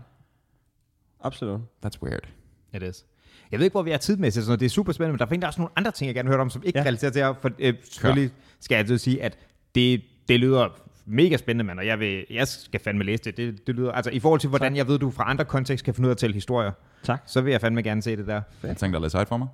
Absolut. 1.23 1.61
That's 1.87 2.03
weird. 2.03 2.29
It 2.75 2.83
is. 2.83 3.05
Jeg 3.51 3.59
ved 3.59 3.65
ikke, 3.67 3.75
hvor 3.75 3.83
vi 3.83 3.91
er 3.91 3.97
tidmæssigt, 3.97 4.47
så 4.47 4.57
det 4.57 4.67
er 4.67 4.71
super 4.71 4.93
spændende, 4.93 5.13
men 5.13 5.19
der 5.19 5.27
findes 5.27 5.47
også 5.47 5.61
nogle 5.61 5.73
andre 5.77 5.91
ting, 5.91 6.07
jeg 6.07 6.15
gerne 6.15 6.27
vil 6.27 6.33
høre 6.35 6.41
om, 6.41 6.51
som 6.51 6.63
ikke 6.67 6.79
ja. 6.79 6.85
Relaterer 6.85 7.11
til 7.11 7.23
her. 7.23 7.35
For 7.43 7.51
øh, 7.59 7.75
selvfølgelig 7.85 8.31
skal 8.61 8.75
jeg 8.75 8.79
altid 8.81 8.99
sige, 8.99 9.23
at 9.23 9.39
det, 9.75 10.03
det 10.29 10.41
lyder 10.41 10.69
mega 11.07 11.37
spændende, 11.37 11.65
mand, 11.65 11.79
og 11.79 11.87
jeg, 11.87 11.99
vil, 12.01 12.27
jeg 12.31 12.49
skal 12.49 12.81
fandme 12.81 13.05
læse 13.05 13.23
det. 13.25 13.37
det. 13.37 13.67
Det 13.67 13.75
lyder, 13.75 13.93
altså 13.93 14.11
i 14.11 14.21
forhold 14.21 14.41
til, 14.41 14.49
hvordan 14.49 14.77
jeg 14.77 14.89
ved, 14.89 14.99
du 14.99 15.11
fra 15.11 15.31
andre 15.31 15.45
kontekst 15.45 15.85
kan 15.85 15.95
finde 15.95 16.07
ud 16.07 16.11
af 16.11 16.15
at 16.15 16.19
tælle 16.19 16.35
historier, 16.35 16.73
Tak. 17.05 17.23
så 17.27 17.41
vil 17.41 17.51
jeg 17.51 17.61
fandme 17.61 17.83
gerne 17.83 18.03
se 18.03 18.17
det 18.17 18.27
der. 18.27 18.43
Jeg 18.63 18.77
tænkte 18.77 18.87
dig 18.87 18.95
at 18.97 19.03
læse 19.03 19.17
højt 19.17 19.29
for 19.29 19.37
mig. 19.37 19.49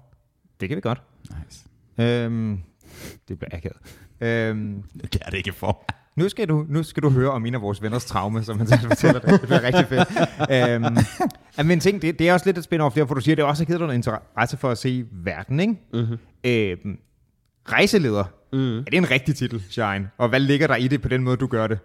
Det 0.60 0.68
kan 0.68 0.76
vi 0.76 0.80
godt. 0.80 1.02
Nice. 1.22 1.64
Øhm, 1.98 2.60
det 3.28 3.38
bliver 3.38 3.50
akavet. 3.56 3.76
Øhm, 4.20 4.82
Det 5.02 5.10
kan 5.10 5.20
det 5.30 5.34
ikke 5.38 5.52
for 5.52 5.66
mig. 5.90 6.00
Nu 6.16 6.28
skal, 6.28 6.48
du, 6.48 6.64
nu 6.68 6.82
skal 6.82 7.02
du 7.02 7.10
høre 7.10 7.30
om 7.30 7.46
en 7.46 7.54
af 7.54 7.62
vores 7.62 7.82
venners 7.82 8.04
traume, 8.04 8.42
som 8.42 8.58
han 8.58 8.66
selv 8.66 8.80
fortæller 8.80 9.20
det. 9.20 9.30
Det 9.30 9.40
bliver 9.40 9.62
rigtig 9.62 9.86
fedt. 9.86 10.08
øhm, 10.50 10.96
men 11.66 11.80
ting, 11.80 12.02
det, 12.02 12.18
det 12.18 12.28
er 12.28 12.32
også 12.32 12.46
lidt 12.46 12.58
et 12.58 12.64
spændende 12.64 12.82
over 12.82 12.90
flere, 12.90 13.06
for 13.06 13.14
du 13.14 13.20
siger, 13.20 13.36
det 13.36 13.44
også 13.44 13.62
har 13.62 13.66
givet 13.66 13.80
dig 13.80 13.86
noget 13.86 13.98
interesse 13.98 14.56
for 14.56 14.70
at 14.70 14.78
se 14.78 15.04
verden, 15.12 15.60
ikke? 15.60 15.74
Mm-hmm. 15.92 16.18
Øhm, 16.44 16.98
rejseleder. 17.72 18.24
Mm. 18.52 18.78
Er 18.78 18.82
det 18.82 18.94
en 18.94 19.10
rigtig 19.10 19.36
titel, 19.36 19.62
Shine? 19.70 20.10
Og 20.18 20.28
hvad 20.28 20.40
ligger 20.40 20.66
der 20.66 20.76
i 20.76 20.88
det 20.88 21.02
på 21.02 21.08
den 21.08 21.22
måde, 21.22 21.36
du 21.36 21.46
gør 21.46 21.66
det? 21.66 21.78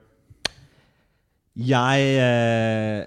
Jeg, 1.55 1.99
øh, 2.01 3.05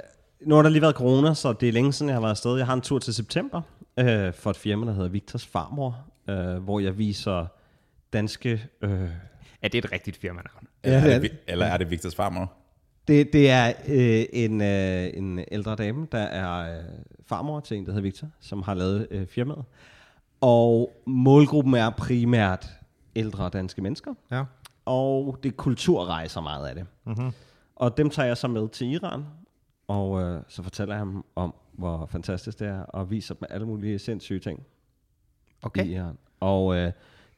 nu 0.48 0.54
har 0.54 0.62
der 0.62 0.70
lige 0.70 0.82
været 0.82 0.94
corona, 0.94 1.34
så 1.34 1.52
det 1.52 1.68
er 1.68 1.72
længe 1.72 1.92
siden, 1.92 2.08
jeg 2.08 2.16
har 2.16 2.20
været 2.20 2.30
afsted. 2.30 2.56
Jeg 2.56 2.66
har 2.66 2.74
en 2.74 2.80
tur 2.80 2.98
til 2.98 3.14
september 3.14 3.60
øh, 3.98 4.32
for 4.32 4.50
et 4.50 4.56
firma, 4.56 4.86
der 4.86 4.92
hedder 4.92 5.08
Victors 5.08 5.46
Farmor, 5.46 5.96
øh, 6.28 6.56
hvor 6.56 6.80
jeg 6.80 6.98
viser 6.98 7.46
danske... 8.12 8.64
Øh, 8.82 9.08
Er 9.64 9.68
det 9.68 9.84
et 9.84 9.92
rigtigt 9.92 10.16
firmanavn? 10.16 10.66
Eller, 10.82 11.00
det 11.00 11.10
er 11.10 11.16
er 11.16 11.18
det, 11.18 11.36
eller 11.46 11.66
er 11.66 11.76
det 11.76 11.90
Victors 11.90 12.14
farmor? 12.14 12.52
det, 13.08 13.32
det 13.32 13.50
er 13.50 13.72
øh, 13.88 14.24
en, 14.32 14.60
øh, 14.60 15.10
en 15.14 15.44
ældre 15.52 15.74
dame, 15.76 16.06
der 16.12 16.18
er 16.18 16.78
øh, 16.78 16.84
farmor 17.26 17.60
til 17.60 17.76
en, 17.76 17.86
der 17.86 17.92
hedder 17.92 18.02
Victor, 18.02 18.28
som 18.40 18.62
har 18.62 18.74
lavet 18.74 19.06
øh, 19.10 19.26
firmaet. 19.26 19.64
Og 20.40 20.92
målgruppen 21.06 21.74
er 21.74 21.90
primært 21.90 22.68
ældre 23.16 23.48
danske 23.48 23.82
mennesker. 23.82 24.14
Ja. 24.30 24.44
og 24.84 25.38
det 25.42 25.48
er 25.48 25.56
kulturrejser 25.56 26.40
meget 26.40 26.68
af 26.68 26.74
det. 26.74 26.86
Mm-hmm. 27.04 27.30
Og 27.76 27.96
dem 27.96 28.10
tager 28.10 28.26
jeg 28.26 28.36
så 28.36 28.48
med 28.48 28.68
til 28.68 28.92
Iran, 28.92 29.24
og 29.88 30.22
øh, 30.22 30.42
så 30.48 30.62
fortæller 30.62 30.94
jeg 30.94 30.98
ham 30.98 31.24
om, 31.36 31.54
hvor 31.72 32.06
fantastisk 32.06 32.58
det 32.58 32.68
er, 32.68 32.80
og 32.80 33.10
viser 33.10 33.34
dem 33.34 33.48
alle 33.50 33.66
mulige 33.66 33.98
sindssyge 33.98 34.40
ting 34.40 34.62
Okay. 35.62 35.84
i 35.86 35.94
Iran. 35.94 36.18
Og 36.40 36.76
øh, 36.76 36.92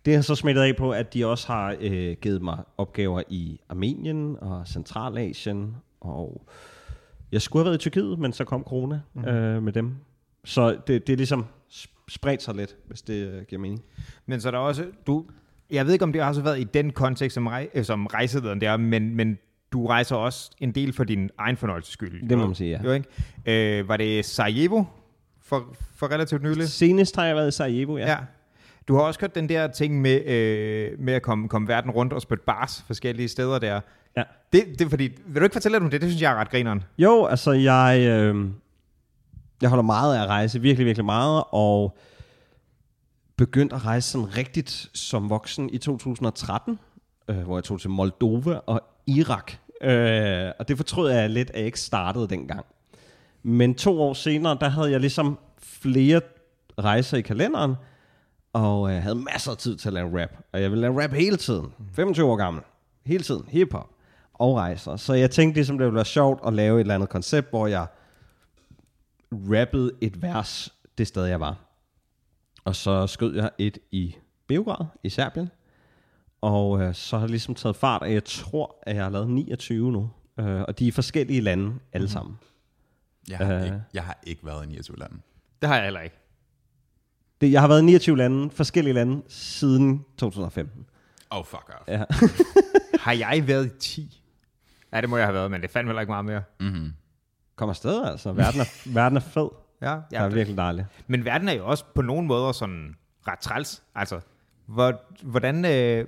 det 0.06 0.14
har 0.14 0.22
så 0.22 0.34
smittet 0.34 0.62
af 0.62 0.76
på, 0.76 0.90
at 0.90 1.14
de 1.14 1.26
også 1.26 1.46
har 1.46 1.76
øh, 1.80 2.16
givet 2.20 2.42
mig 2.42 2.58
opgaver 2.78 3.22
i 3.28 3.60
Armenien 3.68 4.36
og 4.40 4.66
Centralasien, 4.68 5.76
og 6.00 6.46
jeg 7.32 7.42
skulle 7.42 7.60
have 7.60 7.70
været 7.70 7.86
i 7.86 7.90
Tyrkiet, 7.90 8.18
men 8.18 8.32
så 8.32 8.44
kom 8.44 8.64
corona 8.64 9.00
mm-hmm. 9.14 9.30
øh, 9.30 9.62
med 9.62 9.72
dem. 9.72 9.94
Så 10.44 10.70
det, 10.86 11.06
det 11.06 11.12
er 11.12 11.16
ligesom 11.16 11.46
sp- 11.70 12.04
spredt 12.08 12.42
sig 12.42 12.54
lidt, 12.54 12.76
hvis 12.86 13.02
det 13.02 13.14
øh, 13.14 13.42
giver 13.42 13.60
mening. 13.60 13.82
Men 14.26 14.40
så 14.40 14.48
er 14.48 14.50
der 14.50 14.58
også, 14.58 14.84
du, 15.06 15.24
jeg 15.70 15.86
ved 15.86 15.92
ikke, 15.92 16.02
om 16.02 16.12
det 16.12 16.22
har 16.22 16.32
så 16.32 16.42
været 16.42 16.60
i 16.60 16.64
den 16.64 16.90
kontekst, 16.90 17.34
som, 17.34 17.46
rej, 17.46 17.68
øh, 17.74 17.84
som 17.84 18.06
rejselederen 18.06 18.60
der, 18.60 18.76
men, 18.76 19.14
men 19.14 19.38
du 19.72 19.86
rejser 19.86 20.16
også 20.16 20.50
en 20.58 20.72
del 20.72 20.92
for 20.92 21.04
din 21.04 21.30
egen 21.38 21.56
fornøjelses 21.56 21.92
skyld. 21.92 22.28
Det 22.28 22.38
må 22.38 22.46
man 22.46 22.54
sige, 22.54 22.70
ja. 22.70 22.82
Jo, 22.84 22.92
ikke? 22.92 23.78
Øh, 23.78 23.88
var 23.88 23.96
det 23.96 24.24
Sarajevo 24.24 24.84
for, 25.42 25.76
for 25.94 26.10
relativt 26.10 26.42
nylig? 26.42 26.68
Senest 26.68 27.16
har 27.16 27.24
jeg 27.24 27.36
været 27.36 27.48
i 27.48 27.56
Sarajevo, 27.56 27.96
ja. 27.96 28.10
Ja. 28.10 28.16
Du 28.88 28.94
har 28.94 29.02
også 29.02 29.20
kørt 29.20 29.34
den 29.34 29.48
der 29.48 29.68
ting 29.68 30.00
med, 30.00 30.24
øh, 30.26 31.00
med 31.00 31.14
at 31.14 31.22
komme, 31.22 31.48
komme 31.48 31.68
verden 31.68 31.90
rundt 31.90 32.12
og 32.12 32.22
spytte 32.22 32.44
bars 32.46 32.84
forskellige 32.86 33.28
steder 33.28 33.58
der. 33.58 33.80
Ja. 34.16 34.22
Det, 34.52 34.64
det 34.78 34.80
er 34.80 34.88
fordi, 34.88 35.10
vil 35.26 35.40
du 35.40 35.44
ikke 35.44 35.52
fortælle 35.52 35.74
lidt 35.74 35.84
om 35.84 35.90
det? 35.90 36.00
Det 36.00 36.10
synes 36.10 36.22
jeg 36.22 36.32
er 36.32 36.36
ret 36.36 36.50
grineren. 36.50 36.84
Jo, 36.98 37.26
altså 37.26 37.52
jeg, 37.52 38.00
øh, 38.00 38.46
jeg 39.62 39.68
holder 39.68 39.82
meget 39.82 40.16
af 40.16 40.22
at 40.22 40.28
rejse, 40.28 40.60
virkelig, 40.60 40.86
virkelig 40.86 41.04
meget, 41.04 41.44
og 41.50 41.96
begyndte 43.36 43.76
at 43.76 43.84
rejse 43.84 44.10
sådan 44.10 44.36
rigtigt 44.36 44.90
som 44.94 45.30
voksen 45.30 45.70
i 45.70 45.78
2013, 45.78 46.78
øh, 47.28 47.36
hvor 47.36 47.56
jeg 47.56 47.64
tog 47.64 47.80
til 47.80 47.90
Moldova 47.90 48.60
og 48.66 48.80
Irak. 49.06 49.52
Øh, 49.82 50.50
og 50.58 50.68
det 50.68 50.76
fortrød 50.76 51.10
jeg 51.10 51.30
lidt, 51.30 51.50
at 51.50 51.56
jeg 51.56 51.66
ikke 51.66 51.80
startede 51.80 52.28
dengang. 52.28 52.66
Men 53.42 53.74
to 53.74 54.02
år 54.02 54.14
senere, 54.14 54.58
der 54.60 54.68
havde 54.68 54.90
jeg 54.90 55.00
ligesom 55.00 55.38
flere 55.60 56.20
rejser 56.78 57.16
i 57.16 57.20
kalenderen, 57.20 57.74
og 58.62 58.92
jeg 58.92 59.02
havde 59.02 59.14
masser 59.14 59.50
af 59.50 59.56
tid 59.56 59.76
til 59.76 59.88
at 59.88 59.92
lave 59.92 60.22
rap. 60.22 60.30
Og 60.52 60.62
jeg 60.62 60.70
ville 60.70 60.80
lave 60.80 61.02
rap 61.04 61.10
hele 61.12 61.36
tiden. 61.36 61.72
25 61.92 62.26
år 62.26 62.36
gammel. 62.36 62.62
Hele 63.04 63.24
tiden. 63.24 63.44
Hip-hop. 63.48 63.88
Og 64.34 64.56
rejser. 64.56 64.96
Så 64.96 65.14
jeg 65.14 65.30
tænkte 65.30 65.54
ligesom, 65.58 65.78
det 65.78 65.84
ville 65.84 65.94
være 65.96 66.04
sjovt 66.04 66.40
at 66.46 66.54
lave 66.54 66.76
et 66.76 66.80
eller 66.80 66.94
andet 66.94 67.08
koncept, 67.08 67.50
hvor 67.50 67.66
jeg 67.66 67.86
rappede 69.32 69.90
et 70.00 70.22
vers 70.22 70.74
det 70.98 71.06
sted, 71.06 71.24
jeg 71.24 71.40
var. 71.40 71.56
Og 72.64 72.76
så 72.76 73.06
skød 73.06 73.34
jeg 73.34 73.50
et 73.58 73.78
i 73.90 74.16
Beograd 74.46 74.86
i 75.02 75.08
Serbien. 75.08 75.50
Og 76.40 76.80
øh, 76.82 76.94
så 76.94 77.16
har 77.16 77.22
det 77.24 77.30
ligesom 77.30 77.54
taget 77.54 77.76
fart, 77.76 78.02
og 78.02 78.12
jeg 78.12 78.24
tror, 78.24 78.76
at 78.82 78.96
jeg 78.96 79.04
har 79.04 79.10
lavet 79.10 79.28
29 79.28 79.92
nu. 79.92 80.10
Øh, 80.40 80.60
og 80.60 80.78
de 80.78 80.84
er 80.84 80.88
i 80.88 80.90
forskellige 80.90 81.40
lande 81.40 81.74
alle 81.92 82.08
sammen. 82.08 82.38
Jeg 83.28 83.38
har, 83.38 83.54
Øh. 83.54 83.64
ikke, 83.64 83.82
jeg 83.94 84.02
har 84.04 84.18
ikke 84.26 84.46
været 84.46 84.64
i 84.64 84.68
29 84.68 84.96
lande. 84.98 85.16
Det 85.62 85.68
har 85.68 85.76
jeg 85.76 85.84
heller 85.84 86.00
ikke. 86.00 86.16
Det, 87.40 87.52
jeg 87.52 87.60
har 87.60 87.68
været 87.68 87.82
i 87.82 87.84
29 87.84 88.16
lande, 88.16 88.50
forskellige 88.50 88.94
lande, 88.94 89.22
siden 89.28 90.04
2015. 90.18 90.86
Oh, 91.30 91.44
fuck 91.44 91.72
off. 91.80 91.88
Ja. 91.88 92.04
Har 93.04 93.12
jeg 93.12 93.44
været 93.46 93.66
i 93.66 93.78
10? 93.78 94.22
Ja, 94.92 95.00
det 95.00 95.08
må 95.10 95.16
jeg 95.16 95.26
have 95.26 95.34
været, 95.34 95.50
men 95.50 95.62
det 95.62 95.70
fandt 95.70 95.88
heller 95.88 96.00
ikke 96.00 96.10
meget 96.10 96.24
mere. 96.24 96.42
Mm-hmm. 96.60 96.92
Kom 97.56 97.68
afsted, 97.68 98.04
altså. 98.04 98.32
Verden 98.32 98.60
er, 98.60 98.64
verden 98.94 99.16
er 99.16 99.20
fed. 99.20 99.48
Ja, 99.82 99.90
Ja, 99.92 99.98
det 100.10 100.16
er 100.16 100.28
virkelig 100.28 100.56
dejligt. 100.56 100.86
Men 101.06 101.24
verden 101.24 101.48
er 101.48 101.52
jo 101.52 101.66
også 101.66 101.84
på 101.94 102.02
nogle 102.02 102.26
måder 102.26 102.52
sådan 102.52 102.94
ret 103.28 103.38
træls. 103.38 103.82
Altså, 103.94 104.20
hvor, 104.66 105.00
hvordan... 105.22 105.64
Øh, 105.64 106.06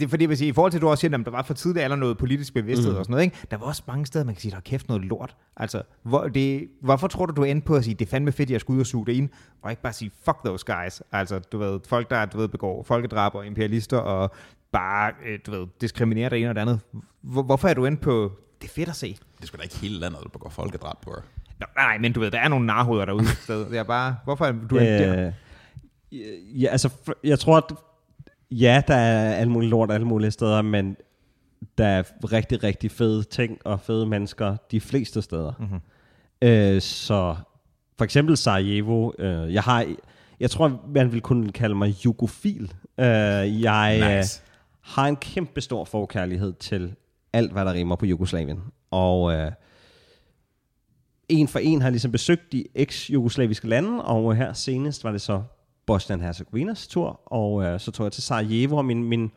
det 0.00 0.10
fordi, 0.10 0.26
vil 0.26 0.36
sige, 0.36 0.48
i 0.48 0.52
forhold 0.52 0.72
til, 0.72 0.78
at 0.78 0.82
du 0.82 0.88
også 0.88 1.00
siger, 1.00 1.18
at 1.18 1.24
der 1.24 1.30
var 1.30 1.42
for 1.42 1.54
tidligt 1.54 1.84
eller 1.84 1.96
noget 1.96 2.18
politisk 2.18 2.54
bevidsthed 2.54 2.92
mm. 2.92 2.98
og 2.98 3.04
sådan 3.04 3.12
noget, 3.12 3.24
ikke? 3.24 3.36
der 3.50 3.56
var 3.56 3.66
også 3.66 3.82
mange 3.86 4.06
steder, 4.06 4.24
man 4.24 4.34
kan 4.34 4.42
sige, 4.42 4.50
der 4.50 4.56
er 4.56 4.60
kæft 4.60 4.88
noget 4.88 5.04
lort. 5.04 5.36
Altså, 5.56 5.82
hvor 6.02 6.28
det, 6.28 6.68
hvorfor 6.80 7.06
tror 7.06 7.26
du, 7.26 7.32
du 7.32 7.44
endte 7.44 7.66
på 7.66 7.76
at 7.76 7.84
sige, 7.84 7.94
det 7.94 8.06
er 8.06 8.10
fandme 8.10 8.32
fedt, 8.32 8.50
jeg 8.50 8.60
skal 8.60 8.72
ud 8.72 8.80
og 8.80 8.86
suge 8.86 9.06
det 9.06 9.12
ind, 9.12 9.28
og 9.62 9.70
ikke 9.70 9.82
bare 9.82 9.92
sige, 9.92 10.10
fuck 10.24 10.38
those 10.44 10.64
guys. 10.66 11.02
Altså, 11.12 11.38
du 11.38 11.58
ved, 11.58 11.80
folk, 11.88 12.10
der 12.10 12.26
du 12.26 12.38
ved, 12.38 12.48
begår 12.48 12.82
folkedrab 12.82 13.34
og 13.34 13.46
imperialister, 13.46 13.98
og 13.98 14.30
bare, 14.72 15.12
øh, 15.26 15.38
du 15.46 15.50
ved, 15.50 15.66
diskriminerer 15.80 16.28
det 16.28 16.38
ene 16.38 16.48
og 16.48 16.54
det 16.54 16.60
andet. 16.60 16.80
Hvor, 17.22 17.42
hvorfor 17.42 17.68
er 17.68 17.74
du 17.74 17.86
endt 17.86 18.00
på, 18.00 18.32
det 18.62 18.68
er 18.68 18.72
fedt 18.72 18.88
at 18.88 18.96
se? 18.96 19.08
Det 19.36 19.42
er 19.42 19.46
sgu 19.46 19.56
da 19.56 19.62
ikke 19.62 19.76
hele 19.76 19.98
landet, 19.98 20.20
der 20.22 20.28
begår 20.28 20.48
folkedrab 20.48 20.96
på. 21.02 21.10
Nå, 21.60 21.66
nej, 21.76 21.98
men 21.98 22.12
du 22.12 22.20
ved, 22.20 22.30
der 22.30 22.38
er 22.38 22.48
nogle 22.48 22.66
narhoveder 22.66 23.04
derude 23.04 23.26
sted. 23.26 23.70
Det 23.70 23.78
er 23.78 23.82
bare, 23.82 24.16
hvorfor 24.24 24.44
er 24.44 24.52
du 24.52 24.78
endt 24.78 25.00
der? 25.00 25.32
Øh, 26.12 26.62
ja, 26.62 26.68
altså, 26.68 26.90
jeg 27.24 27.38
tror, 27.38 27.56
at 27.56 27.72
ja, 28.50 28.82
der 28.88 28.94
er 28.94 29.34
alle 29.34 29.52
mulige 29.52 29.70
lort 29.70 29.90
alle 29.90 30.06
mulige 30.06 30.30
steder, 30.30 30.62
men 30.62 30.96
der 31.78 31.86
er 31.86 32.02
rigtig, 32.32 32.62
rigtig 32.62 32.90
fede 32.90 33.22
ting 33.22 33.58
og 33.64 33.80
fede 33.80 34.06
mennesker 34.06 34.56
de 34.70 34.80
fleste 34.80 35.22
steder. 35.22 35.52
Mm-hmm. 35.58 35.80
Øh, 36.42 36.80
så 36.80 37.36
for 37.98 38.04
eksempel 38.04 38.36
Sarajevo, 38.36 39.12
øh, 39.18 39.54
jeg 39.54 39.62
har, 39.62 39.94
jeg 40.40 40.50
tror, 40.50 40.80
man 40.94 41.12
vil 41.12 41.20
kunne 41.20 41.52
kalde 41.52 41.74
mig 41.74 42.04
jugofil. 42.04 42.72
Øh, 42.98 43.62
jeg 43.62 44.16
Nice. 44.16 44.42
øh, 44.42 44.46
har 44.80 45.06
en 45.08 45.16
kæmpe 45.16 45.60
stor 45.60 45.84
forkærlighed 45.84 46.52
til 46.52 46.94
alt, 47.32 47.52
hvad 47.52 47.64
der 47.64 47.72
rimer 47.72 47.96
på 47.96 48.06
Jugoslavien. 48.06 48.60
Og 48.90 49.32
øh, 49.32 49.52
en 51.28 51.48
for 51.48 51.58
en 51.58 51.82
har 51.82 51.90
ligesom 51.90 52.12
besøgt 52.12 52.52
de 52.52 52.64
eks-jugoslaviske 52.74 53.68
lande, 53.68 54.04
og 54.04 54.36
her 54.36 54.52
senest 54.52 55.04
var 55.04 55.12
det 55.12 55.20
så 55.20 55.42
Bosnien-Herzegovinas 55.86 56.88
tur, 56.88 57.20
og 57.26 57.64
øh, 57.64 57.80
så 57.80 57.90
tog 57.90 58.04
jeg 58.04 58.12
til 58.12 58.22
Sarajevo, 58.22 58.76
og 58.76 58.84
min, 58.84 59.04
min 59.04 59.30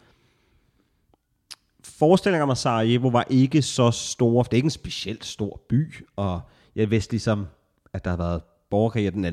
forestilling 1.83 2.43
om, 2.43 2.55
Sarajevo 2.55 3.07
var 3.07 3.25
ikke 3.29 3.61
så 3.61 3.91
stor, 3.91 4.43
for 4.43 4.49
det 4.49 4.53
er 4.53 4.57
ikke 4.57 4.65
en 4.65 4.71
specielt 4.71 5.25
stor 5.25 5.61
by, 5.69 6.05
og 6.15 6.41
jeg 6.75 6.91
vidste 6.91 7.13
ligesom, 7.13 7.47
at 7.93 8.03
der 8.03 8.09
har 8.09 8.17
været 8.17 8.41
borgerkrig, 8.69 9.07
og 9.07 9.13
den 9.13 9.25
er 9.25 9.31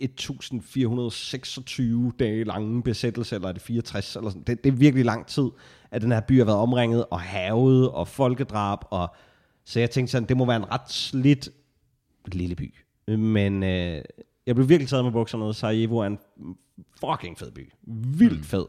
1426 0.00 2.12
dage 2.18 2.44
lange 2.44 2.82
besættelse, 2.82 3.34
eller 3.34 3.48
er 3.48 3.52
det 3.52 3.62
64, 3.62 4.16
eller 4.16 4.30
sådan. 4.30 4.42
Det, 4.42 4.64
det 4.64 4.72
er 4.72 4.76
virkelig 4.76 5.04
lang 5.04 5.26
tid, 5.26 5.48
at 5.90 6.02
den 6.02 6.12
her 6.12 6.20
by 6.20 6.38
har 6.38 6.44
været 6.44 6.58
omringet, 6.58 7.04
og 7.10 7.20
havet, 7.20 7.90
og 7.90 8.08
folkedrab, 8.08 8.78
og 8.90 9.14
så 9.64 9.80
jeg 9.80 9.90
tænkte 9.90 10.10
sådan, 10.10 10.28
det 10.28 10.36
må 10.36 10.46
være 10.46 10.56
en 10.56 10.72
ret 10.72 10.90
slidt 10.90 11.48
lille 12.26 12.56
by. 12.56 12.74
Men 13.16 13.62
øh, 13.62 14.02
jeg 14.46 14.54
blev 14.54 14.68
virkelig 14.68 14.88
taget 14.88 15.04
med 15.04 15.12
bukserne. 15.12 15.54
Sarajevo 15.54 15.98
er 15.98 16.06
en 16.06 16.18
fucking 17.00 17.38
fed 17.38 17.50
by. 17.50 17.72
Vildt 18.18 18.46
fed. 18.46 18.66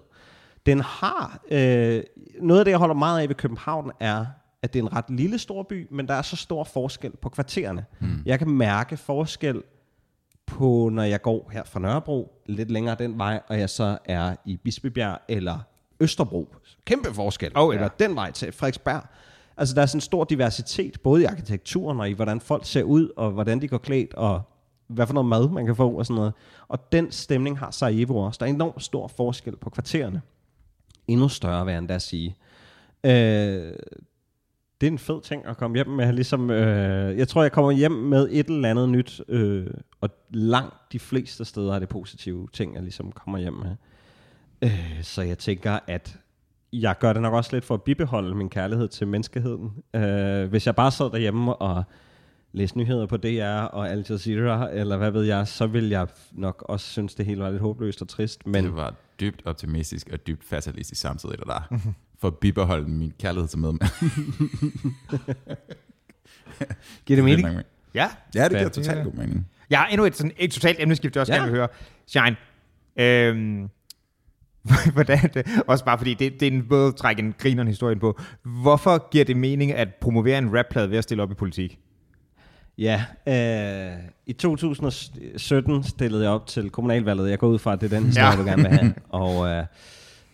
Den 0.65 0.79
har... 0.79 1.39
Øh, 1.51 2.03
noget 2.41 2.59
af 2.59 2.65
det, 2.65 2.71
jeg 2.71 2.79
holder 2.79 2.95
meget 2.95 3.21
af 3.21 3.29
ved 3.29 3.35
København, 3.35 3.91
er, 3.99 4.25
at 4.61 4.73
det 4.73 4.79
er 4.79 4.83
en 4.83 4.93
ret 4.93 5.09
lille 5.09 5.39
stor 5.39 5.63
by, 5.63 5.87
men 5.91 6.07
der 6.07 6.13
er 6.13 6.21
så 6.21 6.35
stor 6.35 6.63
forskel 6.63 7.11
på 7.21 7.29
kvartererne. 7.29 7.85
Mm. 7.99 8.23
Jeg 8.25 8.39
kan 8.39 8.49
mærke 8.49 8.97
forskel 8.97 9.63
på, 10.45 10.89
når 10.93 11.03
jeg 11.03 11.21
går 11.21 11.49
her 11.53 11.63
fra 11.63 11.79
Nørrebro, 11.79 12.41
lidt 12.45 12.71
længere 12.71 12.95
den 12.99 13.17
vej, 13.17 13.41
og 13.47 13.59
jeg 13.59 13.69
så 13.69 13.97
er 14.05 14.35
i 14.45 14.57
Bispebjerg 14.57 15.19
eller 15.27 15.59
Østerbro. 15.99 16.55
Kæmpe 16.85 17.13
forskel. 17.13 17.51
Oh, 17.55 17.73
ja. 17.73 17.79
Eller 17.79 17.87
den 17.87 18.15
vej 18.15 18.31
til 18.31 18.51
Frederiksberg. 18.51 19.03
Altså, 19.57 19.75
der 19.75 19.81
er 19.81 19.85
sådan 19.85 19.97
en 19.97 20.01
stor 20.01 20.23
diversitet, 20.23 21.01
både 21.01 21.21
i 21.21 21.25
arkitekturen 21.25 21.99
og 21.99 22.09
i, 22.09 22.13
hvordan 22.13 22.41
folk 22.41 22.65
ser 22.65 22.83
ud, 22.83 23.09
og 23.17 23.31
hvordan 23.31 23.61
de 23.61 23.67
går 23.67 23.77
klædt, 23.77 24.13
og 24.13 24.41
hvad 24.93 25.07
for 25.07 25.13
noget 25.13 25.29
mad 25.29 25.49
man 25.49 25.65
kan 25.65 25.75
få, 25.75 25.89
og 25.89 26.05
sådan 26.05 26.15
noget. 26.15 26.33
Og 26.67 26.91
den 26.91 27.11
stemning 27.11 27.59
har 27.59 27.71
Sarajevo 27.71 28.17
også. 28.17 28.37
Der 28.37 28.45
er 28.45 28.49
enormt 28.49 28.83
stor 28.83 29.07
forskel 29.07 29.55
på 29.55 29.69
kvartererne. 29.69 30.21
Endnu 31.07 31.27
større, 31.27 31.65
vil 31.65 31.71
jeg 31.71 31.79
endda 31.79 31.99
sige. 31.99 32.35
Øh, 33.03 33.73
det 34.81 34.87
er 34.87 34.91
en 34.91 34.99
fed 34.99 35.21
ting 35.21 35.45
at 35.45 35.57
komme 35.57 35.77
hjem 35.77 35.87
med. 35.87 36.13
Ligesom, 36.13 36.49
øh, 36.49 37.17
jeg 37.17 37.27
tror, 37.27 37.41
jeg 37.41 37.51
kommer 37.51 37.71
hjem 37.71 37.91
med 37.91 38.27
et 38.31 38.47
eller 38.47 38.69
andet 38.69 38.89
nyt, 38.89 39.21
øh, 39.27 39.67
og 40.01 40.09
langt 40.29 40.75
de 40.91 40.99
fleste 40.99 41.45
steder 41.45 41.75
er 41.75 41.79
det 41.79 41.89
positive 41.89 42.47
ting, 42.53 42.75
jeg 42.75 42.83
ligesom 42.83 43.11
kommer 43.11 43.39
hjem 43.39 43.53
med. 43.53 43.75
Øh, 44.61 45.03
så 45.03 45.21
jeg 45.21 45.37
tænker, 45.37 45.79
at 45.87 46.17
jeg 46.73 46.97
gør 46.99 47.13
det 47.13 47.21
nok 47.21 47.33
også 47.33 47.49
lidt 47.53 47.65
for 47.65 47.73
at 47.73 47.81
bibeholde 47.81 48.35
min 48.35 48.49
kærlighed 48.49 48.87
til 48.87 49.07
menneskeheden. 49.07 49.71
Øh, 49.93 50.49
hvis 50.49 50.65
jeg 50.65 50.75
bare 50.75 50.91
sad 50.91 51.09
derhjemme 51.11 51.55
og 51.55 51.83
læste 52.53 52.77
nyheder 52.77 53.05
på 53.05 53.17
DR 53.17 53.45
og 53.73 53.89
Al 53.89 54.05
Jazeera, 54.09 54.69
eller 54.73 54.97
hvad 54.97 55.11
ved 55.11 55.23
jeg, 55.23 55.47
så 55.47 55.67
vil 55.67 55.89
jeg 55.89 56.07
nok 56.31 56.65
også 56.69 56.89
synes, 56.89 57.15
det 57.15 57.25
hele 57.25 57.41
var 57.41 57.49
lidt 57.49 57.61
håbløst 57.61 58.01
og 58.01 58.07
trist. 58.07 58.47
Men 58.47 58.63
Det 58.65 58.75
var 58.75 58.93
dybt 59.19 59.41
optimistisk 59.45 60.09
og 60.13 60.27
dybt 60.27 60.43
fatalistisk 60.43 61.01
samtidig, 61.01 61.37
det 61.37 61.47
der. 61.47 61.79
For 62.21 62.27
at 62.27 62.37
bibeholde 62.37 62.89
min 62.89 63.13
kærlighed 63.19 63.47
til 63.47 63.59
medmænd. 63.59 63.81
giver 67.05 67.17
det 67.17 67.23
mening? 67.23 67.47
Ja. 67.93 68.09
Ja, 68.35 68.43
det 68.43 68.57
giver 68.57 68.69
totalt 68.69 69.03
god 69.03 69.13
mening. 69.13 69.47
Jeg 69.69 69.79
har 69.79 69.87
endnu 69.87 70.05
et, 70.05 70.15
sådan, 70.15 70.31
et 70.37 70.51
totalt 70.51 70.79
emneskift, 70.79 71.15
jeg 71.15 71.21
også 71.21 71.33
Ja. 71.33 71.37
ja. 71.37 71.41
gerne 71.43 71.51
vil 71.51 71.59
høre. 71.59 71.67
Shine, 72.07 72.35
øhm, 72.95 73.69
hvordan 74.93 75.29
det, 75.33 75.47
også 75.67 75.85
bare 75.85 75.97
fordi, 75.97 76.13
det, 76.13 76.39
det 76.39 76.47
er 76.47 76.51
en 76.51 76.67
både 76.67 76.87
at 76.87 76.95
trække 76.95 77.21
en 77.21 77.35
grineren 77.39 77.67
historien 77.67 77.99
på. 77.99 78.19
Hvorfor 78.43 79.09
giver 79.09 79.25
det 79.25 79.37
mening 79.37 79.71
at 79.71 79.95
promovere 80.01 80.37
en 80.37 80.57
rapplade 80.57 80.89
ved 80.89 80.97
at 80.97 81.03
stille 81.03 81.23
op 81.23 81.31
i 81.31 81.35
politik? 81.35 81.79
Ja, 82.77 83.05
øh, 83.27 83.97
i 84.25 84.33
2017 84.33 85.83
stillede 85.83 86.23
jeg 86.23 86.31
op 86.31 86.47
til 86.47 86.69
kommunalvalget. 86.69 87.29
Jeg 87.29 87.39
går 87.39 87.47
ud 87.47 87.59
fra, 87.59 87.73
at 87.73 87.81
det 87.81 87.93
er 87.93 87.97
den 87.97 88.05
historie, 88.05 88.27
Ja. 88.29 88.35
du 88.37 88.43
gerne 88.43 88.61
vil 88.63 88.71
have. 88.71 88.93
Og 89.09 89.47
øh, 89.47 89.65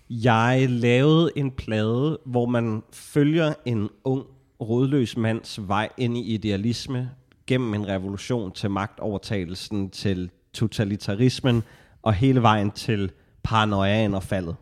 jeg 0.09 0.65
lavede 0.69 1.31
en 1.35 1.51
plade, 1.51 2.19
hvor 2.25 2.45
man 2.45 2.83
følger 2.93 3.53
en 3.65 3.89
ung, 4.03 4.23
rådløs 4.61 5.17
mands 5.17 5.59
vej 5.67 5.89
ind 5.97 6.17
i 6.17 6.33
idealisme 6.33 7.09
gennem 7.47 7.73
en 7.73 7.87
revolution 7.87 8.51
til 8.51 8.69
magtovertagelsen, 8.69 9.89
til 9.89 10.29
totalitarismen 10.53 11.63
og 12.03 12.13
hele 12.13 12.41
vejen 12.41 12.71
til 12.71 13.11
paranoiaen 13.43 14.13
og 14.13 14.23
faldet. 14.23 14.55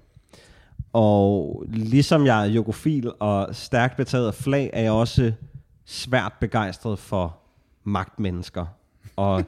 Og 0.93 1.63
ligesom 1.67 2.25
jeg 2.25 2.41
er 2.41 2.49
jogofil 2.49 3.11
og 3.19 3.55
stærkt 3.55 3.97
betaget 3.97 4.27
af 4.27 4.33
flag, 4.33 4.69
er 4.73 4.81
jeg 4.81 4.91
også 4.91 5.31
svært 5.85 6.33
begejstret 6.39 6.99
for 6.99 7.37
magtmennesker. 7.87 8.65
Og 9.15 9.43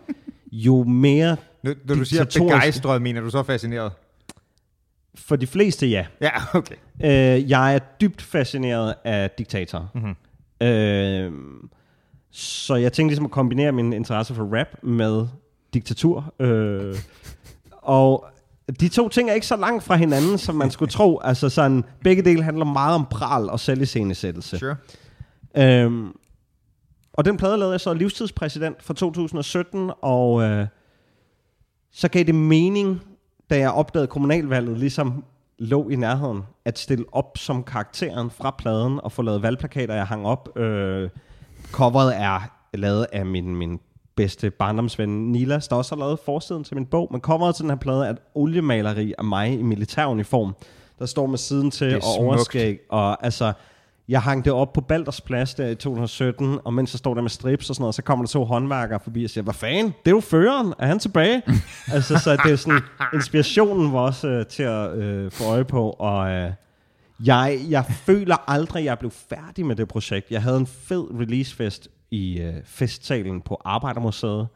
jo 0.52 0.84
mere 0.84 1.38
Når, 1.64 1.74
når 1.86 1.96
du 1.96 2.06
siger 2.06 2.26
begejstret, 2.26 3.02
mener 3.02 3.22
du 3.22 3.30
så 3.30 3.44
fascineret? 3.44 3.92
for 5.16 5.36
de 5.36 5.48
fleste 5.48 5.88
ja. 5.88 6.06
Ja, 6.22 6.32
okay. 6.54 6.76
Øh, 7.04 7.50
jeg 7.50 7.76
er 7.76 7.80
dybt 7.80 8.22
fascineret 8.22 8.96
af 9.04 9.32
diktatorer. 9.32 9.88
Mm-hmm. 9.94 10.68
Øh, 10.68 11.32
så 12.32 12.76
jeg 12.76 12.94
tænkte 12.94 13.12
ligesom 13.12 13.26
at 13.26 13.32
kombinere 13.32 13.72
min 13.72 13.94
interesse 13.94 14.36
for 14.36 14.58
rap 14.60 14.68
med 14.84 15.28
diktatur. 15.74 16.34
Øh, 16.40 16.96
og 17.72 18.26
de 18.80 18.88
to 18.88 19.10
ting 19.10 19.30
er 19.30 19.34
ikke 19.34 19.48
så 19.48 19.56
langt 19.56 19.84
fra 19.84 19.96
hinanden, 19.96 20.38
som 20.38 20.56
man 20.56 20.72
skulle 20.72 20.92
tro. 20.92 21.20
Altså 21.24 21.50
sådan, 21.50 21.84
begge 22.04 22.22
dele 22.24 22.44
handler 22.44 22.66
meget 22.66 22.96
om 22.96 23.06
pral 23.12 23.50
og 23.50 23.60
selviscenesættelse. 23.60 24.58
Sure. 24.58 24.76
Øhm, 25.58 26.16
og 27.20 27.26
den 27.26 27.38
plade 27.38 27.58
lavede 27.58 27.72
jeg 27.72 27.82
så 27.82 27.94
livstidspræsident 27.94 28.84
for 28.84 28.94
2017, 28.94 29.92
og 30.02 30.42
øh, 30.42 30.68
så 31.92 32.08
gav 32.08 32.24
det 32.24 32.36
mening, 32.36 33.02
da 33.50 33.58
jeg 33.58 33.72
opdagede 33.72 34.08
kommunalvalget, 34.08 34.78
ligesom 34.78 35.24
lå 35.58 35.90
i 35.90 35.96
nærheden, 35.96 36.44
at 36.66 36.80
stille 36.80 37.06
op 37.12 37.38
som 37.38 37.64
karakteren 37.64 38.30
fra 38.30 38.56
pladen 38.58 39.00
og 39.04 39.12
få 39.12 39.22
lavet 39.22 39.42
valgplakater, 39.42 39.94
jeg 39.94 40.06
hang 40.06 40.26
op. 40.26 40.58
Øh, 40.58 41.10
coveret 41.72 42.18
er 42.18 42.40
lavet 42.74 43.08
af 43.12 43.26
min, 43.26 43.56
min 43.56 43.80
bedste 44.16 44.50
barndomsven 44.50 45.32
Nilas, 45.32 45.68
der 45.68 45.76
også 45.76 45.96
har 45.96 46.00
lavet 46.00 46.20
forsiden 46.26 46.64
til 46.64 46.76
min 46.76 46.86
bog, 46.86 47.08
men 47.12 47.22
coveret 47.22 47.56
til 47.56 47.64
den 47.64 47.70
her 47.70 47.78
plade 47.78 48.06
er 48.06 48.10
et 48.10 48.20
oliemaleri 48.36 49.14
af 49.18 49.24
mig 49.24 49.60
i 49.60 49.62
militæruniform, 49.62 50.56
der 51.00 51.06
står 51.06 51.26
med 51.26 51.38
siden 51.38 51.72
til 51.72 51.96
og 51.96 52.26
overskæg, 52.26 52.80
og 52.90 53.26
altså, 53.26 53.54
jeg 54.10 54.22
hang 54.22 54.46
det 54.46 54.54
op 54.54 54.74
på 54.74 54.82
Balders 54.82 55.22
Plads 55.22 55.54
der 55.54 55.68
i 55.68 55.76
2017, 55.76 56.60
og 56.64 56.74
mens 56.74 56.94
jeg 56.94 56.98
står 56.98 57.14
der 57.14 57.22
med 57.22 57.30
strips 57.30 57.70
og 57.70 57.76
sådan 57.76 57.82
noget, 57.82 57.96
så 57.96 58.02
kommer 58.02 58.26
der 58.26 58.30
to 58.30 58.46
håndværkere 58.46 59.00
forbi 59.00 59.24
og 59.24 59.30
siger, 59.30 59.44
hvad 59.44 59.54
fanden, 59.54 59.86
det 59.86 60.12
er 60.12 60.16
jo 60.16 60.20
føreren, 60.20 60.74
er 60.80 60.88
han 60.88 61.00
tilbage? 61.00 61.42
altså, 61.94 62.18
så 62.18 62.38
det 62.44 62.52
er 62.52 62.56
sådan, 62.56 62.82
inspirationen 63.14 63.94
var 63.94 64.00
også 64.00 64.28
øh, 64.28 64.46
til 64.46 64.64
at 64.64 64.98
øh, 64.98 65.32
få 65.32 65.44
øje 65.44 65.66
på, 65.66 65.90
og 65.90 66.30
øh, 66.30 66.52
Jeg, 67.26 67.60
jeg 67.70 67.86
føler 67.86 68.50
aldrig, 68.50 68.86
jeg 68.86 69.00
blev 69.00 69.12
færdig 69.12 69.66
med 69.66 69.76
det 69.76 69.88
projekt. 69.88 70.32
Jeg 70.32 70.42
havde 70.42 70.58
en 70.58 70.68
fed 70.68 71.20
releasefest 71.20 71.88
i 72.12 72.40
øh, 72.40 72.54
festsalen 72.66 73.42
på 73.42 73.62
Arbejdermuseet, 73.66 74.48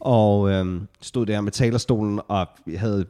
og 0.00 0.50
øh, 0.50 0.80
stod 1.00 1.26
der 1.26 1.40
med 1.40 1.52
talerstolen 1.52 2.20
og 2.28 2.46
havde 2.76 3.06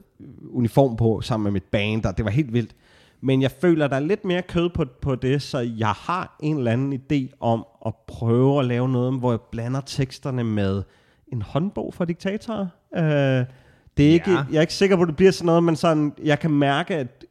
uniform 0.51 0.97
på 0.97 1.20
sammen 1.20 1.45
med 1.45 1.53
mit 1.53 1.64
band, 1.64 2.05
og 2.05 2.16
det 2.16 2.24
var 2.24 2.30
helt 2.30 2.53
vildt. 2.53 2.74
Men 3.21 3.43
jeg 3.43 3.51
føler, 3.51 3.89
der 3.89 3.97
er 3.97 4.01
lidt 4.01 4.25
mere 4.25 4.43
kød 4.43 4.71
på, 4.71 4.85
på 5.03 5.14
det, 5.14 5.43
så 5.43 5.59
jeg 5.59 5.89
har 5.89 6.37
en 6.41 6.57
eller 6.57 6.73
anden 6.73 6.93
idé 6.93 7.37
om 7.41 7.66
at 7.87 7.95
prøve 8.07 8.61
at 8.61 8.64
lave 8.64 8.89
noget, 8.89 9.18
hvor 9.18 9.33
jeg 9.33 9.41
blander 9.41 9.81
teksterne 9.81 10.45
med 10.45 10.83
en 11.33 11.43
håndbog 11.43 11.95
for 11.95 12.05
diktatorer. 12.05 12.66
Øh, 12.97 13.45
det 13.97 14.09
er 14.09 14.12
ikke, 14.12 14.31
Ja. 14.31 14.45
Jeg 14.51 14.57
er 14.57 14.61
ikke 14.61 14.75
sikker 14.75 14.97
på, 14.97 15.03
at 15.03 15.09
det 15.09 15.16
bliver 15.16 15.33
sådan 15.33 15.47
noget, 15.47 15.62
men 15.64 15.77
sådan, 15.77 16.12
jeg 16.23 16.39
kan 16.39 16.51
mærke, 16.51 16.95
at 16.95 17.25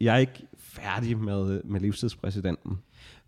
jeg 0.00 0.14
er 0.14 0.18
ikke 0.18 0.46
færdig 0.58 1.18
med, 1.18 1.62
med 1.64 1.80
livstidspræsidenten. 1.80 2.78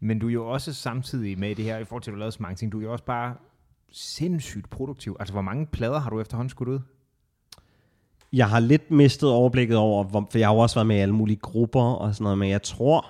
Men 0.01 0.19
du 0.19 0.29
er 0.29 0.33
jo 0.33 0.49
også 0.49 0.75
samtidig 0.75 1.39
med 1.39 1.55
det 1.55 1.65
her, 1.65 1.79
i 1.79 1.85
forhold 1.85 2.03
til 2.03 2.11
at 2.11 2.13
du 2.15 2.19
lavet 2.19 2.35
så 2.35 2.43
mange 2.43 2.57
ting, 2.57 2.73
du 2.73 2.79
er 2.79 2.83
jo 2.83 2.93
også 2.93 3.05
bare 3.05 3.35
sindssygt 3.93 4.71
produktiv. 4.71 5.17
Altså, 5.21 5.33
hvor 5.33 5.43
mange 5.43 5.67
plader 5.67 5.99
har 5.99 6.11
du 6.11 6.21
efterhånden 6.21 6.51
skudt 6.51 6.69
ud? 6.69 6.81
Jeg 8.33 8.49
har 8.49 8.61
lidt 8.61 8.91
mistet 8.91 9.31
overblikket 9.31 9.77
over, 9.77 10.05
hvor, 10.05 10.27
for 10.31 10.39
jeg 10.39 10.49
har 10.49 10.55
jo 10.55 10.61
også 10.61 10.77
været 10.77 10.87
med 10.87 10.97
i 10.97 11.01
alle 11.01 11.15
mulige 11.15 11.37
grupper 11.37 11.83
og 11.83 12.15
sådan 12.15 12.23
noget, 12.23 12.39
men 12.39 12.51
jeg 12.51 12.63
tror, 12.63 13.07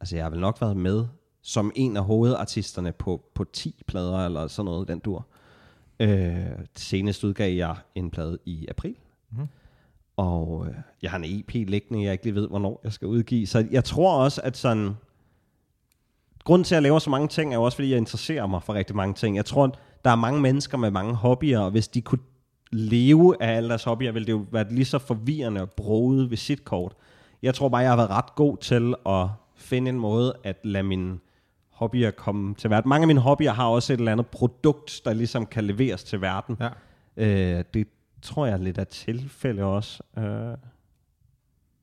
altså 0.00 0.16
jeg 0.16 0.24
har 0.24 0.30
vel 0.30 0.40
nok 0.40 0.60
været 0.60 0.76
med 0.76 1.06
som 1.42 1.72
en 1.74 1.96
af 1.96 2.04
hovedartisterne 2.04 2.92
på, 2.92 3.24
på 3.34 3.44
10 3.44 3.82
plader 3.86 4.26
eller 4.26 4.46
sådan 4.46 4.64
noget, 4.64 4.88
den 4.88 4.98
dur. 4.98 5.26
Øh, 6.00 6.46
senest 6.76 7.24
udgav 7.24 7.52
jeg 7.52 7.76
en 7.94 8.10
plade 8.10 8.38
i 8.44 8.66
april. 8.68 8.96
Mm. 9.30 9.46
Og 10.16 10.66
øh, 10.68 10.74
jeg 11.02 11.10
har 11.10 11.18
en 11.18 11.24
EP 11.24 11.52
liggende, 11.54 12.04
jeg 12.04 12.12
ikke 12.12 12.24
lige 12.24 12.34
ved, 12.34 12.48
hvornår 12.48 12.80
jeg 12.84 12.92
skal 12.92 13.08
udgive. 13.08 13.46
Så 13.46 13.66
jeg 13.70 13.84
tror 13.84 14.18
også, 14.24 14.40
at 14.44 14.56
sådan... 14.56 14.94
Grunden 16.44 16.64
til, 16.64 16.74
at 16.74 16.76
jeg 16.76 16.82
laver 16.82 16.98
så 16.98 17.10
mange 17.10 17.28
ting, 17.28 17.52
er 17.52 17.56
jo 17.56 17.62
også, 17.62 17.76
fordi 17.76 17.90
jeg 17.90 17.98
interesserer 17.98 18.46
mig 18.46 18.62
for 18.62 18.74
rigtig 18.74 18.96
mange 18.96 19.14
ting. 19.14 19.36
Jeg 19.36 19.44
tror, 19.44 19.78
der 20.04 20.10
er 20.10 20.16
mange 20.16 20.40
mennesker 20.40 20.78
med 20.78 20.90
mange 20.90 21.14
hobbyer, 21.14 21.58
og 21.58 21.70
hvis 21.70 21.88
de 21.88 22.02
kunne 22.02 22.20
leve 22.72 23.42
af 23.42 23.56
alle 23.56 23.68
deres 23.68 23.84
hobbyer, 23.84 24.12
ville 24.12 24.26
det 24.26 24.32
jo 24.32 24.46
være 24.50 24.72
lige 24.72 24.84
så 24.84 24.98
forvirrende 24.98 25.60
og 25.60 25.70
broget 25.70 26.30
visitkort. 26.30 26.94
Jeg 27.42 27.54
tror 27.54 27.68
bare, 27.68 27.80
jeg 27.80 27.90
har 27.90 27.96
været 27.96 28.10
ret 28.10 28.34
god 28.34 28.56
til 28.56 28.94
at 29.06 29.28
finde 29.56 29.88
en 29.88 29.98
måde 29.98 30.36
at 30.44 30.56
lade 30.64 30.84
mine 30.84 31.18
hobbyer 31.70 32.10
komme 32.10 32.54
til 32.54 32.70
verden. 32.70 32.88
Mange 32.88 33.02
af 33.02 33.06
mine 33.06 33.20
hobbyer 33.20 33.52
har 33.52 33.66
også 33.66 33.92
et 33.92 33.98
eller 33.98 34.12
andet 34.12 34.26
produkt, 34.26 35.00
der 35.04 35.12
ligesom 35.12 35.46
kan 35.46 35.64
leveres 35.64 36.04
til 36.04 36.20
verden. 36.20 36.56
Ja. 36.60 36.68
Øh, 37.16 37.64
det 37.74 37.88
tror 38.22 38.46
jeg 38.46 38.52
er 38.52 38.58
lidt 38.58 38.78
af 38.78 38.86
tilfælde 38.86 39.62
også. 39.62 40.02
Øh, 40.18 40.24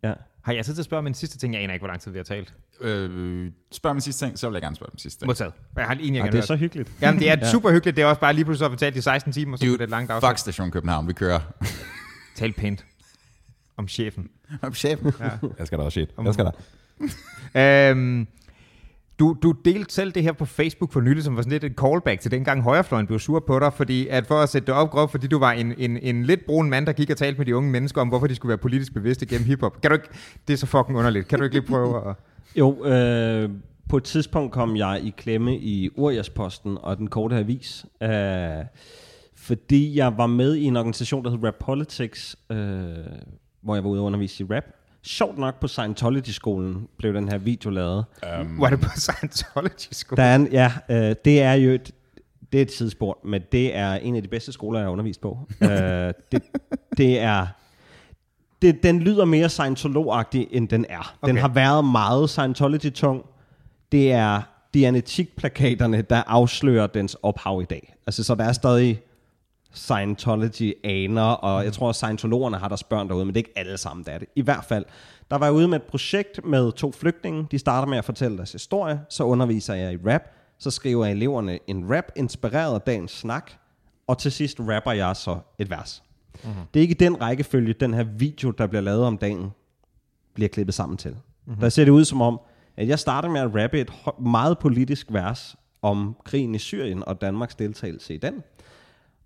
ja. 0.04 0.14
Har 0.42 0.54
jeg 0.54 0.66
tid 0.66 0.74
til 0.74 0.82
at 0.82 0.86
spørge 0.86 1.00
om 1.00 1.08
en 1.08 1.14
sidste 1.14 1.38
ting? 1.38 1.54
Jeg 1.54 1.64
aner 1.64 1.74
ikke, 1.74 1.82
hvor 1.82 1.88
lang 1.88 2.02
tid 2.02 2.12
vi 2.12 2.18
har 2.18 2.24
talt. 2.24 2.56
Øh, 2.84 3.52
spørg 3.72 3.96
mig 3.96 4.04
sidste 4.04 4.26
ting, 4.26 4.40
så 4.40 4.48
vil 4.50 4.54
jeg 4.56 4.62
gerne 4.62 4.76
spørge 4.76 4.90
dem 4.92 4.98
sidste 4.98 5.20
ting. 5.20 5.28
Modtaget. 5.28 5.54
Jeg 5.78 5.86
har 5.86 5.94
en, 6.00 6.16
jeg 6.16 6.22
Ej, 6.22 6.26
kan 6.28 6.34
det 6.34 6.40
er 6.42 6.46
så 6.46 6.56
hyggeligt. 6.56 6.92
Jamen, 7.02 7.20
det 7.20 7.30
er 7.30 7.36
Ja. 7.42 7.52
super 7.52 7.72
hyggeligt. 7.72 7.96
Det 7.98 8.02
er 8.04 8.06
også 8.06 8.22
bare 8.22 8.34
lige 8.34 8.46
pludselig 8.46 8.66
at 8.66 8.72
fortalt 8.72 8.96
i 8.96 9.02
16 9.02 9.34
timer, 9.34 9.58
så 9.58 9.66
er 9.66 9.70
det 9.70 9.82
et 9.82 9.90
langt 9.90 10.12
afsnit. 10.12 10.30
Fuck 10.30 10.38
Station 10.38 10.72
København, 10.72 11.08
vi 11.08 11.14
kører. 11.14 11.40
Tal 12.36 12.54
pænt 12.54 12.86
om 13.78 13.88
chefen. 13.88 14.30
Om 14.62 14.74
chefen. 14.74 15.14
Ja. 15.20 15.30
Jeg 15.60 15.68
skal 15.68 15.80
da 15.80 15.84
også 15.84 15.96
shit. 15.96 16.10
Om- 16.18 16.26
Jeg 16.26 16.34
skal 16.34 16.46
da. 17.56 17.90
Øhm, 17.90 18.28
du, 19.20 19.38
du 19.44 19.52
delte 19.66 19.94
selv 19.94 20.12
det 20.12 20.24
her 20.24 20.32
på 20.32 20.46
Facebook 20.46 20.92
for 20.94 21.02
nylig, 21.02 21.24
som 21.24 21.36
var 21.36 21.42
sådan 21.42 21.52
lidt 21.52 21.64
et 21.64 21.74
callback 21.80 22.22
til 22.22 22.32
dengang 22.32 22.62
højrefløjen 22.62 23.08
blev 23.08 23.20
sur 23.20 23.44
på 23.48 23.60
dig, 23.60 23.74
fordi 23.74 24.08
at 24.08 24.28
for 24.28 24.42
at 24.42 24.50
sætte 24.50 24.66
det 24.66 24.74
op 24.76 24.90
groft, 24.92 25.12
fordi 25.12 25.28
du 25.28 25.40
var 25.40 25.52
en, 25.52 25.74
en, 25.78 25.98
en 25.98 26.24
lidt 26.24 26.46
brun 26.46 26.70
mand, 26.70 26.86
der 26.86 26.94
gik 26.94 27.10
og 27.10 27.18
talte 27.18 27.38
med 27.38 27.46
de 27.46 27.56
unge 27.56 27.72
mennesker 27.72 28.02
om, 28.02 28.08
hvorfor 28.08 28.28
de 28.28 28.36
skulle 28.36 28.50
være 28.50 28.58
politisk 28.58 28.94
bevidste 28.94 29.26
gennem 29.26 29.46
hiphop. 29.48 29.82
Kan 29.82 29.92
du 29.92 29.96
ikke, 29.96 30.08
det 30.48 30.54
er 30.54 30.58
så 30.58 30.66
fucking 30.66 30.98
underligt. 30.98 31.28
Kan 31.28 31.38
du 31.40 31.44
ikke 31.44 31.56
lige 31.56 31.68
prøve 31.68 32.10
at... 32.10 32.16
Jo, 32.56 32.86
øh, 32.86 33.49
på 33.89 33.97
et 33.97 34.04
tidspunkt 34.04 34.51
kom 34.51 34.76
jeg 34.76 35.01
i 35.04 35.14
klemme 35.18 35.58
i 35.58 35.89
Uriasposten 35.95 36.78
og 36.82 36.97
den 36.97 37.08
korte 37.08 37.36
avis, 37.36 37.86
øh, 38.01 38.66
fordi 39.36 39.97
jeg 39.97 40.18
var 40.18 40.28
med 40.28 40.56
i 40.56 40.64
en 40.64 40.78
organisation, 40.78 41.24
der 41.24 41.30
hed 41.30 41.43
Rap 41.43 41.56
Politics, 41.60 42.36
øh, 42.49 42.58
hvor 43.62 43.76
jeg 43.76 43.84
var 43.84 43.89
ude 43.89 43.99
og 43.99 44.06
undervise 44.06 44.43
i 44.43 44.47
rap. 44.49 44.64
Sjovt 45.01 45.38
nok 45.38 45.60
på 45.60 45.68
Scientology-skolen 45.68 46.88
blev 46.97 47.14
den 47.14 47.30
her 47.30 47.38
video 47.38 47.70
lavet. 47.70 48.06
Um, 48.41 48.62
var 48.62 48.70
det 48.70 48.80
på 48.80 48.89
Scientology 48.95 49.88
skole? 49.91 50.22
Der 50.22 50.24
er 50.24 50.36
en, 50.36 50.47
ja, 50.51 50.72
øh, 50.89 51.16
det 51.26 51.41
er 51.41 51.54
jo 51.54 51.72
et, 51.72 51.91
det 52.51 52.58
er 52.58 52.62
et 52.62 52.72
sidespor, 52.72 53.20
men 53.24 53.41
det 53.51 53.76
er 53.76 53.93
en 53.93 54.16
af 54.16 54.22
de 54.22 54.28
bedste 54.28 54.51
skoler, 54.51 54.80
jeg 54.80 54.86
har 54.86 54.91
undervist 54.91 55.22
på. 55.22 55.39
øh, 55.64 56.14
det, 56.32 56.43
det 56.97 57.20
er... 57.20 57.47
Det, 58.64 58.84
den 58.84 58.99
lyder 58.99 59.26
mere 59.26 59.49
Scientolog-agtig, 59.49 60.47
end 60.51 60.68
den 60.70 60.86
er. 60.89 61.16
Okay. 61.22 61.34
Den 61.34 61.41
har 61.41 61.47
været 61.47 61.86
meget 61.86 62.30
Scientology-tung. 62.30 63.26
Det 63.91 64.11
er 64.11 64.41
Dianetik-plakaterne, 64.74 66.01
der 66.01 66.24
afslører 66.28 66.88
dens 66.88 67.18
ophav 67.24 67.61
i 67.61 67.66
dag. 67.66 67.95
Altså, 68.07 68.24
så 68.24 68.36
der 68.36 68.43
er 68.43 68.53
stadig 68.53 69.01
Scientology-aner, 69.74 71.22
og 71.22 71.64
jeg 71.64 71.74
tror, 71.74 71.89
at 71.89 71.95
Scientologerne 71.95 72.57
har 72.57 72.68
deres 72.68 72.84
børn 72.84 73.07
derude, 73.07 73.26
men 73.26 73.36
det 73.36 73.41
er 73.41 73.45
ikke 73.45 73.59
alle 73.59 73.78
sammen, 73.78 74.05
der 74.05 74.11
er 74.11 74.18
det. 74.18 74.28
I 74.36 74.41
hvert 74.41 74.66
fald, 74.66 74.86
der 75.32 75.38
var 75.38 75.45
jeg 75.45 75.53
ude 75.53 75.68
med 75.68 75.76
et 75.76 75.84
projekt 75.84 76.45
med 76.45 76.72
to 76.72 76.91
flygtninge. 76.91 77.47
De 77.51 77.59
starter 77.59 77.88
med 77.88 77.97
at 77.97 78.05
fortælle 78.05 78.38
deres 78.38 78.51
historie, 78.51 79.01
så 79.09 79.24
underviser 79.24 79.74
jeg 79.74 79.93
i 79.93 79.97
rap, 80.07 80.22
så 80.59 80.72
skriver 80.72 81.05
eleverne 81.05 81.59
en 81.68 81.95
rap, 81.95 82.05
inspireret 82.16 82.74
af 82.74 82.82
dagens 82.82 83.11
snak, 83.11 83.51
og 84.07 84.18
til 84.18 84.32
sidst 84.32 84.59
rapper 84.59 84.91
jeg 84.91 85.16
så 85.16 85.38
et 85.59 85.70
vers. 85.70 86.03
Mm-hmm. 86.44 86.62
Det 86.74 86.80
er 86.80 86.82
ikke 86.82 86.94
den 86.94 87.22
rækkefølge, 87.22 87.74
den 87.74 87.94
her 87.94 88.04
video, 88.04 88.52
der 88.52 88.68
bliver 88.68 88.82
lavet 88.82 89.04
om 89.04 89.18
dagen, 89.18 89.52
bliver 90.34 90.50
klippet 90.50 90.76
sammen 90.76 90.98
til. 90.98 91.12
Mm-hmm. 91.12 91.62
Der 91.62 91.70
ser 91.70 91.86
det 91.86 91.92
ud 91.92 92.06
som 92.06 92.22
om, 92.22 92.40
at 92.78 92.88
jeg 92.88 93.00
starter 93.00 93.30
med 93.30 93.42
at 93.42 93.56
rappe 93.56 93.80
et 93.80 93.92
meget 94.20 94.60
politisk 94.60 95.08
vers 95.10 95.56
om 95.82 96.16
krigen 96.26 96.56
i 96.56 96.60
Syrien 96.60 97.08
og 97.08 97.22
Danmarks 97.22 97.56
deltagelse 97.56 98.14
i 98.14 98.18
den. 98.18 98.44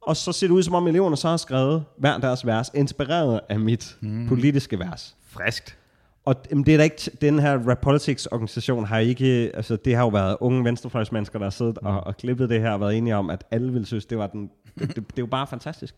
Og 0.01 0.17
så 0.17 0.31
ser 0.31 0.47
det 0.47 0.53
ud 0.53 0.63
som 0.63 0.75
om 0.75 0.87
eleverne 0.87 1.17
så 1.17 1.29
har 1.29 1.37
skrevet 1.37 1.85
hver 1.97 2.17
deres 2.17 2.45
vers, 2.45 2.71
inspireret 2.73 3.39
af 3.49 3.59
mit 3.59 3.97
mm. 4.01 4.27
politiske 4.27 4.79
vers. 4.79 5.15
Friskt. 5.27 5.77
Og 6.25 6.35
jamen, 6.51 6.65
det 6.65 6.73
er 6.73 6.77
da 6.77 6.83
ikke, 6.83 7.11
den 7.21 7.39
her 7.39 7.69
Rap 7.69 7.77
Politics 7.81 8.25
organisation 8.25 8.85
har 8.85 8.99
ikke, 8.99 9.51
altså 9.53 9.75
det 9.75 9.95
har 9.95 10.03
jo 10.03 10.09
været 10.09 10.37
unge 10.39 10.63
venstrefløjsmennesker, 10.63 11.39
der 11.39 11.45
har 11.45 11.49
siddet 11.51 11.77
og, 11.77 12.01
og 12.01 12.17
klippet 12.17 12.49
det 12.49 12.61
her, 12.61 12.71
og 12.71 12.79
været 12.79 12.97
enige 12.97 13.15
om, 13.15 13.29
at 13.29 13.43
alle 13.51 13.71
ville 13.71 13.85
synes, 13.85 14.05
det 14.05 14.17
var 14.17 14.27
den, 14.27 14.49
det, 14.79 14.87
det, 14.87 14.95
det 14.95 15.01
er 15.01 15.21
jo 15.21 15.25
bare 15.25 15.47
fantastisk. 15.47 15.95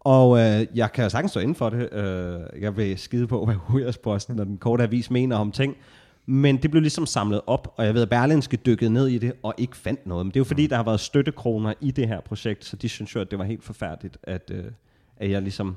Og 0.00 0.38
øh, 0.38 0.66
jeg 0.74 0.92
kan 0.92 1.10
sagtens 1.10 1.30
stå 1.30 1.40
inden 1.40 1.54
for 1.54 1.70
det. 1.70 1.92
Øh, 1.92 2.62
jeg 2.62 2.76
vil 2.76 2.98
skide 2.98 3.26
på, 3.26 3.44
hvad 3.44 3.56
Uriasposten 3.74 4.40
og 4.40 4.46
den 4.46 4.58
korte 4.58 4.82
avis 4.82 5.10
mener 5.10 5.36
om 5.36 5.52
ting. 5.52 5.76
Men 6.26 6.56
det 6.56 6.70
blev 6.70 6.80
ligesom 6.80 7.06
samlet 7.06 7.40
op, 7.46 7.74
og 7.76 7.84
jeg 7.86 7.94
ved, 7.94 8.02
at 8.02 8.10
Berlinske 8.10 8.56
dykkede 8.56 8.90
ned 8.92 9.08
i 9.08 9.18
det 9.18 9.32
og 9.42 9.54
ikke 9.58 9.76
fandt 9.76 10.06
noget. 10.06 10.26
Men 10.26 10.30
det 10.30 10.36
er 10.36 10.40
jo 10.40 10.44
fordi, 10.44 10.66
der 10.66 10.76
har 10.76 10.82
været 10.82 11.00
støttekroner 11.00 11.74
i 11.80 11.90
det 11.90 12.08
her 12.08 12.20
projekt, 12.20 12.64
så 12.64 12.76
de 12.76 12.88
synes 12.88 13.14
jo, 13.14 13.20
at 13.20 13.30
det 13.30 13.38
var 13.38 13.44
helt 13.44 13.64
forfærdeligt, 13.64 14.18
at, 14.22 14.50
øh, 14.54 14.64
at 15.16 15.30
jeg 15.30 15.42
ligesom 15.42 15.76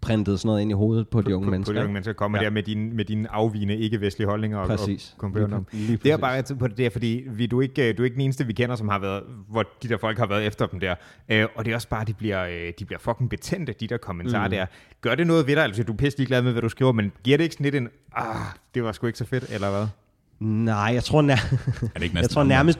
printede 0.00 0.38
sådan 0.38 0.48
noget 0.48 0.60
ind 0.62 0.70
i 0.70 0.74
hovedet 0.74 1.08
på 1.08 1.22
de 1.22 1.36
unge 1.36 1.46
på, 1.46 1.50
mennesker. 1.50 1.72
På 1.72 1.78
de 1.78 1.82
unge 1.84 1.92
mennesker 1.92 2.12
kommer 2.12 2.38
Ja. 2.38 2.44
der 2.44 2.50
med 2.50 2.62
dine, 2.62 2.94
med 2.94 3.04
dine 3.04 3.30
afvigende 3.32 3.76
ikke-vestlige 3.76 4.28
holdninger 4.28 4.58
og, 4.58 4.68
Præcis. 4.68 5.10
og 5.12 5.18
konkurrere 5.18 5.52
om. 5.56 5.66
Lige 5.72 5.96
Det 5.96 6.12
er 6.12 6.16
præcis. 6.16 6.48
bare 6.48 6.58
på 6.58 6.68
det 6.68 6.78
der, 6.78 6.90
fordi 6.90 7.24
vi, 7.30 7.46
du, 7.46 7.58
er 7.58 7.62
ikke, 7.62 7.92
du 7.92 8.02
er 8.02 8.04
ikke 8.04 8.14
den 8.14 8.20
eneste, 8.20 8.46
vi 8.46 8.52
kender, 8.52 8.76
som 8.76 8.88
har 8.88 8.98
været, 8.98 9.22
hvor 9.48 9.64
de 9.82 9.88
der 9.88 9.96
folk 9.98 10.18
har 10.18 10.26
været 10.26 10.46
efter 10.46 10.66
dem 10.66 10.80
der. 10.80 10.94
Øh, 11.28 11.46
og 11.56 11.64
det 11.64 11.70
er 11.70 11.74
også 11.74 11.88
bare, 11.88 12.04
de 12.04 12.14
bliver, 12.14 12.44
øh, 12.44 12.72
de 12.78 12.84
bliver 12.84 12.98
fucking 12.98 13.30
betændte, 13.30 13.74
de 13.80 13.86
der 13.86 13.96
kommentarer 13.96 14.46
mm. 14.48 14.50
der. 14.50 14.66
Gør 15.00 15.14
det 15.14 15.26
noget 15.26 15.46
ved 15.46 15.54
dig? 15.56 15.64
Altså, 15.64 15.82
du 15.82 15.92
er 15.92 15.96
pisselig 15.96 16.26
glad 16.26 16.42
med, 16.42 16.52
hvad 16.52 16.62
du 16.62 16.68
skriver, 16.68 16.92
men 16.92 17.12
giver 17.24 17.36
det 17.36 17.44
ikke 17.44 17.54
sådan 17.54 17.64
lidt 17.64 17.74
en, 17.74 17.88
ah, 18.16 18.36
det 18.74 18.84
var 18.84 18.92
sgu 18.92 19.06
ikke 19.06 19.18
så 19.18 19.26
fedt, 19.26 19.44
eller 19.50 19.70
hvad? 19.70 19.86
Nej, 20.40 20.90
jeg 20.94 21.04
tror, 21.04 21.22
nær- 21.22 21.32
Er 21.32 21.88
det 21.94 22.02
ikke 22.02 22.18
jeg 22.22 22.30
tror 22.30 22.44
nærmest, 22.44 22.78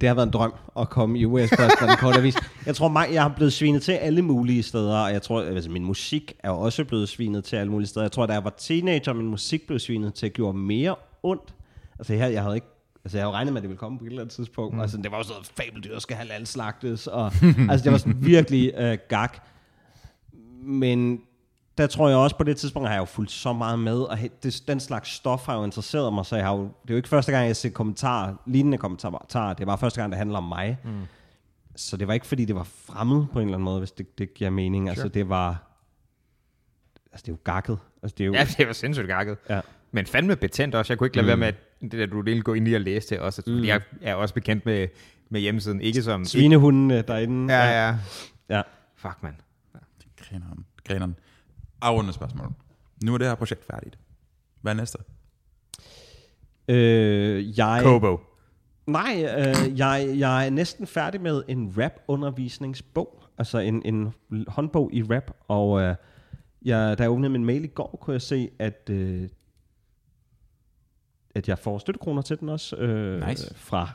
det 0.00 0.08
har 0.08 0.14
været 0.14 0.26
en 0.26 0.32
drøm 0.32 0.54
at 0.78 0.90
komme 0.90 1.18
i 1.18 1.24
US 1.24 1.50
Post 1.50 1.82
og 1.82 1.88
den 1.88 1.96
korte 1.96 2.18
avis. 2.18 2.36
Jeg 2.66 2.76
tror, 2.76 2.88
mig, 2.88 3.08
jeg 3.12 3.22
har 3.22 3.32
blevet 3.36 3.52
svinet 3.52 3.82
til 3.82 3.92
alle 3.92 4.22
mulige 4.22 4.62
steder, 4.62 4.98
og 4.98 5.12
jeg 5.12 5.22
tror, 5.22 5.42
altså 5.42 5.70
min 5.70 5.84
musik 5.84 6.32
er 6.38 6.50
også 6.50 6.84
blevet 6.84 7.08
svinet 7.08 7.44
til 7.44 7.56
alle 7.56 7.72
mulige 7.72 7.88
steder. 7.88 8.04
Jeg 8.04 8.12
tror, 8.12 8.26
da 8.26 8.32
jeg 8.32 8.44
var 8.44 8.54
teenager, 8.58 9.12
min 9.12 9.26
musik 9.26 9.66
blev 9.66 9.78
svinet 9.78 10.14
til, 10.14 10.30
gjorde 10.30 10.58
mere 10.58 10.94
ondt. 11.22 11.54
Altså 11.98 12.14
her, 12.14 12.26
jeg 12.26 12.42
havde 12.42 12.54
ikke 12.54 12.66
Altså, 13.04 13.18
jeg 13.18 13.24
havde 13.24 13.34
regnet 13.34 13.52
med, 13.52 13.58
at 13.58 13.62
det 13.62 13.68
ville 13.68 13.78
komme 13.78 13.98
på 13.98 14.04
et 14.04 14.08
eller 14.08 14.22
andet 14.22 14.34
tidspunkt. 14.34 14.74
Mm. 14.74 14.80
Altså, 14.80 14.96
det 14.96 15.10
var 15.10 15.16
jo 15.16 15.22
sådan 15.22 15.34
noget, 15.34 15.52
fabeldyr 15.56 15.98
skal 15.98 16.16
halal 16.16 16.46
slagtes. 16.46 17.06
Og, 17.06 17.32
altså, 17.70 17.84
det 17.84 17.92
var 17.92 17.98
sådan 17.98 18.26
virkelig 18.26 18.72
øh, 18.76 18.98
gak. 19.08 19.38
Men 20.62 21.20
der 21.78 21.86
tror 21.86 22.08
jeg 22.08 22.18
også, 22.18 22.36
på 22.36 22.44
det 22.44 22.56
tidspunkt 22.56 22.88
har 22.88 22.94
jeg 22.94 23.00
jo 23.00 23.04
fulgt 23.04 23.30
så 23.30 23.52
meget 23.52 23.78
med, 23.78 24.00
og 24.00 24.18
det, 24.42 24.62
den 24.68 24.80
slags 24.80 25.10
stof 25.10 25.46
har 25.46 25.58
jo 25.58 25.64
interesseret 25.64 26.12
mig, 26.12 26.26
så 26.26 26.36
jeg 26.36 26.44
har 26.44 26.54
jo, 26.54 26.62
det 26.62 26.90
er 26.90 26.94
jo 26.94 26.96
ikke 26.96 27.08
første 27.08 27.32
gang, 27.32 27.46
jeg 27.46 27.56
ser 27.56 27.70
kommentarer, 27.70 28.34
lignende 28.46 28.78
kommentarer, 28.78 29.54
det 29.54 29.66
var 29.66 29.76
første 29.76 30.00
gang, 30.00 30.12
det 30.12 30.18
handler 30.18 30.38
om 30.38 30.44
mig. 30.44 30.78
Mm. 30.84 31.00
Så 31.76 31.96
det 31.96 32.08
var 32.08 32.14
ikke, 32.14 32.26
fordi 32.26 32.44
det 32.44 32.54
var 32.54 32.62
fremmed 32.62 33.26
på 33.32 33.38
en 33.38 33.44
eller 33.44 33.56
anden 33.56 33.64
måde, 33.64 33.78
hvis 33.78 33.90
det, 33.90 34.18
det 34.18 34.34
giver 34.34 34.50
mening. 34.50 34.84
Sure. 34.84 34.90
Altså, 34.90 35.08
det 35.08 35.28
var, 35.28 35.48
altså, 37.12 37.22
det 37.22 37.28
er 37.28 37.32
jo 37.32 37.38
gakket. 37.44 37.78
Altså, 38.02 38.14
det 38.18 38.24
er 38.24 38.26
jo, 38.26 38.32
Ja, 38.32 38.44
det 38.58 38.66
var 38.66 38.72
sindssygt 38.72 39.08
gakket. 39.08 39.36
ja. 39.50 39.60
Men 39.92 40.06
fandme 40.06 40.36
betændt 40.36 40.74
også. 40.74 40.92
Jeg 40.92 40.98
kunne 40.98 41.06
ikke 41.06 41.16
lade 41.16 41.24
mm. 41.24 41.28
være 41.28 41.36
med, 41.36 41.46
at 41.46 41.54
det 41.80 41.92
der, 41.92 42.06
du 42.06 42.22
ville 42.22 42.42
gå 42.42 42.54
ind 42.54 42.68
i 42.68 42.74
og 42.74 42.80
læse 42.80 43.10
det 43.10 43.18
også. 43.18 43.42
Mm. 43.46 43.64
Jeg 43.64 43.80
er 44.02 44.14
også 44.14 44.34
bekendt 44.34 44.66
med, 44.66 44.88
med 45.28 45.40
hjemmesiden. 45.40 45.80
Ikke 45.80 46.02
som... 46.02 46.24
Svinehundene 46.24 47.02
derinde. 47.02 47.54
Ja, 47.54 47.86
ja. 47.86 47.96
ja. 48.48 48.62
Fuck, 48.96 49.22
mand. 49.22 49.34
Grineren. 50.16 50.66
Grineren. 50.88 51.16
Afrundende 51.80 52.12
spørgsmål. 52.12 52.52
Nu 53.04 53.14
er 53.14 53.18
det 53.18 53.26
her 53.26 53.34
projekt 53.34 53.64
færdigt. 53.64 53.98
Hvad 54.60 54.72
er 54.72 54.76
næste? 54.76 54.98
Øh, 56.68 57.58
jeg, 57.58 57.80
Kobo. 57.82 58.20
Nej, 58.86 59.26
øh, 59.38 59.78
jeg, 59.78 60.14
jeg 60.18 60.46
er 60.46 60.50
næsten 60.50 60.86
færdig 60.86 61.20
med 61.20 61.42
en 61.48 61.74
rap-undervisningsbog. 61.78 63.22
Altså 63.38 63.58
en, 63.58 63.82
en 63.84 64.14
håndbog 64.48 64.90
i 64.92 65.02
rap. 65.02 65.30
Og 65.48 65.80
øh, 65.80 65.94
jeg, 66.62 66.98
da 66.98 67.02
jeg 67.02 67.10
åbnede 67.10 67.30
min 67.30 67.44
mail 67.44 67.64
i 67.64 67.68
går, 67.68 67.98
kunne 68.00 68.14
jeg 68.14 68.22
se, 68.22 68.50
at, 68.58 68.90
øh, 68.90 69.28
at 71.34 71.48
jeg 71.48 71.58
får 71.58 71.78
støttekroner 71.78 72.22
til 72.22 72.40
den 72.40 72.48
også. 72.48 72.76
Øh, 72.76 73.28
Nice. 73.28 73.54
Fra 73.54 73.88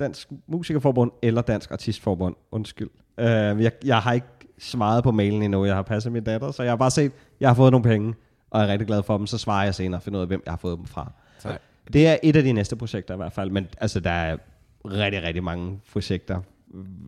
Dansk 0.00 0.28
Musikerforbund 0.46 1.10
eller 1.22 1.42
Dansk 1.42 1.70
Artistforbund. 1.70 2.36
Undskyld. 2.50 2.90
Øh, 3.18 3.26
jeg, 3.26 3.72
jeg 3.84 3.98
har 3.98 4.12
ikke 4.12 4.26
svaret 4.62 5.04
på 5.04 5.10
mailen 5.12 5.42
endnu. 5.42 5.64
Jeg 5.64 5.74
har 5.74 5.82
passet 5.82 6.12
min 6.12 6.24
datter, 6.24 6.50
så 6.50 6.62
jeg 6.62 6.72
har 6.72 6.76
bare 6.76 6.90
set, 6.90 7.12
jeg 7.40 7.48
har 7.48 7.54
fået 7.54 7.72
nogle 7.72 7.84
penge, 7.84 8.14
og 8.50 8.60
jeg 8.60 8.68
er 8.68 8.72
rigtig 8.72 8.86
glad 8.86 9.02
for 9.02 9.16
dem. 9.16 9.26
Så 9.26 9.38
svarer 9.38 9.64
jeg 9.64 9.74
senere 9.74 9.98
og 9.98 10.02
finder 10.02 10.18
ud 10.18 10.22
af, 10.22 10.28
hvem 10.28 10.42
jeg 10.44 10.52
har 10.52 10.58
fået 10.58 10.78
dem 10.78 10.86
fra. 10.86 11.12
Så, 11.38 11.58
Det 11.92 12.06
er 12.06 12.16
et 12.22 12.36
af 12.36 12.42
de 12.42 12.52
næste 12.52 12.76
projekter 12.76 13.14
i 13.14 13.16
hvert 13.16 13.32
fald, 13.32 13.50
men 13.50 13.66
altså 13.80 14.00
der 14.00 14.10
er 14.10 14.36
rigtig, 14.84 15.22
rigtig 15.22 15.44
mange 15.44 15.80
projekter 15.92 16.40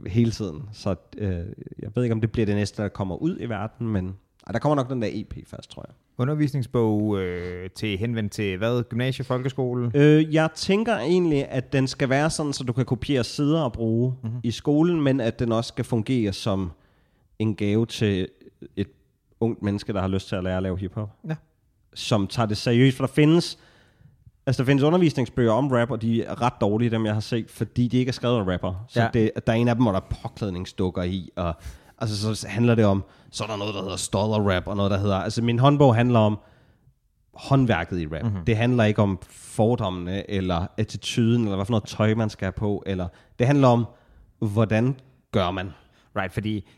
hele 0.06 0.30
tiden, 0.30 0.62
så 0.72 0.94
øh, 1.18 1.30
jeg 1.82 1.90
ved 1.94 2.02
ikke, 2.02 2.12
om 2.12 2.20
det 2.20 2.32
bliver 2.32 2.46
det 2.46 2.54
næste, 2.56 2.82
der 2.82 2.88
kommer 2.88 3.16
ud 3.16 3.36
i 3.40 3.48
verden, 3.48 3.88
men 3.88 4.16
ej, 4.46 4.52
der 4.52 4.58
kommer 4.58 4.76
nok 4.76 4.90
den 4.90 5.02
der 5.02 5.08
EP 5.12 5.34
først, 5.46 5.70
tror 5.70 5.84
jeg. 5.88 5.94
Undervisningsbog 6.18 7.18
øh, 7.20 7.70
til 7.70 7.98
henvendt 7.98 8.32
til 8.32 8.58
hvad? 8.58 8.82
Gymnasie, 8.82 9.24
folkeskole? 9.24 9.90
Øh, 9.94 10.34
jeg 10.34 10.48
tænker 10.54 10.96
egentlig, 10.96 11.48
at 11.48 11.72
den 11.72 11.86
skal 11.86 12.08
være 12.08 12.30
sådan, 12.30 12.52
så 12.52 12.64
du 12.64 12.72
kan 12.72 12.84
kopiere 12.84 13.24
sider 13.24 13.60
og 13.60 13.72
bruge 13.72 14.14
mm-hmm. 14.22 14.40
i 14.42 14.50
skolen, 14.50 15.02
men 15.02 15.20
at 15.20 15.38
den 15.38 15.52
også 15.52 15.68
skal 15.68 15.84
fungere 15.84 16.32
som 16.32 16.70
en 17.48 17.54
gave 17.56 17.86
til 17.86 18.28
et 18.76 18.88
ungt 19.40 19.62
menneske, 19.62 19.92
der 19.92 20.00
har 20.00 20.08
lyst 20.08 20.28
til 20.28 20.36
at 20.36 20.44
lære 20.44 20.56
at 20.56 20.62
lave 20.62 20.78
hiphop. 20.78 21.10
Ja. 21.28 21.34
Som 21.94 22.26
tager 22.26 22.46
det 22.46 22.56
seriøst, 22.56 22.96
for 22.96 23.06
der 23.06 23.12
findes, 23.12 23.58
altså 24.46 24.62
der 24.62 24.66
findes 24.66 24.82
undervisningsbøger 24.82 25.52
om 25.52 25.68
rap, 25.72 25.90
og 25.90 26.02
de 26.02 26.22
er 26.24 26.42
ret 26.42 26.52
dårlige, 26.60 26.90
dem 26.90 27.06
jeg 27.06 27.14
har 27.14 27.20
set, 27.20 27.50
fordi 27.50 27.88
de 27.88 27.96
ikke 27.98 28.08
er 28.08 28.12
skrevet 28.12 28.38
af 28.38 28.52
rapper. 28.52 28.84
Så 28.88 29.00
Ja. 29.00 29.08
det, 29.14 29.30
der 29.46 29.52
er 29.52 29.56
en 29.56 29.68
af 29.68 29.74
dem, 29.74 29.82
hvor 29.84 29.92
der 29.92 30.00
er 30.00 30.14
påklædningsdukker 30.22 31.02
i, 31.02 31.30
og 31.36 31.54
altså, 31.98 32.34
så 32.34 32.48
handler 32.48 32.74
det 32.74 32.84
om, 32.84 33.04
så 33.30 33.44
er 33.44 33.48
der 33.48 33.56
noget, 33.56 33.74
der 33.74 33.82
hedder 33.82 33.96
stodder 33.96 34.50
rap, 34.56 34.66
og 34.66 34.76
noget, 34.76 34.90
der 34.90 34.98
hedder, 34.98 35.16
altså 35.16 35.42
min 35.42 35.58
håndbog 35.58 35.94
handler 35.94 36.18
om, 36.18 36.38
håndværket 37.34 38.00
i 38.00 38.06
rap. 38.06 38.22
Mhm. 38.22 38.30
Mm-hmm. 38.32 38.44
Det 38.44 38.56
handler 38.56 38.84
ikke 38.84 39.02
om 39.02 39.18
fordommene, 39.30 40.30
eller 40.30 40.66
attituden, 40.76 41.42
eller 41.42 41.56
hvad 41.56 41.66
for 41.66 41.70
noget 41.72 41.84
tøj, 41.84 42.14
man 42.14 42.30
skal 42.30 42.44
have 42.46 42.52
på, 42.52 42.82
eller 42.86 43.08
det 43.38 43.46
handler 43.46 43.68
om, 43.68 43.86
hvordan 44.38 44.96
gør 45.32 45.50
man. 45.50 45.70
Right, 46.16 46.32
fordi 46.32 46.68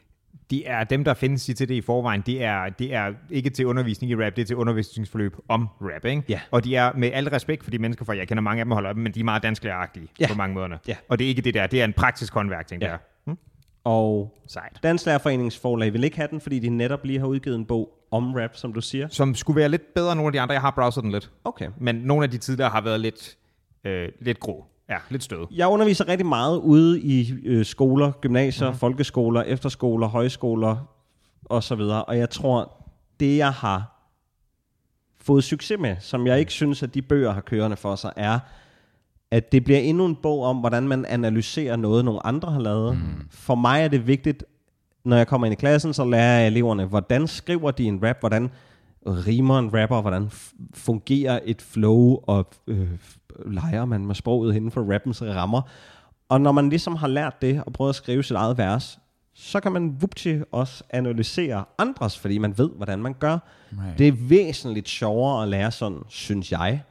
de 0.51 0.64
er 0.64 0.85
dem, 0.85 1.05
der 1.05 1.14
findes 1.14 1.48
i 1.48 1.55
til 1.55 1.68
det 1.68 1.74
i 1.74 1.81
forvejen, 1.81 2.23
det 2.27 2.43
er, 2.44 2.68
det 2.68 2.94
er 2.94 3.12
ikke 3.31 3.51
til 3.51 3.66
undervisning 3.66 4.12
i 4.12 4.16
rap, 4.16 4.36
det 4.36 4.43
er 4.43 4.47
til 4.47 4.56
undervisningsforløb 4.56 5.36
om 5.48 5.68
rap, 5.81 6.05
ikke? 6.05 6.23
Ja. 6.28 6.40
Og 6.51 6.64
de 6.64 6.77
er 6.77 6.93
med 6.97 7.10
al 7.12 7.28
respekt 7.28 7.64
for 7.64 7.70
de 7.70 7.78
mennesker, 7.78 8.05
for 8.05 8.12
jeg 8.12 8.28
kender 8.28 8.40
mange 8.43 8.60
af 8.60 8.64
dem 8.64 8.73
holder 8.73 8.90
op, 8.90 8.97
men 8.97 9.12
de 9.12 9.20
er 9.20 9.24
meget 9.24 9.43
dansklæragtige 9.43 10.09
Ja. 10.20 10.27
på 10.28 10.35
mange 10.35 10.55
måder. 10.55 10.78
Ja. 10.89 10.97
Og 11.09 11.18
det 11.18 11.24
er 11.24 11.28
ikke 11.28 11.43
det 11.43 11.55
der, 11.55 11.66
det 11.66 11.81
er 11.81 11.85
en 11.85 11.93
praktisk 11.93 12.35
håndværk, 12.35 12.66
tænker 12.66 12.86
Ja. 12.86 12.93
jeg. 12.93 13.01
Hm? 13.27 13.39
Og 13.85 14.35
Sejt. 14.47 14.78
Danslærerforeningens 14.82 15.59
forlag 15.59 15.93
vil 15.93 16.05
ikke 16.05 16.16
have 16.16 16.28
den, 16.31 16.40
fordi 16.40 16.59
de 16.59 16.68
netop 16.68 17.05
lige 17.05 17.18
har 17.18 17.27
udgivet 17.27 17.56
en 17.56 17.64
bog 17.66 17.93
om 18.10 18.35
rap, 18.35 18.51
som 18.56 18.73
du 18.73 18.81
siger. 18.81 19.09
Som 19.09 19.35
skulle 19.35 19.60
være 19.60 19.68
lidt 19.68 19.94
bedre 19.94 20.12
end 20.12 20.16
nogle 20.18 20.28
af 20.28 20.32
de 20.32 20.40
andre, 20.40 20.52
jeg 20.52 20.60
har 20.60 20.70
browset 20.70 21.02
den 21.05 21.12
lidt. 21.12 21.31
Okay. 21.44 21.68
Men 21.81 21.94
nogle 21.94 22.24
af 22.24 22.31
de 22.31 22.39
tidligere 22.39 22.70
har 22.70 22.81
været 22.81 23.01
lidt, 23.01 23.36
øh, 23.85 24.09
lidt 24.20 24.40
grå. 24.40 24.66
Ja, 24.88 24.96
lidt 25.10 25.22
støde. 25.22 25.46
Jeg 25.50 25.68
underviser 25.68 26.08
rigtig 26.08 26.26
meget 26.26 26.58
ude 26.58 27.00
i 27.00 27.32
øh, 27.44 27.64
skoler, 27.64 28.12
gymnasier, 28.20 28.68
mm-hmm. 28.68 28.78
folkeskoler, 28.78 29.42
efterskoler, 29.42 30.06
højskoler 30.06 30.76
osv. 31.44 31.80
Og 31.80 32.18
jeg 32.18 32.30
tror, 32.30 32.72
det 33.20 33.36
jeg 33.36 33.52
har 33.52 33.96
fået 35.20 35.44
succes 35.44 35.78
med, 35.80 35.96
som 36.00 36.26
jeg 36.26 36.38
ikke 36.38 36.52
synes, 36.52 36.82
at 36.82 36.94
de 36.94 37.02
bøger 37.02 37.32
har 37.32 37.40
kørende 37.40 37.76
for 37.76 37.96
sig, 37.96 38.12
er, 38.16 38.38
at 39.30 39.52
det 39.52 39.64
bliver 39.64 39.78
endnu 39.80 40.06
en 40.06 40.16
bog 40.16 40.42
om, 40.42 40.56
hvordan 40.56 40.88
man 40.88 41.04
analyserer 41.04 41.76
noget, 41.76 42.04
nogle 42.04 42.26
andre 42.26 42.52
har 42.52 42.60
lavet. 42.60 42.96
Mm. 42.96 43.28
For 43.30 43.54
mig 43.54 43.82
er 43.82 43.88
det 43.88 44.06
vigtigt, 44.06 44.44
når 45.04 45.16
jeg 45.16 45.26
kommer 45.26 45.46
ind 45.46 45.52
i 45.52 45.56
klassen, 45.56 45.94
så 45.94 46.04
lærer 46.04 46.38
jeg 46.38 46.46
eleverne, 46.46 46.84
hvordan 46.84 47.26
skriver 47.26 47.70
de 47.70 47.84
en 47.84 48.00
rap, 48.02 48.16
hvordan 48.20 48.50
rimer 49.06 49.58
en 49.58 49.74
rapper, 49.74 50.00
hvordan 50.00 50.30
fungerer 50.74 51.40
et 51.44 51.62
flow, 51.62 52.18
og 52.26 52.46
øh, 52.66 52.88
leger 53.46 53.84
man 53.84 54.06
med 54.06 54.14
sproget 54.14 54.56
inden 54.56 54.70
for 54.70 54.92
rappens 54.92 55.22
rammer. 55.22 55.62
Og 56.28 56.40
når 56.40 56.52
man 56.52 56.68
ligesom 56.68 56.96
har 56.96 57.08
lært 57.08 57.42
det, 57.42 57.62
og 57.66 57.72
prøvet 57.72 57.88
at 57.88 57.94
skrive 57.94 58.22
sit 58.22 58.36
eget 58.36 58.58
vers, 58.58 58.98
så 59.34 59.60
kan 59.60 59.72
man 59.72 59.96
vupti 60.00 60.38
også 60.52 60.84
analysere 60.90 61.64
andres, 61.78 62.18
fordi 62.18 62.38
man 62.38 62.58
ved, 62.58 62.70
hvordan 62.76 62.98
man 62.98 63.14
gør. 63.14 63.38
Right. 63.72 63.98
Det 63.98 64.08
er 64.08 64.12
væsentligt 64.12 64.88
sjovere 64.88 65.42
at 65.42 65.48
lære 65.48 65.70
sådan, 65.70 65.98
synes 66.08 66.52
jeg, 66.52 66.82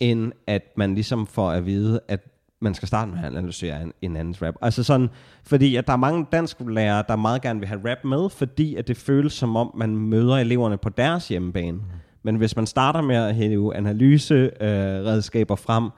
end 0.00 0.32
at 0.46 0.62
man 0.76 0.94
ligesom 0.94 1.26
får 1.26 1.50
at 1.50 1.66
vide, 1.66 2.00
at 2.08 2.20
man 2.60 2.74
skal 2.74 2.88
starte 2.88 3.10
med 3.10 3.18
at 3.18 3.24
analysere 3.24 3.82
en, 3.82 3.92
en 4.02 4.16
andens 4.16 4.42
rap. 4.42 4.54
Altså 4.62 4.82
sådan, 4.82 5.08
fordi 5.44 5.76
at 5.76 5.86
der 5.86 5.92
er 5.92 5.96
mange 5.96 6.26
dansklærere, 6.32 7.04
der 7.08 7.16
meget 7.16 7.42
gerne 7.42 7.58
vil 7.58 7.68
have 7.68 7.90
rap 7.90 8.04
med, 8.04 8.30
fordi 8.30 8.76
at 8.76 8.88
det 8.88 8.96
føles 8.96 9.32
som 9.32 9.56
om, 9.56 9.70
man 9.76 9.96
møder 9.96 10.36
eleverne 10.36 10.76
på 10.76 10.88
deres 10.88 11.28
hjemmebane. 11.28 11.72
Mm. 11.72 11.82
Men 12.22 12.36
hvis 12.36 12.56
man 12.56 12.66
starter 12.66 13.00
med 13.00 13.16
at 13.16 13.34
hæve 13.34 13.76
analyseredskaber 13.76 15.00
øh, 15.00 15.06
redskaber 15.06 15.56
frem, 15.56 15.90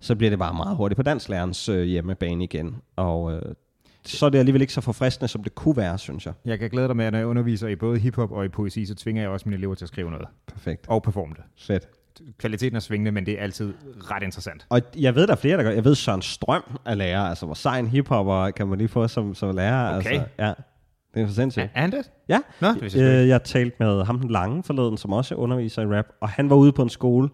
så 0.00 0.16
bliver 0.16 0.30
det 0.30 0.38
bare 0.38 0.54
meget 0.54 0.76
hurtigt 0.76 0.96
på 0.96 1.02
dansklærerens 1.02 1.68
øh, 1.68 1.82
hjemmebane 1.82 2.44
igen. 2.44 2.76
Og 2.96 3.32
øh, 3.32 3.42
så 4.04 4.26
er 4.26 4.30
det 4.30 4.38
alligevel 4.38 4.60
ikke 4.60 4.72
så 4.72 4.80
forfriskende, 4.80 5.28
som 5.28 5.42
det 5.42 5.54
kunne 5.54 5.76
være, 5.76 5.98
synes 5.98 6.26
jeg. 6.26 6.34
Jeg 6.44 6.58
kan 6.58 6.70
glæde 6.70 6.88
dig 6.88 6.96
med, 6.96 7.04
at 7.04 7.12
når 7.12 7.18
jeg 7.18 7.26
underviser 7.28 7.68
i 7.68 7.76
både 7.76 7.98
hiphop 7.98 8.32
og 8.32 8.44
i 8.44 8.48
poesi, 8.48 8.86
så 8.86 8.94
tvinger 8.94 9.22
jeg 9.22 9.30
også 9.30 9.48
mine 9.48 9.58
elever 9.58 9.74
til 9.74 9.84
at 9.84 9.88
skrive 9.88 10.10
noget. 10.10 10.26
Perfekt. 10.46 10.86
Og 10.88 11.02
performe 11.02 11.34
det. 11.36 11.44
Fedt. 11.58 11.88
Kvaliteten 12.38 12.76
er 12.76 12.80
svingende, 12.80 13.12
men 13.12 13.26
det 13.26 13.38
er 13.38 13.42
altid 13.42 13.74
ret 14.10 14.22
interessant. 14.22 14.66
Og 14.70 14.80
jeg 14.96 15.14
ved, 15.14 15.26
der 15.26 15.32
er 15.32 15.36
flere, 15.36 15.56
der 15.56 15.62
gør. 15.62 15.70
Jeg 15.70 15.84
ved, 15.84 15.94
Søren 15.94 16.22
Strøm 16.22 16.62
er 16.84 16.94
lærer. 16.94 17.20
Altså, 17.20 17.46
hvor 17.46 17.54
sej 17.54 17.78
en 17.78 17.86
hiphopper 17.86 18.50
kan 18.50 18.68
man 18.68 18.78
lige 18.78 18.88
få 18.88 19.08
som, 19.08 19.34
som 19.34 19.56
lærer. 19.56 19.98
Okay. 19.98 20.10
Altså, 20.10 20.28
ja. 20.38 20.52
Det 21.14 21.22
er 21.22 21.26
for 21.26 21.34
sindssygt. 21.34 21.70
Er 21.74 21.80
han 21.80 21.92
det? 21.92 22.10
Ja. 22.28 22.38
Nå, 22.60 22.68
det 22.80 22.96
Øh, 22.96 23.28
jeg 23.28 23.42
talte 23.44 23.76
med 23.80 24.04
ham 24.04 24.18
den 24.18 24.30
lange 24.30 24.62
forleden, 24.62 24.96
som 24.96 25.12
også 25.12 25.34
underviser 25.34 25.82
i 25.82 25.86
rap, 25.98 26.04
og 26.20 26.28
han 26.28 26.50
var 26.50 26.56
ude 26.56 26.72
på 26.72 26.82
en 26.82 26.88
skole 26.88 27.28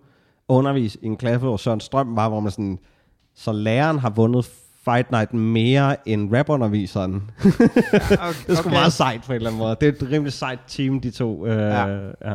og 0.48 0.56
undervise 0.56 0.98
i 1.02 1.06
en 1.06 1.16
klasse, 1.16 1.38
hvor 1.38 1.56
Søren 1.56 1.80
Strøm 1.80 2.16
var, 2.16 2.28
hvor 2.28 2.40
man 2.40 2.50
sådan, 2.50 2.78
så 3.34 3.52
læreren 3.52 3.98
har 3.98 4.10
vundet 4.10 4.50
Fight 4.84 5.10
Night 5.10 5.34
mere 5.34 6.08
end 6.08 6.34
rapunderviseren. 6.36 7.30
Okay, 7.38 7.50
det 8.46 8.48
er 8.48 8.54
sgu 8.54 8.68
meget 8.68 8.92
sejt 8.92 9.22
på 9.26 9.32
en 9.32 9.36
eller 9.36 9.50
anden 9.50 9.58
måde. 9.58 9.76
Det 9.80 9.88
er 9.88 10.06
et 10.06 10.10
rimelig 10.12 10.32
sejt 10.32 10.58
team, 10.66 11.00
de 11.00 11.10
to. 11.10 11.46
Øh, 11.46 11.58
Ja. 11.58 11.86
ja. 11.86 12.08
ja. 12.30 12.34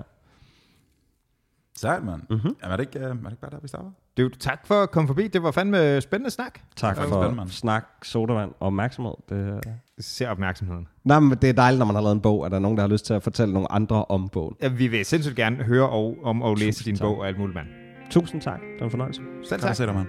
Sejt, 1.77 2.03
mand. 2.03 2.21
Mm-hmm. 2.29 2.55
Er, 2.63 2.75
det 2.77 2.79
ikke, 2.79 2.99
uh, 2.99 3.05
er 3.05 3.13
det 3.13 3.31
ikke 3.31 3.41
bare 3.41 3.51
der, 3.51 3.59
vi 3.61 3.67
starter? 3.67 3.89
Du, 4.17 4.29
tak 4.29 4.67
for 4.67 4.75
at 4.83 4.91
komme 4.91 5.07
forbi. 5.07 5.27
Det 5.27 5.43
var 5.43 5.51
fandme 5.51 6.01
spændende 6.01 6.31
snak. 6.31 6.59
Tak 6.75 6.97
for 6.97 7.03
spændende, 7.23 7.51
snak, 7.53 7.85
sodavand 8.03 8.51
og 8.59 8.67
opmærksomhed. 8.67 9.13
Det, 9.29 9.63
Ser 9.99 10.29
opmærksomheden. 10.29 10.87
Nej, 11.03 11.19
men 11.19 11.37
det 11.41 11.49
er 11.49 11.53
dejligt, 11.53 11.79
når 11.79 11.85
man 11.85 11.95
har 11.95 12.01
lavet 12.01 12.15
en 12.15 12.21
bog, 12.21 12.45
at 12.45 12.51
der 12.51 12.57
er 12.57 12.61
nogen, 12.61 12.77
der 12.77 12.83
har 12.83 12.87
lyst 12.89 13.05
til 13.05 13.13
at 13.13 13.23
fortælle 13.23 13.53
nogle 13.53 13.71
andre 13.71 14.05
om 14.05 14.29
bogen. 14.29 14.55
Ja, 14.61 14.67
Vi 14.67 14.87
vil 14.87 15.05
sindssygt 15.05 15.35
gerne 15.35 15.55
høre 15.63 15.89
og, 15.89 16.17
om 16.23 16.41
og 16.41 16.55
læse 16.57 16.71
Tusind 16.79 16.85
din 16.85 16.95
tak. 16.95 17.05
bog 17.05 17.17
og 17.19 17.27
alt 17.27 17.39
muligt, 17.39 17.55
mand. 17.55 17.67
Tusind 18.09 18.41
tak. 18.41 18.59
Det 18.59 18.79
var 18.79 18.85
en 18.85 18.91
fornøjelse. 18.91 19.21
Selv 19.43 19.61
Tak. 19.61 19.75
tak. 19.75 19.95
Mand. 19.95 20.07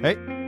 Hej. 0.00 0.41